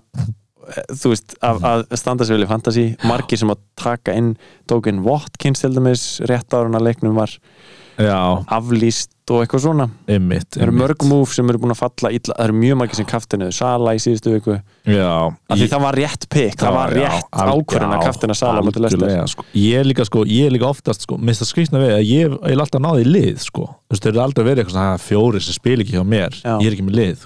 þú 0.69 1.13
veist, 1.13 1.37
að, 1.45 1.61
að 1.69 1.85
standa 2.01 2.27
sig 2.29 2.37
vel 2.37 2.45
í 2.45 2.49
fantasy. 2.49 2.87
Margir 3.09 3.41
sem 3.41 3.53
að 3.53 3.61
taka 3.81 4.17
inn 4.19 4.33
tók 4.69 4.89
inn 4.91 5.05
Watkins 5.05 5.63
til 5.65 5.73
dæmis 5.77 6.09
rétt 6.29 6.57
árun 6.57 6.77
að 6.79 6.89
leiknum 6.89 7.17
var 7.19 7.33
já, 8.01 8.19
aflýst 8.57 9.13
og 9.35 9.43
eitthvað 9.43 9.63
svona 9.65 9.87
einmitt, 10.09 10.49
það 10.55 10.63
eru 10.65 10.73
einmitt. 10.73 10.83
mörg 10.83 11.05
múf 11.11 11.35
sem 11.37 11.53
eru 11.53 11.61
búin 11.63 11.75
að 11.75 11.81
falla 11.83 12.11
illa, 12.17 12.35
það 12.35 12.45
eru 12.45 12.57
mjög 12.63 12.79
margir 12.81 12.99
sem 13.01 13.09
kaftinu 13.09 13.51
Sala 13.55 13.95
í 13.97 14.03
síðustu 14.03 14.35
viku, 14.35 14.57
af 14.59 15.55
því 15.55 15.69
það 15.75 15.85
var 15.85 15.99
rétt 16.01 16.27
pick, 16.33 16.57
það 16.61 16.77
var 16.79 16.97
já, 16.97 17.05
rétt 17.05 17.39
ákvörðin 17.39 17.97
að 17.99 18.05
kaftina 18.07 18.39
Sala 18.39 19.27
sko. 19.33 19.47
ég 19.59 19.83
er 19.83 19.89
líka 19.89 20.09
sko, 20.09 20.25
er 20.25 20.55
líka 20.55 20.71
oftast 20.71 21.07
sko, 21.07 21.21
minnst 21.21 21.45
það 21.45 21.53
skrýtna 21.53 21.85
við 21.85 21.95
að 21.99 22.05
ég 22.09 22.37
ég 22.39 22.57
er 22.57 22.65
alltaf 22.65 22.85
náði 22.85 23.07
í 23.07 23.13
lið 23.13 23.41
sko, 23.45 23.71
þeir 23.93 24.13
eru 24.13 24.25
aldrei 24.25 24.45
verið 24.51 24.65
eitthvað 24.67 25.07
fjóri 25.07 25.45
sem 25.45 25.57
spil 25.57 25.79
ekki 25.83 25.97
hjá 25.99 26.05
mér, 26.07 26.37
Já. 26.43 26.57
ég 26.59 26.69
er 26.69 26.77
ekki 26.77 26.89
með 26.89 27.01
lið 27.03 27.25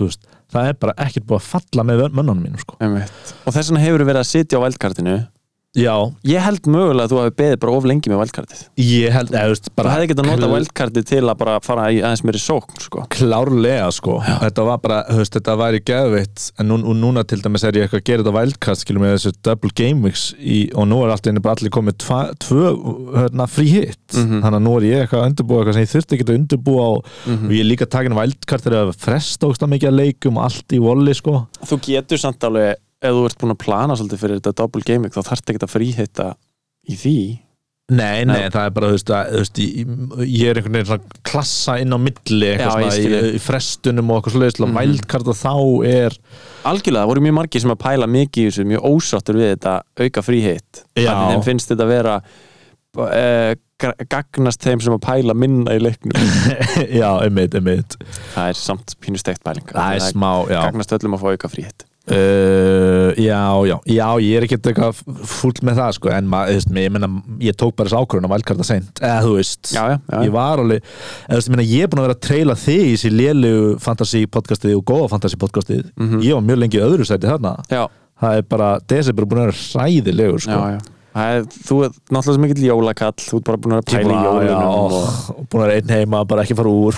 það 0.53 0.69
er 0.69 0.79
bara 0.81 0.95
ekkert 1.01 1.29
búið 1.29 1.41
að 1.41 1.49
falla 1.49 1.85
með 1.89 2.03
mönnunum 2.13 2.43
mínum 2.45 2.61
sko. 2.61 2.77
og 2.79 3.55
þess 3.55 3.71
vegna 3.71 3.85
hefur 3.85 4.05
verið 4.05 4.21
að 4.21 4.29
sitja 4.29 4.61
á 4.61 4.65
vældkartinu 4.67 5.15
já, 5.73 5.95
ég 6.29 6.43
held 6.45 6.67
mögulega 6.69 7.07
að 7.07 7.13
þú 7.15 7.19
hafi 7.23 7.33
beðið 7.39 7.61
bara 7.63 7.73
of 7.79 7.85
lengi 7.89 8.11
með 8.13 8.19
vældkartið 8.21 8.59
ég 8.77 9.15
held, 9.15 9.31
eða, 9.33 9.45
þú 9.49 9.53
veist, 9.55 9.69
bara 9.73 9.83
bara 9.89 9.95
hefði 9.97 10.09
getað 10.11 10.27
nota 10.29 10.43
kl- 10.45 10.53
vældkartið 10.53 11.07
til 11.09 11.21
að 11.25 11.39
bara 11.41 11.55
fara 11.65 11.87
í 11.89 12.03
aðeins 12.05 12.23
meiri 12.29 12.41
sókn 12.43 12.77
sko. 12.85 13.05
klárlega 13.09 13.87
sko 13.97 14.19
þetta 14.27 14.67
var 14.69 14.79
bara, 14.85 14.99
þú 15.09 15.17
veist, 15.23 15.33
þetta 15.39 15.55
væri 15.63 15.81
geðveitt 15.89 16.45
en 16.61 16.69
nú, 16.69 16.77
núna 17.01 17.25
til 17.25 17.41
dæmis 17.41 17.65
er 17.65 17.73
ég 17.81 17.87
eitthvað 17.89 18.03
að 18.03 18.05
gera 18.11 18.23
þetta 18.27 18.37
wildcast 18.37 18.85
skilum 18.85 19.03
með 19.07 19.15
þessu 19.17 19.33
double 19.49 19.71
game 19.81 20.03
weeks 20.05 20.27
í, 20.39 20.59
og 20.77 20.89
nú 20.93 21.01
er 21.07 21.15
allt 21.17 21.27
inni 21.33 21.41
bara 21.41 21.57
allir 21.57 21.73
komið 21.73 21.99
tva, 22.05 22.21
tvö 22.37 22.77
hérna, 23.17 23.49
frí 23.49 23.67
hit 23.73 23.99
Mhm. 24.13 24.43
þannig 24.45 24.59
að 24.61 24.65
nú 24.69 24.77
er 24.77 24.83
ég 24.91 25.07
eitthvað 25.07 25.23
að 25.23 25.29
undirbúa 25.33 25.63
eitthvað 25.63 25.73
sem 25.73 25.83
ég 25.87 25.93
þurfti 25.97 26.13
ekki 26.19 26.29
að 26.29 26.37
undirbúa 26.37 26.85
og, 26.99 27.07
Mhm. 27.27 27.47
og 27.47 27.51
ég 27.51 27.61
er 27.61 27.71
líka 27.73 27.87
wildcard 28.13 28.61
þegar 28.61 28.89
að 28.93 28.97
fresta 29.01 29.47
ógst 29.49 29.65
mikið 29.73 29.89
að 29.89 30.01
leikum 30.05 30.37
ef 33.03 33.15
þú 33.17 33.23
ert 33.29 33.41
búin 33.43 33.55
að 33.57 33.63
plana 33.67 33.97
svolítið 33.99 34.21
fyrir 34.25 34.39
þetta 34.41 34.57
double 34.63 34.85
gaming 34.87 35.13
þá 35.15 35.23
þarfst 35.27 35.51
ekki 35.53 35.65
að 35.67 35.73
fríhitta 35.77 36.29
í 36.89 36.99
því. 36.99 37.17
Nei, 37.93 38.23
nei, 38.25 38.39
Já. 38.47 38.51
það 38.55 38.67
er 38.69 38.71
bara, 38.77 38.89
þú 38.89 38.95
veist, 38.97 39.11
að, 39.13 39.33
þú 39.35 39.41
veist 39.43 39.59
ég, 39.61 40.45
er 40.49 40.59
einhvern 40.61 40.77
veginn 40.79 40.87
svona 40.89 41.17
klassa 41.29 41.75
inn 41.83 41.93
á 41.93 41.99
milli 42.01 42.47
Já, 42.47 42.53
eitthvað 42.55 42.85
ég 42.87 42.95
svona 43.03 43.19
í, 43.19 43.33
í 43.37 43.41
frestunum 43.43 44.13
og 44.15 44.21
eitthvað 44.21 44.37
svoleiðis 44.37 44.57
til 44.57 44.63
að 44.65 44.71
Mhm. 44.71 44.79
wildcarda 44.79 45.35
þá 45.37 45.53
er 45.91 46.17
algjörlega, 46.71 47.03
það 47.03 47.11
voru 47.11 47.25
mjög 47.27 47.37
margir 47.41 47.65
sem 47.67 47.75
að 47.75 47.81
pæla 47.83 48.09
mikið 48.15 48.47
í 48.47 48.47
þessu, 48.49 48.65
mjög 48.71 48.87
ósáttur 48.93 49.41
við 49.43 49.51
þetta 49.57 49.75
auka 50.07 50.25
fríhitt. 50.25 50.83
Já. 50.97 51.13
þeim 51.35 51.45
finnst 51.51 51.69
þetta 51.75 51.85
að 51.89 51.93
vera 51.93 52.15
uh, 53.03 53.53
gagnast 54.09 54.63
þeim 54.63 54.81
sem 54.87 54.95
að 54.97 55.03
pæla 55.05 55.35
minna 55.37 55.75
í 55.77 55.83
leiknum. 55.83 56.17
Já, 57.03 57.11
einmitt, 57.27 57.55
einmitt. 57.59 57.99
Það 58.37 58.53
er 58.55 58.61
samt 58.63 58.95
pínu 59.03 59.21
steikt 59.21 59.43
pæling. 59.45 59.67
Það 59.69 59.99
er 59.99 60.07
smá, 60.07 60.31
já. 60.49 60.61
gagnast 60.71 60.95
öllum 60.97 61.19
að 61.19 61.27
fá 61.27 61.33
auka 61.35 61.51
fríhitt 61.53 61.85
Uh, 62.03 63.13
já, 63.15 63.39
já, 63.63 63.77
já, 63.87 64.07
ég 64.19 64.35
er 64.41 64.43
ekkert 64.49 64.65
eitthvað 64.73 65.03
fúll 65.31 65.55
með 65.63 65.77
það 65.79 65.93
sko, 65.95 66.11
en 66.11 66.27
maður, 66.33 66.57
veist, 66.57 66.73
ég, 66.75 66.91
meina, 66.91 67.09
ég 67.47 67.55
tók 67.61 67.77
bara 67.79 67.87
þessu 67.93 68.01
ákvörðun 68.03 68.27
að 68.27 68.33
vælkarta 68.35 68.67
seint, 68.67 68.99
eða 68.99 69.21
þú 69.23 69.37
veist. 69.37 69.71
Já, 69.71 69.83
já, 69.93 69.97
já, 70.11 70.17
ég 70.27 70.33
var 70.35 70.63
alveg, 70.65 70.89
eða 71.29 71.39
veist, 71.39 71.49
ég 71.51 71.55
meina, 71.55 71.67
ég 71.71 71.87
er 71.87 71.93
búin 71.93 72.03
að 72.03 72.09
vera 72.09 72.17
að 72.19 72.25
treyla 72.27 72.57
þig 72.59 72.83
í 72.83 72.93
þessi 72.97 73.13
lélegu 73.15 73.69
fantasy 73.87 74.25
podcastið 74.35 74.75
og 74.81 74.85
góða 74.91 75.09
fantasy 75.15 75.39
podcastið 75.39 75.85
Mhm. 75.95 76.25
ég 76.27 76.35
var 76.35 76.43
mjög 76.51 76.59
lengi 76.65 76.83
öðru 76.83 77.07
sæti 77.07 77.31
þarna. 77.31 77.55
Já, 77.71 77.85
það 78.21 78.37
er 78.41 78.43
bara, 78.51 78.73
þessi 78.91 79.09
er 79.09 79.19
bara 79.21 79.31
búin 79.31 79.43
að 79.45 79.47
vera 79.53 79.63
hræðilegur 79.87 80.41
sko. 80.49 80.59
já, 80.59 80.75
já. 80.75 80.83
Það 81.13 81.35
er, 81.37 81.43
þú 81.69 81.77
er 81.85 81.91
náttúrulega 82.09 82.23
svo 82.33 82.41
mikill 82.41 82.65
jólakall. 82.65 83.13
Þú 83.21 83.37
ert 83.37 83.45
bara 83.45 83.59
búin 83.61 83.75
að 83.77 83.83
pæla 83.85 84.15
í 84.17 84.23
jólunum 84.25 84.95
og... 84.97 85.47
búin 85.53 85.61
að 85.61 85.67
vera 85.67 85.75
einn 85.77 85.91
heima, 85.93 86.23
bara 86.25 86.43
ekki 86.47 86.57
fara 86.57 86.73
úr. 86.73 86.97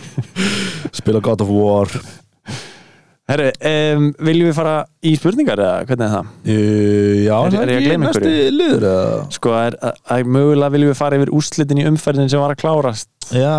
Spila 0.98 1.20
God 1.20 1.42
of 1.44 1.50
War 1.52 1.86
Herru, 3.30 3.46
um, 3.70 4.06
viljum 4.26 4.48
við 4.50 4.56
fara 4.58 4.74
í 5.06 5.12
spurningar 5.14 5.60
eða 5.62 5.86
hvernig 5.86 6.06
er 6.06 6.14
það? 6.16 6.30
uh, 6.50 7.16
já, 7.22 7.34
Er- 7.38 7.54
það 7.54 7.60
er 7.62 7.70
ég 7.70 7.80
að 7.80 7.84
gleyma 7.88 8.08
einhverju? 8.10 8.44
liður 8.58 8.86
eða? 8.90 9.18
Sko, 9.36 9.52
er, 9.60 9.76
að, 9.86 9.98
að 10.16 10.30
mögulega 10.36 10.74
viljum 10.74 10.90
við 10.92 10.98
fara 10.98 11.18
yfir 11.20 11.32
úrslitin 11.38 11.82
í 11.82 11.88
umferðin 11.90 12.30
sem 12.32 12.42
var 12.42 12.54
að 12.56 12.62
klárast 12.64 13.10
já, 13.36 13.54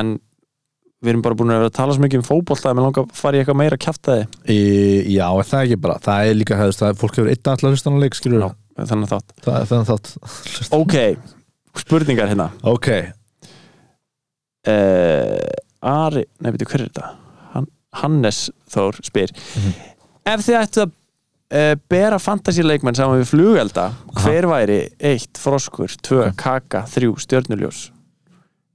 en 0.00 0.16
við 1.04 1.12
erum 1.12 1.22
bara 1.22 1.36
búin 1.38 1.52
að 1.54 1.60
vera 1.60 1.70
að 1.70 1.76
tala 1.76 1.94
svo 1.94 2.02
mikið 2.02 2.18
um 2.22 2.26
fótbolta 2.26 2.70
að 2.72 2.78
mér 2.80 2.86
langar 2.88 3.04
að 3.06 3.18
fara 3.20 3.36
í 3.36 3.42
eitthvað 3.44 3.58
meira 3.60 3.78
kjaftaði 3.84 4.22
Í, 4.50 4.58
já, 5.14 5.26
er 5.28 5.46
það 5.52 5.62
ekki 5.68 5.78
bara 5.86 5.98
það 6.02 6.30
er 6.32 6.38
líka, 6.40 6.58
hefðist, 6.58 6.80
það 6.82 6.88
er, 6.94 6.98
fólk 7.04 7.18
hefur 7.20 7.30
einn 7.34 7.50
allar 7.52 7.76
hlustan 7.76 7.98
á 8.00 8.02
leik 8.02 8.16
skilur 8.18 8.42
Já. 8.42 8.48
þannig 8.80 9.04
að 9.06 9.12
þátt 9.12 9.36
það 9.46 9.58
er 9.60 9.68
þannig 9.70 9.90
þátt 9.92 10.72
Ok, 10.80 10.96
spurningar 11.84 12.32
hérna 12.32 12.48
ok, 12.72 12.88
uh, 14.72 15.36
Ari, 15.86 16.24
nei, 16.42 16.50
veitu, 16.56 16.66
hver 16.72 16.82
er 16.82 16.88
þetta? 16.90 17.12
Han, 17.96 18.16
Hannes 18.20 18.46
Þór 18.72 19.00
spyr 19.06 19.32
Mhm. 19.56 19.74
Ef 20.26 20.40
þið 20.42 20.56
ættu 20.58 20.80
að 20.82 20.90
uh, 20.90 21.74
bera 21.88 22.16
fantasíleikmenn 22.18 22.96
saman 22.98 23.20
við 23.20 23.28
flugelda 23.30 23.84
hver 24.22 24.48
væri 24.50 24.78
eitt 24.98 25.38
froskur, 25.38 25.92
tvö, 26.02 26.32
kaka, 26.36 26.80
þrjú, 26.90 27.12
stjörnuljós? 27.22 27.84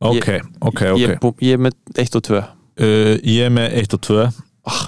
Ok, 0.02 0.30
ok, 0.62 0.82
ok. 0.96 1.02
Ég, 1.02 1.18
ég 1.44 1.54
er 1.58 1.62
með 1.68 1.76
eitt 2.00 2.16
og 2.18 2.24
tvö. 2.26 2.40
Uh, 2.82 3.18
ég 3.28 3.44
er 3.46 3.52
með 3.54 3.76
1 3.84 3.94
og 3.98 4.02
2 4.08 4.24
Ah. 4.66 4.88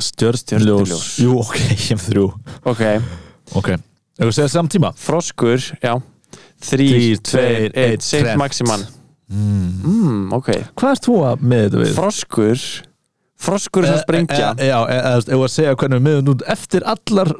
stjörnljós 0.00 0.40
Stjörnuljós. 0.44 1.18
jú, 1.20 1.34
ok, 1.42 1.56
ég 1.74 1.90
er 1.90 1.98
með 1.98 2.06
3 2.14 2.24
Ok, 2.70 2.82
ok, 3.58 3.68
ef 4.20 4.28
við 4.30 4.32
segja 4.38 4.52
samtíma 4.54 4.92
froskur, 4.96 5.58
já. 5.82 5.96
Þrýr, 6.60 6.94
Þrír, 6.94 7.20
tveir, 7.20 7.20
tveir, 7.24 7.66
einn, 7.74 7.90
einn, 7.96 8.00
Saint 8.04 8.24
Trent. 8.28 8.38
Maximan 8.38 8.82
mm. 9.32 9.68
mm, 9.82 10.32
Ok, 10.36 10.50
hvað 10.78 10.94
er 10.94 11.02
þú 11.06 11.14
að 11.26 11.44
með 11.50 11.62
þetta 11.66 11.82
við? 11.82 11.92
froskur 11.96 12.64
Froskur 13.40 13.86
sem 13.88 13.96
sprengja. 14.02 14.52
e, 14.58 14.66
e, 14.66 14.68
já, 14.68 14.78
eða 14.84 15.14
ef 15.20 15.30
við 15.32 15.46
að 15.46 15.54
segja 15.54 15.76
hvernig 15.80 16.00
við 16.00 16.06
miðum 16.08 16.34
út 16.34 16.44
eftir 16.52 16.84
allar 16.88 17.30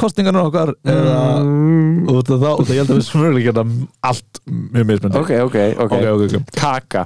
kostningarnar 0.00 0.46
okkar 0.48 0.70
eða 0.88 1.16
mm, 1.44 2.06
út 2.08 2.30
af 2.32 2.38
það, 2.40 2.54
út 2.62 2.62
af 2.64 2.70
ég 2.72 2.78
held 2.80 2.92
að 2.94 2.96
við 3.00 3.04
smurlega 3.04 3.50
geta 3.50 3.64
allt 4.08 4.40
mjög 4.48 4.86
mismöndi 4.88 5.20
Ok, 5.20 5.32
ok, 5.44 5.58
ok, 5.84 5.92
Kaka. 6.56 7.02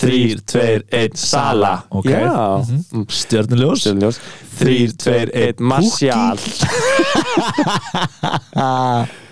Þrýr, 0.00 0.42
tveir, 0.50 0.82
einn, 0.98 1.14
Sala. 1.20 1.72
Mhm. 1.94 3.06
stjörnuljós. 3.20 3.84
Stjörnuljós. 3.84 4.18
Þrýr, 4.58 4.96
tveir, 5.04 5.32
einn, 5.44 5.62
Martial. 5.70 6.42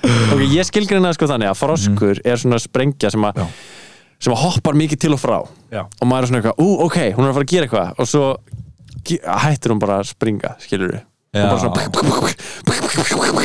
Ok, 0.03 0.41
ég 0.51 0.67
skilgreina 0.67 1.11
það 1.11 1.15
sko 1.19 1.27
þannig 1.31 1.51
að 1.53 1.59
froskur 1.61 2.21
er 2.27 2.41
svona 2.41 2.59
sprengja 2.63 3.11
sem 3.13 3.23
að. 3.29 3.45
Sem 4.23 4.35
hoppar 4.39 4.77
mikið 4.79 5.03
til 5.05 5.15
og 5.17 5.21
frá. 5.23 5.39
Já. 5.73 5.83
og 5.87 6.07
maður 6.09 6.23
er 6.23 6.31
svona 6.31 6.43
eitthvað, 6.43 6.61
ú, 6.63 6.69
ok, 6.87 6.99
hún 7.17 7.25
er 7.27 7.31
að 7.33 7.39
fara 7.39 7.47
að 7.47 7.55
gera 7.55 7.69
eitthvað. 7.69 7.89
Og 7.99 8.11
svo 8.13 8.25
hættir 9.47 9.75
hún 9.75 9.81
bara 9.83 9.99
að 10.01 10.13
springa 10.13 10.55
skilur 10.63 10.93
við 10.95 11.03
Já. 11.33 11.49
bara 11.49 11.59
svona 11.59 11.73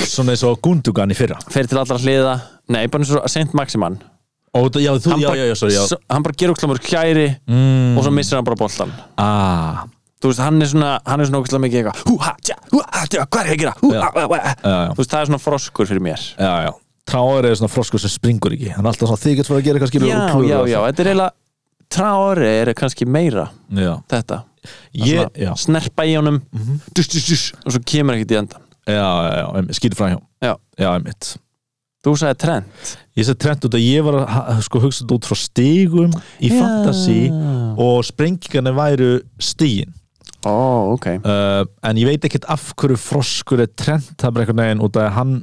svona 0.08 0.34
eins 0.34 0.44
og 0.44 0.60
Gundogan 0.63 1.12
í 1.13 1.18
fyrra. 1.18 1.38
Fer 1.52 1.68
til 1.70 1.80
allra 1.80 1.98
hliða. 2.02 2.36
Nei, 2.74 2.86
bara 2.92 3.04
eins 3.04 3.13
og 3.16 3.30
Saint 3.32 3.54
Maximan. 3.58 3.98
Og 4.58 4.72
það, 4.72 4.82
já, 4.86 4.92
þú, 5.04 5.12
hann 5.12 5.22
já, 5.22 5.28
bara, 5.28 5.38
já, 5.38 5.46
já, 5.52 5.56
sorry, 5.60 5.76
já. 5.76 5.84
s- 5.84 6.02
hann 6.10 6.24
bara 6.24 6.34
gerur 6.40 6.80
klæri 6.80 7.28
mm. 7.48 7.98
og 7.98 8.04
svo 8.04 8.12
missir 8.16 8.38
hann 8.38 8.46
bara 8.48 8.56
boltan 8.56 8.94
ah, 9.20 9.84
þú 10.24 10.32
veist, 10.32 10.42
hann 10.42 10.62
er 10.62 10.70
svona, 10.72 10.92
hann 11.06 11.22
er 11.22 11.30
svona 11.30 11.42
okkur 11.44 11.62
mikið 11.62 11.82
eitthvað 11.84 12.02
hú, 12.08 12.16
ha, 12.24 12.34
tja, 12.42 12.56
hú, 12.72 12.82
ha, 12.82 13.04
tja, 13.06 13.26
hvað 13.28 13.42
er 13.44 13.52
ég 13.52 13.58
að 13.58 13.62
gera? 13.66 13.74
Hú, 13.84 13.92
Já. 13.94 14.02
ha, 14.02 14.10
ha, 14.16 14.24
ha. 14.24 14.54
já, 14.63 14.72
já, 14.72 14.94
þú 14.96 15.02
veist, 15.04 15.12
það 15.13 15.20
er 15.20 15.30
svona 15.30 15.42
froskur 15.44 15.90
fyrir 15.92 16.06
mér. 16.08 16.24
Já, 16.40 16.54
já 16.66 16.72
Tráður 17.08 17.48
er 17.50 17.58
svona 17.60 17.72
froskur 17.72 18.02
sem 18.04 18.12
springur 18.12 18.56
ekki. 18.58 18.72
Hann 18.76 18.84
er 18.84 18.91
alltaf 18.91 19.08
svona 19.08 19.22
þykert 19.24 19.50
fyrir 19.50 19.62
að 19.62 19.67
gera 19.67 19.80
eitthvað 19.80 20.08
já, 20.10 20.17
já, 20.43 20.58
já, 20.74 20.80
þetta 20.89 21.04
er 21.04 21.12
eiginlega 21.13 21.34
Traore 21.88 22.54
er 22.62 22.74
kannski 22.76 23.08
meira 23.08 23.48
já, 23.72 23.93
þetta, 24.12 24.41
ég, 25.00 25.22
Svona 25.39 25.56
snerpa 25.62 26.04
í 26.04 26.15
honum. 26.20 26.42
Mhm. 26.52 26.79
dus, 26.92 27.08
dus, 27.13 27.27
dus, 27.29 27.44
og 27.63 27.75
svo 27.75 27.84
kemur 27.88 28.17
ekkert 28.17 28.34
í 28.36 28.40
endan 28.42 28.63
já, 28.88 29.04
já, 29.04 29.44
já, 29.44 29.75
skýtur 29.79 30.00
frá 30.00 30.10
hjá. 30.12 30.19
Já. 30.44 30.56
einmitt. 30.94 31.36
Þú 32.06 32.13
sagði 32.19 32.40
trend 32.44 32.92
ég 33.17 33.27
sett 33.27 33.40
trend 33.42 33.65
út 33.67 33.75
að 33.75 33.84
ég 33.84 34.04
var 34.06 34.19
að 34.21 34.60
sko 34.67 34.82
hugsa 34.84 35.04
þetta 35.04 35.15
út 35.17 35.27
frá 35.27 35.40
stigum 35.42 36.17
í 36.44 36.52
fantasy 36.54 37.21
og 37.82 38.04
sprengingarnir 38.08 38.75
væru 38.77 39.12
stigin. 39.42 39.96
Ó, 40.46 40.94
ok. 40.94 41.08
Uh, 41.25 41.63
en 41.88 42.00
ég 42.00 42.08
veit 42.08 42.27
ekkert 42.27 42.46
af 42.52 42.69
hverju 42.77 43.00
froskur 43.02 43.63
er 43.63 43.71
trend 43.73 44.06
það 44.13 44.27
er 44.29 44.36
bara 44.36 44.46
einhvern 44.46 44.62
veginn 44.62 44.84
út 44.86 45.00
af 45.00 45.08
að 45.08 45.15
hann 45.17 45.34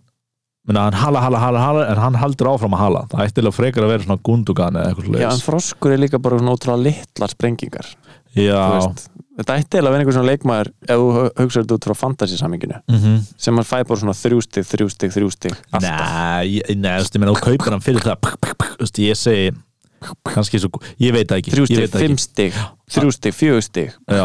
minna, 0.69 0.87
hann 0.89 0.99
hala, 0.99 1.23
hala, 1.25 1.41
hala, 1.43 1.65
hala 1.65 1.87
en 1.93 2.01
hann 2.01 2.21
haldur 2.21 2.53
áfram 2.55 2.77
að 2.77 2.85
hala. 2.85 3.03
Það 3.13 3.27
ætti 3.27 3.43
alveg 3.43 3.57
frekar 3.59 3.87
að 3.87 3.93
vera 3.95 4.07
svona 4.07 4.23
gundugan 4.29 4.79
eða 4.81 4.93
eitthvað 4.93 5.21
Já, 5.21 5.29
en 5.31 5.43
froskur 5.45 5.97
er 5.97 6.01
líka 6.05 6.21
bara 6.25 6.41
svona 6.41 6.55
ótrúlega 6.57 6.87
litlar 6.89 7.35
sprengingar. 7.35 7.91
Veist. 8.35 9.11
Þetta 9.35 9.57
ætti 9.59 9.77
eiginlega 9.77 9.91
að 9.91 9.95
vera 9.95 10.05
einhver 10.05 10.15
svona 10.15 10.31
leikmaður 10.31 10.69
ef 10.87 11.01
þú 11.01 11.07
hugsaður 11.41 11.65
þetta 11.65 11.77
út 11.77 11.87
frá 11.89 11.95
fantasy-saminginu 11.99 12.77
mhm. 12.93 13.15
sem 13.47 13.59
hann 13.59 13.67
fæ 13.67 13.77
bara 13.83 13.99
svona 13.99 14.15
þrjústig, 14.15 14.67
þrjústig, 14.69 15.15
þrjústig 15.15 15.57
Nei, 15.83 16.61
nei, 16.79 16.93
þú 16.95 17.03
veist, 17.03 17.17
ég 17.17 17.23
meina, 17.23 17.35
þú 17.35 17.43
kaupir 17.49 17.75
hann 17.75 17.83
fyrir 17.83 18.07
það 18.07 18.29
Þú 18.77 18.85
veist, 18.85 19.01
ég 19.03 19.19
segi 19.19 19.49
kannski 20.31 20.61
svo, 20.63 20.71
ég 21.03 21.15
veit 21.17 21.35
ekki. 21.35 21.51
Ég 21.53 21.57
þrjústig, 21.59 21.81
veit 21.81 21.93
það 21.93 22.01
ekki. 22.01 22.09
fimmstig, 22.09 22.57
þrjústig, 22.95 23.37
fjögustig 23.37 23.93
Já, 24.09 24.25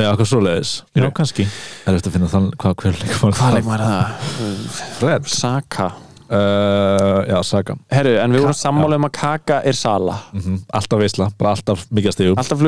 já, 0.00 0.08
hvað 0.14 0.30
svoleiðis. 0.30 0.72
Já, 0.94 1.06
kannski. 1.16 1.46
Það 1.84 1.92
er 1.92 2.00
eftir 2.00 2.12
að 2.12 2.16
finna 2.18 2.32
þann, 2.32 2.48
hvað 2.62 2.74
hver 2.82 2.98
leikmaður 3.02 3.38
Hvað 3.40 3.58
leikmaður 3.58 3.84
er 3.84 3.92
það? 3.92 4.80
Fred. 5.00 5.30
Saka. 5.34 5.92
Uh, 6.24 7.20
Já, 7.28 7.36
Saga 7.44 7.74
Herru, 7.92 8.14
en 8.16 8.32
við 8.32 8.46
vorum 8.46 8.56
sammála 8.56 8.96
um 8.96 9.04
að 9.04 9.12
Kaka 9.18 9.58
er 9.68 9.76
Sala. 9.76 10.14
Mm 10.32 10.62
Alltaf 10.72 11.02
veisla, 11.02 11.26
bara 11.38 11.52
alltaf 11.52 11.82
mikið 11.92 12.10
að 12.10 12.16
stíðu 12.16 12.36
Alltaf 12.40 12.62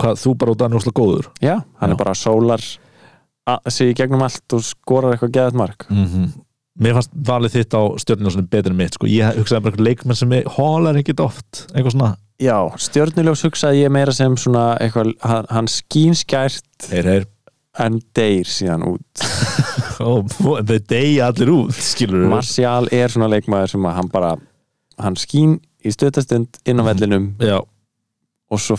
hvað, 0.00 0.16
þú 0.22 0.32
bara 0.40 0.54
út 0.54 0.62
af 0.64 0.70
hann 0.70 0.78
úrslega 0.78 0.96
góður? 0.96 1.28
Já, 1.44 1.54
hann 1.82 1.92
Já. 1.92 1.92
er 1.92 2.00
bara 2.00 2.14
sólar 2.16 2.64
sig 3.70 3.92
í 3.92 3.94
gegnum 3.94 4.24
allt 4.26 4.56
og 4.56 4.64
skorar 4.66 5.14
eitthvað 5.14 5.34
geðað 5.36 5.60
mark. 5.60 5.86
Mm 5.90 6.32
Mér 6.82 6.96
fannst 6.98 7.12
valið 7.26 7.54
þitt 7.56 7.76
á 7.76 7.82
svona 7.96 8.46
betur 8.52 8.74
en 8.74 8.78
mitt 8.78 8.96
sko. 8.98 9.08
Ég 9.08 9.38
hugsaði 9.38 9.64
bara 9.64 9.72
eitthvað 9.72 9.86
leikmenn 9.88 10.18
sem 10.18 10.34
hólar 10.58 10.98
ekkert 11.00 11.22
oft 11.24 11.62
Eitthvað 11.72 11.94
svona. 11.94 12.10
Já, 12.42 12.56
stjörnuljós 12.84 13.46
hugsaði 13.46 13.84
ég 13.86 13.92
meira 13.96 14.12
sem 14.12 14.34
svona 14.36 14.66
eitthvað, 14.84 15.14
hann, 15.24 15.46
hann 15.48 15.70
skínskært 15.72 16.90
Heyr, 16.90 17.08
heyr. 17.08 17.24
en 17.80 17.96
deyr 18.16 18.50
síðan 18.50 18.84
út. 18.90 19.24
Þau 19.96 20.76
deyja 20.90 21.30
allir 21.30 21.52
út, 21.54 21.78
skilur 21.80 22.26
Martial 22.28 22.90
er 22.92 23.08
svona 23.12 23.30
leikmaður 23.32 23.72
sem 23.72 23.88
að 23.88 23.96
hann 24.02 24.12
bara 24.12 24.34
hann 25.00 25.16
skín 25.16 25.56
í 25.80 25.92
stöðtastund 25.94 26.60
inn 26.68 26.80
á 26.80 26.84
vellinum. 26.84 27.30
Já, 27.40 27.62
og 28.46 28.60
svo 28.62 28.76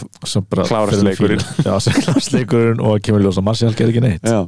bara 0.48 0.64
Klárast 0.68 1.04
leikurinn. 1.04 1.42
Já, 1.66 1.74
sem 1.84 1.96
klárast 1.98 2.32
leikurinn 2.32 2.80
og 2.80 3.02
kemur 3.04 3.26
ljósa 3.26 3.44
Marcial 3.44 3.74
gerði 3.76 3.98
ekki 3.98 4.04
neitt. 4.06 4.28
Já, 4.28 4.46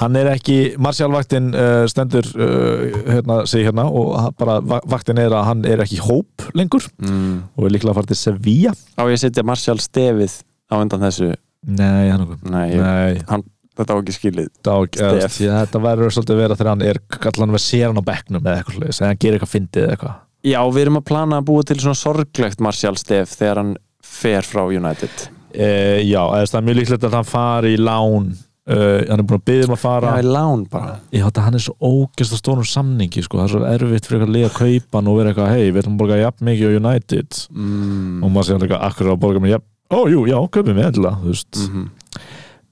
Hann 0.00 0.16
er 0.20 0.28
ekki, 0.34 0.56
Marcial 0.80 1.08
vaktin 1.12 1.48
uh, 1.56 1.86
stendur 1.88 2.28
uh, 2.36 2.84
hérna, 3.08 3.38
segi 3.48 3.64
hérna 3.68 3.86
og 3.88 4.12
hann 4.20 4.36
bara 4.40 4.58
va- 4.60 4.82
vaktin 4.92 5.20
er 5.22 5.32
að 5.36 5.46
hann 5.48 5.64
er 5.68 5.84
ekki 5.84 6.00
hóp 6.04 6.44
lengur 6.56 6.84
mm. 7.00 7.32
og 7.56 7.68
er 7.68 7.74
líklega 7.76 7.94
að 7.94 8.00
fara 8.02 8.12
til 8.12 8.20
Sevilla. 8.20 8.74
Á 9.00 9.02
ég 9.08 9.22
setja 9.22 9.46
Martial 9.48 9.80
stefið 9.80 10.38
á 10.68 10.76
undan 10.80 11.08
þessu? 11.08 11.32
Nei, 11.68 12.08
hann 12.12 12.28
Nei, 12.44 12.66
ég, 12.74 12.84
Nei, 12.84 13.42
þetta 13.80 13.96
á 13.96 14.00
ekki 14.00 14.16
skilið. 14.16 14.50
Ekki- 14.60 15.00
Stef. 15.00 15.36
því 15.38 15.50
að 15.50 15.60
þetta 15.64 15.84
verður 15.88 16.16
svolítið 16.16 16.36
að 16.36 16.42
vera 16.44 16.56
þegar 16.60 16.74
hann 16.74 16.88
er 16.88 17.00
allan 17.32 17.56
að 17.56 17.64
sér 17.64 17.86
hann 17.88 18.00
á 18.00 18.08
bekknum 18.12 18.44
eða 18.44 18.60
eitthvað 18.60 19.06
hann 19.08 19.20
gerir 19.24 19.38
eitthvað 19.38 19.54
fyndið 19.56 19.86
eða 19.86 19.96
eitthvað. 19.96 20.18
Já, 20.40 20.60
við 20.72 20.82
erum 20.86 20.96
að 21.00 21.08
plana 21.10 21.38
að 21.40 21.48
búa 21.50 21.64
til 21.68 21.76
svona 21.82 21.98
sorglegt 22.00 22.62
Martial 22.64 22.96
stef 22.96 23.34
þegar 23.36 23.60
hann 23.60 23.74
fer 24.20 24.46
frá 24.46 24.62
United? 24.68 25.26
E, 25.50 25.66
Já, 26.06 26.22
eða 26.36 26.46
það 26.52 26.60
er 26.60 26.66
mjög 26.68 26.78
líklegt 26.80 27.06
að 27.08 27.16
hann 27.18 27.28
fari 27.28 27.74
í 27.74 27.80
lán 27.80 28.28
uh, 28.30 29.00
hann 29.08 29.18
er 29.18 29.26
búin 29.26 29.40
að 29.40 29.46
byggja 29.50 29.66
um 29.68 29.74
að 29.74 29.82
fara. 29.82 30.12
Já, 30.14 30.22
í 30.22 30.28
lán 30.30 30.64
bara. 30.70 30.92
Já, 31.10 31.24
þetta 31.26 31.46
hann 31.46 31.58
er 31.58 31.64
svo 31.64 31.74
ógæst 31.90 32.36
að 32.36 32.42
stórum 32.42 32.68
samningi 32.70 33.24
sko. 33.26 33.40
það 33.40 33.46
er 33.48 33.54
svo 33.54 33.62
erfitt 33.74 34.06
fyrir 34.10 34.20
eitthvað 34.22 34.30
að 34.30 34.36
liða 34.36 34.50
að 34.52 34.58
kaupa 34.60 35.00
hann 35.00 35.10
og 35.10 35.18
vera 35.20 35.32
eitthvað, 35.32 35.54
hei, 35.56 35.64
við 35.70 35.80
ætlum 35.82 35.96
að 35.96 36.02
borga 36.04 36.20
jafn 36.20 36.50
mikið 36.50 36.70
á 36.70 36.78
United. 36.82 37.40
Mm. 37.50 38.20
og 38.22 38.34
maður 38.34 38.46
sé 38.48 38.54
hann 38.56 38.66
eitthvað, 38.66 38.84
akkur 38.90 39.10
að 39.14 39.22
borga 39.24 39.42
mig 39.42 39.54
jafn? 39.56 39.66
Ó, 39.90 39.98
jú, 40.06 40.20
já, 40.30 40.36
kaupið 40.54 40.76
mig 40.76 40.86
endilega 40.90 41.18
þú 41.24 41.32
veist. 41.34 41.64
mm 41.66 41.88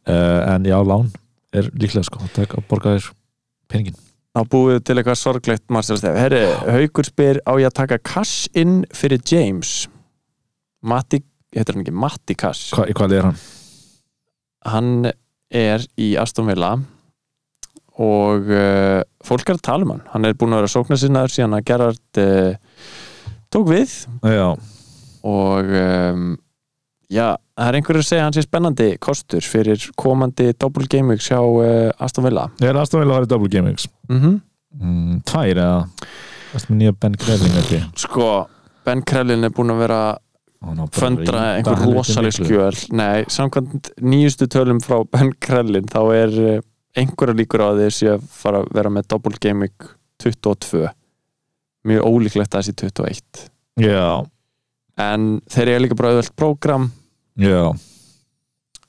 uh, 0.09 0.55
en 0.55 0.65
já, 0.69 0.79
lán 0.85 1.09
er 1.53 1.71
líklega 1.75 2.05
sko, 2.07 2.21
að 2.25 2.35
taka- 2.37 2.61
að 2.61 2.69
borga 2.71 2.95
þér 2.97 3.11
peningin 3.69 3.99
Þá 4.37 4.45
búum 4.53 4.69
við 4.71 4.83
til 4.87 4.95
eitthvað 5.01 5.17
sorglegt 5.19 5.65
stef. 5.83 6.15
Herri, 6.15 6.43
Haukur 6.69 7.07
spyr 7.09 7.41
á 7.43 7.53
ég 7.59 7.67
að 7.67 7.75
taka 7.75 7.99
cash 7.99 8.47
inn 8.55 8.85
fyrir 8.95 9.19
James? 9.27 9.89
Matti, 10.85 11.23
heitir 11.57 11.75
hann 11.75 11.85
ekki 11.85 11.97
Matti 11.97 12.37
Cash 12.39 12.75
Hva, 12.77 12.87
hvað 12.93 13.17
er 13.17 13.31
hann? 13.31 13.41
hann 14.69 15.13
er 15.49 15.85
í 16.01 16.13
Aston 16.21 16.49
Villa 16.51 16.75
og 17.99 18.51
uh, 18.53 19.01
fólk 19.27 19.49
er 19.49 19.59
að 19.59 19.65
tala 19.67 19.87
um 19.87 19.95
hann. 19.97 20.03
Hann 20.13 20.29
er 20.29 20.37
búin 20.39 20.55
að 20.55 20.63
vera 20.63 20.71
sóknarsinnaður 20.71 21.35
síðan 21.35 21.57
að 21.59 21.65
Gerard 21.67 22.21
uh, 22.23 22.85
tók 23.51 23.71
við. 23.73 23.95
Já, 24.23 24.53
og 25.27 25.73
um, 25.81 26.29
já, 27.11 27.27
það 27.59 27.71
er 27.71 27.79
einhverju 27.81 28.05
að 28.05 28.11
segja 28.13 28.29
hann 28.29 28.37
sé 28.37 28.45
spennandi 28.47 28.89
kostur 29.03 29.43
fyrir 29.43 29.89
komandi 29.99 30.53
double 30.55 30.87
game 30.91 31.15
week 31.15 31.25
hjá 31.27 31.41
uh, 31.41 31.91
Aston 32.05 32.29
Villa. 32.29 32.47
Er 32.63 32.79
aðstofnilega 32.79 33.17
að 33.17 33.25
vera 33.25 33.33
Double 33.35 33.51
Gamings 33.51 33.89
mm 34.09 34.21
-hmm. 34.21 34.39
mm, 34.79 35.21
Tvær 35.27 35.65
eða? 35.65 35.83
Það 36.53 36.71
er 36.71 36.77
nýja 36.77 36.95
Ben 37.01 37.19
Krelling 37.19 37.59
ekki 37.65 37.83
sko, 37.99 38.29
Ben 38.85 39.03
Krellin 39.03 39.45
er 39.45 39.51
búin 39.51 39.75
að 39.75 39.83
vera 39.83 40.03
föndra 40.93 41.43
einhver 41.57 41.77
helviti 41.79 41.97
rosaleg 41.99 42.33
miklu. 42.35 42.47
skjöl. 42.49 42.79
Nei, 42.99 43.25
samkvæmt 43.31 43.91
nýjustu 44.03 44.49
tölum 44.51 44.81
frá 44.83 45.05
Ben 45.13 45.31
Krellin 45.41 45.87
þá 45.87 46.01
er 46.17 46.35
uh, 46.43 46.61
einhverja 46.99 47.37
líkur 47.39 47.63
á 47.63 47.71
sé 47.95 48.09
að 48.17 48.25
fara 48.33 48.63
að 48.65 48.73
vera 48.75 48.91
með 48.91 49.07
double 49.09 49.39
week 49.63 49.87
22 50.19 50.89
mjög 51.89 52.09
ólíklegt 52.11 52.55
að 52.55 52.65
þessi 52.67 52.75
21 52.75 53.45
Já, 53.79 54.27
en 54.99 55.41
þeir 55.47 55.69
eru 55.77 55.85
líka 55.85 55.95
bara 55.95 56.11
auðvöld 56.11 56.35
prógram. 56.35 56.89
Já. 57.39 57.71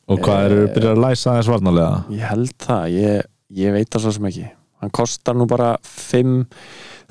Og 0.09 0.17
hvað 0.25 0.45
eru 0.47 0.63
Eh, 0.65 0.71
byrjað 0.73 0.95
að 0.95 1.03
læsa 1.05 1.29
aðeins 1.35 1.49
varnarlega? 1.53 1.99
ég 2.09 2.25
held 2.31 2.53
það, 2.57 2.85
ég, 2.97 3.27
ég 3.61 3.71
veit 3.75 3.89
það 3.93 4.01
svo 4.01 4.11
sem 4.15 4.25
ekki. 4.31 4.47
Hann 4.81 4.89
kostar 4.95 5.35
nú 5.37 5.45
bara 5.45 5.75
5 5.85 6.47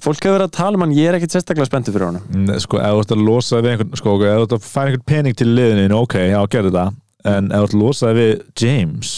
fólk 0.04 0.22
hefur 0.22 0.36
verið 0.36 0.46
að 0.48 0.56
tala 0.58 0.78
um 0.78 0.84
hann, 0.84 0.94
ég 0.96 1.10
er 1.10 1.18
ekkit 1.18 1.36
sérstaklega 1.36 1.68
spenntið 1.68 1.96
fyrir 1.96 2.08
honum. 2.08 2.30
Nei, 2.46 2.56
Sko, 2.62 2.80
ef 2.82 2.94
þú 2.94 3.02
ert 3.02 3.14
að 3.16 3.26
losa 3.26 3.60
við 3.60 3.74
einhvern 3.74 4.00
Sko, 4.00 4.14
ef 4.20 4.38
þú 4.38 4.46
ert 4.46 4.56
að 4.56 4.64
færa 4.68 4.92
einhvern 4.92 5.06
pening 5.12 5.38
til 5.38 5.50
liðinu 5.50 5.98
Ok, 5.98 6.16
já, 6.28 6.38
gerðu 6.54 6.74
það. 6.78 6.96
En 7.34 7.52
ef 7.52 7.60
þú 7.60 7.68
ert 7.68 7.76
að 7.76 7.84
losa 7.84 8.14
við 8.16 8.32
James 8.62 9.14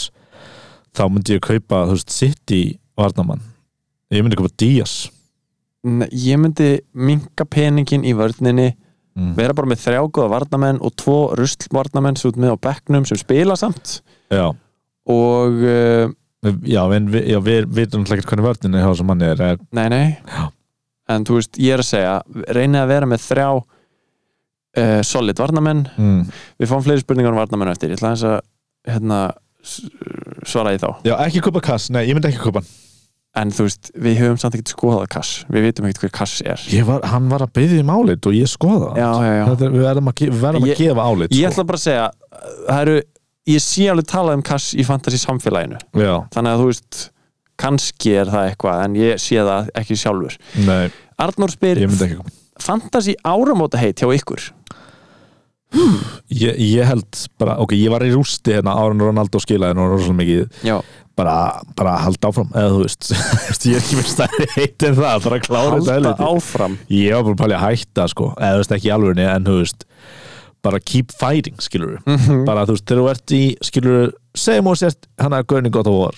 Þá 0.97 1.05
myndi 1.07 1.37
ég 1.37 1.47
kaupa, 1.47 1.87
þú 1.87 1.97
veist, 1.99 2.13
City 2.15 2.63
varnamann 2.99 3.43
Ég 4.11 4.25
myndi 4.25 4.41
kaupa 4.41 4.55
Díaz 4.59 4.99
ég 5.81 6.37
myndi 6.37 6.81
minka 6.93 7.47
peningin 7.49 8.05
í 8.05 8.13
vörninni 8.17 8.75
mm. 9.17 9.35
vera 9.39 9.55
bara 9.57 9.71
með 9.71 9.85
þrjá 9.85 10.01
góða 10.13 10.33
varnamenn 10.35 10.81
og 10.85 10.95
tvo 11.01 11.19
ruslvarnamenn 11.39 12.19
sem 12.21 12.31
út 12.31 12.41
með 12.41 12.57
á 12.57 12.63
bekknum 12.69 13.07
sem 13.09 13.21
spila 13.21 13.57
samt. 13.59 14.01
Já, 14.31 14.51
og 15.11 15.65
uh, 15.65 16.13
já, 16.69 16.83
en 16.97 17.11
við, 17.13 17.31
já, 17.33 17.41
við 17.45 17.69
vitum 17.69 18.05
náttúrulega 18.05 18.21
ekki 18.21 18.33
hvernig 18.35 18.49
vörðinu 18.49 18.83
hjá 18.83 18.89
þessum 18.91 19.11
manni 19.11 19.31
er, 19.31 19.45
er 19.55 19.63
nei 19.77 19.87
nei. 19.93 20.07
Já. 20.29 20.49
En 21.11 21.27
þú 21.27 21.39
veist, 21.41 21.61
ég 21.61 21.77
er 21.77 21.83
að 21.83 21.91
segja 21.91 22.17
reynið 22.57 22.83
að 22.83 22.93
vera 22.95 23.11
með 23.11 23.25
þrjá 23.27 23.49
uh, 23.51 25.01
solid 25.07 25.41
varnamenn 25.43 25.87
mm. 25.97 26.21
við 26.61 26.71
fáum 26.71 26.85
fleiri 26.87 27.05
spurningar 27.05 27.35
um 27.35 27.41
varnamenn 27.43 27.73
eftir. 27.73 27.93
Ég 27.93 28.01
ætla 28.01 28.13
aðeins 28.13 28.29
að 28.31 28.39
hérna, 28.91 29.23
svara 30.49 30.77
í 30.77 30.81
þá. 30.81 30.91
Já, 31.05 31.17
ekki 31.27 31.43
kaupa 31.45 31.65
Kass, 31.73 31.91
nei, 31.93 32.05
ég 32.09 32.17
myndi 32.17 32.31
ekki 32.33 32.55
hann. 32.55 32.71
En 33.39 33.53
þú 33.55 33.69
veist, 33.69 33.93
við 33.95 34.17
höfum 34.25 34.39
samt 34.43 34.57
ekkert 34.59 34.73
skoðað 34.73 35.05
kass. 35.13 35.45
Við 35.55 35.69
vitum 35.69 35.87
ekkert 35.87 36.03
hver 36.03 36.13
kass 36.17 36.41
er. 36.43 36.63
Ég 36.75 36.87
var, 36.89 37.05
Hann 37.13 37.29
var 37.31 37.45
að 37.45 37.53
byggja 37.61 37.85
um 37.85 37.93
álit 37.95 38.27
og 38.27 38.35
ég 38.35 38.51
skoða 38.51 38.89
já, 38.99 39.07
já, 39.23 39.31
já. 39.37 39.45
Er, 39.53 39.61
Við 39.61 39.85
verðum 39.85 40.11
að, 40.11 40.23
verðum 40.41 40.67
Ég- 40.67 40.75
að 40.75 40.83
gefa 40.83 41.05
álit 41.07 41.37
ég 41.37 41.45
sko. 41.45 41.51
ætla 41.53 41.67
bara 41.69 41.79
að 41.79 41.85
segja 41.85 42.09
það 42.67 42.81
eru, 42.81 42.97
ég 43.53 43.63
sé 43.63 43.87
alveg 43.93 44.09
talað 44.11 44.39
um 44.41 44.43
kass 44.51 44.75
í 44.75 44.87
fantasy 44.89 45.23
samfélaginu. 45.23 45.79
Já, 45.95 46.15
þannig 46.35 46.57
að 46.57 46.65
þú 46.65 46.67
veist 46.73 47.01
kannski 47.61 48.17
er 48.23 48.33
það 48.33 48.51
eitthvað 48.51 48.85
en 48.87 49.01
ég 49.01 49.23
sé 49.23 49.41
það 49.47 49.73
ekki 49.83 49.99
sjálfur. 50.01 50.39
Nei, 50.67 50.85
Arnór 51.21 51.53
spyr, 51.53 51.83
ég 51.85 51.93
myndi 51.93 52.09
ekki 52.09 52.21
kaupa 52.23 52.39
fantasy 52.61 53.17
áramóta 53.25 53.81
heit 53.81 54.01
hjá 54.01 54.11
ykkur? 54.15 54.51
Ég, 56.35 56.57
ég 56.59 56.83
held 56.83 57.21
bara, 57.39 57.55
ok, 57.63 57.77
ég 57.79 57.93
var 57.93 58.03
í 58.03 58.11
rústi 58.11 58.57
hérna 58.57 58.75
árun 58.75 59.03
Ronaldo 59.05 59.39
skilaði 59.43 59.79
nú 59.79 59.87
rosalega 59.87 60.19
mikið. 60.19 60.57
Já, 60.67 60.81
bara, 61.21 61.35
bara 61.79 61.93
halda 62.05 62.31
áfram 62.31 62.51
eða 62.57 62.73
þú 62.75 62.81
veist, 62.83 63.13
ég 63.69 63.77
er 63.77 63.85
ekki 63.85 64.01
með 64.01 64.09
stærri 64.11 64.49
heit 64.57 64.87
en 64.89 64.99
það, 64.99 65.29
bara 65.29 65.41
klára 65.45 65.77
þetta 65.77 65.77
halda 65.77 65.97
helviti 65.99 66.29
áfram? 66.33 66.77
Ég 66.97 67.15
var 67.15 67.23
bara 67.29 67.37
að 67.37 67.43
pæli 67.45 67.59
að 67.59 67.65
hætta 67.69 68.09
sko 68.15 68.33
eða 68.35 68.57
þú 68.57 68.65
veist 68.65 68.77
ekki 68.79 68.91
í 68.91 68.95
alvörinni 68.97 69.29
en 69.31 69.47
þú 69.47 69.57
veist 69.61 69.87
bara 70.63 70.79
keep 70.81 71.13
fighting 71.13 71.57
skilur 71.61 71.99
Mhm. 72.07 72.45
bara 72.45 72.67
þú 72.67 72.77
veist 72.77 72.87
þegar 72.87 73.01
þú 73.03 73.11
ert 73.11 73.33
í 73.37 73.43
skilur 73.65 74.13
segjum 74.37 74.67
og 74.71 74.77
sért 74.77 75.07
hann 75.19 75.33
að 75.33 75.47
Gurning 75.47 75.73
God 75.73 75.87
of 75.87 75.95
War. 75.95 76.15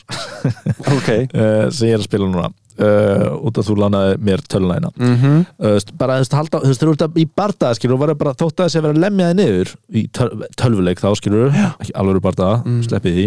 Ok. 0.96 1.08
Uh, 1.34 1.70
sem 1.74 1.88
ég 1.88 1.94
er 1.94 2.02
að 2.02 2.08
spila 2.08 2.26
núna 2.28 2.50
uh, 2.82 3.46
út 3.46 3.58
af 3.60 3.66
þú 3.68 3.76
lánaði 3.78 4.16
mér 4.26 4.42
tölunæna 4.50 4.90
mm 4.96 5.14
-hmm. 5.16 5.38
uh, 5.58 5.70
veist, 5.76 5.92
bara 5.98 6.18
þú 6.20 6.22
veist 6.22 6.52
þú 6.52 6.66
veist 6.66 6.82
þú 6.82 6.92
ert 6.92 7.04
að- 7.06 7.20
í 7.22 7.26
bardaða 7.36 7.74
skilur 7.78 7.94
og 7.94 8.00
verður 8.02 8.18
bara 8.22 8.34
þótt 8.34 8.58
að 8.60 8.64
þessi 8.66 8.78
að 8.78 8.82
vera 8.82 8.94
að 8.94 9.02
lemja 9.04 9.28
þig 9.28 9.36
niður 9.40 9.68
í 9.92 10.02
töl, 10.12 10.30
tölvuleik 10.56 11.00
þá 11.00 11.10
skilur 11.16 11.48
ekki 11.80 11.92
alveg 11.94 12.22
bardaða, 12.22 12.62
Mm. 12.64 12.82
sleppið 12.82 13.14
því 13.16 13.26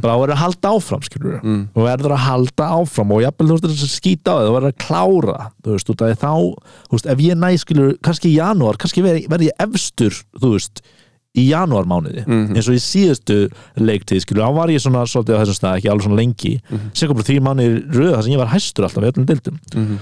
bara 0.00 0.14
þú 0.14 0.20
verður 0.22 0.36
að 0.36 0.42
halda 0.44 0.68
áfram 0.68 1.02
skilur 1.02 1.40
mm. 1.42 1.68
og 1.74 1.82
verður 1.84 2.12
að 2.12 2.24
halda 2.28 2.64
áfram 2.78 3.12
og 3.12 3.22
jafnvel 3.22 3.48
þú 3.48 3.52
veist 3.52 3.66
þess 3.68 3.88
að 3.88 3.98
skýta 4.00 4.28
á 4.32 4.36
þig 4.38 4.48
þú 4.48 4.54
verður 4.56 4.72
að 4.72 4.82
klára 4.86 5.38
þú 5.62 5.70
veist, 5.72 5.90
af 5.90 5.96
því 5.96 6.16
þá 6.22 6.32
þú 6.88 6.92
veist, 6.92 7.06
ef 7.06 7.18
ég 7.18 7.34
næ 7.36 7.56
skilur 7.58 7.96
kannski 8.02 8.28
í 8.28 8.36
janúar, 8.38 8.76
kannski 8.76 9.02
verð 9.02 9.42
ég 9.48 9.56
efstur 9.58 10.12
þú 10.40 10.52
veist, 10.56 10.82
í 11.38 11.46
janúarmánuði 11.48 12.26
Mhm. 12.26 12.54
eins 12.56 12.68
og 12.68 12.74
í 12.76 12.80
síðustu 12.82 13.36
leiktíð 13.80 14.20
skilur, 14.20 14.44
þá 14.44 14.54
var 14.54 14.68
ég 14.68 14.80
svona 14.84 15.04
svolítið 15.08 15.36
á 15.36 15.40
þessum 15.42 15.56
stað, 15.56 15.76
ekki 15.78 15.88
alveg 15.92 16.04
svona 16.04 16.20
lengi 16.20 16.60
Mhm. 16.70 16.90
sem 16.94 17.08
kom 17.08 17.16
bara 17.16 17.24
því 17.24 17.38
mánuði 17.40 17.92
röða 17.94 18.16
þar 18.16 18.22
sem 18.22 18.32
ég 18.32 18.38
var 18.38 18.52
hæstur 18.52 18.84
alltaf 18.84 19.02
í 19.04 19.10
öllum 19.12 19.26
dildum 19.26 19.58
Mhm. 19.74 19.98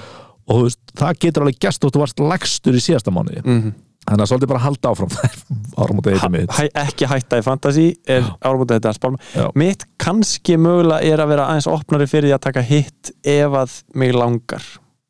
og 0.49 0.57
þú 0.57 0.63
veist, 0.65 0.79
það 0.97 1.19
getur 1.21 1.43
alveg 1.43 1.59
gæst 1.61 1.85
og 1.85 1.93
þú 1.93 2.01
varst 2.03 2.19
lægstur 2.19 2.75
í 2.75 2.83
síðasta 2.83 3.13
mánuði 3.15 3.45
Mhm. 3.47 3.75
þannig 4.11 4.25
að 4.25 4.31
svolítið 4.33 4.49
bara 4.49 4.59
halda 4.61 4.89
áfram 4.91 5.11
áramóta 5.79 6.11
eitthvað 6.11 6.31
mitt 6.31 6.51
Hæ, 6.51 6.69
ekki 6.75 7.07
hætta 7.07 7.39
í 7.39 7.45
fantasy 7.45 7.95
er 8.09 8.23
áramóta 8.43 8.81
þetta 8.81 8.95
spálma 8.99 9.53
mitt 9.55 9.85
kannski 9.99 10.57
mögulega 10.57 11.05
er 11.05 11.19
að 11.19 11.29
vera 11.29 11.47
aðeins 11.47 11.69
opnari 11.71 12.07
fyrir 12.09 12.27
því 12.31 12.35
að 12.35 12.41
taka 12.41 12.63
hitt 12.63 13.13
ef 13.25 13.51
að 13.53 13.83
mig 13.95 14.13
langar 14.15 14.63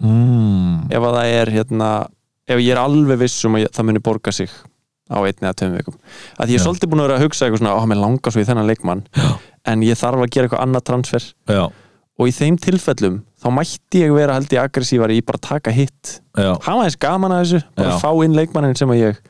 mm. 0.02 0.90
ef 0.92 1.00
að 1.00 1.14
það 1.16 1.24
er 1.40 1.46
hérna 1.46 2.08
ef 2.46 2.58
að 5.10 5.16
á 5.16 5.18
einni 5.26 5.46
eða 5.48 5.56
tveim 5.60 5.76
vikum. 5.76 5.96
Að 6.38 6.52
ég 6.54 6.60
er 6.60 6.64
svolítið 6.64 6.90
búin 6.92 7.02
að 7.02 7.08
vera 7.08 7.18
að 7.18 7.24
hugsa 7.26 7.46
eitthvað 7.46 7.62
svona, 7.64 7.76
ó, 7.76 7.82
mér 7.90 8.00
langar 8.00 8.34
svo 8.34 8.42
í 8.42 8.46
þennan 8.48 8.70
leikmann. 8.70 9.02
Já. 9.18 9.30
en 9.70 9.82
ég 9.84 9.98
þarf 10.00 10.22
að 10.24 10.30
gera 10.32 10.48
eitthvað 10.48 10.62
annað 10.64 10.84
transfer. 10.88 11.26
Já, 11.50 11.64
og 12.20 12.28
í 12.30 12.32
þeim 12.36 12.56
tilfellum 12.60 13.18
þá 13.40 13.48
mætti 13.56 14.04
ég 14.04 14.14
vera 14.16 14.36
held 14.36 14.52
ég 14.52 14.62
aggressívar 14.62 15.12
í 15.12 15.20
bara 15.24 15.40
að 15.40 15.46
taka 15.48 15.72
hitt 15.72 16.20
hafa 16.36 16.84
eins 16.86 16.96
gaman 17.00 17.32
að 17.32 17.42
þessu, 17.44 17.60
bara 17.76 17.98
fá 18.00 18.10
inn 18.24 18.36
leikmannin 18.36 18.76
sem 18.76 18.92
að 18.92 19.00
ég 19.02 19.20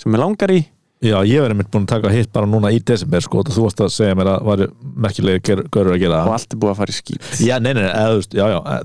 sem 0.00 0.12
ég 0.16 0.20
langar 0.20 0.52
í. 0.52 0.62
Já, 1.04 1.18
ég 1.28 1.42
verið 1.44 1.58
mitt 1.58 1.68
búin 1.72 1.84
að 1.84 1.90
taka 1.98 2.12
hitt 2.14 2.30
bara 2.32 2.48
núna 2.48 2.70
í 2.72 2.78
desember 2.80 3.20
sko, 3.20 3.42
og 3.42 3.50
þú 3.52 3.66
varst 3.66 3.80
að 3.84 3.90
segja 3.92 4.16
mér 4.16 4.30
að 4.32 4.46
var 4.48 4.62
merkilega 5.04 5.56
görur 5.68 5.92
að 5.92 6.00
gera. 6.00 6.22
Og 6.22 6.30
það 6.30 6.36
allt 6.38 6.54
er 6.54 6.60
búið 6.62 6.72
að 6.72 6.78
fara 6.78 6.94
í 6.94 6.96
skít. 6.96 7.26
Já, 7.44 7.54
nei, 7.60 7.72
nei, 7.76 7.84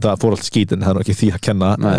það 0.04 0.20
fór 0.20 0.36
allt 0.36 0.48
skítin, 0.50 0.84
það 0.84 0.98
er 0.98 1.02
ekki 1.06 1.16
því 1.22 1.30
að 1.38 1.44
kenna 1.48 1.70
Nei. 1.80 1.94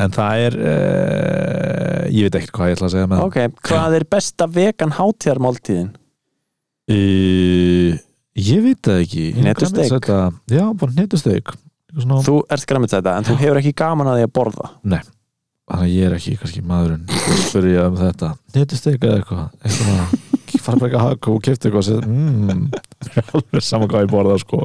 En 0.00 0.14
það 0.14 0.42
er 0.46 0.54
uh, 0.62 2.04
ég 2.12 2.28
veit 2.28 2.38
ekkert 2.38 2.54
hvað 2.56 2.70
ég 2.70 2.76
ætla 2.78 2.88
að 2.88 2.94
segja 2.94 3.10
með 3.12 3.24
ok, 3.26 3.38
hvað 3.68 3.96
er 3.98 4.06
besta 4.16 4.46
vegan 4.48 4.94
hátíðarmáltíðin? 4.98 5.90
uh, 6.92 7.98
Ég 8.32 8.62
veit 8.64 8.78
það 8.80 9.00
ekki. 9.04 9.22
Setja- 9.84 10.30
Já, 10.48 10.62
bara 10.80 10.94
netusteik 10.96 11.50
svona... 11.92 12.22
þú 12.24 12.38
ert 12.48 12.64
græmið 12.70 12.94
þetta, 12.94 13.16
en 13.20 13.26
þú 13.28 13.34
hefur 13.42 13.58
ekki 13.60 13.72
gaman 13.76 14.08
að 14.08 14.22
því 14.22 14.24
að 14.24 14.32
borða? 14.38 14.70
Þannig 14.80 15.10
að 15.82 15.90
ég 15.92 16.06
er 16.08 16.14
ekki 16.16 16.32
kannski 16.40 16.62
maðurinn 16.64 17.04
fyrir 17.52 17.74
ég 17.76 17.90
um 17.90 17.98
þetta. 18.00 18.30
Netusteik 18.56 19.04
eða 19.04 19.18
eitthvað 19.20 19.44
eitthvað, 19.68 20.14
fara 20.62 20.80
bara 20.80 20.88
ekki 20.88 20.98
að 20.98 21.04
haka 21.10 21.32
og 21.34 21.44
kefti 21.44 21.68
eitthvað 21.68 22.08
mm, 22.08 22.64
alveg 23.36 23.66
saman 23.68 23.92
hvað 23.92 24.06
ég 24.06 24.10
borða 24.16 24.38
sko 24.40 24.62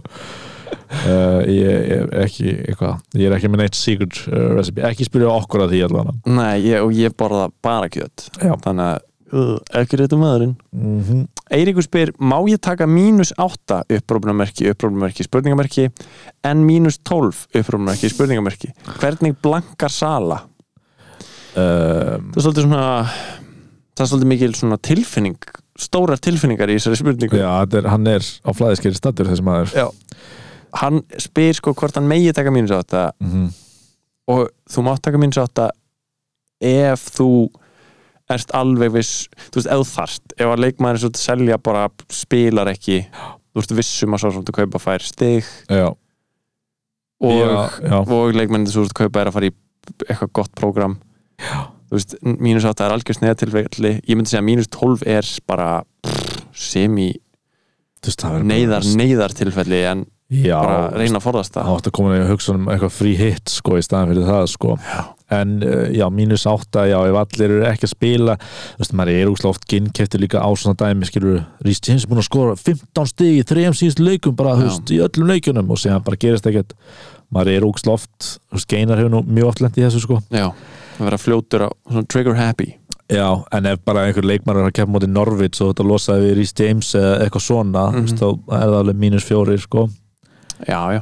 Uh, 1.07 1.43
ég, 1.51 1.89
er 1.97 2.09
ekki 2.23 2.47
eitthvað 2.67 3.19
ég 3.19 3.27
er 3.27 3.35
ekki 3.37 3.49
með 3.51 3.61
neitt 3.63 3.77
secret 3.77 4.17
uh, 4.27 4.53
recipe 4.57 4.83
ekki 4.87 5.05
spyrja 5.07 5.29
okkur 5.31 5.65
að 5.65 5.73
því 5.75 5.81
allan 5.85 6.09
nei, 6.25 6.63
ég, 6.63 6.83
og 6.83 6.95
ég 6.95 7.13
borða 7.15 7.49
bara 7.63 7.89
kjöt 7.91 8.25
Já. 8.39 8.53
þannig 8.63 8.83
að, 8.85 9.03
uh, 9.31 9.53
ekki 9.81 9.99
réttu 9.99 10.19
maðurinn 10.19 10.55
mm 10.71 11.01
-hmm. 11.01 11.25
Eiríkur 11.57 11.85
spyr, 11.85 12.11
má 12.19 12.35
ég 12.51 12.59
taka 12.59 12.87
mínus 12.87 13.31
8 13.39 13.83
upprópunamerki, 13.87 14.67
upprópunamerki, 14.71 15.23
spurningamerki 15.23 15.89
en 16.43 16.65
mínus 16.65 16.99
12 17.03 17.47
upprópunamerki, 17.55 18.09
spurningamerki 18.09 18.73
hvernig 18.99 19.35
blankar 19.41 19.91
sala? 19.91 20.41
um, 21.55 22.31
Það 22.33 22.37
er 22.37 22.41
svolítið 22.41 22.67
svona 22.67 22.83
það 23.95 24.03
er 24.03 24.11
svolítið 24.11 24.31
mikil 24.33 24.55
svona 24.55 24.77
tilfinning 24.77 25.37
stórar 25.77 26.19
tilfinningar 26.21 26.69
í 26.69 26.77
þessari 26.79 26.99
spurningu 26.99 27.39
Já, 27.39 27.63
er, 27.63 27.87
hann 27.87 28.07
er 28.07 28.21
á 28.21 28.49
flæðiskeri 28.51 28.97
statur 28.97 29.29
þessi 29.29 29.45
maður 29.45 29.73
Já. 29.77 29.87
Hann 30.81 31.01
spyr 31.21 31.55
sko 31.57 31.73
hvort 31.77 31.97
hann 31.97 32.09
megi 32.09 32.33
taka 32.35 32.51
mínus 32.53 32.73
8 32.75 33.11
mm 33.19 33.31
-hmm. 33.31 33.53
og 34.33 34.49
þú 34.69 34.83
mátt 34.85 35.01
taka 35.01 35.17
mínus 35.17 35.37
8 35.37 35.69
ef 36.61 37.09
þú 37.17 37.49
ert 38.29 38.51
alveg 38.51 38.91
viss 38.91 39.27
þú 39.51 39.61
veist, 39.61 39.95
þarft, 39.95 40.33
ef 40.37 40.47
að 40.47 40.63
leikmaður 40.65 40.99
svo 40.99 41.11
selja 41.15 41.57
bara 41.57 41.89
spilar 42.11 42.67
ekki 42.67 43.05
þú 43.57 43.63
ert 43.63 43.77
vissum 43.79 44.13
að 44.13 44.23
svo 44.23 44.31
sem 44.31 44.43
þú 44.45 44.53
kaupa 44.59 44.81
fær 44.81 45.05
stig. 45.05 45.47
Já, 45.69 45.87
og, 47.25 48.03
og 48.05 48.35
leikmennir 48.37 48.73
svo 48.73 48.83
sem 48.83 48.91
þú 48.91 48.99
kaupa 49.01 49.23
er 49.23 49.31
að 49.31 49.37
fara 49.37 49.49
í 49.49 49.53
eitthvað 50.09 50.33
gott 50.33 50.53
prógram. 50.59 50.97
Já. 51.41 51.71
veist, 51.93 52.17
mínus 52.21 52.67
8 52.67 52.83
er 52.83 52.93
algjör 52.93 53.17
sneðatilfelli 53.17 53.93
ég 54.03 54.17
myndi 54.17 54.33
segja 54.33 54.43
að 54.43 54.49
mínus 54.49 54.69
12 54.73 55.05
er 55.07 55.31
bara 55.47 55.69
veist, 58.03 58.19
það 58.19 58.35
verður 58.35 58.49
neyðar, 58.51 58.83
bara- 58.83 58.99
neyðar 59.01 59.35
tilfelli 59.37 59.81
en 59.87 60.05
Já, 60.27 60.57
bara 60.59 60.87
reyna 60.91 61.21
að 61.21 61.23
forðast 61.23 61.53
það. 61.55 61.67
átti 61.71 61.87
að 61.87 61.93
koma 61.95 62.09
inn 62.11 62.19
í 62.19 62.23
að 62.25 62.31
hugsa 62.33 62.53
um 62.57 62.65
eitthvað 62.67 62.91
frí 62.91 63.11
hit 63.15 63.51
sko 63.51 63.77
í 63.79 63.83
staðan 63.85 64.09
fyrir 64.11 64.25
það 64.27 64.47
sko. 64.51 64.73
Já. 64.83 65.03
en 65.37 65.53
uh, 65.63 65.85
já, 65.91 66.03
mínus 66.11 66.43
átta, 66.47 66.83
já, 66.87 66.97
ef 67.07 67.19
allir 67.19 67.53
eru 67.53 67.67
ekki 67.67 67.87
að 67.87 67.91
spila 67.93 68.35
þú 68.39 68.81
veist, 68.81 68.95
maður 68.99 69.11
er 69.13 69.31
úrslega 69.31 69.51
oft 69.53 69.67
ginnkefti 69.71 70.19
líka 70.19 70.39
á 70.43 70.49
svona 70.59 70.75
dæmi, 70.79 71.07
skilur 71.07 71.37
Rhys 71.63 71.79
James 71.83 72.03
er 72.03 72.11
búin 72.11 72.19
að 72.19 72.27
skora 72.27 72.55
15 72.59 73.11
stig 73.11 73.37
í 73.39 73.45
þrejum 73.47 73.77
síðust 73.79 74.01
leikum 74.03 74.35
bara, 74.39 74.55
þú 74.59 74.65
veist, 74.67 74.91
í 74.91 74.99
öllum 75.03 75.31
leikunum 75.31 75.71
og 75.71 75.79
síðan 75.83 76.03
bara 76.07 76.19
gerist 76.19 76.49
ekkert. 76.51 76.75
Maður 77.31 77.53
er 77.53 77.67
oft, 77.67 77.87
þú 77.87 78.59
veist, 78.59 78.67
Geinar 78.71 78.99
hefur 78.99 79.13
nú 79.15 79.21
mjög 79.27 79.51
oft 79.51 79.63
lent 79.63 79.79
í 79.79 79.83
þessu 79.83 80.03
sko. 80.03 80.19
Já, 80.31 80.49
að 80.97 81.07
vera 81.07 81.19
fljótur 81.19 81.67
á 81.67 81.69
svona 81.87 82.07
trigger 82.11 82.35
happy. 82.39 82.73
Já, 83.11 83.27
en 83.55 83.67
ef 83.71 83.79
bara 83.87 84.03
einhver 84.07 84.27
leikmann 84.27 84.59
er 84.59 84.67
að 84.67 84.75
keppa 84.79 84.91
móti 84.91 85.07
Norvits 85.11 85.63
og 85.63 85.71
þetta 85.71 85.87
losaði 85.87 86.27
við 86.27 86.35
Rhys 86.39 86.55
James 86.59 86.91
eða 86.99 87.13
eitthvað 87.23 87.45
svona, 87.45 87.85
mm 87.91 88.01
-hmm. 88.01 88.19
þá 88.19 88.27
er 88.59 88.67
það 88.67 88.79
alveg 88.81 88.99
mínus 89.03 89.27
fjóri 89.27 89.59
sko 89.63 89.87
já, 90.65 90.79
já 90.97 91.01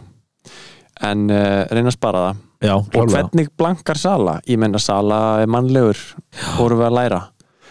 en 1.05 1.29
uh, 1.29 1.63
reyna 1.71 1.91
að 1.91 1.97
spara 1.97 2.25
það 2.27 2.43
Já, 2.65 2.71
og 2.79 3.09
hvernig 3.11 3.49
blankar 3.59 3.99
Sala? 3.99 4.39
ég 4.47 4.57
menna 4.57 4.79
Sala 4.81 5.41
er 5.43 5.49
mannlegur 5.51 5.99
voru 6.55 6.79
við 6.79 6.87
að 6.87 6.95
læra 6.97 7.19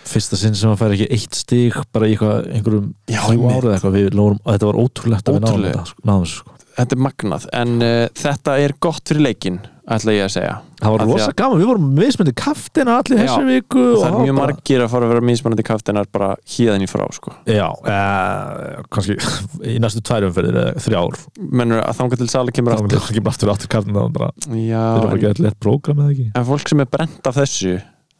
fyrsta 0.05 0.37
sinn 0.39 0.57
sem 0.57 0.71
hann 0.71 0.79
fær 0.79 0.95
ekki 0.95 1.09
eitt 1.17 1.39
stig 1.39 1.79
bara 1.95 2.09
í 2.11 2.17
einhverjum 2.19 2.91
Já, 3.09 3.23
einmitt. 3.31 3.55
árið 3.57 3.71
eitthvað 3.73 3.97
við 3.97 4.19
lórum, 4.19 4.41
og 4.45 4.53
þetta 4.53 4.69
var 4.69 4.81
ótrúlegt 4.83 5.31
að 5.31 5.39
við 5.39 5.45
náðum 5.47 5.57
Ótrúlega. 5.57 5.85
þetta 5.85 5.95
sko, 5.95 6.19
sko. 6.35 6.54
Þetta 6.75 6.97
er 6.97 7.01
magnað, 7.07 7.47
en 7.55 7.77
uh, 7.85 8.03
þetta 8.19 8.59
er 8.65 8.75
gott 8.83 9.09
fyrir 9.11 9.23
leikin, 9.29 9.61
ætla 9.95 10.15
ég 10.17 10.25
að 10.27 10.33
segja. 10.35 10.53
Það 10.81 10.95
var 10.95 11.03
rosa 11.09 11.29
gaman, 11.37 11.61
við 11.61 11.69
vorum 11.71 11.87
mismyndi 11.97 12.33
kaftina 12.37 12.95
allir 13.01 13.19
Já, 13.19 13.23
þessu 13.25 13.47
viku 13.49 13.83
það 14.01 14.07
er 14.09 14.15
mjög 14.19 14.35
bara- 14.39 14.39
margir 14.55 14.85
að 14.85 14.91
fara 14.95 15.07
að 15.09 15.13
vera 15.15 15.25
mismunandi 15.29 15.65
kaftinar 15.69 16.09
bara 16.13 16.29
híðan 16.55 16.85
í 16.85 16.89
frá 16.91 17.05
sko. 17.17 17.33
Já, 17.49 17.67
eh, 17.95 18.83
kannski 18.93 19.17
í 19.73 19.77
næstu 19.85 20.03
tvær 20.05 20.27
umferðir 20.29 20.59
eða 20.63 20.85
þrjár. 20.85 21.19
Mennur 21.61 21.83
að 21.85 21.99
þanga 22.01 22.21
til 22.21 22.29
Sala 22.35 22.55
kemur 22.57 22.77
aftur? 22.77 23.01
ekki 23.01 23.25
bara 23.25 23.37
aftur 23.37 23.53
aftur 23.55 23.73
kaftina 23.77 24.07
bara, 24.19 24.31
já, 24.51 24.83
bara 24.99 25.09
en, 25.11 25.17
að 25.17 25.25
geta 25.29 25.47
lett 25.49 25.61
prógram 25.63 26.05
eða 26.05 26.17
ekki? 26.17 26.29
en 26.35 26.49
fólk 26.53 26.73
sem 26.73 26.85
er 26.85 26.91
brent 26.97 27.31
af 27.33 27.39
þessu 27.41 27.75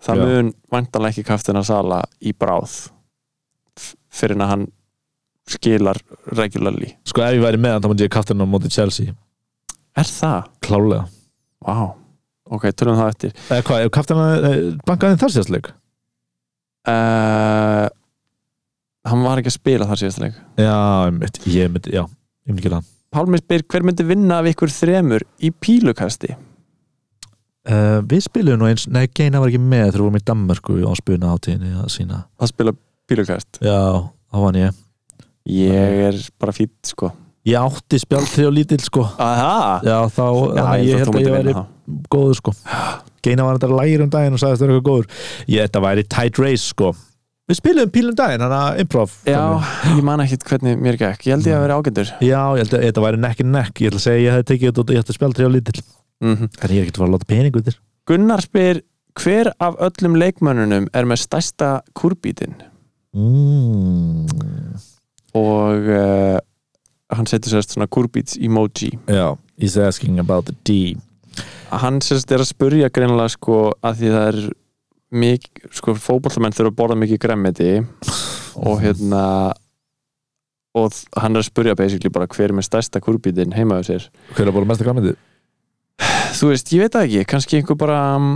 það 0.05 0.25
mun 0.25 0.53
vantanlega 0.73 1.15
ekki 1.17 1.27
kaftina 1.33 1.65
Sala 1.65 2.03
í 2.21 2.33
bráð 2.37 2.79
fyrir 4.15 4.39
að 4.41 4.51
hann 4.53 4.67
skilar 5.51 6.01
regularly. 6.39 6.95
Sko 7.09 7.25
ef 7.27 7.37
ég 7.37 7.45
væri 7.45 7.61
með 7.61 7.77
hann 7.77 7.85
þá 7.85 7.91
myndi 7.93 8.07
ég 8.09 8.15
kaftina 8.15 8.47
á 8.47 8.49
móti 8.49 8.73
Chelsea. 8.73 9.15
Er 9.95 10.09
það? 10.09 10.51
klálega 10.65 11.05
Vá, 11.65 11.95
ok, 12.53 12.69
tölum 12.77 12.99
það 12.99 13.13
eftir. 13.15 13.35
Eða 13.49 13.65
hvað, 13.69 13.87
ef 13.87 13.93
kaftina 13.95 14.29
bankaði 14.85 15.21
þar 15.23 15.35
síðastleik 15.37 15.73
uh, 16.89 17.87
hann 19.09 19.25
var 19.25 19.41
ekki 19.41 19.53
að 19.53 19.59
spila 19.59 19.89
þar 19.89 20.01
síðast 20.01 20.23
leik. 20.23 20.41
Já, 20.61 20.75
einmitt, 21.09 21.41
ég 21.51 21.71
myndi, 21.73 21.95
já, 21.95 22.05
ég 22.05 22.53
myndi 22.55 22.67
gera 22.67 22.81
það. 22.81 22.91
Pálmi 23.15 23.39
spyr 23.39 23.63
hver 23.71 23.87
myndi 23.87 24.07
vinna 24.09 24.41
af 24.41 24.49
ykkur 24.51 24.73
þremur 24.75 25.25
í 25.39 25.53
pílukasti? 25.63 26.33
Uh, 27.65 28.01
Við 28.11 28.25
spilum 28.27 28.59
nú 28.61 28.69
eins, 28.69 28.89
nei, 28.93 29.07
Geina 29.15 29.41
var 29.41 29.53
ekki 29.53 29.63
með 29.63 29.87
þegar 29.87 30.01
við 30.01 30.05
vorum 30.05 30.19
í 30.19 30.25
Danmörku 30.29 30.79
á 30.85 30.93
spuna 30.99 31.35
átíðinni 31.37 31.77
að 31.81 31.93
sína. 31.95 32.25
Að 32.37 32.51
spila 32.53 32.75
pílukast? 33.09 33.61
Já, 33.65 33.79
þá 34.33 34.41
vann 34.43 34.59
ég 34.61 34.81
ég 35.49 36.03
er 36.09 36.19
bara 36.41 36.55
fýtt 36.57 36.93
sko. 36.93 37.13
Ég 37.45 37.61
átti 37.61 38.01
spjaldtrið 38.01 38.49
og 38.49 38.55
lítill 38.57 38.81
sko. 38.85 39.05
Aha. 39.21 39.81
Já, 39.85 39.99
þá, 40.09 40.23
Já, 40.25 40.61
þannig 40.61 40.87
ég 40.87 40.95
að 40.95 41.03
held 41.03 41.17
að 41.17 41.25
ég 41.25 41.35
væri 41.35 41.57
góður 42.13 42.39
sko. 42.41 42.55
Geina 43.25 43.45
var 43.45 43.59
þetta 43.59 43.81
lægir 43.81 44.05
um 44.05 44.13
daginn 44.13 44.37
og 44.37 44.41
sagðist 44.41 44.63
það 44.63 44.71
eitthvað 44.73 44.87
góður. 44.89 45.11
Ég, 45.45 45.67
þetta 45.67 45.83
væri 45.85 46.07
tight 46.15 46.41
race 46.41 46.65
sko. 46.71 46.95
Við 47.45 47.59
spilum 47.59 47.91
pílum 47.93 48.17
daginn, 48.17 48.41
hann 48.41 48.55
að 48.57 48.81
improv. 48.81 49.19
Já, 49.29 49.43
ég 49.91 50.01
man 50.09 50.23
ekkit 50.25 50.47
hvernig 50.49 50.81
mér 50.81 50.97
gekk. 50.97 51.27
Ég 51.29 51.37
held 51.37 51.51
ég 51.51 51.59
að 51.59 51.67
vera 51.67 51.77
ágættur 51.77 52.15
Já, 52.25 52.41
ég 52.57 52.63
held 52.63 52.79
að 52.79 52.87
þetta 52.87 53.05
væri 53.05 53.21
neck 53.21 53.45
in 53.45 53.53
neck. 53.53 53.83
Ég 53.85 53.93
ætla 53.93 54.01
að 54.01 54.07
segja 54.07 54.17
að 54.17 54.25
ég 54.25 54.39
hefði 54.39 54.49
tekið 54.53 54.71
þetta 54.71 54.85
og 54.85 54.95
ég 54.95 55.05
ætti 55.05 55.17
spjaldtrið 55.19 55.51
og 55.51 55.55
lítill. 55.59 55.85
Mm 56.25 56.49
En 56.63 56.73
ég 56.73 56.79
er 56.79 56.87
ekkert 56.87 56.99
að 56.99 57.03
fara 57.03 57.09
að 57.11 57.15
láta 57.15 57.31
pening 57.31 57.59
út 57.59 57.69
þér 57.69 57.79
Gunnar 58.09 58.45
spyr 58.45 58.81
hver 59.21 59.51
af 59.63 59.77
öllum 59.83 60.17
leikmönnunum 60.19 60.89
er 60.93 61.09
með 61.09 61.23
stærsta 61.25 61.71
kurbítin 61.97 62.57
mm. 63.15 64.27
Og 65.35 65.89
uh, 65.91 66.39
hann 67.15 67.29
setur 67.31 67.57
sérst 67.57 67.75
svona 67.75 67.89
kurbíts 67.91 68.39
emoji. 68.39 68.93
Já, 69.11 69.37
he's 69.59 69.77
asking 69.81 70.21
about 70.23 70.47
the 70.47 70.57
D. 70.65 70.95
Hann 71.75 72.01
sérst 72.05 72.31
er 72.31 72.43
að 72.43 72.53
spurja 72.53 72.93
greinilega 72.95 73.35
sko 73.35 73.59
að 73.83 74.01
því 74.01 74.15
það 74.15 74.29
er 74.31 74.41
mikið, 75.25 75.69
sko 75.75 75.97
fótbollamenn 75.99 76.55
þurfa 76.55 76.73
að 76.73 76.79
borða 76.79 77.01
mikið 77.03 77.21
gremmiti 77.23 77.73
og 78.55 78.81
hérna 78.83 79.23
og 80.75 80.97
hann 81.23 81.37
er 81.37 81.43
að 81.43 81.49
spurja 81.51 81.77
basically 81.79 82.11
bara 82.11 82.27
hver 82.31 82.51
er 82.51 82.57
með 82.57 82.67
stærsta 82.67 83.03
kurbítin 83.03 83.55
heima 83.55 83.79
á 83.79 83.83
sér. 83.87 84.09
Hver 84.35 84.47
er 84.47 84.51
að 84.51 84.59
bóla 84.59 84.71
mesta 84.71 84.87
græmyndi? 84.87 85.15
þú 86.35 86.51
veist, 86.51 86.73
ég 86.75 86.85
veit 86.85 86.99
ekki, 86.99 87.23
kannski 87.31 87.61
einhver 87.61 87.79
bara 87.79 87.99
um, 88.19 88.35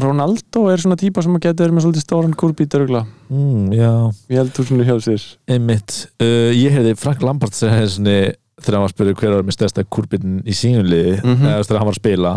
Ronaldo 0.00 0.62
er 0.72 0.80
svona 0.80 0.96
típa 0.96 1.22
sem 1.24 1.34
að 1.36 1.42
geta 1.44 1.64
verið 1.66 1.74
með 1.76 1.84
svolítið 1.84 2.04
stóran 2.06 2.32
kurbít 2.38 2.74
örgla 2.78 3.02
mm, 3.28 3.72
ég 3.76 4.38
held 4.38 4.52
þú 4.56 4.64
svona 4.70 4.86
hjá 4.88 4.94
sér. 5.04 5.24
Einmitt. 5.52 5.96
Uh, 6.22 6.48
ég 6.56 6.72
heyrði 6.72 6.94
Frank 7.00 7.20
Lampard 7.26 7.52
þegar 7.56 8.76
hann 8.76 8.84
var 8.84 8.88
að 8.88 8.94
spyrja 8.94 9.16
hver 9.18 9.34
var 9.36 9.44
með 9.48 9.56
stærsta 9.58 9.84
kurbitinn 9.90 10.38
í 10.48 10.54
sínunliði 10.56 11.18
Mhm. 11.20 11.44
eða 11.44 11.52
þú 11.52 11.58
veist, 11.58 11.68
þegar 11.72 11.82
hann 11.82 11.90
var 11.90 11.96
að 11.96 12.00
spila 12.00 12.32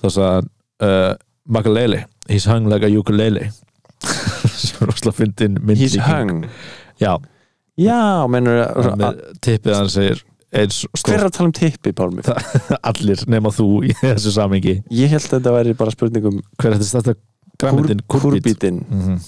þá 0.00 0.06
sagði 0.08 0.30
hann 0.30 0.50
uh, 0.88 1.12
Makalele, 1.50 2.04
he's 2.30 2.44
hung 2.46 2.68
like 2.70 2.86
a 2.86 2.90
ukulele. 2.94 3.48
Sem 4.60 4.84
er 4.86 4.92
óslega 4.92 5.16
fyndin 5.16 5.56
he's 5.76 5.96
hung? 6.06 6.44
Já, 7.00 7.16
já, 7.80 8.00
mennur 8.30 8.60
tippið 9.42 9.74
hann 9.76 9.90
segir 9.92 10.22
hver 10.50 11.16
er 11.16 11.26
að 11.28 11.34
tala 11.36 11.48
um 11.48 11.56
tippi, 11.56 11.92
Pálmi? 11.96 12.24
allir 12.90 13.24
nema 13.30 13.52
þú 13.54 13.68
í 13.86 13.94
þessu 14.00 14.34
samingi 14.34 14.80
ég 14.90 15.12
held 15.12 15.28
að 15.28 15.36
þetta 15.36 15.56
væri 15.58 15.76
bara 15.78 15.94
spurningum 15.94 16.40
hver 16.58 16.72
er 16.72 16.80
þetta 16.80 16.90
stærsta 16.90 17.16
græmyndin 17.60 18.02
kurbit 18.08 18.42
kurbítin 18.46 18.82
mm 18.86 19.20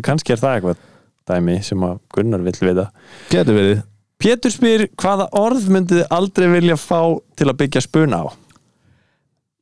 kannski 0.00 0.32
er 0.32 0.40
það 0.40 0.54
eitthvað 0.56 0.84
dæmi 1.28 1.58
sem 1.64 1.82
að 1.86 1.98
Gunnar 2.14 2.44
vill 2.44 2.58
vita. 2.60 2.86
Getur 3.30 3.58
verið. 3.58 3.82
Pétur 4.22 4.54
spyr 4.54 4.86
hvaða 5.00 5.26
orð 5.38 5.66
myndið 5.74 6.04
aldrei 6.14 6.46
vilja 6.52 6.78
fá 6.78 7.18
til 7.38 7.50
að 7.50 7.58
byggja 7.64 7.82
spuna 7.84 8.22
á? 8.22 8.26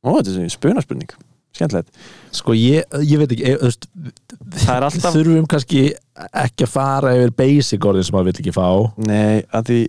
Ó, 0.05 0.09
þetta 0.17 0.29
er 0.29 0.35
svona 0.37 0.53
spunaspurning. 0.53 1.15
Skemmtilegt. 1.51 1.89
Sko 2.33 2.55
ég, 2.55 2.85
ég 3.03 3.19
veit 3.19 3.33
ekki, 3.33 3.49
ég, 3.51 3.79
Það 4.61 4.75
er 4.77 4.85
alltaf 4.87 5.15
þurfum 5.17 5.49
kannski 5.51 5.81
ekki 6.29 6.67
að 6.67 6.71
fara 6.71 7.15
yfir 7.17 7.33
basic 7.41 7.87
orðin 7.89 8.07
sem 8.07 8.15
maður 8.15 8.29
vil 8.29 8.37
ekki 8.43 8.55
fá. 8.55 8.67
Nei, 9.03 9.41
að 9.51 9.67
því 9.67 9.79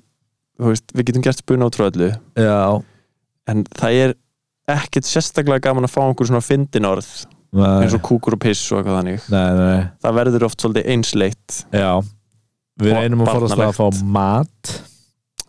veist, 0.61 0.91
við 0.93 1.09
getum 1.11 1.25
gert 1.25 1.41
spuna 1.41 1.69
á 1.69 1.75
tröllu 1.75 2.11
já, 2.37 2.83
en 3.49 3.65
það 3.79 4.01
er 4.07 4.17
ekkert 4.73 5.09
sérstaklega 5.09 5.69
gaman 5.69 5.89
að 5.89 5.95
fá 5.95 6.03
einhver 6.05 6.29
svona 6.29 6.45
fyndin 6.45 6.87
orð 6.87 7.09
nei, 7.53 7.83
eins 7.83 7.97
og 7.97 8.03
kúkur 8.05 8.37
og 8.37 8.43
piss 8.43 8.63
og 8.73 8.81
eitthvað 8.81 8.99
þannig. 9.01 9.27
Nei, 9.33 9.45
nei, 9.59 9.85
það 10.05 10.17
verður 10.21 10.47
oft 10.49 10.65
svolítið 10.65 10.89
einsleitt. 10.95 11.59
Já. 11.75 11.91
Við 12.83 12.97
reynum 12.97 13.25
að 13.25 13.35
forast 13.37 13.61
að 13.61 13.77
fá 13.77 14.03
mat. 14.17 14.73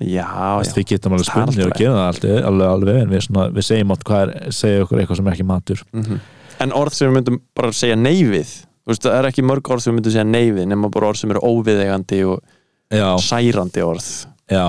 Já, 0.03 0.25
já, 0.25 0.73
við 0.75 0.87
getum 0.89 1.13
alveg 1.15 1.29
Það 1.29 1.37
er 1.37 1.51
spunni 1.53 1.63
og 1.63 1.69
alltaf 1.69 1.79
gera 1.79 1.95
það 1.95 2.07
alveg, 2.09 2.45
alveg, 2.49 2.67
alveg 2.67 2.97
en 2.99 3.11
við, 3.13 3.21
svona, 3.27 3.43
við 3.53 3.65
segjum 3.69 3.93
átt 3.93 4.05
hvað 4.09 4.23
er, 4.23 4.55
segja 4.57 4.83
okkur 4.83 4.99
eitthvað 4.99 5.19
sem 5.19 5.29
er 5.29 5.37
ekki 5.37 5.49
matur. 5.53 5.83
Mm 5.95 6.23
En 6.61 6.71
orð 6.77 6.93
sem 6.93 7.09
við 7.09 7.15
myndum 7.17 7.39
bara 7.57 7.73
segja 7.73 7.95
neyfið 7.97 8.51
Þú 8.53 8.91
veist, 8.91 9.05
það 9.05 9.15
er 9.17 9.27
ekki 9.27 9.43
mörg 9.43 9.69
orð 9.73 9.83
sem 9.83 9.91
við 9.91 9.97
myndum 9.97 10.13
segja 10.13 10.25
neyfið 10.27 10.67
nema 10.69 10.89
bara 10.93 11.07
orð 11.09 11.19
sem 11.19 11.31
eru 11.33 11.41
óviðegandi 11.49 12.19
og 12.29 12.43
já, 12.93 13.07
særandi 13.25 13.83
orð. 13.83 14.09
Já 14.51 14.65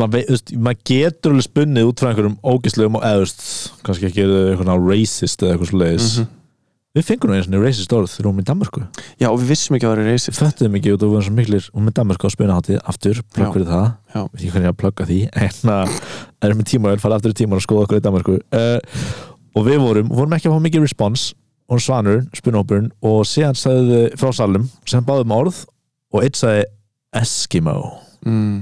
maður, 0.00 0.38
maður 0.56 0.84
getur 0.92 1.34
alveg 1.34 1.48
spunnið 1.48 1.88
út 1.90 2.02
frá 2.02 2.10
einhverjum 2.12 2.38
ógislegum 2.54 3.00
og 3.00 3.08
veist, 3.22 3.42
kannski 3.86 4.08
ekki 4.10 4.24
eitthvað 4.28 4.86
racist 4.88 5.42
eða 5.42 5.56
eitthvað 5.56 5.72
svo 5.72 5.82
leiðis 5.82 6.08
Mhm. 6.22 6.30
við 6.92 7.06
fengum 7.08 7.30
nú 7.30 7.36
einu 7.38 7.44
svona 7.46 7.60
racist 7.64 7.92
orð 7.96 8.10
þegar 8.12 8.28
hún 8.28 8.40
í 8.42 8.46
Danmarku 8.50 8.82
Já, 9.20 9.28
og 9.30 9.38
við 9.40 9.46
vissum 9.52 9.76
ekki 9.76 9.86
að 9.88 9.94
vera 9.96 10.08
reysið 10.12 10.36
föttuðum 10.36 10.74
ekki 10.76 10.92
út 10.92 11.02
og 11.02 11.08
við 11.08 11.14
vorum 11.16 11.26
svo 11.28 11.36
miklir 11.38 11.68
og 11.72 11.82
með 11.86 11.94
Danmarku 11.98 12.28
á 12.28 12.30
spunaháttið 12.34 12.80
aftur, 12.84 13.20
Já. 13.22 13.46
fyrir 13.52 13.68
það 13.70 13.86
Já. 14.12 14.20
veit 14.28 14.40
ekki 14.42 14.50
hvernig 14.52 14.68
ég 14.68 14.74
að 14.74 14.80
plugga 14.82 15.06
því 15.08 15.20
en 15.46 15.72
að 15.72 15.94
erum 16.42 16.58
með 16.60 16.68
tíma, 16.72 16.96
fara 17.00 17.16
aftur 17.16 17.32
í 17.32 17.38
tíma 17.40 17.56
og 17.56 17.64
skoða 17.64 17.86
okkur 17.86 18.02
í 18.02 18.04
Danmarku 18.04 18.36
uh, 18.36 18.80
og 19.56 19.64
við 19.68 19.80
vorum, 19.80 20.12
vorum 20.12 20.36
ekki 20.36 20.50
að 20.50 20.56
fá 20.58 20.66
mikið 20.68 20.84
respons 20.84 21.30
og 21.72 21.80
svanur, 21.80 22.26
spunahópurinn 22.36 22.90
og 23.00 23.22
síðan 23.24 23.56
sagði 23.56 24.02
þau 24.12 24.20
frá 24.20 24.32
salum 24.36 24.68
sem 24.84 25.04
báðum 25.08 25.32
orð 25.32 25.62
og 26.12 26.24
eitt 26.26 26.36
sagði 26.36 26.66
Eskimo 27.16 27.72
mm. 28.26 28.58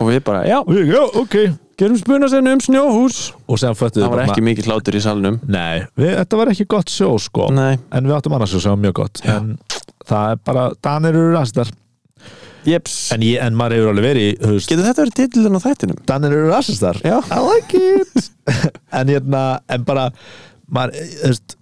Og 0.00 0.08
við 0.08 0.22
bara, 0.24 0.46
já, 0.48 0.60
já, 0.64 1.02
ok 1.20 1.36
gerum 1.80 1.96
spunasennu 1.96 2.54
um 2.56 2.60
snjóhús. 2.60 3.18
Og 3.48 3.60
síðan 3.60 3.76
föttuðu 3.78 4.04
Það 4.04 4.14
var 4.14 4.22
ekki 4.26 4.44
mikið 4.44 4.68
hlátur 4.68 4.96
í 4.98 5.02
salnum. 5.04 5.38
Nei, 5.48 5.86
við, 5.96 6.14
þetta 6.18 6.40
var 6.40 6.50
ekki 6.52 6.66
gott 6.74 6.92
sjó 6.92 7.14
sko. 7.22 7.48
Nei, 7.56 7.78
en 7.96 8.08
við 8.08 8.16
áttum 8.18 8.36
annars 8.36 8.52
sem 8.56 8.72
var 8.72 8.80
mjög 8.82 8.96
gott. 9.00 9.22
Já. 9.24 9.38
en 9.38 9.54
það 10.10 10.34
er 10.34 10.42
bara, 10.50 10.64
Danir 10.84 11.16
eru 11.16 11.30
rasistar 11.32 11.70
jeps. 12.68 12.96
En, 13.14 13.24
ég, 13.24 13.38
en 13.40 13.56
maður 13.56 13.78
hefur 13.78 13.94
alveg 13.94 14.06
verið 14.10 14.42
Getur 14.66 14.84
þetta 14.84 15.04
verið 15.04 15.16
titillin 15.16 15.56
á 15.56 15.60
þættinum? 15.64 16.02
Danir 16.10 16.36
eru 16.36 16.50
rasistar 16.50 17.00
Já. 17.00 17.16
I 17.32 17.40
like 17.46 17.80
it. 17.80 18.30
En 19.00 19.08
hérna, 19.08 19.42
en 19.70 19.86
bara 19.86 20.10
maður, 20.68 20.98
þú 21.22 21.30
veist 21.32 21.56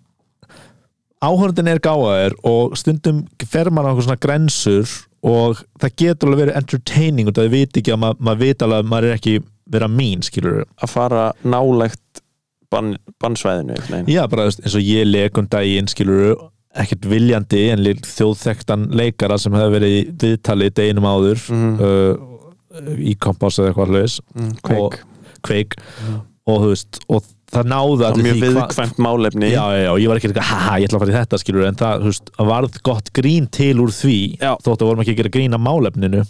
áhörndin 1.23 1.71
er 1.71 1.81
gáðaðir 1.83 2.35
og 2.47 2.75
stundum 2.79 3.25
fer 3.51 3.71
maður 3.75 3.87
á 3.87 3.93
einhver 3.93 4.07
svona 4.09 4.23
grensur 4.23 4.97
og 5.23 5.63
það 5.81 5.95
getur 6.03 6.29
alveg 6.29 6.43
verið 6.45 6.59
entertaining 6.63 7.29
og 7.29 7.35
það 7.39 7.51
veit 7.51 7.77
ekki 7.81 7.93
að 7.95 8.01
maður, 8.05 8.21
maður 8.29 8.39
veit 8.45 8.63
alveg 8.63 8.79
að 8.85 8.91
maður 8.93 9.09
er 9.09 9.17
ekki 9.19 9.35
vera 9.69 9.89
mín, 9.89 10.23
skilur 10.25 10.63
Að 10.83 10.93
fara 10.93 11.25
nálægt 11.45 12.23
bann, 12.71 12.97
bannsvæðinu 13.21 13.77
já, 14.09 14.23
bara 14.29 14.47
eins 14.51 14.75
og 14.77 14.85
ég 14.85 15.05
leik 15.09 15.39
um 15.41 15.49
daginn, 15.51 15.89
skilur 15.91 16.37
ekkert 16.79 17.07
viljandi 17.09 17.63
en 17.73 17.83
þjóðþektan 18.05 18.89
leikara 18.95 19.39
sem 19.41 19.53
hefur 19.57 19.73
verið 19.79 19.95
í 19.97 20.03
viðtali 20.23 20.71
deginum 20.71 21.09
áður 21.09 21.41
Mhm. 21.49 21.81
uh, 21.81 22.95
í 23.01 23.15
kompás 23.19 23.57
eða 23.59 23.73
eitthvað 23.73 23.89
hlaus 23.95 24.19
mm, 24.37 24.51
Kveik 24.63 24.99
kveik 25.43 25.75
Mhm. 25.81 26.21
og 26.47 26.61
þú 26.63 26.69
veist, 26.75 27.01
og 27.09 27.25
það 27.53 27.69
náði 27.73 28.03
Það 28.05 28.19
mjög 28.25 28.41
viðkvæmt 28.45 28.99
málefni 29.05 29.49
já, 29.51 29.63
já, 29.73 29.83
já, 29.87 29.91
ég 30.03 30.11
var 30.11 30.21
ekki 30.21 30.29
eitthvað, 30.31 30.49
haha, 30.51 30.75
ég 30.83 30.89
ætla 30.89 30.99
að 30.99 31.03
fara 31.05 31.13
í 31.15 31.17
þetta 31.19 31.41
skilur, 31.43 31.67
en 31.69 31.79
það, 31.81 32.03
þú 32.05 32.11
veist, 32.13 32.33
varð 32.51 32.79
gott 32.89 33.09
grín 33.17 33.47
til 33.59 33.75
úr 33.85 33.93
því, 33.95 34.19
Já. 34.43 34.51
þótt 34.65 34.83
að 34.85 34.91
vorum 34.91 35.03
ekki 35.05 35.15
að 35.15 35.21
gera 35.23 35.33
grín 35.39 35.57
af 35.57 35.63
málefninu 35.65 36.25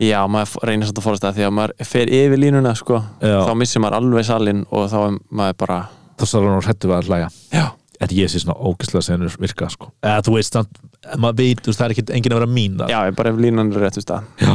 Já, 0.00 0.20
maður 0.32 0.64
reynir 0.68 0.88
samt 0.88 1.00
að 1.00 1.04
fórast 1.08 1.24
það 1.26 1.38
því 1.38 1.44
að 1.44 1.54
maður 1.58 1.88
fer 1.90 2.12
yfir 2.20 2.40
línuna 2.40 2.72
sko, 2.78 3.00
Já. 3.20 3.36
þá 3.48 3.52
missir 3.60 3.82
maður 3.84 3.98
alveg 4.00 4.28
salin 4.28 4.62
og 4.72 4.86
þá 4.92 4.98
er 5.02 5.18
maður 5.40 5.58
bara 5.60 5.78
þá 6.20 6.24
er 6.38 6.46
hann 6.48 6.64
hrættu 6.64 6.88
við 6.90 6.96
að 6.96 7.10
hlæja 7.10 7.28
Já, 7.52 7.66
en 8.00 8.14
ég 8.16 8.32
sé 8.32 8.40
svona 8.40 8.56
ógæslega 8.56 9.04
senur 9.04 9.36
virka 9.40 9.68
sko. 9.72 9.90
eða 10.04 10.24
þú 10.24 10.36
veist, 10.38 10.56
maður 11.20 11.40
veit, 11.42 11.60
þú 11.64 11.72
veist, 11.72 11.80
það 11.80 11.86
er 11.86 11.94
ekki 11.96 12.06
enginn 12.16 12.36
að 12.36 12.40
vera 12.40 12.52
mín 12.60 12.78
það 12.80 12.92
já, 12.94 13.00
bara 13.20 13.32
ef 13.34 13.40
línan 13.44 13.72
er 13.74 13.84
réttu 13.84 14.04
stað 14.04 14.28
Já. 14.40 14.54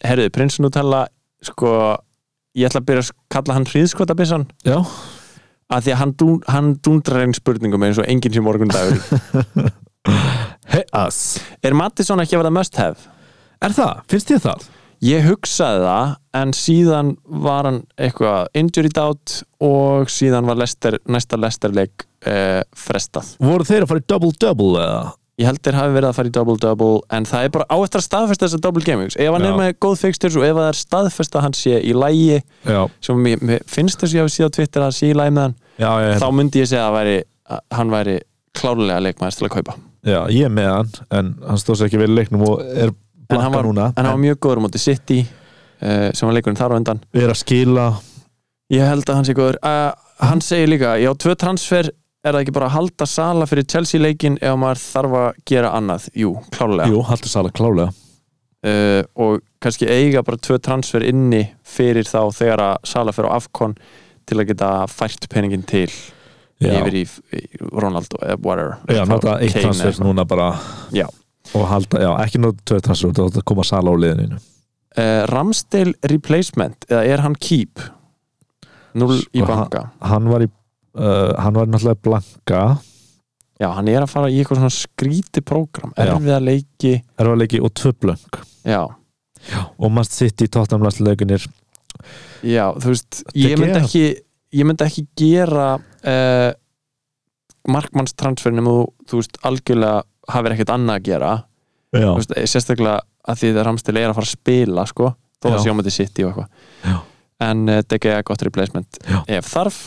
Herðu, 0.00 0.30
prins 0.32 0.56
Nutella 0.64 1.02
sko, 1.44 1.74
ég 2.58 2.66
ætla 2.68 2.82
að 2.82 2.88
byrja 2.90 3.04
að 3.06 3.12
kalla 3.34 3.56
hann 3.58 3.68
hríðskotabissan 3.70 4.48
já, 4.66 4.78
að 5.70 5.86
því 5.86 5.94
að 5.94 6.00
hann, 6.02 6.16
dún, 6.18 6.40
hann 6.50 6.72
dúndrar 6.82 7.24
einn 7.24 7.36
spurningum 7.36 7.86
eins 7.86 8.00
og 8.02 8.08
enginn 8.10 8.34
sem 8.34 8.46
morgundagur 8.46 8.98
hey 10.72 10.84
us 10.96 11.38
Er 11.62 11.76
Mattisson 11.76 12.22
ekki 12.22 12.38
að 12.38 12.44
vera 12.44 12.54
must 12.58 12.78
have? 12.80 13.08
er 13.60 13.74
það, 13.76 14.04
finnst 14.10 14.30
þið 14.32 14.44
það? 14.48 14.68
Ég 15.00 15.24
hugsaði 15.24 15.84
það 15.86 16.10
en 16.40 16.50
síðan 16.56 17.10
var 17.44 17.68
hann 17.68 17.78
eitthvað 17.96 18.50
injury 18.60 18.90
doubt 18.92 19.38
og 19.64 20.10
síðan 20.12 20.48
var 20.48 20.58
Lester, 20.60 20.98
næsta 21.08 21.38
Lesterleik 21.40 22.04
eh, 22.28 22.60
frestað. 22.76 23.34
voru 23.40 23.64
þeir 23.68 23.86
að 23.86 23.92
fara 23.92 24.02
í 24.02 24.06
double-double 24.12 24.82
eða? 24.82 25.06
Ég 25.40 25.48
held 25.48 25.60
þeir 25.64 25.76
hafi 25.78 25.92
verið 25.94 26.08
að 26.10 26.16
fara 26.18 26.28
í 26.28 26.32
double-double 26.36 26.96
en 27.16 27.26
það 27.28 27.46
er 27.46 27.52
bara 27.54 27.66
á 27.72 27.76
eftir 27.80 28.00
að 28.02 28.04
staðfesta 28.06 28.46
þessar 28.46 28.62
double 28.66 28.84
gamings. 28.84 29.16
Ef 29.16 29.32
hann 29.32 29.46
Já. 29.46 29.48
er 29.48 29.56
með 29.56 29.70
góð 29.80 29.94
fixtures 30.02 30.36
og 30.36 30.44
ef 30.44 30.58
það 30.58 30.66
er 30.68 30.78
staðfesta 30.80 31.38
að 31.40 31.44
hann 31.46 31.56
sé 31.56 31.78
í 31.80 31.94
lægi 31.96 32.40
já, 32.68 32.80
sem 33.06 33.22
mér, 33.24 33.44
mér 33.48 33.64
finnst 33.70 34.02
þess 34.02 34.12
að 34.12 34.18
ég 34.18 34.26
hafi 34.26 34.34
síðan 34.34 34.54
Twitter 34.58 34.82
að 34.84 34.90
hann 34.90 34.96
sé 34.98 35.08
í 35.08 35.16
lægi 35.16 35.34
með 35.38 35.46
hann 35.46 35.54
já, 35.80 36.18
þá 36.20 36.26
myndi 36.36 36.60
ég 36.60 36.68
segja 36.68 36.82
að, 36.90 36.96
væri, 36.98 37.14
að 37.56 37.62
hann 37.78 37.94
væri 37.94 38.18
klárlega 38.60 39.04
leikmaður 39.06 39.38
til 39.38 39.48
að 39.48 39.54
kaupa. 39.56 39.76
Já, 40.10 40.18
ég 40.36 40.50
er 40.50 40.54
með 40.60 40.70
hann 40.74 40.92
en 41.20 41.32
hann 41.48 41.62
stóð 41.64 41.80
sér 41.80 41.88
ekki 41.88 42.02
vel 42.02 42.10
í 42.10 42.18
leiknum 42.20 42.44
og 42.50 42.60
er 42.68 42.92
var, 43.30 43.64
núna. 43.64 43.88
en 43.94 44.04
hann 44.04 44.12
var 44.12 44.22
mjög 44.26 44.42
góður 44.44 44.60
á 44.60 44.64
móti 44.66 44.82
City 44.82 45.22
uh, 45.24 46.10
sem 46.12 46.28
var 46.28 46.36
leikurinn 46.36 46.60
þar 46.60 46.76
á 46.76 46.78
undan. 46.82 47.02
Er 47.16 47.32
að 47.32 47.40
skila. 47.46 47.88
Ég 48.70 48.84
held 48.86 49.08
að 49.08 49.20
hann 49.22 49.28
sé 49.30 49.38
góður. 49.38 49.60
Uh, 49.64 49.90
Hann 50.20 50.42
segir 50.44 50.68
líka, 50.68 50.98
já, 51.00 51.08
tvö 51.16 51.32
transfer 51.40 51.88
er 52.24 52.34
það 52.36 52.42
ekki 52.44 52.52
bara 52.56 52.68
að 52.68 52.74
halda 52.76 53.06
sala 53.08 53.46
fyrir 53.48 53.66
Chelsea 53.70 54.00
leikin 54.02 54.36
ef 54.44 54.56
maður 54.60 54.82
þarf 54.84 55.14
að 55.22 55.28
gera 55.48 55.70
annað? 55.78 56.08
Jú, 56.20 56.34
klárlega. 56.52 56.90
Jú, 56.92 57.00
haldur 57.08 57.32
sala 57.32 57.52
klálega 57.56 57.90
uh, 57.90 59.02
og 59.24 59.40
kannski 59.62 59.88
eiga 59.88 60.22
bara 60.26 60.40
tvö 60.40 60.58
transfer 60.62 61.04
inni 61.08 61.46
fyrir 61.64 62.04
þá 62.08 62.20
þegar 62.36 62.64
að 62.66 62.88
sala 62.92 63.14
fyrir 63.16 63.32
á 63.32 63.36
Afcon 63.38 63.76
til 64.28 64.38
að 64.40 64.50
geta 64.52 64.70
fært 64.92 65.24
peningin 65.32 65.64
til 65.66 65.88
já, 66.60 66.74
yfir 66.76 66.98
í, 67.00 67.06
í 67.40 67.42
Ronaldo 67.72 68.20
eða 68.20 68.36
whatever 68.44 68.76
já 68.96 69.02
nota 69.08 69.38
eitt 69.40 69.56
Kane 69.56 69.64
transfer 69.70 69.94
eða 69.96 70.04
núna 70.06 70.26
bara 70.28 70.50
Já. 70.92 71.06
og 71.56 71.64
halda, 71.72 72.02
já, 72.04 72.10
ekki 72.26 72.42
nota 72.44 72.60
tvö 72.68 72.82
transfer 72.84 73.16
þá 73.16 73.22
þetta 73.30 73.46
koma 73.48 73.64
sala 73.66 73.92
á 73.92 73.96
liðinu 74.04 74.36
uh, 74.36 75.22
Ramsdale 75.32 75.96
replacement 76.12 76.84
eða 76.92 77.02
er 77.08 77.24
hann 77.24 77.36
keep? 77.40 77.80
Null 78.98 79.16
í 79.22 79.40
Sko, 79.40 79.46
banka. 79.48 79.84
hann 80.04 80.28
var 80.30 80.44
í 80.44 80.50
uh, 80.98 81.34
hann 81.38 81.58
var 81.58 81.68
náttúrulega 81.70 82.02
blanka. 82.06 82.62
Já, 83.60 83.68
hann 83.76 83.90
er 83.92 84.04
að 84.06 84.12
fara 84.14 84.30
í 84.32 84.38
eitthvað 84.40 84.62
svona 84.62 84.72
skríti 84.72 85.42
prógram. 85.44 85.92
Já. 85.96 86.08
erfiða 86.14 86.40
leiki. 86.40 86.94
Erfarleiki 87.20 87.60
og 87.60 87.74
tvö 87.76 87.92
blöng 88.00 88.40
Já, 88.64 88.82
og 89.80 89.88
maður 89.88 90.10
sitt 90.12 90.42
í 90.44 90.48
tóttamlæsleikunir 90.52 91.46
Já, 92.44 92.66
þú 92.76 92.92
veist, 92.92 93.20
ég 93.36 93.56
myndi 93.60 93.78
ekki 93.80 94.02
ég 94.56 94.66
myndi 94.66 94.84
ekki 94.86 95.04
gera 95.18 95.68
uh, 95.78 96.50
markmannstransferin 97.70 98.64
þú, 98.64 98.74
þú 99.08 99.20
veist, 99.20 99.38
algjörlega 99.46 100.02
hafið 100.30 100.54
ekkert 100.56 100.72
annað 100.74 101.00
að 101.00 101.06
gera. 101.08 101.30
Veist, 101.94 102.34
sérstaklega 102.48 103.00
að 103.30 103.40
því 103.40 103.52
það 103.56 103.66
Ramstil 103.66 103.96
er 103.98 104.10
að 104.10 104.18
fara 104.18 104.28
að 104.28 104.34
spila 104.36 104.84
sko, 104.88 105.08
þó 105.40 105.48
að 105.50 105.56
Já. 105.56 105.62
sjómaði 105.66 105.94
sitt 105.94 106.20
í 106.20 106.26
og 106.26 106.30
eitthvað. 106.32 107.00
En 107.40 107.64
uh, 107.68 107.80
DG 107.88 108.12
er 108.12 108.26
gott 108.28 108.44
replacement 108.46 109.00
Já. 109.04 109.20
ef 109.38 109.48
þarf 109.50 109.80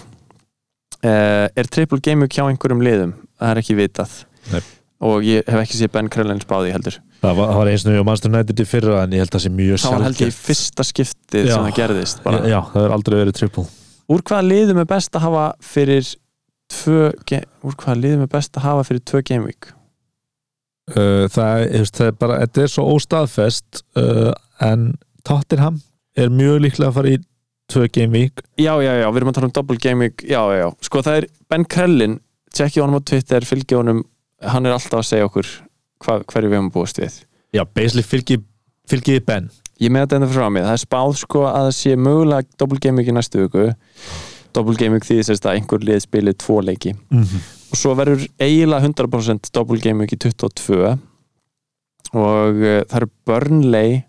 uh, 1.04 1.48
er 1.54 1.70
triple 1.72 2.00
game 2.04 2.28
hjá 2.32 2.46
einhverjum 2.48 2.84
liðum 2.86 3.14
það 3.40 3.52
er 3.54 3.62
ekki 3.64 3.76
vitað 3.80 4.16
Nei. 4.52 4.62
og 5.04 5.26
ég 5.28 5.48
hef 5.50 5.62
ekki 5.66 5.80
séð 5.82 5.92
Ben 5.96 6.10
Krellin 6.14 6.42
spáði 6.44 6.74
heldur 6.76 7.00
Það 7.24 7.38
var, 7.40 7.54
var 7.56 7.70
eins 7.72 7.86
og 7.88 7.94
ég 7.96 8.04
mannstu 8.04 8.28
United 8.28 8.60
í 8.60 8.66
fyrra 8.68 8.98
en 9.06 9.14
ég 9.16 9.22
held 9.24 9.30
að 9.32 9.38
það 9.38 9.44
sé 9.46 9.52
mjög 9.56 9.78
það 9.80 9.94
var 9.96 10.06
held 10.10 10.24
ég 10.26 10.34
fyrsta 10.36 10.84
skiptið 10.90 11.46
Já. 11.48 11.54
sem 11.54 11.68
það 11.70 11.78
gerðist 11.78 12.24
bara. 12.26 12.42
Já, 12.44 12.58
það 12.60 12.74
hefur 12.82 12.96
aldrei 12.98 13.16
verið 13.22 13.38
triple 13.40 13.64
úr 14.12 14.24
hvaða 14.28 14.48
liðum 14.50 14.82
er 14.84 14.90
best 14.90 15.16
að 15.16 15.24
hafa 15.30 15.46
fyrir 15.64 16.10
tvö, 16.74 17.06
úr 17.64 17.78
hvaða 17.80 17.96
liðum 18.02 18.26
er 18.26 18.32
best 18.36 18.60
að 18.60 18.66
hafa 18.68 18.84
fyrir 18.90 19.06
tvö 19.08 19.22
game 19.30 19.48
week 19.48 19.70
uh, 20.98 21.26
það, 21.32 21.64
er- 21.64 21.72
veist, 21.80 21.96
það 22.02 22.10
er 22.12 22.18
bara, 22.26 22.40
þetta 22.44 22.66
er 22.66 22.74
svo 22.76 22.86
óstaðfest 22.98 23.84
uh, 24.00 24.32
en 24.68 24.90
Tottenham 25.24 25.80
er 26.20 26.28
mjög 26.34 26.60
líklega 26.68 26.92
að 26.92 26.98
fara 27.00 27.14
í 27.16 27.22
tvö 27.72 27.88
game 27.94 28.14
week. 28.18 28.44
Já, 28.60 28.74
já, 28.84 28.94
já, 29.00 29.08
við 29.10 29.22
erum 29.22 29.32
að 29.32 29.38
tala 29.40 29.50
um 29.50 29.56
double 29.56 29.80
game 29.82 30.08
week. 30.08 30.24
Já, 30.28 30.42
já, 30.52 30.58
já, 30.64 30.70
sko 30.88 31.04
það 31.06 31.20
er 31.22 31.28
Ben 31.50 31.66
Krellin 31.66 32.20
tjekkið 32.54 32.84
honum 32.84 33.00
á 33.00 33.08
Twitter, 33.10 33.48
fylgið 33.48 33.80
honum. 33.82 34.02
Hann 34.44 34.68
er 34.68 34.76
alltaf 34.76 35.02
að 35.02 35.10
segja 35.10 35.30
okkur 35.30 35.50
hva, 36.04 36.20
hverju 36.28 36.52
við 36.52 36.60
höfum 36.60 36.72
búist 36.74 37.00
við. 37.02 37.22
Já, 37.54 37.64
basically 37.66 38.06
fylgi, 38.06 38.40
fylgi 38.90 39.20
Ben. 39.26 39.50
Ég 39.82 39.92
með 39.92 40.06
þetta 40.06 40.20
enda 40.20 40.30
frá 40.32 40.46
mig, 40.54 40.66
það 40.68 40.76
er 40.76 40.84
spáð 40.84 41.16
sko 41.24 41.48
að 41.50 41.68
það 41.68 41.74
sé 41.80 41.96
mögulega 41.98 42.60
double 42.62 42.80
game 42.84 43.02
week 43.02 43.10
í 43.10 43.16
næstu 43.16 43.42
viku. 43.42 43.66
Double 44.54 44.78
game 44.78 44.98
week 44.98 45.08
því 45.08 45.20
þess 45.24 45.42
að 45.42 45.58
einhver 45.58 45.84
lið 45.88 46.04
spilir 46.04 46.38
tvo 46.38 46.60
leiki. 46.62 46.94
Mm 47.10 47.24
-hmm. 47.24 47.50
og 47.74 47.80
svo 47.80 47.96
verður 47.98 48.28
eiginlega 48.38 48.86
100% 48.86 49.50
double 49.54 49.80
game 49.82 50.04
week 50.04 50.14
í 50.14 50.20
22 50.22 50.98
og 52.14 52.60
uh, 52.62 52.82
það 52.86 52.98
eru 53.00 53.10
Burnley 53.26 54.02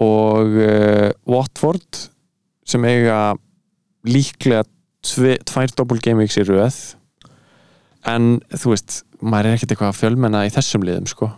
og 0.00 0.56
uh, 0.56 1.10
Watford 1.28 2.08
sem 2.66 2.84
eiga 2.88 3.18
líklega 4.06 4.64
tvær 5.46 5.72
double 5.78 6.02
game 6.02 6.22
weeks 6.22 6.38
í 6.40 6.44
röð. 6.48 6.78
En 8.06 8.36
þú 8.54 8.74
veist 8.74 9.00
maður 9.22 9.48
er 9.52 9.56
ekkert 9.56 9.72
eitthvað 9.74 9.92
að 9.94 9.98
fjölmenna 10.02 10.44
í 10.46 10.52
þessum 10.54 10.84
liðum 10.86 11.06
sko. 11.10 11.30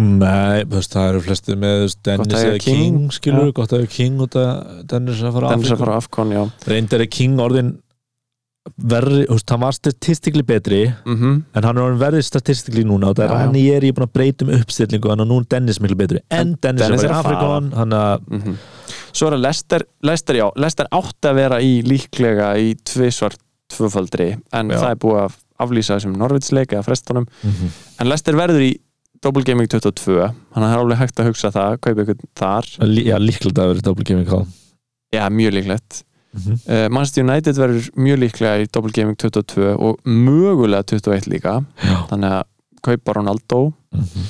Nei, 0.00 0.62
veist, 0.72 0.94
það 0.94 1.10
eru 1.10 1.20
flestið 1.26 1.58
með 1.60 1.82
Dennis 2.06 2.32
eða 2.38 2.60
King, 2.64 2.78
King, 2.80 3.00
skilur, 3.12 3.50
já. 3.50 3.54
gott 3.58 3.74
að 3.76 3.82
eiga 3.82 3.90
King 3.92 4.22
og 4.24 4.30
það, 4.32 4.52
Dennis 4.88 5.18
er 5.20 5.28
að 5.28 5.34
fara 5.36 5.50
Dennis 5.52 5.72
að 5.74 5.82
fara 5.82 5.92
á 5.92 5.98
Afcon, 6.00 6.30
já. 6.32 6.42
Reyndar 6.72 7.04
er 7.04 7.10
King 7.12 7.42
orðin 7.44 7.72
verri, 8.78 9.24
þú 9.28 9.36
veist, 9.36 9.52
hann 9.52 9.60
var 9.66 9.76
statistikli 9.76 10.44
betri 10.48 10.80
mm 10.88 11.34
en 11.52 11.66
hann 11.66 11.76
er 11.76 11.82
orðin 11.84 12.00
verri 12.00 12.22
statistikli 12.24 12.86
núna. 12.88 13.10
Og 13.12 13.18
það 13.18 13.26
er 13.26 13.36
hann 13.42 13.58
ég 13.60 13.76
er 13.76 13.86
ég 13.90 13.96
búin 13.98 14.06
að 14.08 14.14
breyta 14.16 14.46
um 14.46 14.54
uppstillingu 14.56 15.12
og 15.12 15.20
nú 15.26 15.38
er 15.42 15.48
Dennis 15.58 15.80
miklu 15.84 15.98
betri. 16.00 16.22
En 16.30 16.40
En 16.40 16.54
Dennis, 16.62 16.86
Dennis 16.86 17.02
er 17.02 17.10
er 17.10 17.12
í 17.12 17.18
að 17.18 17.22
fara. 17.26 17.36
Afrikon 17.36 17.72
hann 17.82 17.90
að, 17.98 18.28
Mhm. 18.32 18.56
Svo 19.12 19.28
er 19.28 19.36
það 19.36 19.42
Lester, 19.44 19.82
Lester, 20.02 20.34
já, 20.40 20.46
Lester 20.56 20.86
átti 20.90 21.28
að 21.28 21.34
vera 21.36 21.58
í 21.60 21.82
líklega 21.84 22.52
í 22.58 22.74
tvisvar 22.84 23.34
tvöfaldri 23.72 24.30
en 24.52 24.68
Já. 24.72 24.78
það 24.80 24.90
er 24.90 25.00
búið 25.04 25.20
að 25.26 25.36
aflýsa 25.62 25.96
þessum 25.98 26.16
Norvitsleik 26.20 26.72
eða 26.74 26.84
frestunum 26.86 27.26
Mhm. 27.44 27.68
en 28.00 28.08
Lester 28.08 28.34
verður 28.34 28.60
í 28.66 28.72
Double 29.22 29.42
Gaming 29.46 29.68
22 29.68 30.16
hann 30.54 30.64
er 30.66 30.76
alveg 30.78 30.98
hægt 30.98 31.20
að 31.20 31.28
hugsa 31.30 31.50
það, 31.54 31.76
kaupa 31.80 32.02
ykkur 32.02 32.18
þar 32.34 32.64
já, 32.98 33.16
líklega 33.18 33.54
það 33.54 33.68
verið 33.72 33.82
double 33.82 34.04
gaming 34.04 34.26
call 34.26 34.46
já, 35.14 35.28
mjög 35.30 35.52
líklegt 35.54 36.02
Mhm. 36.34 36.52
uh, 36.66 36.88
Manchester 36.88 37.22
United 37.24 37.54
verður 37.56 37.90
mjög 37.94 38.18
líklega 38.18 38.62
í 38.64 38.68
Double 38.72 38.90
Gaming 38.90 39.16
22 39.16 39.76
og 39.78 39.98
mögulega 40.04 40.82
21 40.82 41.28
líka 41.28 41.64
já, 41.84 42.06
þannig 42.08 42.30
að 42.32 42.44
kaupa 42.82 43.12
Ronaldo 43.14 43.72
Mhm. 43.92 44.26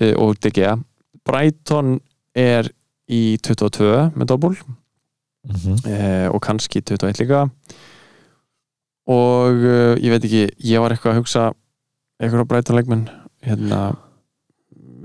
uh, 0.00 0.14
og 0.26 0.36
Gea 0.40 0.76
Brighton 1.24 2.00
er 2.34 2.68
í 3.12 3.36
22 3.38 4.10
með 4.16 4.26
Double 4.32 4.56
Mhm. 5.46 5.76
eh, 5.86 6.26
og 6.26 6.40
kannski 6.42 6.80
21 6.82 7.20
líka. 7.22 7.44
Og 9.06 9.54
uh, 9.62 9.94
ég 10.02 10.10
veit 10.10 10.24
ekki 10.26 10.40
ég 10.66 10.82
var 10.82 10.90
eitthvað 10.90 11.12
að 11.14 11.20
hugsa 11.20 11.42
eitthvað 12.18 12.42
á 12.42 12.50
breytanleikmenn 12.50 13.04
hérna, 13.46 13.80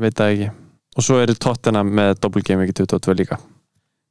veit 0.01 0.17
það 0.17 0.31
ekki. 0.33 0.47
Og 0.97 1.05
svo 1.05 1.19
eru 1.21 1.35
tóttina 1.37 1.83
með 1.85 2.17
game 2.41 2.65
ekki 2.65 2.73
22 2.81 3.15
líka. 3.21 3.37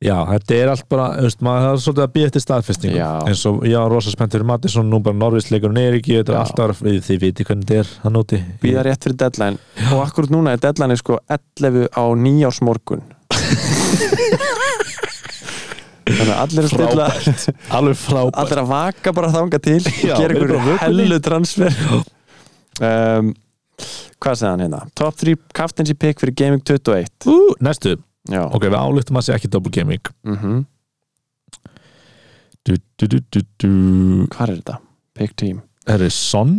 Já, 0.01 0.15
þetta 0.31 0.55
er 0.57 0.71
allt 0.73 0.87
bara 0.89 1.11
veist, 1.21 1.43
maður 1.45 1.67
það 1.67 1.75
er 1.75 1.83
svolítið 1.85 2.05
að 2.07 2.13
býja 2.15 2.29
eftir 2.31 2.41
staðfestingu. 2.47 2.97
Já. 2.97 3.11
eins 3.29 3.43
og 3.51 3.59
ég 3.69 3.77
var 3.77 3.91
rosa 3.93 4.11
spennt 4.15 4.33
fyrir 4.33 4.47
Mattisson 4.49 4.89
nú 4.89 5.03
bara 5.05 5.19
Norvísleikurinn 5.19 5.77
er 5.83 5.99
ekki 5.99 6.15
þetta 6.17 6.33
er 6.33 6.39
Já. 6.39 6.45
alltaf, 6.47 6.81
þið 6.81 7.19
viti 7.27 7.45
hvernig 7.45 7.67
þetta 7.67 7.83
er 7.83 7.91
hann 8.07 8.17
úti. 8.23 8.39
Býða 8.63 8.87
rétt 8.87 9.03
fyrir 9.05 9.19
deadline. 9.21 9.59
Og 9.91 10.01
akkurat 10.07 10.31
núna 10.33 10.55
er 10.55 10.63
deadline 10.63 10.97
sko 10.97 11.19
11 11.29 11.91
á 11.93 12.05
nýjársmorgun 12.17 13.03
þannig 16.11 16.33
að 16.33 16.41
allir 16.43 16.69
stilla 16.71 17.07
alveg 17.77 17.99
frábært. 18.01 18.41
Allir 18.43 18.63
að 18.63 18.71
vaka 18.71 19.13
bara 19.17 19.31
þanga 19.35 19.61
til 19.63 19.79
Já, 19.85 20.15
gera 20.17 20.35
eru 20.35 20.49
einhverju 20.49 20.77
hellu 20.83 21.21
transfer. 21.25 21.79
Um, 22.81 23.33
hvað 24.21 24.39
segði 24.41 24.51
hann 24.51 24.65
hérna? 24.65 24.83
Top 24.99 25.19
3 25.21 25.37
captaincy 25.57 25.97
pick 25.99 26.21
fyrir 26.23 26.37
Gaming 26.39 26.63
21 26.65 27.29
Ú, 27.29 27.39
næstu, 27.65 27.97
já, 28.31 28.43
ok, 28.47 28.67
við 28.69 28.79
álíktum 28.81 29.21
að 29.21 29.27
sé 29.27 29.35
ekki 29.37 29.51
double 29.53 29.73
gaming. 29.75 30.13
Mhm. 30.27 30.61
Du, 32.69 32.77
du, 33.01 33.07
du, 33.09 33.41
du. 33.59 33.69
Hvað 34.31 34.43
er 34.45 34.57
þetta? 34.59 34.75
Pick 35.17 35.33
team. 35.41 35.63
Er 35.89 36.03
það 36.05 36.13
Son. 36.15 36.55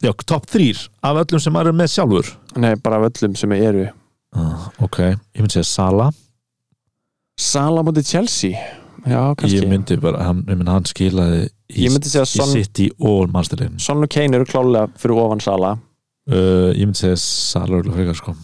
Já, 0.00 0.12
top 0.24 0.46
3 0.48 0.70
af 1.04 1.18
öllum 1.24 1.42
sem 1.42 1.52
maður 1.52 1.72
er 1.74 1.76
með 1.82 1.90
sjálfur. 1.92 2.28
Nei, 2.62 2.72
bara 2.80 3.00
af 3.00 3.10
öllum 3.10 3.34
sem 3.36 3.52
eru. 3.58 3.88
Uh, 4.30 4.68
ok, 4.86 5.00
ég 5.10 5.42
myndi 5.42 5.58
segja 5.58 5.66
Sala 5.66 6.06
Sala 7.40 7.80
mútið 7.86 8.04
Chelsea? 8.10 8.58
Já, 9.08 9.20
kannski. 9.38 9.56
Ég 9.62 9.68
myndi 9.70 9.96
bara, 10.00 10.26
hann, 10.28 10.42
myndi 10.44 10.68
hann 10.68 10.84
skilaði 10.88 11.46
í, 11.72 11.86
í 11.86 12.24
Son- 12.28 12.50
City 12.52 12.90
og 13.00 13.30
mannstæðlegin 13.32 13.78
Son 13.80 14.04
og 14.04 14.10
Kane 14.12 14.36
eru 14.36 14.44
klálega 14.48 14.90
fyrir 15.00 15.20
ofan 15.22 15.40
Sala 15.40 15.70
uh, 15.78 16.68
ég 16.76 16.82
myndi 16.84 17.00
segja 17.00 17.16
Sala 17.22 17.78
örugglega 17.78 17.96
frekar 17.96 18.18
sko. 18.18 18.34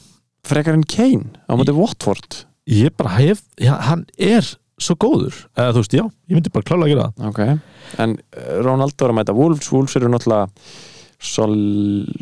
Frekar 0.49 0.79
en 0.79 0.87
Kane 0.89 1.43
á 1.45 1.53
mútið 1.61 1.77
Watford? 1.77 2.39
Ég 2.73 2.95
bara 2.97 3.13
hef, 3.19 3.43
já, 3.61 3.75
hann 3.91 4.07
er 4.17 4.49
svo 4.81 4.97
góður, 5.01 5.37
eða 5.57 5.75
þú 5.77 5.83
veist, 5.83 5.99
já, 5.99 6.05
ég 6.33 6.39
myndi 6.39 6.55
bara 6.57 6.67
klálega 6.71 6.89
að 6.89 6.95
gera 6.95 7.11
það. 7.11 7.29
Ok 7.29 8.01
En 8.07 8.17
uh, 8.17 8.49
Ronaldo 8.65 9.05
er 9.05 9.13
að 9.13 9.19
mæta 9.21 9.37
Wolves. 9.37 9.69
Wolves 9.75 9.99
eru 10.01 10.09
náttúrulega 10.13 10.49
sol, 11.21 11.55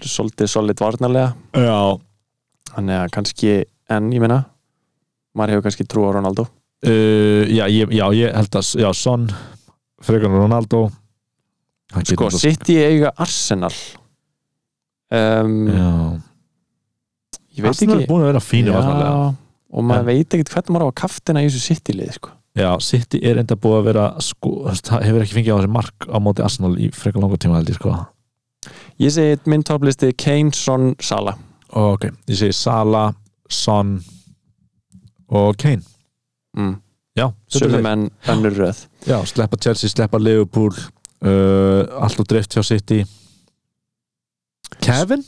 Svolítið 0.03 0.51
solid 0.51 0.83
varnarlega. 0.83 1.31
Já, 1.55 1.79
Þannig 2.75 2.99
að 2.99 3.15
kannski 3.15 3.55
En 3.95 4.11
ég 4.11 4.23
meina 4.27 4.43
Maður 5.39 5.55
hefur 5.57 5.67
kannski 5.69 5.87
trú 5.91 6.05
á 6.11 6.19
Ronaldo 6.19 6.49
uh, 6.83 7.45
já, 7.49 7.65
ég, 7.71 7.89
já, 7.95 8.07
ég 8.15 8.35
held 8.35 8.59
að 8.61 8.71
já, 8.83 8.91
Son, 8.95 9.29
frekar 10.03 10.31
en 10.31 10.41
Ronaldo. 10.43 10.91
Sko, 11.95 12.01
náttúrulega- 12.01 12.41
City 12.43 12.77
eiga 12.83 13.13
Arsenal. 13.17 13.73
Um, 15.15 15.69
já, 15.69 16.21
Ég 17.55 17.63
veit 17.63 17.71
Arsenal 17.71 18.01
ekki. 18.01 18.03
er 18.03 18.09
búin 18.11 18.23
að 18.25 18.31
vera 18.33 18.41
fínu 18.43 18.73
og 19.75 19.83
maður 19.85 20.01
En- 20.01 20.07
veit 20.07 20.29
ekkert 20.35 20.51
hvernig 20.51 20.73
maður 20.75 20.87
á 20.87 20.91
að 20.91 20.95
kaftina 21.03 21.41
í 21.43 21.47
þessu 21.47 21.63
City-lið 21.69 22.13
sko. 22.17 22.31
Já, 22.57 22.79
City 22.83 23.21
er 23.23 23.39
enda 23.39 23.55
búið 23.57 23.79
að 23.81 23.85
vera 23.85 24.05
sko, 24.23 24.51
það 24.71 25.03
hefur 25.07 25.23
ekki 25.23 25.35
fengið 25.39 25.55
á 25.55 25.59
þessi 25.61 25.71
mark 25.75 26.07
á 26.11 26.17
móti 26.23 26.43
Arsenal 26.45 26.75
í 26.79 26.91
frekar 26.95 27.23
langa 27.23 27.37
tíma 27.39 27.57
held 27.59 27.69
ég 27.71 27.79
sko. 27.79 28.07
Ég 28.99 29.11
segi 29.11 29.39
minn 29.51 29.63
topplisti 29.63 30.13
Kane, 30.17 30.51
Son, 30.53 30.95
Sala 31.01 31.37
Ok, 31.75 32.07
ég 32.27 32.37
segi 32.39 32.53
Sala, 32.55 33.15
Son 33.51 34.01
og 35.29 35.57
Kane 35.59 35.83
mm. 36.57 36.75
Já, 37.15 37.29
þetta 37.31 37.61
Sölu 37.61 37.77
leið. 37.77 37.83
menn 37.87 38.07
önnur 38.33 38.57
röð. 38.59 38.79
Já, 39.07 39.19
sleppa 39.31 39.57
Chelsea, 39.63 39.91
sleppa 39.93 40.19
Liverpool 40.19 40.73
uh, 40.75 42.03
allt 42.03 42.19
og 42.19 42.27
drift 42.33 42.57
hjá 42.57 42.65
City. 42.67 43.05
Kevin? 44.83 45.23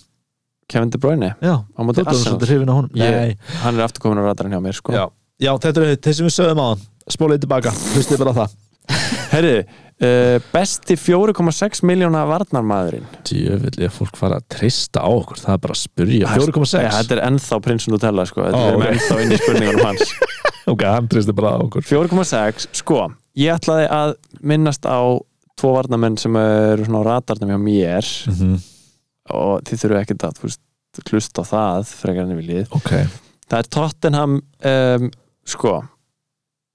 Kevin 0.67 0.91
De 0.91 0.99
Bruyne 0.99 1.29
Já, 1.39 1.61
þú 1.79 1.93
er 2.03 2.17
svolítið 2.19 2.51
hrifin 2.51 2.71
á 2.71 2.75
hún 2.75 2.89
Ég- 2.99 3.37
Hann 3.63 3.79
er 3.79 3.85
aftur 3.87 4.03
komin 4.03 4.19
á 4.19 4.27
radarinn 4.27 4.57
hjá 4.57 4.63
mér 4.65 4.75
sko. 4.75 4.93
já. 4.93 5.07
Já, 5.39 5.53
þetta 5.61 5.83
er 5.85 5.97
þeir 6.01 6.15
sem 6.17 6.27
við 6.27 6.35
sögum 6.35 6.61
á 6.65 6.67
hann. 6.73 6.81
Spólið 7.13 7.43
tilbaka, 7.45 7.71
hlustið 7.95 8.19
bara 8.25 8.33
það. 8.35 8.55
Herri, 9.35 9.53
uh, 10.03 10.39
besti 10.53 10.97
4,6 10.97 11.83
miljóna 11.87 12.25
varnarmaðurinn. 12.27 13.05
Djöfull, 13.29 13.77
er 13.85 13.93
fólk 13.95 14.17
fara 14.19 14.41
að 14.41 14.47
trista 14.57 15.05
á 15.05 15.11
okkur. 15.13 15.39
Það 15.45 15.53
er 15.55 15.63
bara 15.69 15.77
að 15.77 15.83
spurja 15.85 16.33
4,6 16.35 16.83
ja, 16.83 16.91
Þetta 16.97 17.15
er 17.19 17.23
ennþá 17.29 17.61
Prince 17.63 17.93
Nutella 17.93 18.27
sko. 18.27 18.43
Þetta 18.49 18.65
Ó, 18.65 18.81
er 18.81 18.97
ennþá 18.97 19.21
inn 19.23 19.37
í 19.37 19.41
spurningunum 19.45 19.87
hans 19.93 20.15
Ok, 20.67 20.83
hann 20.83 21.09
tristir 21.09 21.35
bara 21.37 21.55
á 21.55 21.59
okkur 21.63 21.85
4,6, 21.87 22.69
sko 22.81 23.07
Ég 23.37 23.53
ætlaði 23.53 23.87
að 23.93 24.15
minnast 24.43 24.87
á 24.89 24.99
tvo 25.57 25.73
varnarmenn 25.77 26.17
sem 26.21 26.37
eru 26.41 26.85
svona 26.87 27.03
á 27.05 27.09
radarnum 27.11 27.53
hjá 27.53 27.59
mér 27.61 28.07
mm 28.29 28.35
-hmm. 28.35 28.57
og 29.37 29.63
þið 29.69 29.83
þurfu 29.83 30.01
ekkert 30.01 30.25
að 30.25 30.41
veist, 30.43 30.61
hlusta 31.11 31.43
á 31.45 31.51
það 31.53 31.93
frekar 32.01 32.25
enn 32.25 32.37
viljið 32.41 32.67
Ok, 32.77 32.91
það 33.49 33.59
er 33.59 33.69
Tottenham 33.77 34.41
um, 34.65 35.11
sko 35.45 35.75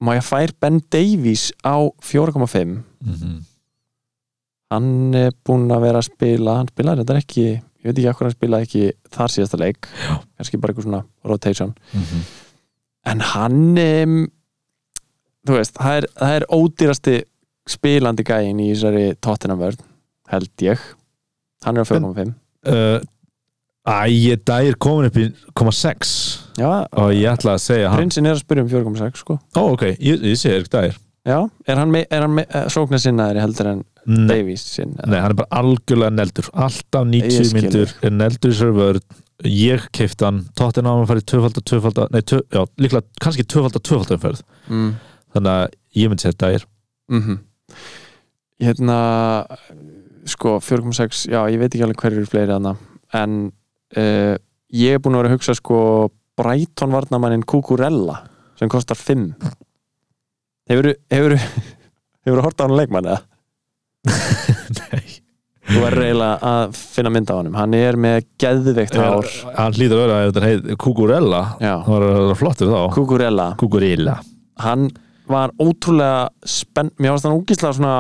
má 0.02 0.16
ég 0.18 0.24
fær 0.26 0.54
Ben 0.60 0.82
Davies 0.89 1.52
á 1.66 1.78
4,5 2.02 2.66
mm 2.66 2.84
-hmm. 3.02 3.42
hann 4.72 5.14
er 5.16 5.32
búinn 5.46 5.72
að 5.72 5.82
vera 5.82 5.98
að 6.02 6.10
spila 6.10 6.56
hann 6.58 6.68
spilaði 6.72 7.04
þetta 7.04 7.18
ekki 7.18 7.46
ég 7.52 7.84
veit 7.84 7.98
ekki 7.98 8.10
okkur 8.10 8.28
hann 8.28 8.38
spilaði 8.38 8.64
ekki 8.68 8.92
þar 9.12 9.30
síðasta 9.34 9.58
leik 9.60 9.88
Já. 10.08 10.22
kannski 10.38 10.58
bara 10.58 10.74
eitthvað 10.74 10.84
svona 10.88 11.04
rotation 11.26 11.76
Mhm. 11.94 12.22
En 13.10 13.24
hann 13.32 13.62
um, 13.82 14.18
þú 15.47 15.58
veist, 15.58 15.78
það 15.78 16.02
er, 16.02 16.10
það 16.22 16.36
er 16.38 16.47
ódýrasti 16.58 17.16
spilandi 17.72 18.26
gæin 18.28 18.60
í 18.62 18.72
þessari 18.74 19.06
Tottenham-vörn 19.24 19.82
held 20.32 20.66
ég. 20.66 20.84
Hann 21.66 21.78
er 21.78 21.86
á 21.86 21.89
4.5 21.89 22.34
uh, 22.72 23.02
Æ, 23.82 24.36
Dær 24.45 24.76
komin 24.82 25.10
upp 25.10 25.18
í 25.18 25.28
0,6 25.58 26.12
já, 26.62 26.70
og 26.70 27.14
ég 27.16 27.32
ætla 27.32 27.56
að 27.58 27.64
segja 27.64 27.89
hann 27.89 28.04
prinsinn 28.04 28.30
er 28.30 28.36
að 28.38 28.43
spyrja 28.43 28.66
um 28.66 28.70
4.6 28.70 29.24
sko. 29.24 29.38
Ó, 29.58 29.62
ok, 29.74 29.88
ég, 29.97 30.22
ég 30.22 30.43
Erik 30.49 30.70
Dær 30.74 30.91
já, 31.26 31.38
er 31.66 31.82
hann, 31.82 31.93
me, 31.93 32.04
er 32.10 32.26
hann 32.26 32.36
me, 32.38 32.45
sóknar 32.74 33.02
sinnaðri 33.02 33.41
heldur 33.41 33.72
en 33.74 33.82
Nei, 34.10 34.28
Davies 34.30 34.64
sinn 34.66 34.95
nei, 34.97 35.18
hann 35.20 35.32
er 35.32 35.38
bara 35.38 35.60
algjörlega 35.62 36.14
neldur. 36.18 36.47
Alltaf 36.58 37.10
Ég 37.14 37.28
90 37.28 37.49
skil 37.49 37.58
myndur 37.58 37.91
er 38.02 38.16
neldur 38.16 38.54
í 38.54 38.58
sér 38.58 38.72
vörð 38.74 39.04
Ég 39.48 39.88
keipti 39.96 40.28
hann, 40.28 40.44
tóttin 40.58 40.86
á 40.86 40.94
hann 40.94 41.08
farið 41.10 41.26
tvöfalda, 41.32 41.64
tvöfalda, 41.66 42.08
nei, 42.14 42.22
tvö, 42.22 42.42
já, 42.54 42.62
líklega 42.78 43.24
kannski 43.24 43.46
tvöfalda, 43.50 43.82
tvöfalda 43.82 44.18
umferð. 44.20 44.44
Mm. 44.68 44.92
Þannig 45.34 45.56
að 45.56 45.66
ég 45.98 46.12
myndi 46.12 46.28
segja 46.28 46.39
Dær 46.44 46.68
mm 47.12 47.42
hérna 48.62 48.98
sko 50.30 50.60
4.6, 50.62 51.26
já 51.32 51.42
ég 51.50 51.60
veit 51.62 51.72
ekki 51.74 51.86
alveg 51.86 52.02
hverju 52.04 52.22
eru 52.22 52.30
fleiri 52.30 52.54
þarna 52.54 52.76
en 53.18 53.38
uh, 53.98 54.36
ég 54.70 54.96
er 54.96 55.02
búin 55.02 55.18
að 55.18 55.24
vera 55.24 55.32
að 55.32 55.38
hugsa 55.39 55.58
sko 55.58 55.80
Brighton 56.38 56.94
varnamannin 56.94 57.46
Kukurella 57.48 58.22
sem 58.60 58.70
kostar 58.72 59.00
5 59.00 59.32
hefur 60.72 60.92
hefur 61.12 61.38
hefur 62.26 62.44
hort 62.46 62.62
á 62.62 62.66
hann 62.68 62.78
leikmann 62.78 63.10
eða? 63.10 63.22
Nei 64.82 65.01
þú 65.72 65.84
verður 65.86 66.05
eiginlega 66.07 66.51
að 66.51 66.76
finna 66.95 67.13
mynd 67.15 67.32
á 67.32 67.36
honum. 67.36 67.57
Hann 67.59 67.78
er 67.78 67.99
með 68.05 68.17
geðveikt 68.41 68.97
hár. 68.99 69.30
Hann 69.57 69.78
hlýtur 69.78 69.97
að 69.97 70.03
vera 70.03 70.17
að 70.19 70.28
þetta 70.30 70.47
heit 70.47 70.82
Kukurella 70.82 71.41
Það 71.61 71.91
var 71.93 72.07
að 72.11 72.34
flottur 72.41 72.74
þá. 72.74 72.82
Kukurella 72.97 73.47
Kukurella 73.61 74.17
hann 74.61 74.89
var 75.32 75.53
ótrúlega 75.63 76.28
spenn, 76.45 76.91
mér 77.01 77.15
varst 77.15 77.26
hann 77.26 77.38
ógíslega 77.39 77.74
svona 77.78 77.95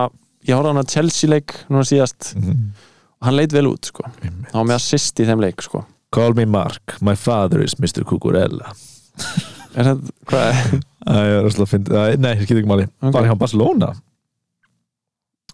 ég 0.45 0.53
horfði 0.53 0.73
hann 0.73 0.81
að 0.83 0.91
Chelsea 0.91 1.31
leik 1.31 1.55
núna 1.71 1.87
síðast. 1.87 2.33
Og 2.35 3.29
hann 3.29 3.37
leit 3.37 3.53
vel 3.55 3.69
út 3.71 3.87
sko. 3.89 4.05
Hann 4.21 4.45
var 4.51 4.67
með 4.67 4.77
assist 4.77 5.21
í 5.21 5.25
þeim 5.29 5.41
leik 5.41 5.63
sko. 5.65 5.85
Call 6.11 6.35
me 6.35 6.45
Mark, 6.45 6.97
my 7.01 7.15
father 7.15 7.61
is 7.63 7.77
Mr. 7.79 8.03
Kukurella 8.03 8.73
er 9.77 9.87
það, 9.87 10.07
hvað 10.27 10.47
er 10.49 10.79
Æ, 11.01 11.13
ég 11.15 11.35
er 11.37 11.45
alltaf 11.47 11.63
að 11.63 11.69
finna, 11.71 12.01
nei, 12.21 12.33
ég 12.35 12.49
get 12.49 12.57
ekki 12.59 12.69
máli 12.69 12.87
Ok. 12.89 13.13
Bara 13.15 13.29
hjá 13.29 13.37
Barcelona? 13.39 13.91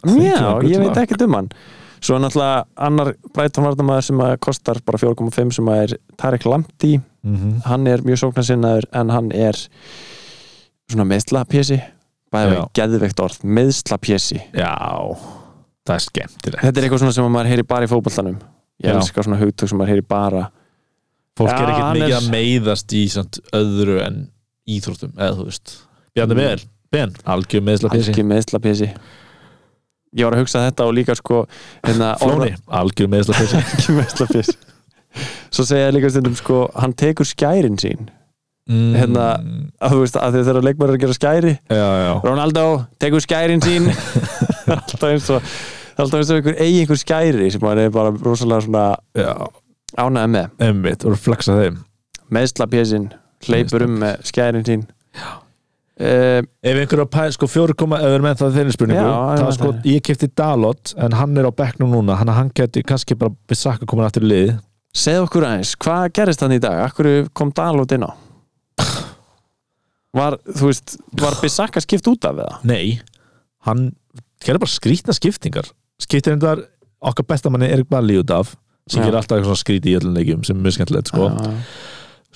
Já, 0.02 0.58
ég 0.66 0.82
veit 0.82 0.98
ekki 1.00 1.18
um 1.24 1.36
hann 1.38 1.48
svo 2.00 2.16
er 2.16 2.22
náttúrulega 2.24 2.64
annar 2.88 3.12
Brighton 3.34 3.64
varnamæður 3.66 4.06
sem 4.08 4.22
kostar 4.44 4.80
bara 4.86 4.98
4,5 4.98 5.52
sem 5.58 5.68
er 5.74 5.96
Tarek 6.20 6.44
Lamptey, 6.48 7.00
mm 7.22 7.62
hann 7.68 7.86
er 7.86 8.02
mjög 8.06 8.20
sóknarsinnaður 8.24 8.86
en 9.00 9.10
hann 9.10 9.32
er 9.32 9.58
svona 10.88 11.04
meðslapjesi 11.08 11.80
bæði 12.32 12.52
Já. 12.54 12.54
veginn 12.54 12.70
geðveikt 12.78 13.20
orð, 13.24 13.40
meðslapjesi 13.44 14.38
Já, 14.54 14.72
það 15.88 15.94
er 15.96 16.04
skemmtilegt. 16.04 16.62
Þetta 16.62 16.80
er 16.80 16.86
eitthvað 16.86 17.02
svona 17.02 17.16
sem 17.16 17.24
að 17.26 17.34
maður 17.34 17.50
heyri 17.54 17.66
bara 17.68 17.86
í 17.86 17.90
fótboltanum. 17.90 18.38
Ég 18.84 18.92
elskar 18.94 19.24
svona 19.26 19.38
hugtök 19.40 19.68
sem 19.70 19.78
maður 19.80 19.94
heyri 19.94 20.04
bara. 20.06 20.42
Fólk 21.38 21.48
Já, 21.50 21.56
er 21.62 21.70
ekkert 21.72 21.96
mikið 21.96 22.12
er- 22.12 22.18
að 22.18 22.28
meiðast 22.34 22.92
í 22.98 23.02
öðru 23.56 23.96
en 24.04 24.18
íþróttum 24.68 25.12
eða 25.16 25.36
þú 25.38 25.46
veist. 25.48 25.76
Bjarni 26.14 26.34
Mm. 26.34 26.42
Vel, 26.44 26.60
Ben, 26.90 27.10
algjör 27.26 27.60
meðsla 27.60 27.90
písi 27.92 28.12
algjör 28.12 28.24
meðslapjesi 28.24 28.86
ég 30.16 30.24
var 30.28 30.36
að 30.36 30.42
hugsa 30.44 30.62
þetta 30.68 30.86
og 30.88 30.94
líka 30.96 31.16
sko 31.18 31.42
hérna, 31.84 32.14
Flóni, 32.22 32.52
algjör 32.80 33.10
meðsla 33.12 33.36
písi 33.38 33.58
ekki 33.60 33.96
meðslapjesi 33.98 34.54
svo 35.50 35.64
segja 35.66 35.88
ég 35.88 35.96
líka 35.96 36.10
stundum 36.12 36.36
sko 36.38 36.62
hann 36.76 36.92
tekur 36.98 37.26
skærin 37.26 37.78
sín. 37.80 38.08
Mm, 38.68 38.92
Hérna, 38.98 39.26
að 39.80 39.94
þú 39.94 40.00
veist 40.02 40.16
að 40.20 40.34
þegar 40.36 40.58
leikmæður 40.66 40.90
er 40.92 40.96
að 40.98 41.02
gera 41.06 41.14
skæri 41.16 41.52
Já, 41.72 41.86
já. 42.04 42.10
Ronaldo, 42.26 42.64
tekur 43.00 43.22
skærin 43.24 43.62
sín. 43.64 43.86
Alltaf 44.74 45.06
eins 45.08 45.30
og 45.32 45.46
alltaf 45.98 46.18
eins 46.20 46.30
og 46.34 46.36
einhver 46.36 46.58
eigi 46.60 46.82
einhver 46.82 47.00
skæri 47.00 47.48
sem 47.54 47.64
maður 47.64 47.80
er 47.86 47.94
bara 47.96 48.12
rosalega 48.12 48.66
svona 48.66 48.84
Já, 49.16 49.32
ánægð 49.96 50.30
með. 50.34 50.52
Meðslapjesin, 52.36 53.08
hleypur 53.48 53.86
um 53.88 53.96
með 54.04 54.20
skærin 54.28 54.68
sín 54.68 54.84
uh, 56.00 56.40
Ef 56.62 56.78
einhver 56.82 57.02
að 57.04 57.10
pæ, 57.14 57.24
sko 57.36 57.48
fjóri 57.50 57.76
koma 57.78 57.98
ef 58.00 58.08
við 58.08 58.16
erum 58.18 58.26
með 58.28 58.40
það 58.42 58.56
þeirri 58.58 58.76
spurningu 58.76 59.02
Já, 59.02 59.10
ég 59.10 59.42
það 59.42 59.52
sko, 59.58 59.72
það. 59.72 59.90
ég 59.92 60.06
kefti 60.08 60.30
Dalot 60.40 60.94
en 61.06 61.18
hann 61.18 61.36
er 61.42 61.48
á 61.48 61.52
bekknum 61.62 61.92
núna, 61.96 62.16
hann, 62.20 62.32
hann 62.36 62.52
geti 62.56 62.84
kannski 62.86 63.18
bara 63.18 63.34
Bissaka 63.50 63.88
komin 63.88 64.06
aftur 64.08 64.26
í 64.26 64.32
lið 64.32 64.54
segð 64.98 65.26
okkur 65.26 65.46
aðeins, 65.50 65.74
hvað 65.78 66.06
gerist 66.16 66.42
hann 66.42 66.56
í 66.56 66.60
dag? 66.62 66.80
Akkur 66.88 67.10
kom 67.36 67.52
Dalot 67.54 67.92
inn 67.94 68.06
á? 68.08 68.10
Var, 70.18 70.38
þú 70.56 70.70
veist, 70.70 70.96
var 71.20 71.36
Bissaka 71.42 71.82
skipt 71.84 72.08
út 72.10 72.24
af 72.26 72.38
eða? 72.40 72.56
Nei, 72.66 72.96
hann 73.68 73.90
gerði 74.42 74.62
bara 74.64 74.72
skrítna 74.72 75.14
skiptingar 75.16 75.68
skiptir 76.00 76.34
endar 76.36 76.62
okkar 77.04 77.26
bestamanni 77.28 77.68
Erik 77.70 77.88
Balli 77.90 78.16
út 78.20 78.32
af 78.34 78.54
sem 78.88 79.02
gerir 79.04 79.18
alltaf 79.18 79.36
eitthvað 79.38 79.58
skríti 79.60 79.92
í 79.92 79.96
öllum 79.98 80.14
leikjum 80.16 80.44
sem 80.46 80.56
er 80.56 80.64
mjög 80.64 80.78
skemmtilegt 80.78 81.10
sko. 81.12 81.26
Já, 81.28 81.56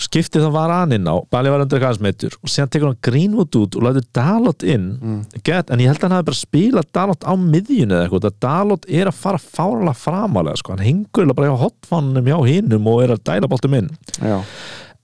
skiptið 0.07 0.47
það 0.47 0.55
var 0.57 0.73
hann 0.75 0.95
inn 0.97 1.09
á 1.09 1.17
Balli 1.33 1.53
var 1.53 1.65
undir 1.65 1.79
eitthvað 1.79 1.93
hans 1.95 2.03
meittur 2.05 2.37
og 2.39 2.53
síðan 2.53 2.73
tekur 2.75 2.91
hann 2.91 3.01
Greenwood 3.07 3.59
út 3.61 3.79
og 3.79 3.87
lætur 3.87 4.07
Dalot 4.19 4.67
inn. 4.67 4.87
Mm. 5.01 5.21
Get, 5.47 5.73
en 5.73 5.83
ég 5.83 5.93
held 5.93 6.01
að 6.01 6.09
hann 6.09 6.17
hafi 6.19 6.29
bara 6.31 6.41
spilað 6.41 6.89
Dalot 6.97 7.27
á 7.27 7.33
miðjunni 7.39 7.97
eða 7.97 8.07
eitthvað, 8.07 8.39
Dalot 8.43 8.89
er 8.89 9.11
að 9.11 9.21
fara 9.23 9.43
fárlega 9.43 9.97
framalega, 9.99 10.61
sko, 10.61 10.77
hann 10.77 10.87
hengur 10.87 11.23
eiginlega 11.23 11.39
bara 11.41 11.53
hjá 11.53 11.63
hotfannum 11.67 12.33
hjá 12.33 12.39
hinnum 12.49 12.91
og 12.93 13.05
er 13.05 13.15
að 13.17 13.23
dæla 13.31 13.51
boltum 13.53 13.79
inn. 13.79 13.93
Já. 14.19 14.39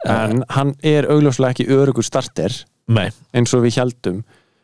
En 0.07 0.45
hann 0.55 0.75
er 0.87 1.09
augljóslega 1.11 1.57
ekki 1.57 1.71
örugur 1.75 2.07
starter 2.07 2.55
Nei, 2.89 3.09
eins 3.37 3.53
og 3.57 3.65
við 3.65 3.81
heldum 3.81 4.21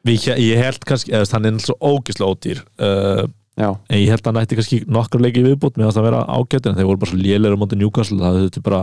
við, 0.07 0.29
ég 0.39 0.61
held 0.61 0.85
kannski 0.87 1.15
eða, 1.15 1.27
hann 1.35 1.49
er 1.49 1.59
svo 1.65 1.75
ógislega 1.83 2.31
ódýr 2.31 2.63
uh, 2.79 3.25
Já, 3.55 3.69
en 3.71 4.01
ég 4.01 4.11
held 4.11 4.25
að 4.25 4.31
hann 4.31 4.41
ætti 4.43 4.59
kannski 4.59 4.79
nokkur 4.91 5.23
leiki 5.23 5.43
í 5.43 5.47
viðbútt 5.49 5.77
með 5.79 5.91
að 5.91 5.99
það 5.99 6.07
vera 6.09 6.23
ágætt 6.27 6.69
en 6.69 6.79
þeir 6.79 6.89
voru 6.89 7.03
bara 7.03 7.13
svo 7.13 7.21
á 7.55 7.61
móti 7.61 7.79
Newcastle 7.79 8.19
það 8.23 8.41
þetta 8.45 8.63
bara 8.67 8.81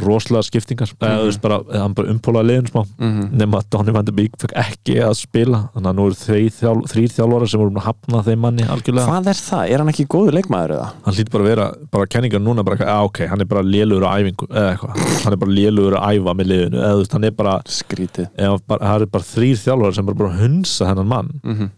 rosalega 0.00 0.42
skiptingar. 0.48 0.90
Eða 0.98 1.20
þú 1.20 1.26
veist 1.28 1.42
bara, 1.44 1.58
hann 1.70 1.94
bara 1.94 2.10
umpólaði 2.10 2.50
liðin 2.50 2.70
smá. 2.70 2.82
Mm 2.98 3.30
nema 3.34 3.60
að 3.60 3.68
Donny 3.74 3.92
van 3.94 4.06
de 4.06 4.12
Beek 4.14 4.34
fekk 4.40 4.54
ekki 4.58 4.96
að 5.04 5.14
spila. 5.18 5.60
Þannig 5.74 5.90
að 5.90 5.96
nú 5.98 6.06
eru 6.08 6.18
þrý 6.18 6.40
þjál, 6.54 6.74
þrýr 6.90 7.12
þjálfara 7.14 7.48
sem 7.50 7.60
voru 7.60 7.72
búin 7.72 7.82
að 7.82 7.86
hafna 7.88 8.22
þeim 8.26 8.42
manni 8.44 8.66
algjörlega. 8.74 9.06
Hvað 9.10 9.30
er 9.32 9.40
það? 9.40 9.64
Er 9.68 9.82
hann 9.82 9.92
ekki 9.92 10.06
góður 10.14 10.36
leikmaður 10.38 10.74
eða? 10.76 10.88
hann 11.04 11.16
hlýtur 11.16 11.34
bara 11.34 11.44
að 11.44 11.50
vera, 11.50 11.66
bara 11.94 12.08
kenningar 12.14 12.42
núna 12.42 12.64
bara, 12.66 12.78
að, 12.94 13.10
ok, 13.10 13.20
hann 13.30 13.44
er 13.44 13.50
bara 13.50 13.64
lélugur 13.66 14.06
á 14.06 14.10
æfingu 14.14 14.48
eða 14.50 14.90
hann 15.24 15.36
er 15.36 15.40
bara 15.44 15.56
lélugur 15.58 15.98
að 15.98 16.18
æfa 16.18 16.34
með 16.38 16.50
liðinu 16.52 16.80
eða 16.80 16.94
þú 16.94 17.02
veist, 17.02 17.16
hann 17.18 17.28
er 17.28 17.36
bara, 17.38 17.54
Skrítið. 17.74 18.28
Eða, 18.34 18.58
bara 18.70 18.90
það 18.90 19.06
er 19.06 19.12
bara 19.14 19.28
þrýr 19.30 19.62
þjálfara 19.64 19.98
sem 19.98 20.10
bara, 20.10 20.20
bara 20.24 20.40
hunsa 20.40 20.90
þennan 20.90 21.10
mann. 21.10 21.30
Mm 21.44 21.56
-hmm. 21.58 21.70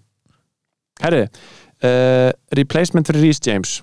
Herri 1.03 1.23
uh, 1.27 2.31
Replacement 2.57 3.07
fyrir 3.07 3.27
Rhys 3.27 3.41
James. 3.47 3.83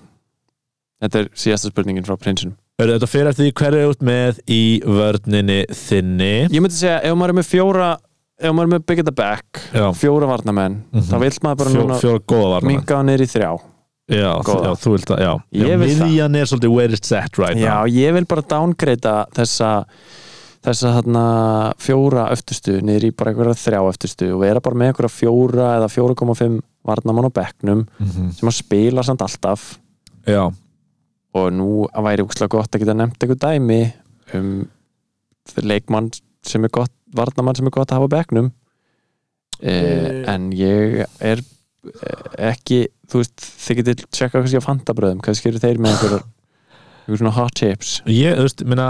Þetta 1.02 1.24
er 1.24 1.32
síðasta 1.36 1.70
spurningin 1.70 2.06
frá 2.06 2.16
prinsinum 2.16 2.56
þetta 2.82 3.06
fyrir 3.08 3.28
eftir 3.30 3.46
því 3.46 3.52
hverju 3.60 3.82
er 3.84 3.90
út 3.92 4.00
með 4.04 4.38
í 4.50 4.62
vörninni 4.82 5.60
þinni. 5.70 6.30
Ég 6.50 6.62
myndi 6.64 6.74
segja, 6.80 6.96
ef 7.06 7.14
maður 7.14 7.34
er 7.34 7.38
með 7.38 7.46
fjóra 7.52 7.90
ef 8.34 8.50
maður 8.50 8.66
er 8.66 8.72
með 8.72 8.86
Big 8.90 8.98
at 8.98 9.06
the 9.06 9.14
Back 9.14 9.60
já, 9.72 9.84
fjóra 9.94 10.26
varnamenn, 10.26 10.80
Mhm. 10.92 11.04
þá 11.06 11.18
vill 11.22 11.38
maður 11.44 11.56
bara 11.60 11.70
fjó, 11.70 12.00
fjóra 12.02 12.20
góða 12.26 12.50
varna 12.56 12.66
minga 12.72 12.96
hann 12.96 13.06
niður 13.06 13.22
í 13.22 13.30
þrjá. 13.30 13.52
Já, 14.10 14.32
já, 14.42 14.74
þú 14.74 14.90
vilt 14.92 15.06
það, 15.06 15.18
já, 15.22 15.32
já 15.54 15.76
vil 15.78 15.88
miðjan 16.02 16.36
er 16.36 16.44
svolítið 16.50 16.74
where 16.74 16.92
it's 16.92 17.12
at 17.12 17.38
right 17.38 17.56
Já, 17.56 17.68
now. 17.78 17.84
ég 17.86 18.12
vil 18.12 18.24
bara 18.26 18.42
downgreita 18.42 19.26
þessa 19.32 19.84
þessa 20.64 20.90
þarna 20.96 21.74
fjóra 21.78 22.26
öftustu 22.32 22.80
niður 22.82 23.04
í 23.04 23.16
bara 23.16 23.30
einhverja 23.32 23.54
þrjá 23.54 23.80
öftustu 23.88 24.32
og 24.34 24.40
vera 24.40 24.60
bara 24.60 24.74
með 24.74 24.92
einhverja 24.92 25.14
fjóra 25.14 25.78
eða 25.78 25.88
4,5 25.88 26.60
varnamann 26.84 27.30
á 27.30 27.32
bekknum 27.32 27.86
Mhm. 28.00 28.32
sem 28.34 28.48
að 28.48 28.52
spila 28.58 29.02
samt 29.04 29.20
alltaf. 29.20 29.78
Já, 30.26 30.52
og 31.34 31.50
nú 31.54 31.68
væri 31.90 32.24
úkslega 32.24 32.52
gott 32.56 32.74
að 32.74 32.84
geta 32.84 32.96
nefnt 32.96 33.24
einhver 33.24 33.40
dæmi 33.42 33.80
um 34.38 34.50
leikmann 35.60 36.12
sem 36.46 36.64
er 36.64 36.72
gott 36.72 36.92
varnamann 37.14 37.56
sem 37.58 37.66
er 37.68 37.74
gott 37.74 37.90
að 37.92 38.00
hafa 38.00 38.10
á 38.10 38.14
bekknum. 38.18 38.52
Eh, 39.62 40.24
en 40.30 40.50
ég 40.56 41.04
er 41.22 41.40
eh, 41.40 42.48
ekki 42.50 42.86
þú 43.10 43.22
veist, 43.22 43.44
þið 43.64 43.80
getur 43.80 44.06
tjekka 44.08 44.40
kannski 44.40 44.60
á 44.60 44.66
fantabröðum 44.66 45.22
kannski 45.24 45.50
eru 45.50 45.62
þeir 45.62 45.80
með 45.82 45.94
einhver 45.94 46.16
einhver 47.04 47.20
svona 47.20 47.36
hot 47.36 47.56
tips. 47.60 47.98
Ég, 48.10 48.36
þú 48.38 48.46
veist, 48.48 48.64
minna 48.66 48.88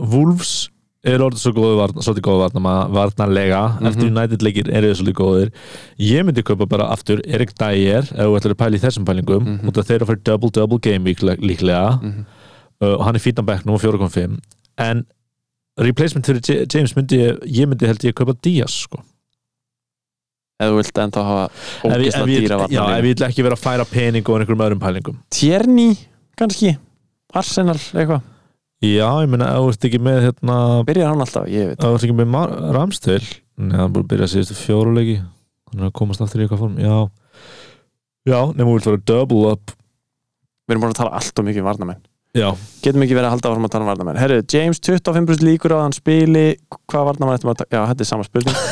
Wolves 0.00 0.71
er 1.04 1.18
orðið 1.18 1.40
svo 1.42 1.52
góðu 1.56 1.76
varna, 1.80 2.02
svolítið 2.04 2.26
góðu 2.28 2.42
varna, 2.44 2.74
varnarlega. 2.94 3.62
Mhm. 3.80 3.86
eftir 3.90 4.10
United 4.12 4.42
leikir 4.42 4.68
eru 4.70 4.92
þið 4.92 4.98
svolítið 5.00 5.18
góðir. 5.22 5.50
Ég 5.98 6.24
myndi 6.24 6.42
kaupa 6.46 6.66
bara 6.68 6.84
aftur 6.92 7.20
Erik 7.26 7.54
Dyer 7.58 8.02
ef 8.02 8.12
þú 8.12 8.36
ætlar 8.38 8.54
að 8.54 8.60
pæla 8.62 8.76
í 8.78 8.82
þessum 8.84 9.04
pælingum 9.04 9.42
Mhm. 9.46 9.66
út 9.68 9.78
af 9.78 9.86
þeir 9.86 9.94
eru 9.96 10.04
að 10.04 10.10
fara 10.12 10.22
double-double 10.30 10.78
game 10.80 11.04
líklega. 11.04 12.00
Mm 12.02 12.24
uh, 12.82 12.96
og 12.98 13.04
hann 13.06 13.14
er 13.14 13.20
fítan 13.20 13.46
bekknum 13.46 13.74
og 13.74 13.80
4.5 13.80 14.38
en 14.78 15.04
replacement 15.78 16.26
fyrir 16.26 16.66
James 16.74 16.92
myndi 16.96 17.18
ég, 17.18 17.38
ég 17.46 17.66
myndi 17.68 17.86
held 17.86 17.98
ég 18.02 18.10
að 18.12 18.14
kaupa 18.24 18.34
Díaz 18.42 18.70
sko. 18.86 18.98
ef 20.60 20.68
þú 20.70 20.76
vilt 20.76 21.14
hafa 21.14 21.44
ef, 21.44 21.82
ég- 21.82 22.06
ef, 22.08 22.14
ógisla 22.22 22.26
dýra 22.26 22.68
já, 22.70 22.82
ef 22.98 23.04
ég 23.04 23.16
vil 23.18 23.26
ekki 23.28 23.42
vera 23.42 23.54
að 23.56 23.62
færa 23.62 23.84
pening 23.90 24.28
og 24.28 24.40
einhverjum 24.40 24.64
öðrum 24.66 24.80
pælingum. 24.80 25.16
Tjerni, 25.30 25.96
kannski? 26.36 26.76
Arsenal, 27.34 27.74
eitthvað, 27.94 28.22
já, 28.82 29.06
ég 29.22 29.30
meina, 29.30 29.50
ert 29.58 29.86
ekki 29.88 30.00
með 30.02 30.20
hérna, 30.26 30.58
byrjar 30.88 31.12
hann 31.12 31.24
alltaf, 31.24 31.48
ég 31.50 31.72
veit. 31.72 31.82
Ert 31.86 32.06
ekki 32.06 32.16
með 32.18 32.36
Ramstil 32.74 33.22
Nei, 33.62 33.76
hann 33.76 33.92
búið 33.92 34.06
að 34.06 34.12
byrja 34.14 34.30
síðustu 34.32 34.56
fjóruleiki 34.58 35.18
hann 35.20 35.82
er 35.82 35.90
að 35.90 35.98
komast 35.98 36.22
aftur 36.24 36.40
í 36.40 36.46
eitthvað 36.46 36.62
form. 36.64 36.78
Já, 36.80 36.96
Já, 38.22 38.38
nema 38.54 38.70
við 38.70 38.76
vilt 38.76 38.88
vera 38.88 39.02
double 39.10 39.50
up. 39.50 39.72
Við 40.62 40.74
erum 40.74 40.84
búin 40.84 40.92
að 40.94 40.98
tala 41.00 41.18
allt 41.18 41.40
og 41.42 41.46
mikið 41.48 41.62
um 41.64 41.66
varnamenn 41.66 42.02
Já, 42.32 42.46
Getum 42.84 43.02
ekki 43.04 43.16
verið 43.18 43.28
að 43.28 43.34
halda 43.34 43.50
áfram 43.50 43.66
að 43.66 43.72
tala 43.74 43.84
um 43.84 43.90
varnamenn 43.90 44.20
Herru, 44.22 44.38
James 44.48 44.78
25% 44.80 45.42
líkur 45.44 45.74
á 45.74 45.76
að 45.76 45.82
hann 45.82 45.96
spili. 45.96 46.44
Hvað 46.88 47.08
varnamenn 47.10 47.36
ættum 47.36 47.50
að 47.52 47.58
taka? 47.60 47.76
Já, 47.76 47.82
þetta 47.90 48.06
er 48.06 48.08
sama 48.08 48.28
spurning. 48.28 48.62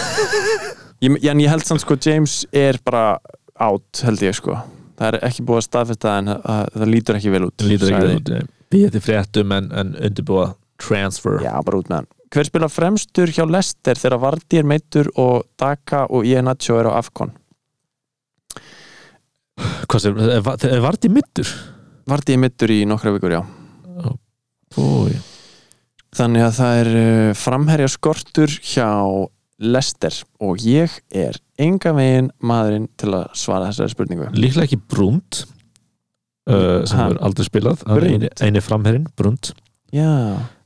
Ég, 1.05 1.17
En 1.33 1.43
ég 1.43 1.49
held 1.51 1.67
samt 1.67 1.83
sko 1.83 1.97
James 2.01 2.45
er 2.57 2.79
bara 2.85 3.19
out 3.61 4.03
held 4.05 4.23
ég 4.25 4.37
sko. 4.37 4.57
Það 5.01 5.07
er 5.11 5.29
ekki 5.29 5.45
búið 5.49 5.61
að 5.63 5.67
staðfesta 5.67 6.17
en 6.21 6.33
það, 6.33 6.73
það 6.77 6.91
lítur 6.95 7.19
ekki 7.21 7.35
vel 7.35 7.45
út 7.49 7.65
lítur 7.65 7.93
ekki 7.97 8.17
út 8.17 8.33
Býðið 8.71 8.97
til 8.97 9.05
fréttum 9.05 9.53
en, 9.57 9.69
en 9.75 9.93
undirbúa 9.99 10.53
transfer. 10.81 11.41
Já, 11.45 11.55
bara 11.67 11.81
út 11.81 11.91
með 11.91 12.03
hann. 12.03 12.11
Hver 12.31 12.47
spila 12.47 12.69
fremstur 12.71 13.33
hjá 13.35 13.43
Lester 13.51 13.99
þegar 13.99 14.23
Vardy 14.23 14.61
er 14.61 14.69
meittur 14.71 15.11
og 15.19 15.49
Daka 15.59 16.05
og 16.07 16.27
Iheanacho 16.29 16.79
er 16.79 16.87
á 16.87 16.93
Afcon? 17.01 17.33
Hvað 19.91 20.05
sér, 20.05 20.21
er, 20.39 20.81
Vardí 20.85 21.11
middur? 21.13 21.51
Vardy 22.09 22.37
er 22.37 22.41
meittur 22.45 22.73
í 22.73 22.85
nokkra 22.89 23.13
vikur, 23.17 23.35
já. 23.35 23.43
Búi 24.77 25.19
Þannig 26.15 26.43
að 26.43 26.57
það 26.57 26.79
er 26.81 26.89
uh, 27.01 27.35
framherja 27.39 27.91
skortur 27.91 28.55
hjá 28.67 28.89
Lester 29.61 30.15
og 30.43 30.63
ég 30.65 30.95
er 31.15 31.37
enga 31.61 31.93
veginn 31.95 32.31
maðurinn 32.43 32.89
til 32.99 33.13
að 33.15 33.29
svara 33.39 33.69
þessari 33.69 33.93
spurningu. 33.93 34.31
Líklega 34.35 34.67
ekki 34.67 34.81
Brund 34.91 35.43
uh, 36.51 36.85
sem 36.89 37.01
er 37.07 37.19
aldrei 37.25 37.47
spilað. 37.47 37.83
Er 37.87 38.07
eini, 38.11 38.31
eini 38.41 38.63
framherinn, 38.65 39.07
Brund 39.17 39.53
Já, 39.93 40.07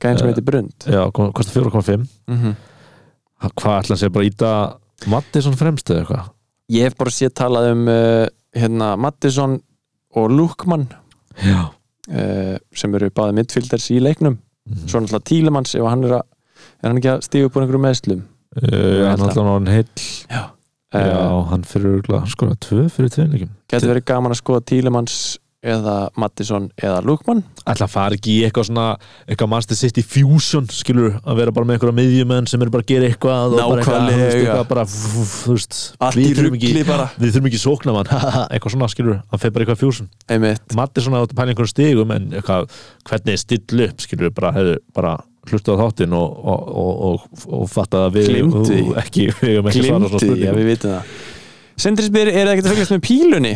gæðin 0.01 0.19
sem 0.19 0.27
Eh, 0.27 0.31
heitir 0.33 0.45
Brund 0.45 0.85
Já, 0.85 1.01
kostar 1.11 1.53
4,5 1.63 1.97
mm 2.27 2.35
-hmm. 2.41 2.55
Hvað 3.55 3.79
ætla 3.81 3.95
að 3.95 3.99
segja 3.99 4.13
bara 4.13 4.25
íta 4.25 4.51
Mattisson 5.11 5.55
fremst 5.57 5.89
eða 5.89 5.99
eitthvað? 6.03 6.29
Ég 6.71 6.83
hef 6.83 6.95
bara 6.97 7.09
séð 7.11 7.33
talað 7.33 7.71
um 7.71 7.87
uh, 7.87 8.27
hérna, 8.55 8.95
Mattisson 8.97 9.59
og 10.15 10.29
Lukman 10.31 10.87
Já. 11.43 11.69
uh, 12.09 12.57
sem 12.73 12.95
eru 12.95 13.09
báði 13.09 13.33
midfielders 13.33 13.89
í 13.91 13.99
leiknum. 13.99 14.37
Mhm. 14.69 14.87
svo 14.87 14.99
náttúrulega 14.99 15.23
Tílemanns 15.29 15.75
ef 15.75 15.83
hann 15.85 16.03
er 16.03 16.09
að 16.11 16.23
er 16.81 16.87
hann 16.89 16.97
ekki 16.97 17.09
að 17.11 17.21
stíga 17.21 17.45
upp 17.45 17.55
úr 17.55 17.61
einhverjum 17.61 17.81
meðslum 17.85 18.21
Uh, 18.55 19.09
hann 19.09 19.19
held 19.19 19.35
alltaf. 19.35 19.45
hann 19.45 19.67
heill. 19.67 19.85
Já, 20.31 20.43
Já, 20.93 21.49
hann 21.49 21.63
fyrir 21.63 22.01
skoða 22.31 22.55
tvö 22.55 22.85
fyrir 22.89 23.09
tveimleikum 23.11 23.49
Getur 23.67 23.89
verið 23.91 24.05
gaman 24.05 24.31
að 24.31 24.39
skoða 24.39 24.61
Tílemanns 24.63 25.37
eða 25.65 25.95
Mattisson 26.21 26.69
eða 26.77 27.01
Lukman. 27.05 27.41
Ætla 27.65 27.87
að 27.87 27.93
fara 27.95 28.17
ekki 28.17 28.35
í 28.35 28.45
eitthvað 28.45 28.67
svona 28.69 28.85
eitthvað 29.25 29.51
Master 29.51 29.79
City 29.79 30.03
Fusion 30.05 30.69
skilur 30.71 31.17
að 31.23 31.41
vera 31.41 31.53
bara 31.55 31.69
með 31.69 31.77
einhverja 31.79 31.97
miðjumenn 31.99 32.49
sem 32.49 32.61
eru 32.61 32.73
bara 32.75 32.85
að 32.85 32.91
gera 32.93 33.09
eitthvað 33.09 33.57
eitthvað, 33.57 33.81
Nákvæmlega. 33.81 34.31
eitthvað 34.39 34.65
bara, 34.71 34.85
við 36.15 36.39
þurfum 36.39 36.57
ekki 36.59 36.73
við 36.75 37.35
þurfum 37.35 37.49
ekki 37.51 37.61
sókna 37.61 37.95
mann, 37.97 38.11
eitthvað 38.53 38.75
svona 38.75 38.91
skilur 38.93 39.21
hann 39.21 39.41
fer 39.41 39.53
bara 39.55 39.65
eitthvað 39.65 39.81
Fusion, 39.81 40.09
Einmitt. 40.31 40.75
Matti 40.77 41.05
svona 41.05 41.23
átt 41.23 41.33
að 41.33 41.39
pæla 41.41 41.55
einhverjum 41.55 41.73
stigum 41.73 42.13
en 42.15 42.27
eitthvað, 42.35 42.67
hvernig 43.09 43.37
er 43.37 43.41
still 43.41 43.87
upp 43.89 44.05
skilur 44.05 44.35
bara, 44.35 44.53
hefur 44.55 44.83
bara 44.95 45.15
hlusta 45.49 45.75
á 45.77 45.81
þáttinn 45.81 46.13
og, 46.17 46.37
og, 46.41 46.75
og, 46.75 47.25
og, 47.45 47.65
fatta 47.69 48.05
að 48.07 48.19
við 48.19 48.37
og 48.45 48.99
ekki, 49.01 49.29
við 49.41 49.57
hefum 49.57 49.71
ekki 49.71 49.85
svara 49.85 50.09
Glimti, 50.09 50.09
svo 50.09 50.17
já 50.17 50.25
spurningum. 50.25 50.59
við 50.59 50.69
vitum 50.71 50.95
það. 50.95 51.15
Sindri 51.85 52.05
spyr, 52.07 52.31
er 52.31 52.51
ekki 52.53 52.63
að 52.63 52.71
fylgjast 52.71 52.93
með 52.95 53.03
pílunni? 53.05 53.55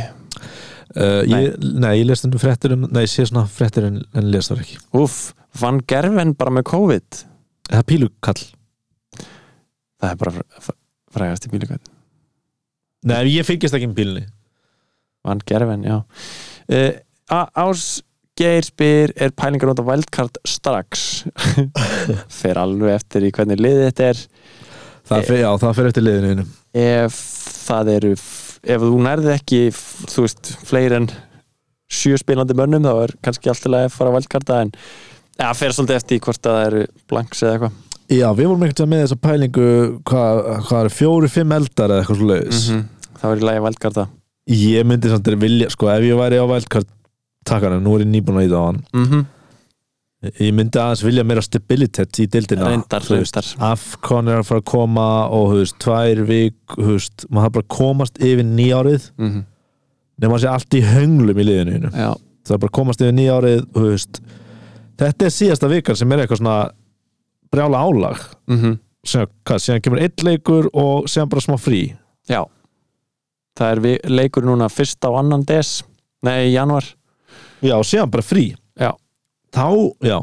Uh, 0.96 1.22
ég, 1.30 1.58
nei, 1.62 1.94
ég 2.00 2.08
lest 2.10 2.26
um 2.28 2.34
fréttir 2.42 2.74
um, 2.76 2.88
nei, 2.90 3.04
ég 3.06 3.12
sé 3.12 3.26
svona 3.30 3.46
fréttir 3.50 3.88
en, 3.90 4.02
en 4.18 4.32
les 4.34 4.50
það 4.50 4.64
ekki. 4.64 4.80
Úff, 5.00 5.20
vann 5.62 5.82
Gerven 5.90 6.34
bara 6.40 6.54
með 6.56 6.68
COVID? 6.72 7.22
Það 7.70 7.80
er 7.84 7.88
pílukall. 7.92 8.44
Það 10.00 10.12
er 10.14 10.20
bara 10.24 10.36
fr- 10.38 10.62
fr- 10.68 10.80
frægast 11.16 11.48
í 11.48 11.54
pílukvæð 11.54 11.88
nei, 13.10 13.22
ég 13.32 13.46
fylgist 13.48 13.76
ekki 13.78 13.88
um 13.88 13.96
pílunni 13.96 14.26
Vann 15.28 15.42
Gerven, 15.48 15.84
já. 15.84 15.98
Uh, 16.72 16.94
Ás 17.30 18.00
Geir 18.40 18.64
spyr 18.64 19.12
er 19.20 19.34
pælingar 19.36 19.74
út 19.74 19.82
á 19.84 19.86
wildcard 19.90 20.38
strax? 20.48 21.26
Fer 22.40 22.56
alveg 22.62 22.96
eftir 22.96 23.26
í 23.28 23.32
hvernig 23.36 23.60
liðið 23.60 23.90
þetta 23.90 24.06
er. 24.14 24.22
Það 25.10 25.26
fer, 25.28 25.40
já, 25.42 25.50
það 25.60 25.76
fer 25.76 25.90
eftir 25.90 26.06
liðinu 26.06 26.46
ef 26.80 27.18
það 27.66 27.92
eru 27.98 28.14
ef 28.64 28.82
þú 28.84 29.02
nærði 29.06 29.34
ekki 29.36 29.62
þú 29.74 30.26
veist, 30.26 30.54
fleiri 30.68 31.00
en 31.00 31.10
sjö 31.90 32.18
spilandi 32.22 32.58
mönnum 32.58 32.86
þá 32.86 32.94
er 33.06 33.16
kannski 33.26 33.52
alltaf 33.52 33.78
að 33.80 33.94
fara 33.94 34.12
að 34.12 34.18
wildcarda 34.20 34.60
en 34.66 34.74
það 35.40 35.58
fer 35.62 35.76
svolítið 35.76 36.00
eftir 36.02 36.22
hvort 36.26 36.50
að 36.50 36.58
það 36.58 36.68
eru 36.68 36.84
blanks 37.10 37.44
eða 37.44 37.56
eitthvað 37.56 37.86
Já, 38.10 38.26
við 38.34 38.48
vorum 38.50 38.64
einhvern 38.66 38.74
veginn 38.74 38.90
með 38.90 39.02
þessa 39.04 39.18
pælingu 39.22 39.66
hvað, 40.10 40.40
hvað 40.66 40.88
er 40.88 40.94
fjóri, 40.94 41.28
fimm 41.30 41.52
eldar 41.54 41.92
eða 41.94 42.02
eitthvað 42.02 42.22
svo 42.22 42.30
leiðis 42.30 42.62
-hmm. 42.70 42.86
þá 43.22 43.26
er 43.30 43.42
í 43.42 43.46
lagi 43.50 43.62
að 43.62 43.68
wildcarda 43.68 44.06
Ég 44.50 44.86
myndi 44.90 45.10
samt 45.12 45.28
að 45.30 45.44
vilja, 45.44 45.68
sko, 45.70 45.92
ef 45.94 46.06
ég 46.08 46.18
væri 46.18 46.40
á 46.42 46.46
wildcard 46.50 46.88
takkanum, 47.46 47.84
nú 47.86 47.96
er 47.96 48.02
ég 48.02 48.10
nýbúin 48.10 48.40
að 48.42 48.48
íta 48.48 48.58
á 48.58 48.66
hann 48.66 48.80
mm 48.94 49.06
-hmm. 49.06 49.26
Ég 50.28 50.52
myndi 50.56 50.80
aðeins 50.82 51.04
vilja 51.06 51.24
meira 51.28 51.44
stabilitet 51.44 52.20
í 52.20 52.26
dildina 52.32 52.68
reyndar, 52.68 53.06
reyndar. 53.08 53.52
Afcon 53.70 54.28
er 54.28 54.42
að 54.42 54.50
fara 54.50 54.64
að 54.64 54.68
koma 54.72 55.06
og, 55.28 55.54
þú 55.54 55.62
veist, 55.62 55.78
tvær 55.84 56.24
vik, 56.28 56.58
þú 56.76 56.90
veist 56.90 57.28
maður 57.30 57.46
har 57.46 57.56
bara 57.60 57.70
komast 57.78 58.20
yfir 58.20 58.44
nýjárið 58.48 59.12
mm 59.16 59.30
-hmm. 59.30 59.46
nema 60.24 60.36
að 60.36 60.42
sé 60.44 60.52
allt 60.52 60.74
í 60.76 60.84
hönglum 60.84 61.40
í 61.40 61.48
liðinu 61.48 61.92
það 61.92 62.54
er 62.54 62.64
bara 62.66 62.78
komast 62.78 63.02
yfir 63.02 63.16
nýjárið, 63.16 63.66
þetta 64.98 65.26
er 65.26 65.32
síðasta 65.32 65.68
vikan 65.70 65.96
sem 65.96 66.12
er 66.12 66.20
eitthvað 66.20 66.38
svona 66.38 66.72
brjála 67.52 67.78
álag. 67.78 68.20
Mm 68.48 68.78
síðan, 69.06 69.30
hvað, 69.46 69.60
síðan 69.64 69.84
kemur 69.84 70.02
einn 70.04 70.26
leikur 70.28 70.70
og 70.74 71.10
síðan 71.10 71.30
bara 71.32 71.42
smá 71.42 71.58
frí. 71.58 71.82
Já. 72.30 72.44
Það 73.60 73.72
er 73.72 74.10
leikur 74.12 74.48
núna 74.48 74.70
fyrst 74.72 75.04
á 75.04 75.10
annan 75.20 75.44
des 75.48 75.84
nei, 76.24 76.50
í 76.50 76.54
januar 76.54 76.86
Já, 77.62 77.76
og 77.76 77.86
síðan 77.88 78.12
bara 78.12 78.24
frí. 78.24 78.54
Þá, 79.56 79.66
já. 80.06 80.20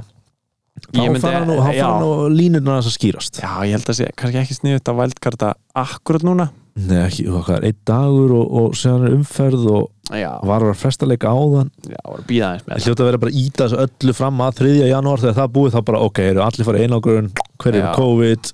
Þá 0.93 1.01
myndi- 1.01 1.22
fara 1.24 1.41
nú, 1.49 1.57
já. 1.72 1.89
nú 2.01 2.11
línurnar 2.31 2.83
þess 2.83 2.93
að 2.93 2.97
skýrast. 2.99 3.41
Já, 3.43 3.51
ég 3.66 3.74
held 3.77 3.91
að 3.91 3.99
sé 3.99 4.11
kannski 4.14 4.41
ekki 4.43 4.57
sniðut 4.61 4.91
að 4.93 4.99
wildcarda 5.01 5.53
akkurat 5.74 6.27
núna. 6.27 6.51
Nei, 6.77 6.99
ekki, 7.07 7.24
hvað 7.33 7.55
er 7.57 7.64
einn 7.70 7.79
dagur 7.89 8.33
og, 8.37 8.51
og 8.61 8.74
síðan 8.77 9.07
er 9.09 9.14
umferð 9.16 9.62
og 9.72 9.87
já, 10.12 10.29
var 10.45 10.61
að 10.66 10.74
fresta 10.77 11.09
leika 11.09 11.31
áðan. 11.33 11.70
Já, 11.89 11.97
voru 12.05 12.20
að 12.20 12.27
býða 12.29 12.51
aðeins 12.51 12.66
með 12.66 12.74
Það 12.74 12.85
hljóta 12.85 13.03
að 13.03 13.09
vera 13.09 13.20
bara 13.22 13.37
íta 13.41 13.64
þessu 13.64 13.79
öllu 13.87 14.14
fram 14.18 14.43
að 14.45 14.59
3. 14.61 14.74
janúar 14.91 15.22
þegar 15.22 15.39
það 15.39 15.47
er 15.49 15.55
búið 15.57 15.72
þá 15.72 15.81
bara, 15.89 16.03
ok, 16.05 16.20
eru 16.27 16.45
allir 16.45 16.68
farið 16.68 16.85
einangurinn 16.85 17.31
hver 17.64 17.79
Já. 17.81 17.87
COVID 17.97 18.53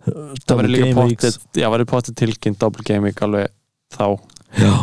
það 0.00 0.56
verður 0.56 0.72
líka 0.74 0.96
pottet 0.96 1.60
já, 1.60 1.68
verður 1.70 1.90
pottet 1.92 2.18
tilkynnt 2.18 2.58
double 2.58 3.00
week 3.04 3.22
alveg 3.22 3.52
þá, 3.94 4.06
Já, 4.58 4.74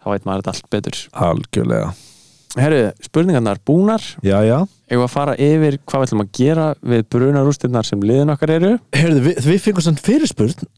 þá 0.00 0.08
veit 0.14 0.24
maður 0.24 0.42
þetta 0.46 0.54
allt 0.54 0.72
betur. 0.72 1.02
Algjörlega 1.12 1.92
herru, 2.58 2.80
spurningarnar 3.06 3.60
búnar. 3.66 4.04
Já, 4.24 4.38
já. 4.44 4.58
Við 4.92 5.04
að 5.06 5.12
fara 5.14 5.36
yfir 5.40 5.78
hvað 5.88 6.02
við 6.02 6.08
ætlum 6.08 6.24
að 6.24 6.32
gera 6.36 6.66
við 6.92 7.06
brunarústirnar 7.14 7.88
sem 7.88 8.02
liðin 8.04 8.34
okkar 8.34 8.56
eru? 8.58 8.74
Heyrðu, 8.96 9.22
við, 9.28 9.40
við 9.48 9.62
fengum 9.68 9.86
samt 9.86 10.02
fyrirspurn. 10.04 10.68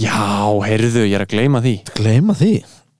Já, 0.00 0.16
heyrðu, 0.64 1.04
ég 1.06 1.18
er 1.18 1.26
að 1.26 1.34
gleyma 1.36 1.60
því. 1.64 1.76
Gleyma 1.94 2.34
því. 2.38 2.54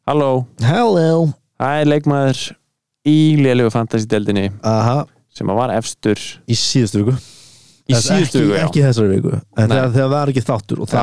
Halló, 0.05 0.45
Hello 0.61 1.33
það 1.61 1.81
er 1.81 1.91
leikmaður 1.91 2.43
í 3.09 3.17
lélegu 3.41 3.71
fantasy-deldinni 3.73 4.49
Aha, 4.67 5.05
sem 5.35 5.51
að 5.51 5.61
var 5.61 5.73
efstur. 5.77 6.21
Í 6.49 6.57
síðustu 6.59 7.03
viku. 7.03 7.17
Í 7.85 7.97
síðustu 8.01 8.41
viku, 8.41 8.57
já. 8.57 8.65
ekki 8.65 8.85
þessari 8.85 9.17
viku. 9.17 9.35
En 9.57 9.69
Nei. 9.69 9.77
þegar, 9.77 9.91
þegar 9.97 10.13
það 10.13 10.21
er 10.21 10.33
ekki 10.33 10.45
þáttur 10.49 10.85
og 10.85 10.91
þá, 10.93 11.03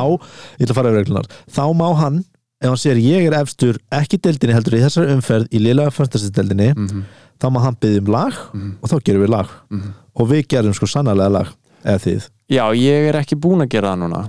ég 0.57 0.65
ætla 0.65 0.73
að 0.73 0.79
fara 0.79 0.91
yfir 0.91 1.03
reglunar 1.03 1.29
þá 1.57 1.63
má 1.77 1.87
hann, 2.01 2.21
ef 2.61 2.67
hann 2.69 2.77
sér 2.79 2.99
ég 3.01 3.25
er 3.27 3.35
efstur 3.41 3.79
ekki 3.97 4.19
deildinni 4.21 4.53
heldur 4.55 4.77
í 4.77 4.81
þessari 4.83 5.15
umferð 5.15 5.47
í 5.51 5.61
liðlega 5.63 5.93
fönstastideldinni, 5.95 6.69
Mhm, 6.77 7.03
þá 7.41 7.45
má 7.49 7.59
hann 7.63 7.77
byggja 7.81 8.01
um 8.03 8.11
lag 8.13 8.33
mhm, 8.53 8.71
og 8.81 8.89
þá 8.91 8.95
gerum 9.07 9.23
við 9.25 9.31
lag. 9.33 9.49
Mhm. 9.71 9.93
og 10.15 10.29
við 10.29 10.47
gerum 10.47 10.73
sko 10.77 10.85
sannarlega 10.85 11.31
lag 11.31 11.47
eða 11.83 11.99
þið, 12.05 12.29
já, 12.49 12.63
ég 12.77 13.09
er 13.09 13.15
ekki 13.21 13.39
búin 13.41 13.63
að 13.65 13.69
gera 13.73 13.95
það 13.95 13.99
núna. 14.03 14.21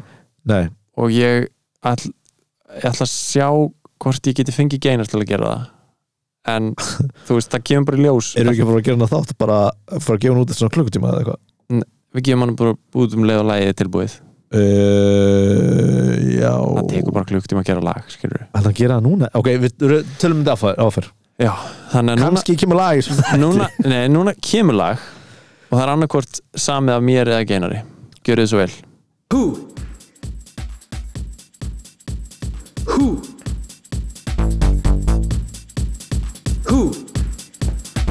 Nei, 0.44 0.68
og 0.96 1.10
ég 1.10 1.48
ætla, 1.84 2.12
ætla 2.82 3.04
að 3.06 3.12
sjá 3.12 3.48
hvort 4.02 4.26
ég 4.26 4.34
geti 4.40 4.52
fengið 4.56 4.80
geinar 4.80 5.06
til 5.06 5.20
að 5.20 5.28
gera 5.28 5.46
það. 5.52 5.68
En 6.44 6.74
þú 7.28 7.36
veist, 7.36 7.50
það 7.52 7.62
kemur 7.68 7.84
bara 7.86 7.96
í 8.00 8.02
ljós. 8.06 8.32
Erum 8.36 8.50
við 8.50 8.56
ekki 8.58 8.66
bara 8.66 8.80
að 8.80 8.86
gera 8.88 8.96
hann 8.98 9.12
þátt 9.12 9.36
bara 9.38 9.58
að 9.70 10.00
fara 10.02 10.16
að 10.16 10.22
gefa 10.24 10.32
hann 10.34 10.42
út 10.42 10.50
eftir 10.50 10.62
svona 10.64 10.74
klukkutíma 10.74 11.10
eða 11.12 11.20
eitthvað? 11.20 11.84
Við 12.12 12.24
gefum 12.26 12.42
hann 12.46 12.56
bara 12.56 12.74
út 12.98 13.14
um 13.16 13.22
leið 13.28 13.38
og 13.42 13.46
lagið 13.52 13.68
er 13.70 13.76
tilbúið 13.78 14.16
uh, 14.52 16.12
já 16.36 16.52
það 16.52 16.86
tekur 16.92 17.14
bara 17.16 17.28
klukktíma 17.30 17.62
að 17.62 17.68
gera 17.70 17.84
lag 17.88 18.02
skilur 18.12 18.42
Ætla 18.44 18.60
hann 18.60 18.70
að 18.70 18.78
gera 18.80 18.98
það 18.98 19.06
núna? 19.08 19.30
Ok, 19.38 19.48
við 19.62 19.76
tölum 20.20 20.38
um 20.40 20.46
þetta 20.46 20.74
áfær. 20.86 21.06
já, 21.42 21.52
þannig 21.94 22.12
að 22.12 22.20
núna, 22.22 22.28
Kanski 22.28 22.56
kemur 22.60 22.80
lag 22.80 22.96
núna, 23.40 23.68
nei, 23.88 24.04
núna 24.12 24.34
kemur 24.44 24.76
lag 24.78 24.96
og 25.72 25.76
það 25.78 25.84
er 25.86 25.92
annarkvort 25.96 26.42
samið 26.68 26.96
af 26.98 27.04
mér 27.08 27.32
eða 27.32 27.48
geinari 27.48 27.82
gjörðu 28.26 28.44
þið 28.44 28.50
svo 28.52 28.58
vel 28.62 28.74
Who? 29.32 29.44
Who? 32.92 33.06
Who? 36.68 36.80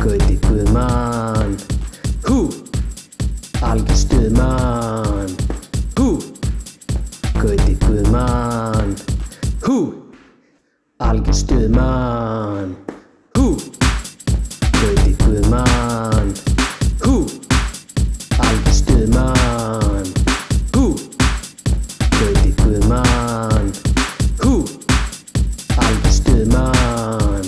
Gauti 0.02 0.36
Guðmann 0.48 1.54
Who? 2.26 2.40
Algjör 3.62 4.00
stuðmann 4.02 4.81
mann 8.12 8.96
Hú! 9.66 9.78
Algjör 11.00 11.34
stuð 11.34 11.70
mann 11.76 12.76
Hú! 13.38 13.56
Gauti 14.80 15.14
guð 15.24 15.50
mann 15.50 16.34
Hú! 17.06 17.16
Algjör 18.46 18.76
stuð 18.80 19.08
mann 19.16 20.12
Hú! 20.76 20.86
Gauti 22.20 22.54
guð 22.64 22.88
mann 22.92 23.72
Hú! 24.44 24.54
Algjör 25.78 26.16
stuð 26.20 26.46
mann 26.54 27.48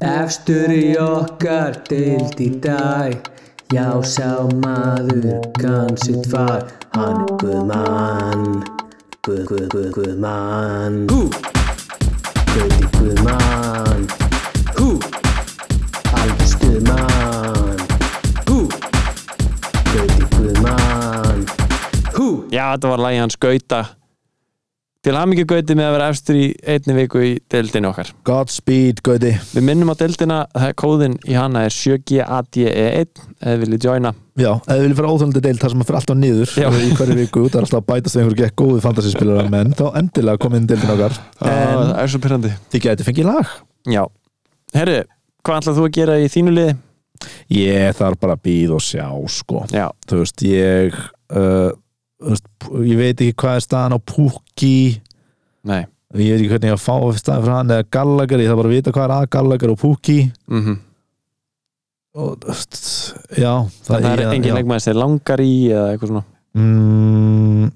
Efstur 0.00 0.72
í 0.72 0.96
okkar 0.96 1.76
deild 1.88 2.40
í 2.40 2.48
dag. 2.64 3.30
Já 3.70 4.02
sá 4.02 4.48
maður 4.64 5.44
kannsitt 5.60 6.26
var 6.32 6.64
Hann 6.96 7.22
er 7.22 7.36
guð 7.38 7.66
mann 7.68 8.89
Guðmann 9.20 9.44
Guð, 9.44 9.44
Guð, 9.44 9.68
Guð, 9.68 9.88
Guðmann 9.92 10.94
Hú 11.10 11.28
Gauti 12.54 12.86
Guðmann 12.94 14.06
Hú 14.78 14.96
Algjör 16.16 16.48
stuðmann 16.48 17.82
Hú 18.48 18.64
Gauti 19.92 20.24
Guðmann 20.38 21.44
Hú 22.16 22.28
Já, 22.48 22.72
þetta 22.72 22.94
var 22.94 23.04
lagi 23.04 23.20
hans 23.20 23.36
Gauta 23.36 23.82
Til 25.00 25.14
hamingi 25.16 25.46
Gauti 25.48 25.72
með 25.72 25.86
að 25.86 25.94
vera 25.94 26.06
efstur 26.12 26.36
í 26.36 26.46
einni 26.68 26.92
viku 26.98 27.20
í 27.24 27.28
deildinni 27.48 27.88
okkar. 27.88 28.10
Godspeed, 28.28 28.98
Gauti. 29.00 29.30
Við 29.54 29.64
minnum 29.64 29.88
á 29.88 29.96
deildina, 29.96 30.40
kóðin 30.76 31.14
í 31.24 31.38
hana 31.38 31.62
er 31.64 31.72
7GADE1 31.72 33.22
eða 33.40 33.54
þið 33.54 33.62
viljið 33.62 33.86
joina. 33.88 34.12
Já, 34.36 34.50
þið 34.66 34.82
viljið 34.84 34.98
fara 34.98 35.14
óþólandi 35.14 35.42
deild 35.46 35.62
þar 35.62 35.72
sem 35.72 35.80
maður 35.80 35.88
fyrir 35.88 36.00
alltaf 36.02 36.20
niður 36.20 36.52
Já. 36.52 36.68
í 36.68 36.92
hverju 37.00 37.16
viku, 37.16 37.46
það 37.48 37.56
er 37.62 37.68
alltaf 37.70 37.80
að 37.80 37.88
bætast 37.88 38.18
við 38.18 38.24
einhverju 38.26 38.42
gekk 38.44 38.60
góðu 38.60 38.84
fantasyspilara 38.84 39.48
menn, 39.56 39.72
þá 39.80 39.84
endilega 40.02 40.44
komið 40.44 40.60
inn 40.60 40.68
í 40.68 40.72
deildin 40.74 40.94
okkar. 40.98 41.18
En 41.40 41.58
Það 41.80 41.96
er 42.04 42.12
svo 42.12 42.24
pyrrandi 42.28 42.54
þið 42.68 42.86
gæti 42.90 43.08
fengið 43.08 43.30
lag. 43.32 43.58
Já, 43.88 44.02
herru, 44.76 45.02
hvað 45.48 45.62
ætlað 45.62 45.80
þú 45.80 45.88
að 45.88 45.94
gera 45.96 46.20
í 46.20 46.28
þínu 46.36 46.58
liði? 46.60 46.80
Ég 47.56 47.96
þarf 47.96 48.20
bara 48.20 48.36
að 48.36 48.44
býða 48.50 48.76
og 48.76 48.84
sjá 48.84 49.08
sko. 49.32 49.64
Já, 49.72 49.86
þú 50.08 50.20
veist, 50.26 50.44
ég 50.44 51.00
uh, 51.32 51.70
ég 52.20 52.96
veit 53.00 53.20
ekki 53.24 53.36
hvað 53.40 53.56
er 53.56 53.64
staðan 53.64 53.96
á 53.96 53.98
Pukki. 54.00 55.00
Nei. 55.64 55.82
Ég 56.18 56.32
veit 56.34 56.40
ekki 56.40 56.50
hvernig 56.52 56.70
ég 56.72 56.76
að 56.76 56.84
fá 56.84 56.96
staðan 57.20 57.42
fyrir 57.44 57.54
hann 57.56 57.74
eða 57.76 57.88
Gallagher, 57.96 58.40
ég 58.42 58.48
þarf 58.50 58.60
bara 58.60 58.70
að 58.70 58.76
vita 58.76 58.92
hvað 58.96 59.04
er 59.08 59.14
að 59.16 59.28
Gallagher 59.36 59.74
og 59.74 59.78
Pukki. 59.82 60.20
Mm 60.50 60.78
og 62.20 62.32
þú 62.42 62.48
veist, 62.50 62.78
já 63.38 63.52
Það 63.86 64.06
er 64.10 64.18
ég- 64.24 64.32
engin 64.34 64.54
leikmaður 64.56 64.82
sem 64.82 64.96
langar 64.98 65.38
í 65.44 65.52
eða 65.70 65.92
eitthvað 65.92 66.08
svona? 66.10 66.22
Mm, 66.58 67.68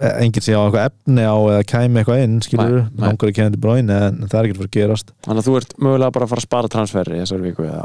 enginn 0.00 0.42
sem 0.46 0.56
á 0.56 0.64
eitthvað 0.64 0.86
efni 0.88 1.20
á 1.28 1.36
eða 1.36 1.66
kæmi 1.68 2.00
eitthvað 2.00 2.22
inn, 2.24 2.38
skilur 2.40 2.72
Nei, 2.80 2.88
nei. 2.96 3.02
langar 3.04 3.28
ekki 3.28 3.42
henni 3.44 3.60
bráin 3.60 3.90
en 3.92 4.16
það 4.24 4.38
er 4.40 4.48
ekki 4.48 4.56
fyrir 4.56 4.70
að 4.70 4.76
gerast. 4.78 5.12
Þannig 5.28 5.42
að 5.44 5.48
þú 5.50 5.56
ert 5.60 5.76
mögulega 5.84 6.12
bara 6.16 6.24
að 6.24 6.32
fara 6.32 6.40
að 6.40 6.48
spara 6.48 6.72
transferi 6.72 7.18
í 7.18 7.20
þessari 7.20 7.44
viku 7.50 7.66
eða? 7.68 7.84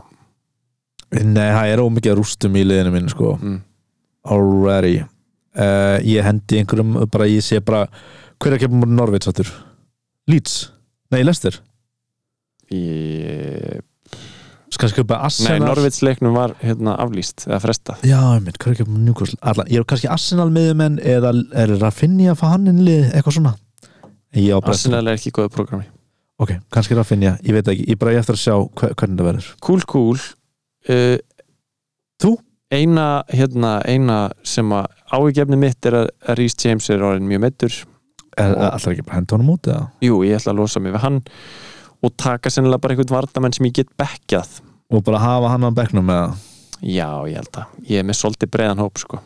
Nei, 1.19 1.49
það 1.51 1.73
er 1.73 1.83
ómikið 1.83 2.15
rústum 2.21 2.55
í 2.55 2.63
liðinu 2.63 2.95
mínu 2.95 3.09
sko. 3.11 3.35
Mm. 3.43 3.59
already 4.29 5.03
uh, 5.59 5.97
ég 6.07 6.25
hendi 6.25 6.61
einhverjum 6.61 6.95
bara, 7.11 7.27
ég 7.29 7.43
sé 7.45 7.59
bara 7.63 7.85
hver 8.39 8.53
er 8.53 8.57
að 8.57 8.65
kepa 8.65 8.79
múr 8.79 8.91
Norveits 8.93 9.29
áttur? 9.29 9.51
Leeds? 10.29 10.69
Nei, 11.11 11.21
Leicester? 11.25 11.59
Ég 12.69 13.83
köpa 14.95 15.17
Nei, 15.17 15.25
Arsenal? 15.25 15.63
Norvits 15.65 16.01
leiknum 16.05 16.35
var 16.37 16.53
hérna 16.61 16.95
aflýst 17.01 17.47
eða 17.47 17.59
frestað 17.63 18.03
Já, 18.07 18.19
einmitt, 18.35 18.59
hver 18.61 18.71
er 18.71 18.77
að 18.77 18.81
kepa 18.83 18.93
múr 18.93 19.05
Newcastle? 19.07 19.39
Allan, 19.41 19.71
ég 19.71 19.81
er 19.81 19.87
kannski 19.89 20.11
Arsenal 20.11 20.49
miðjumenn 20.55 20.99
eða 21.01 21.33
er 21.63 21.73
Rafinha 21.81 22.33
að 22.33 22.41
fá 22.41 22.45
hann 22.53 22.69
inn 22.69 22.83
í 22.83 22.87
lið, 22.87 23.07
eitthvað 23.11 23.39
svona 23.39 23.55
ég 24.37 24.69
Arsenal 24.71 25.01
er 25.07 25.17
ekki 25.17 25.33
góðu 25.35 25.51
programmi 25.55 25.89
ok, 26.39 26.53
kannski 26.71 26.97
Rafinha, 26.97 27.35
ég 27.43 27.57
veit 27.57 27.73
ekki, 27.73 27.87
ég 27.89 27.99
bara 27.99 28.13
ég 28.15 28.21
eftir 28.23 28.37
að 28.37 28.43
sjá 28.45 28.55
hver, 28.55 28.93
hvernig 28.93 29.19
það 29.19 29.31
verður 29.31 29.49
Cool, 29.65 29.83
cool 29.89 30.21
uh, 30.93 31.17
Þú? 32.19 32.35
Eina, 32.69 33.23
hérna, 33.33 33.79
eina 33.89 34.17
sem 34.45 34.69
að 34.77 34.85
áhugjefni 35.09 35.57
mitt 35.57 35.87
er 35.89 35.95
að 36.03 36.09
Rhys 36.37 36.53
James 36.61 36.89
er 36.93 37.01
orðin 37.01 37.25
mjög 37.29 37.41
meittur 37.47 37.77
Og- 38.39 38.59
alltaf 38.61 38.91
ekki 38.93 39.05
bara 39.07 39.17
henda 39.17 39.35
honum 39.35 39.55
út 39.55 39.67
eða? 39.71 39.87
Jú, 40.05 40.19
ég 40.23 40.37
ætla 40.37 40.53
að 40.53 40.59
losa 40.61 40.79
mig 40.79 40.93
við 40.93 41.01
hann 41.01 41.17
og 42.05 42.13
taka 42.15 42.49
sennilega 42.53 42.79
bara 42.83 42.93
einhvern 42.95 43.15
vardamenn 43.15 43.55
sem 43.57 43.65
ég 43.65 43.73
get 43.79 43.89
bekkjað 43.97 44.59
og 44.93 45.03
bara 45.03 45.19
hafa 45.23 45.49
hann 45.55 45.65
á 45.65 45.71
bekknum 45.73 46.13
eða? 46.13 46.35
Já, 46.85 47.09
ég 47.27 47.35
held 47.41 47.57
að 47.57 47.89
ég 47.89 47.99
er 47.99 48.05
með 48.07 48.19
svolítið 48.21 48.51
breiðan 48.53 48.79
hóp 48.85 49.01
sko. 49.01 49.19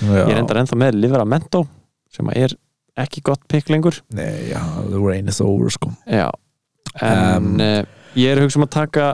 Já. 0.00 0.22
Ég 0.24 0.30
er 0.32 0.38
endar 0.40 0.56
ennþá 0.62 0.78
með 0.80 0.94
Liveramento 1.02 1.66
sem 2.14 2.30
er 2.32 2.54
ekki 2.96 3.20
gott 3.26 3.42
pikk 3.50 3.68
lengur 3.74 3.98
Nei, 4.14 4.50
já, 4.54 4.62
the 4.88 4.98
rain 5.02 5.28
is 5.28 5.40
over 5.42 5.70
sko 5.70 5.90
Já 6.06 6.30
En 7.02 7.18
Um, 7.42 7.60
um, 7.60 7.86
ég 8.14 8.30
er 8.30 8.38
að 8.38 8.44
hugsa 8.46 8.58
um 8.60 8.64
að 8.68 8.70
taka 8.70 9.06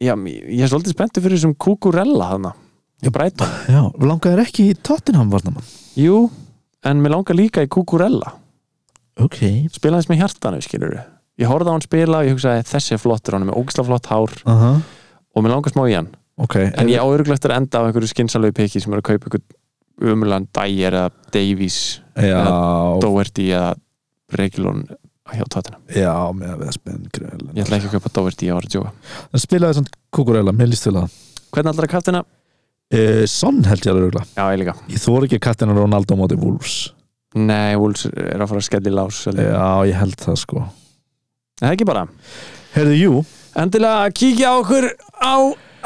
Já, 0.00 0.14
ég 0.16 0.62
er 0.64 0.68
svolítið 0.72 0.94
spenntið 0.96 1.22
fyrir 1.26 1.36
þessum 1.38 1.54
Kukurella 1.60 2.30
hana 2.32 2.52
Ég 3.04 3.12
Brighton. 3.12 3.50
Já, 3.68 3.82
langaðir 4.00 4.40
ekki 4.46 4.70
í 4.70 4.76
Tottenham 4.80 5.28
varnamann 5.32 5.66
Jú, 6.00 6.30
en 6.86 7.02
mér 7.04 7.12
langar 7.16 7.36
líka 7.36 7.64
í 7.64 7.68
Kukurella 7.68 8.32
Ok, 9.20 9.40
Spila 9.72 10.00
þess 10.00 10.10
með 10.12 10.22
hjartanu, 10.22 10.62
skilur 10.64 10.96
Ég 11.36 11.50
horfði 11.50 11.68
á 11.68 11.74
hann 11.76 11.84
spila 11.84 12.20
og 12.22 12.28
ég 12.28 12.36
hugsaði 12.36 12.64
þessi 12.64 12.94
er 12.96 13.00
flottur 13.02 13.36
hann 13.36 13.44
er 13.44 13.50
með 13.50 13.58
ógislega 13.60 13.88
flott 13.90 14.06
hár. 14.08 14.32
Aha. 14.48 14.70
Og 15.36 15.44
mér 15.44 15.52
langar 15.52 15.74
smá 15.74 15.82
í 15.84 15.92
hann. 15.92 16.08
Ok, 16.40 16.56
En 16.80 16.88
ég 16.88 17.00
áuruglegt 17.00 17.44
er 17.48 17.52
enda 17.58 17.80
á 17.80 17.84
einhverju 17.84 18.08
skinsalögu 18.08 18.56
piki 18.56 18.80
sem 18.80 18.92
er 18.92 19.02
að 19.02 19.08
kaupa 19.10 19.28
einhvern 19.28 20.14
umulan 20.16 20.46
Dyer 20.52 20.92
eða 20.96 21.10
Davies 21.32 21.78
Já, 22.16 22.40
Doherty 23.00 23.50
eða 23.52 23.74
Regulon 24.36 24.82
hjá 25.32 25.44
tóttina 25.50 25.78
já, 25.90 26.12
með 26.36 26.66
að 26.66 26.74
spenn 26.76 27.06
gröl 27.12 27.40
Ég 27.56 27.64
ætla 27.64 27.78
ekki 27.80 27.88
að 27.88 27.96
kaupa 27.96 28.12
Doherty, 28.18 28.50
að 28.52 28.68
djóka. 28.72 28.92
En 29.32 29.42
spilaði 29.42 29.78
svona 29.80 29.94
kukurella, 30.12 30.52
mér 30.56 30.72
líst 30.72 30.84
til 30.88 30.92
það 30.96 31.16
Hvernig 31.56 31.72
ætlar 31.72 31.88
að 31.88 31.94
kaftina? 31.94 32.22
Uh, 32.94 33.24
Son 33.30 33.62
held 33.66 33.86
ég 33.86 33.92
alveg. 33.92 34.20
Já, 34.36 34.44
ég 34.54 34.60
líka. 34.62 34.74
Ég 34.92 35.02
þór 35.02 35.26
ekki 35.26 35.38
að 35.40 35.44
kattina 35.48 35.76
Ronaldo 35.76 36.14
á 36.14 36.20
móti 36.20 36.38
Wolves. 36.38 36.76
Nei, 37.36 37.74
Wolves 37.76 38.06
er 38.08 38.40
að 38.40 38.48
fara 38.52 38.60
að 38.62 38.68
skelli 38.70 38.92
lás 38.94 39.22
er 39.28 39.40
Já, 39.42 39.66
ég 39.90 39.96
held 40.00 40.16
það 40.22 40.38
sko. 40.40 40.62
Það 41.60 41.72
ekki 41.74 41.88
bara? 41.88 42.04
Herðu, 42.76 42.94
jú. 43.00 43.22
Endilega 43.56 44.10
kíkja 44.16 44.52
á 44.52 44.54
okkur 44.60 44.86
á 45.20 45.34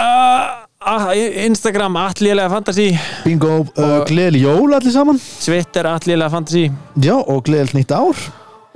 uh, 0.00 1.10
Instagram 1.46 1.96
Allilega 2.00 2.50
Fantasy. 2.50 2.88
Bingo, 3.24 3.60
uh, 3.62 3.82
Og- 4.00 4.06
gleðil 4.10 4.40
jól 4.44 4.74
allir 4.78 4.94
saman. 4.94 5.18
Twitter 5.44 5.86
Allilega 5.90 6.30
Fantasy. 6.32 6.68
Já, 7.02 7.14
og 7.18 7.42
gleðil 7.46 7.74
nýtt 7.80 7.94
ár. 7.94 8.18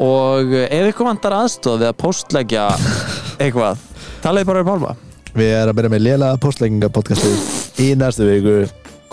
Og 0.03 0.51
ef 0.64 0.89
ykkur 0.91 1.07
vantar 1.07 1.37
aðstoð 1.39 1.85
við 1.85 1.91
að 1.93 1.99
postleggja 2.03 2.64
eitthvað 3.43 3.79
talaði 4.25 4.49
bara 4.51 4.64
um 4.64 4.70
Pálma. 4.72 4.97
Við 5.35 5.53
erum 5.55 5.70
að 5.75 5.79
byrja 5.79 5.93
með 5.95 6.05
lélega 6.09 6.41
postlegginga 6.43 6.91
podcastið 6.95 7.64
í 7.83 7.91
næstu 7.99 8.27
viku. 8.29 8.57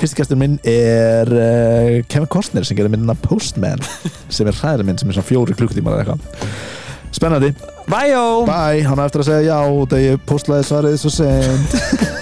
Fyrsti 0.01 0.17
gestur 0.17 0.39
minn 0.41 0.55
er 0.65 1.29
uh, 1.29 1.97
Kevin 2.09 2.29
Costner 2.31 2.65
sem 2.65 2.77
gerir 2.77 2.89
minnina 2.89 3.13
Postman 3.21 3.81
sem 4.33 4.49
er 4.49 4.57
hræðir 4.57 4.87
minn 4.87 4.97
sem 4.97 5.11
er 5.11 5.17
svona 5.19 5.29
fjóri 5.29 5.57
klukkutímar 5.57 5.99
eða 5.99 6.15
eitthvað. 6.15 6.55
Spennandi, 7.11 7.51
Bæjó! 7.91 8.45
bye, 8.47 8.81
hann 8.87 9.01
á 9.01 9.03
eftir 9.03 9.21
að 9.25 9.27
segja 9.27 9.51
já 9.51 9.59
þegar 9.91 10.03
ég 10.05 10.25
postlaði 10.29 10.67
svarið 10.69 10.99
svo 11.01 11.11
sent 11.11 11.75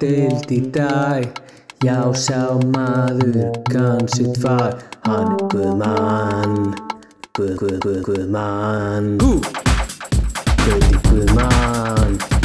deild 0.00 0.50
í 0.52 0.60
dag 0.74 1.42
Já, 1.84 2.00
sá 2.16 2.56
maður 2.72 3.52
kann 3.70 4.08
sitt 4.16 4.40
fag 4.42 4.80
Hann 5.06 5.36
er 5.36 5.48
Guðmann 5.52 6.74
Guð, 7.36 7.52
Guð, 7.60 7.78
Guð, 7.84 8.00
Guðmann. 8.06 9.18
Hú! 9.20 9.36
Gauti 10.64 11.02
Guðmann 11.10 12.35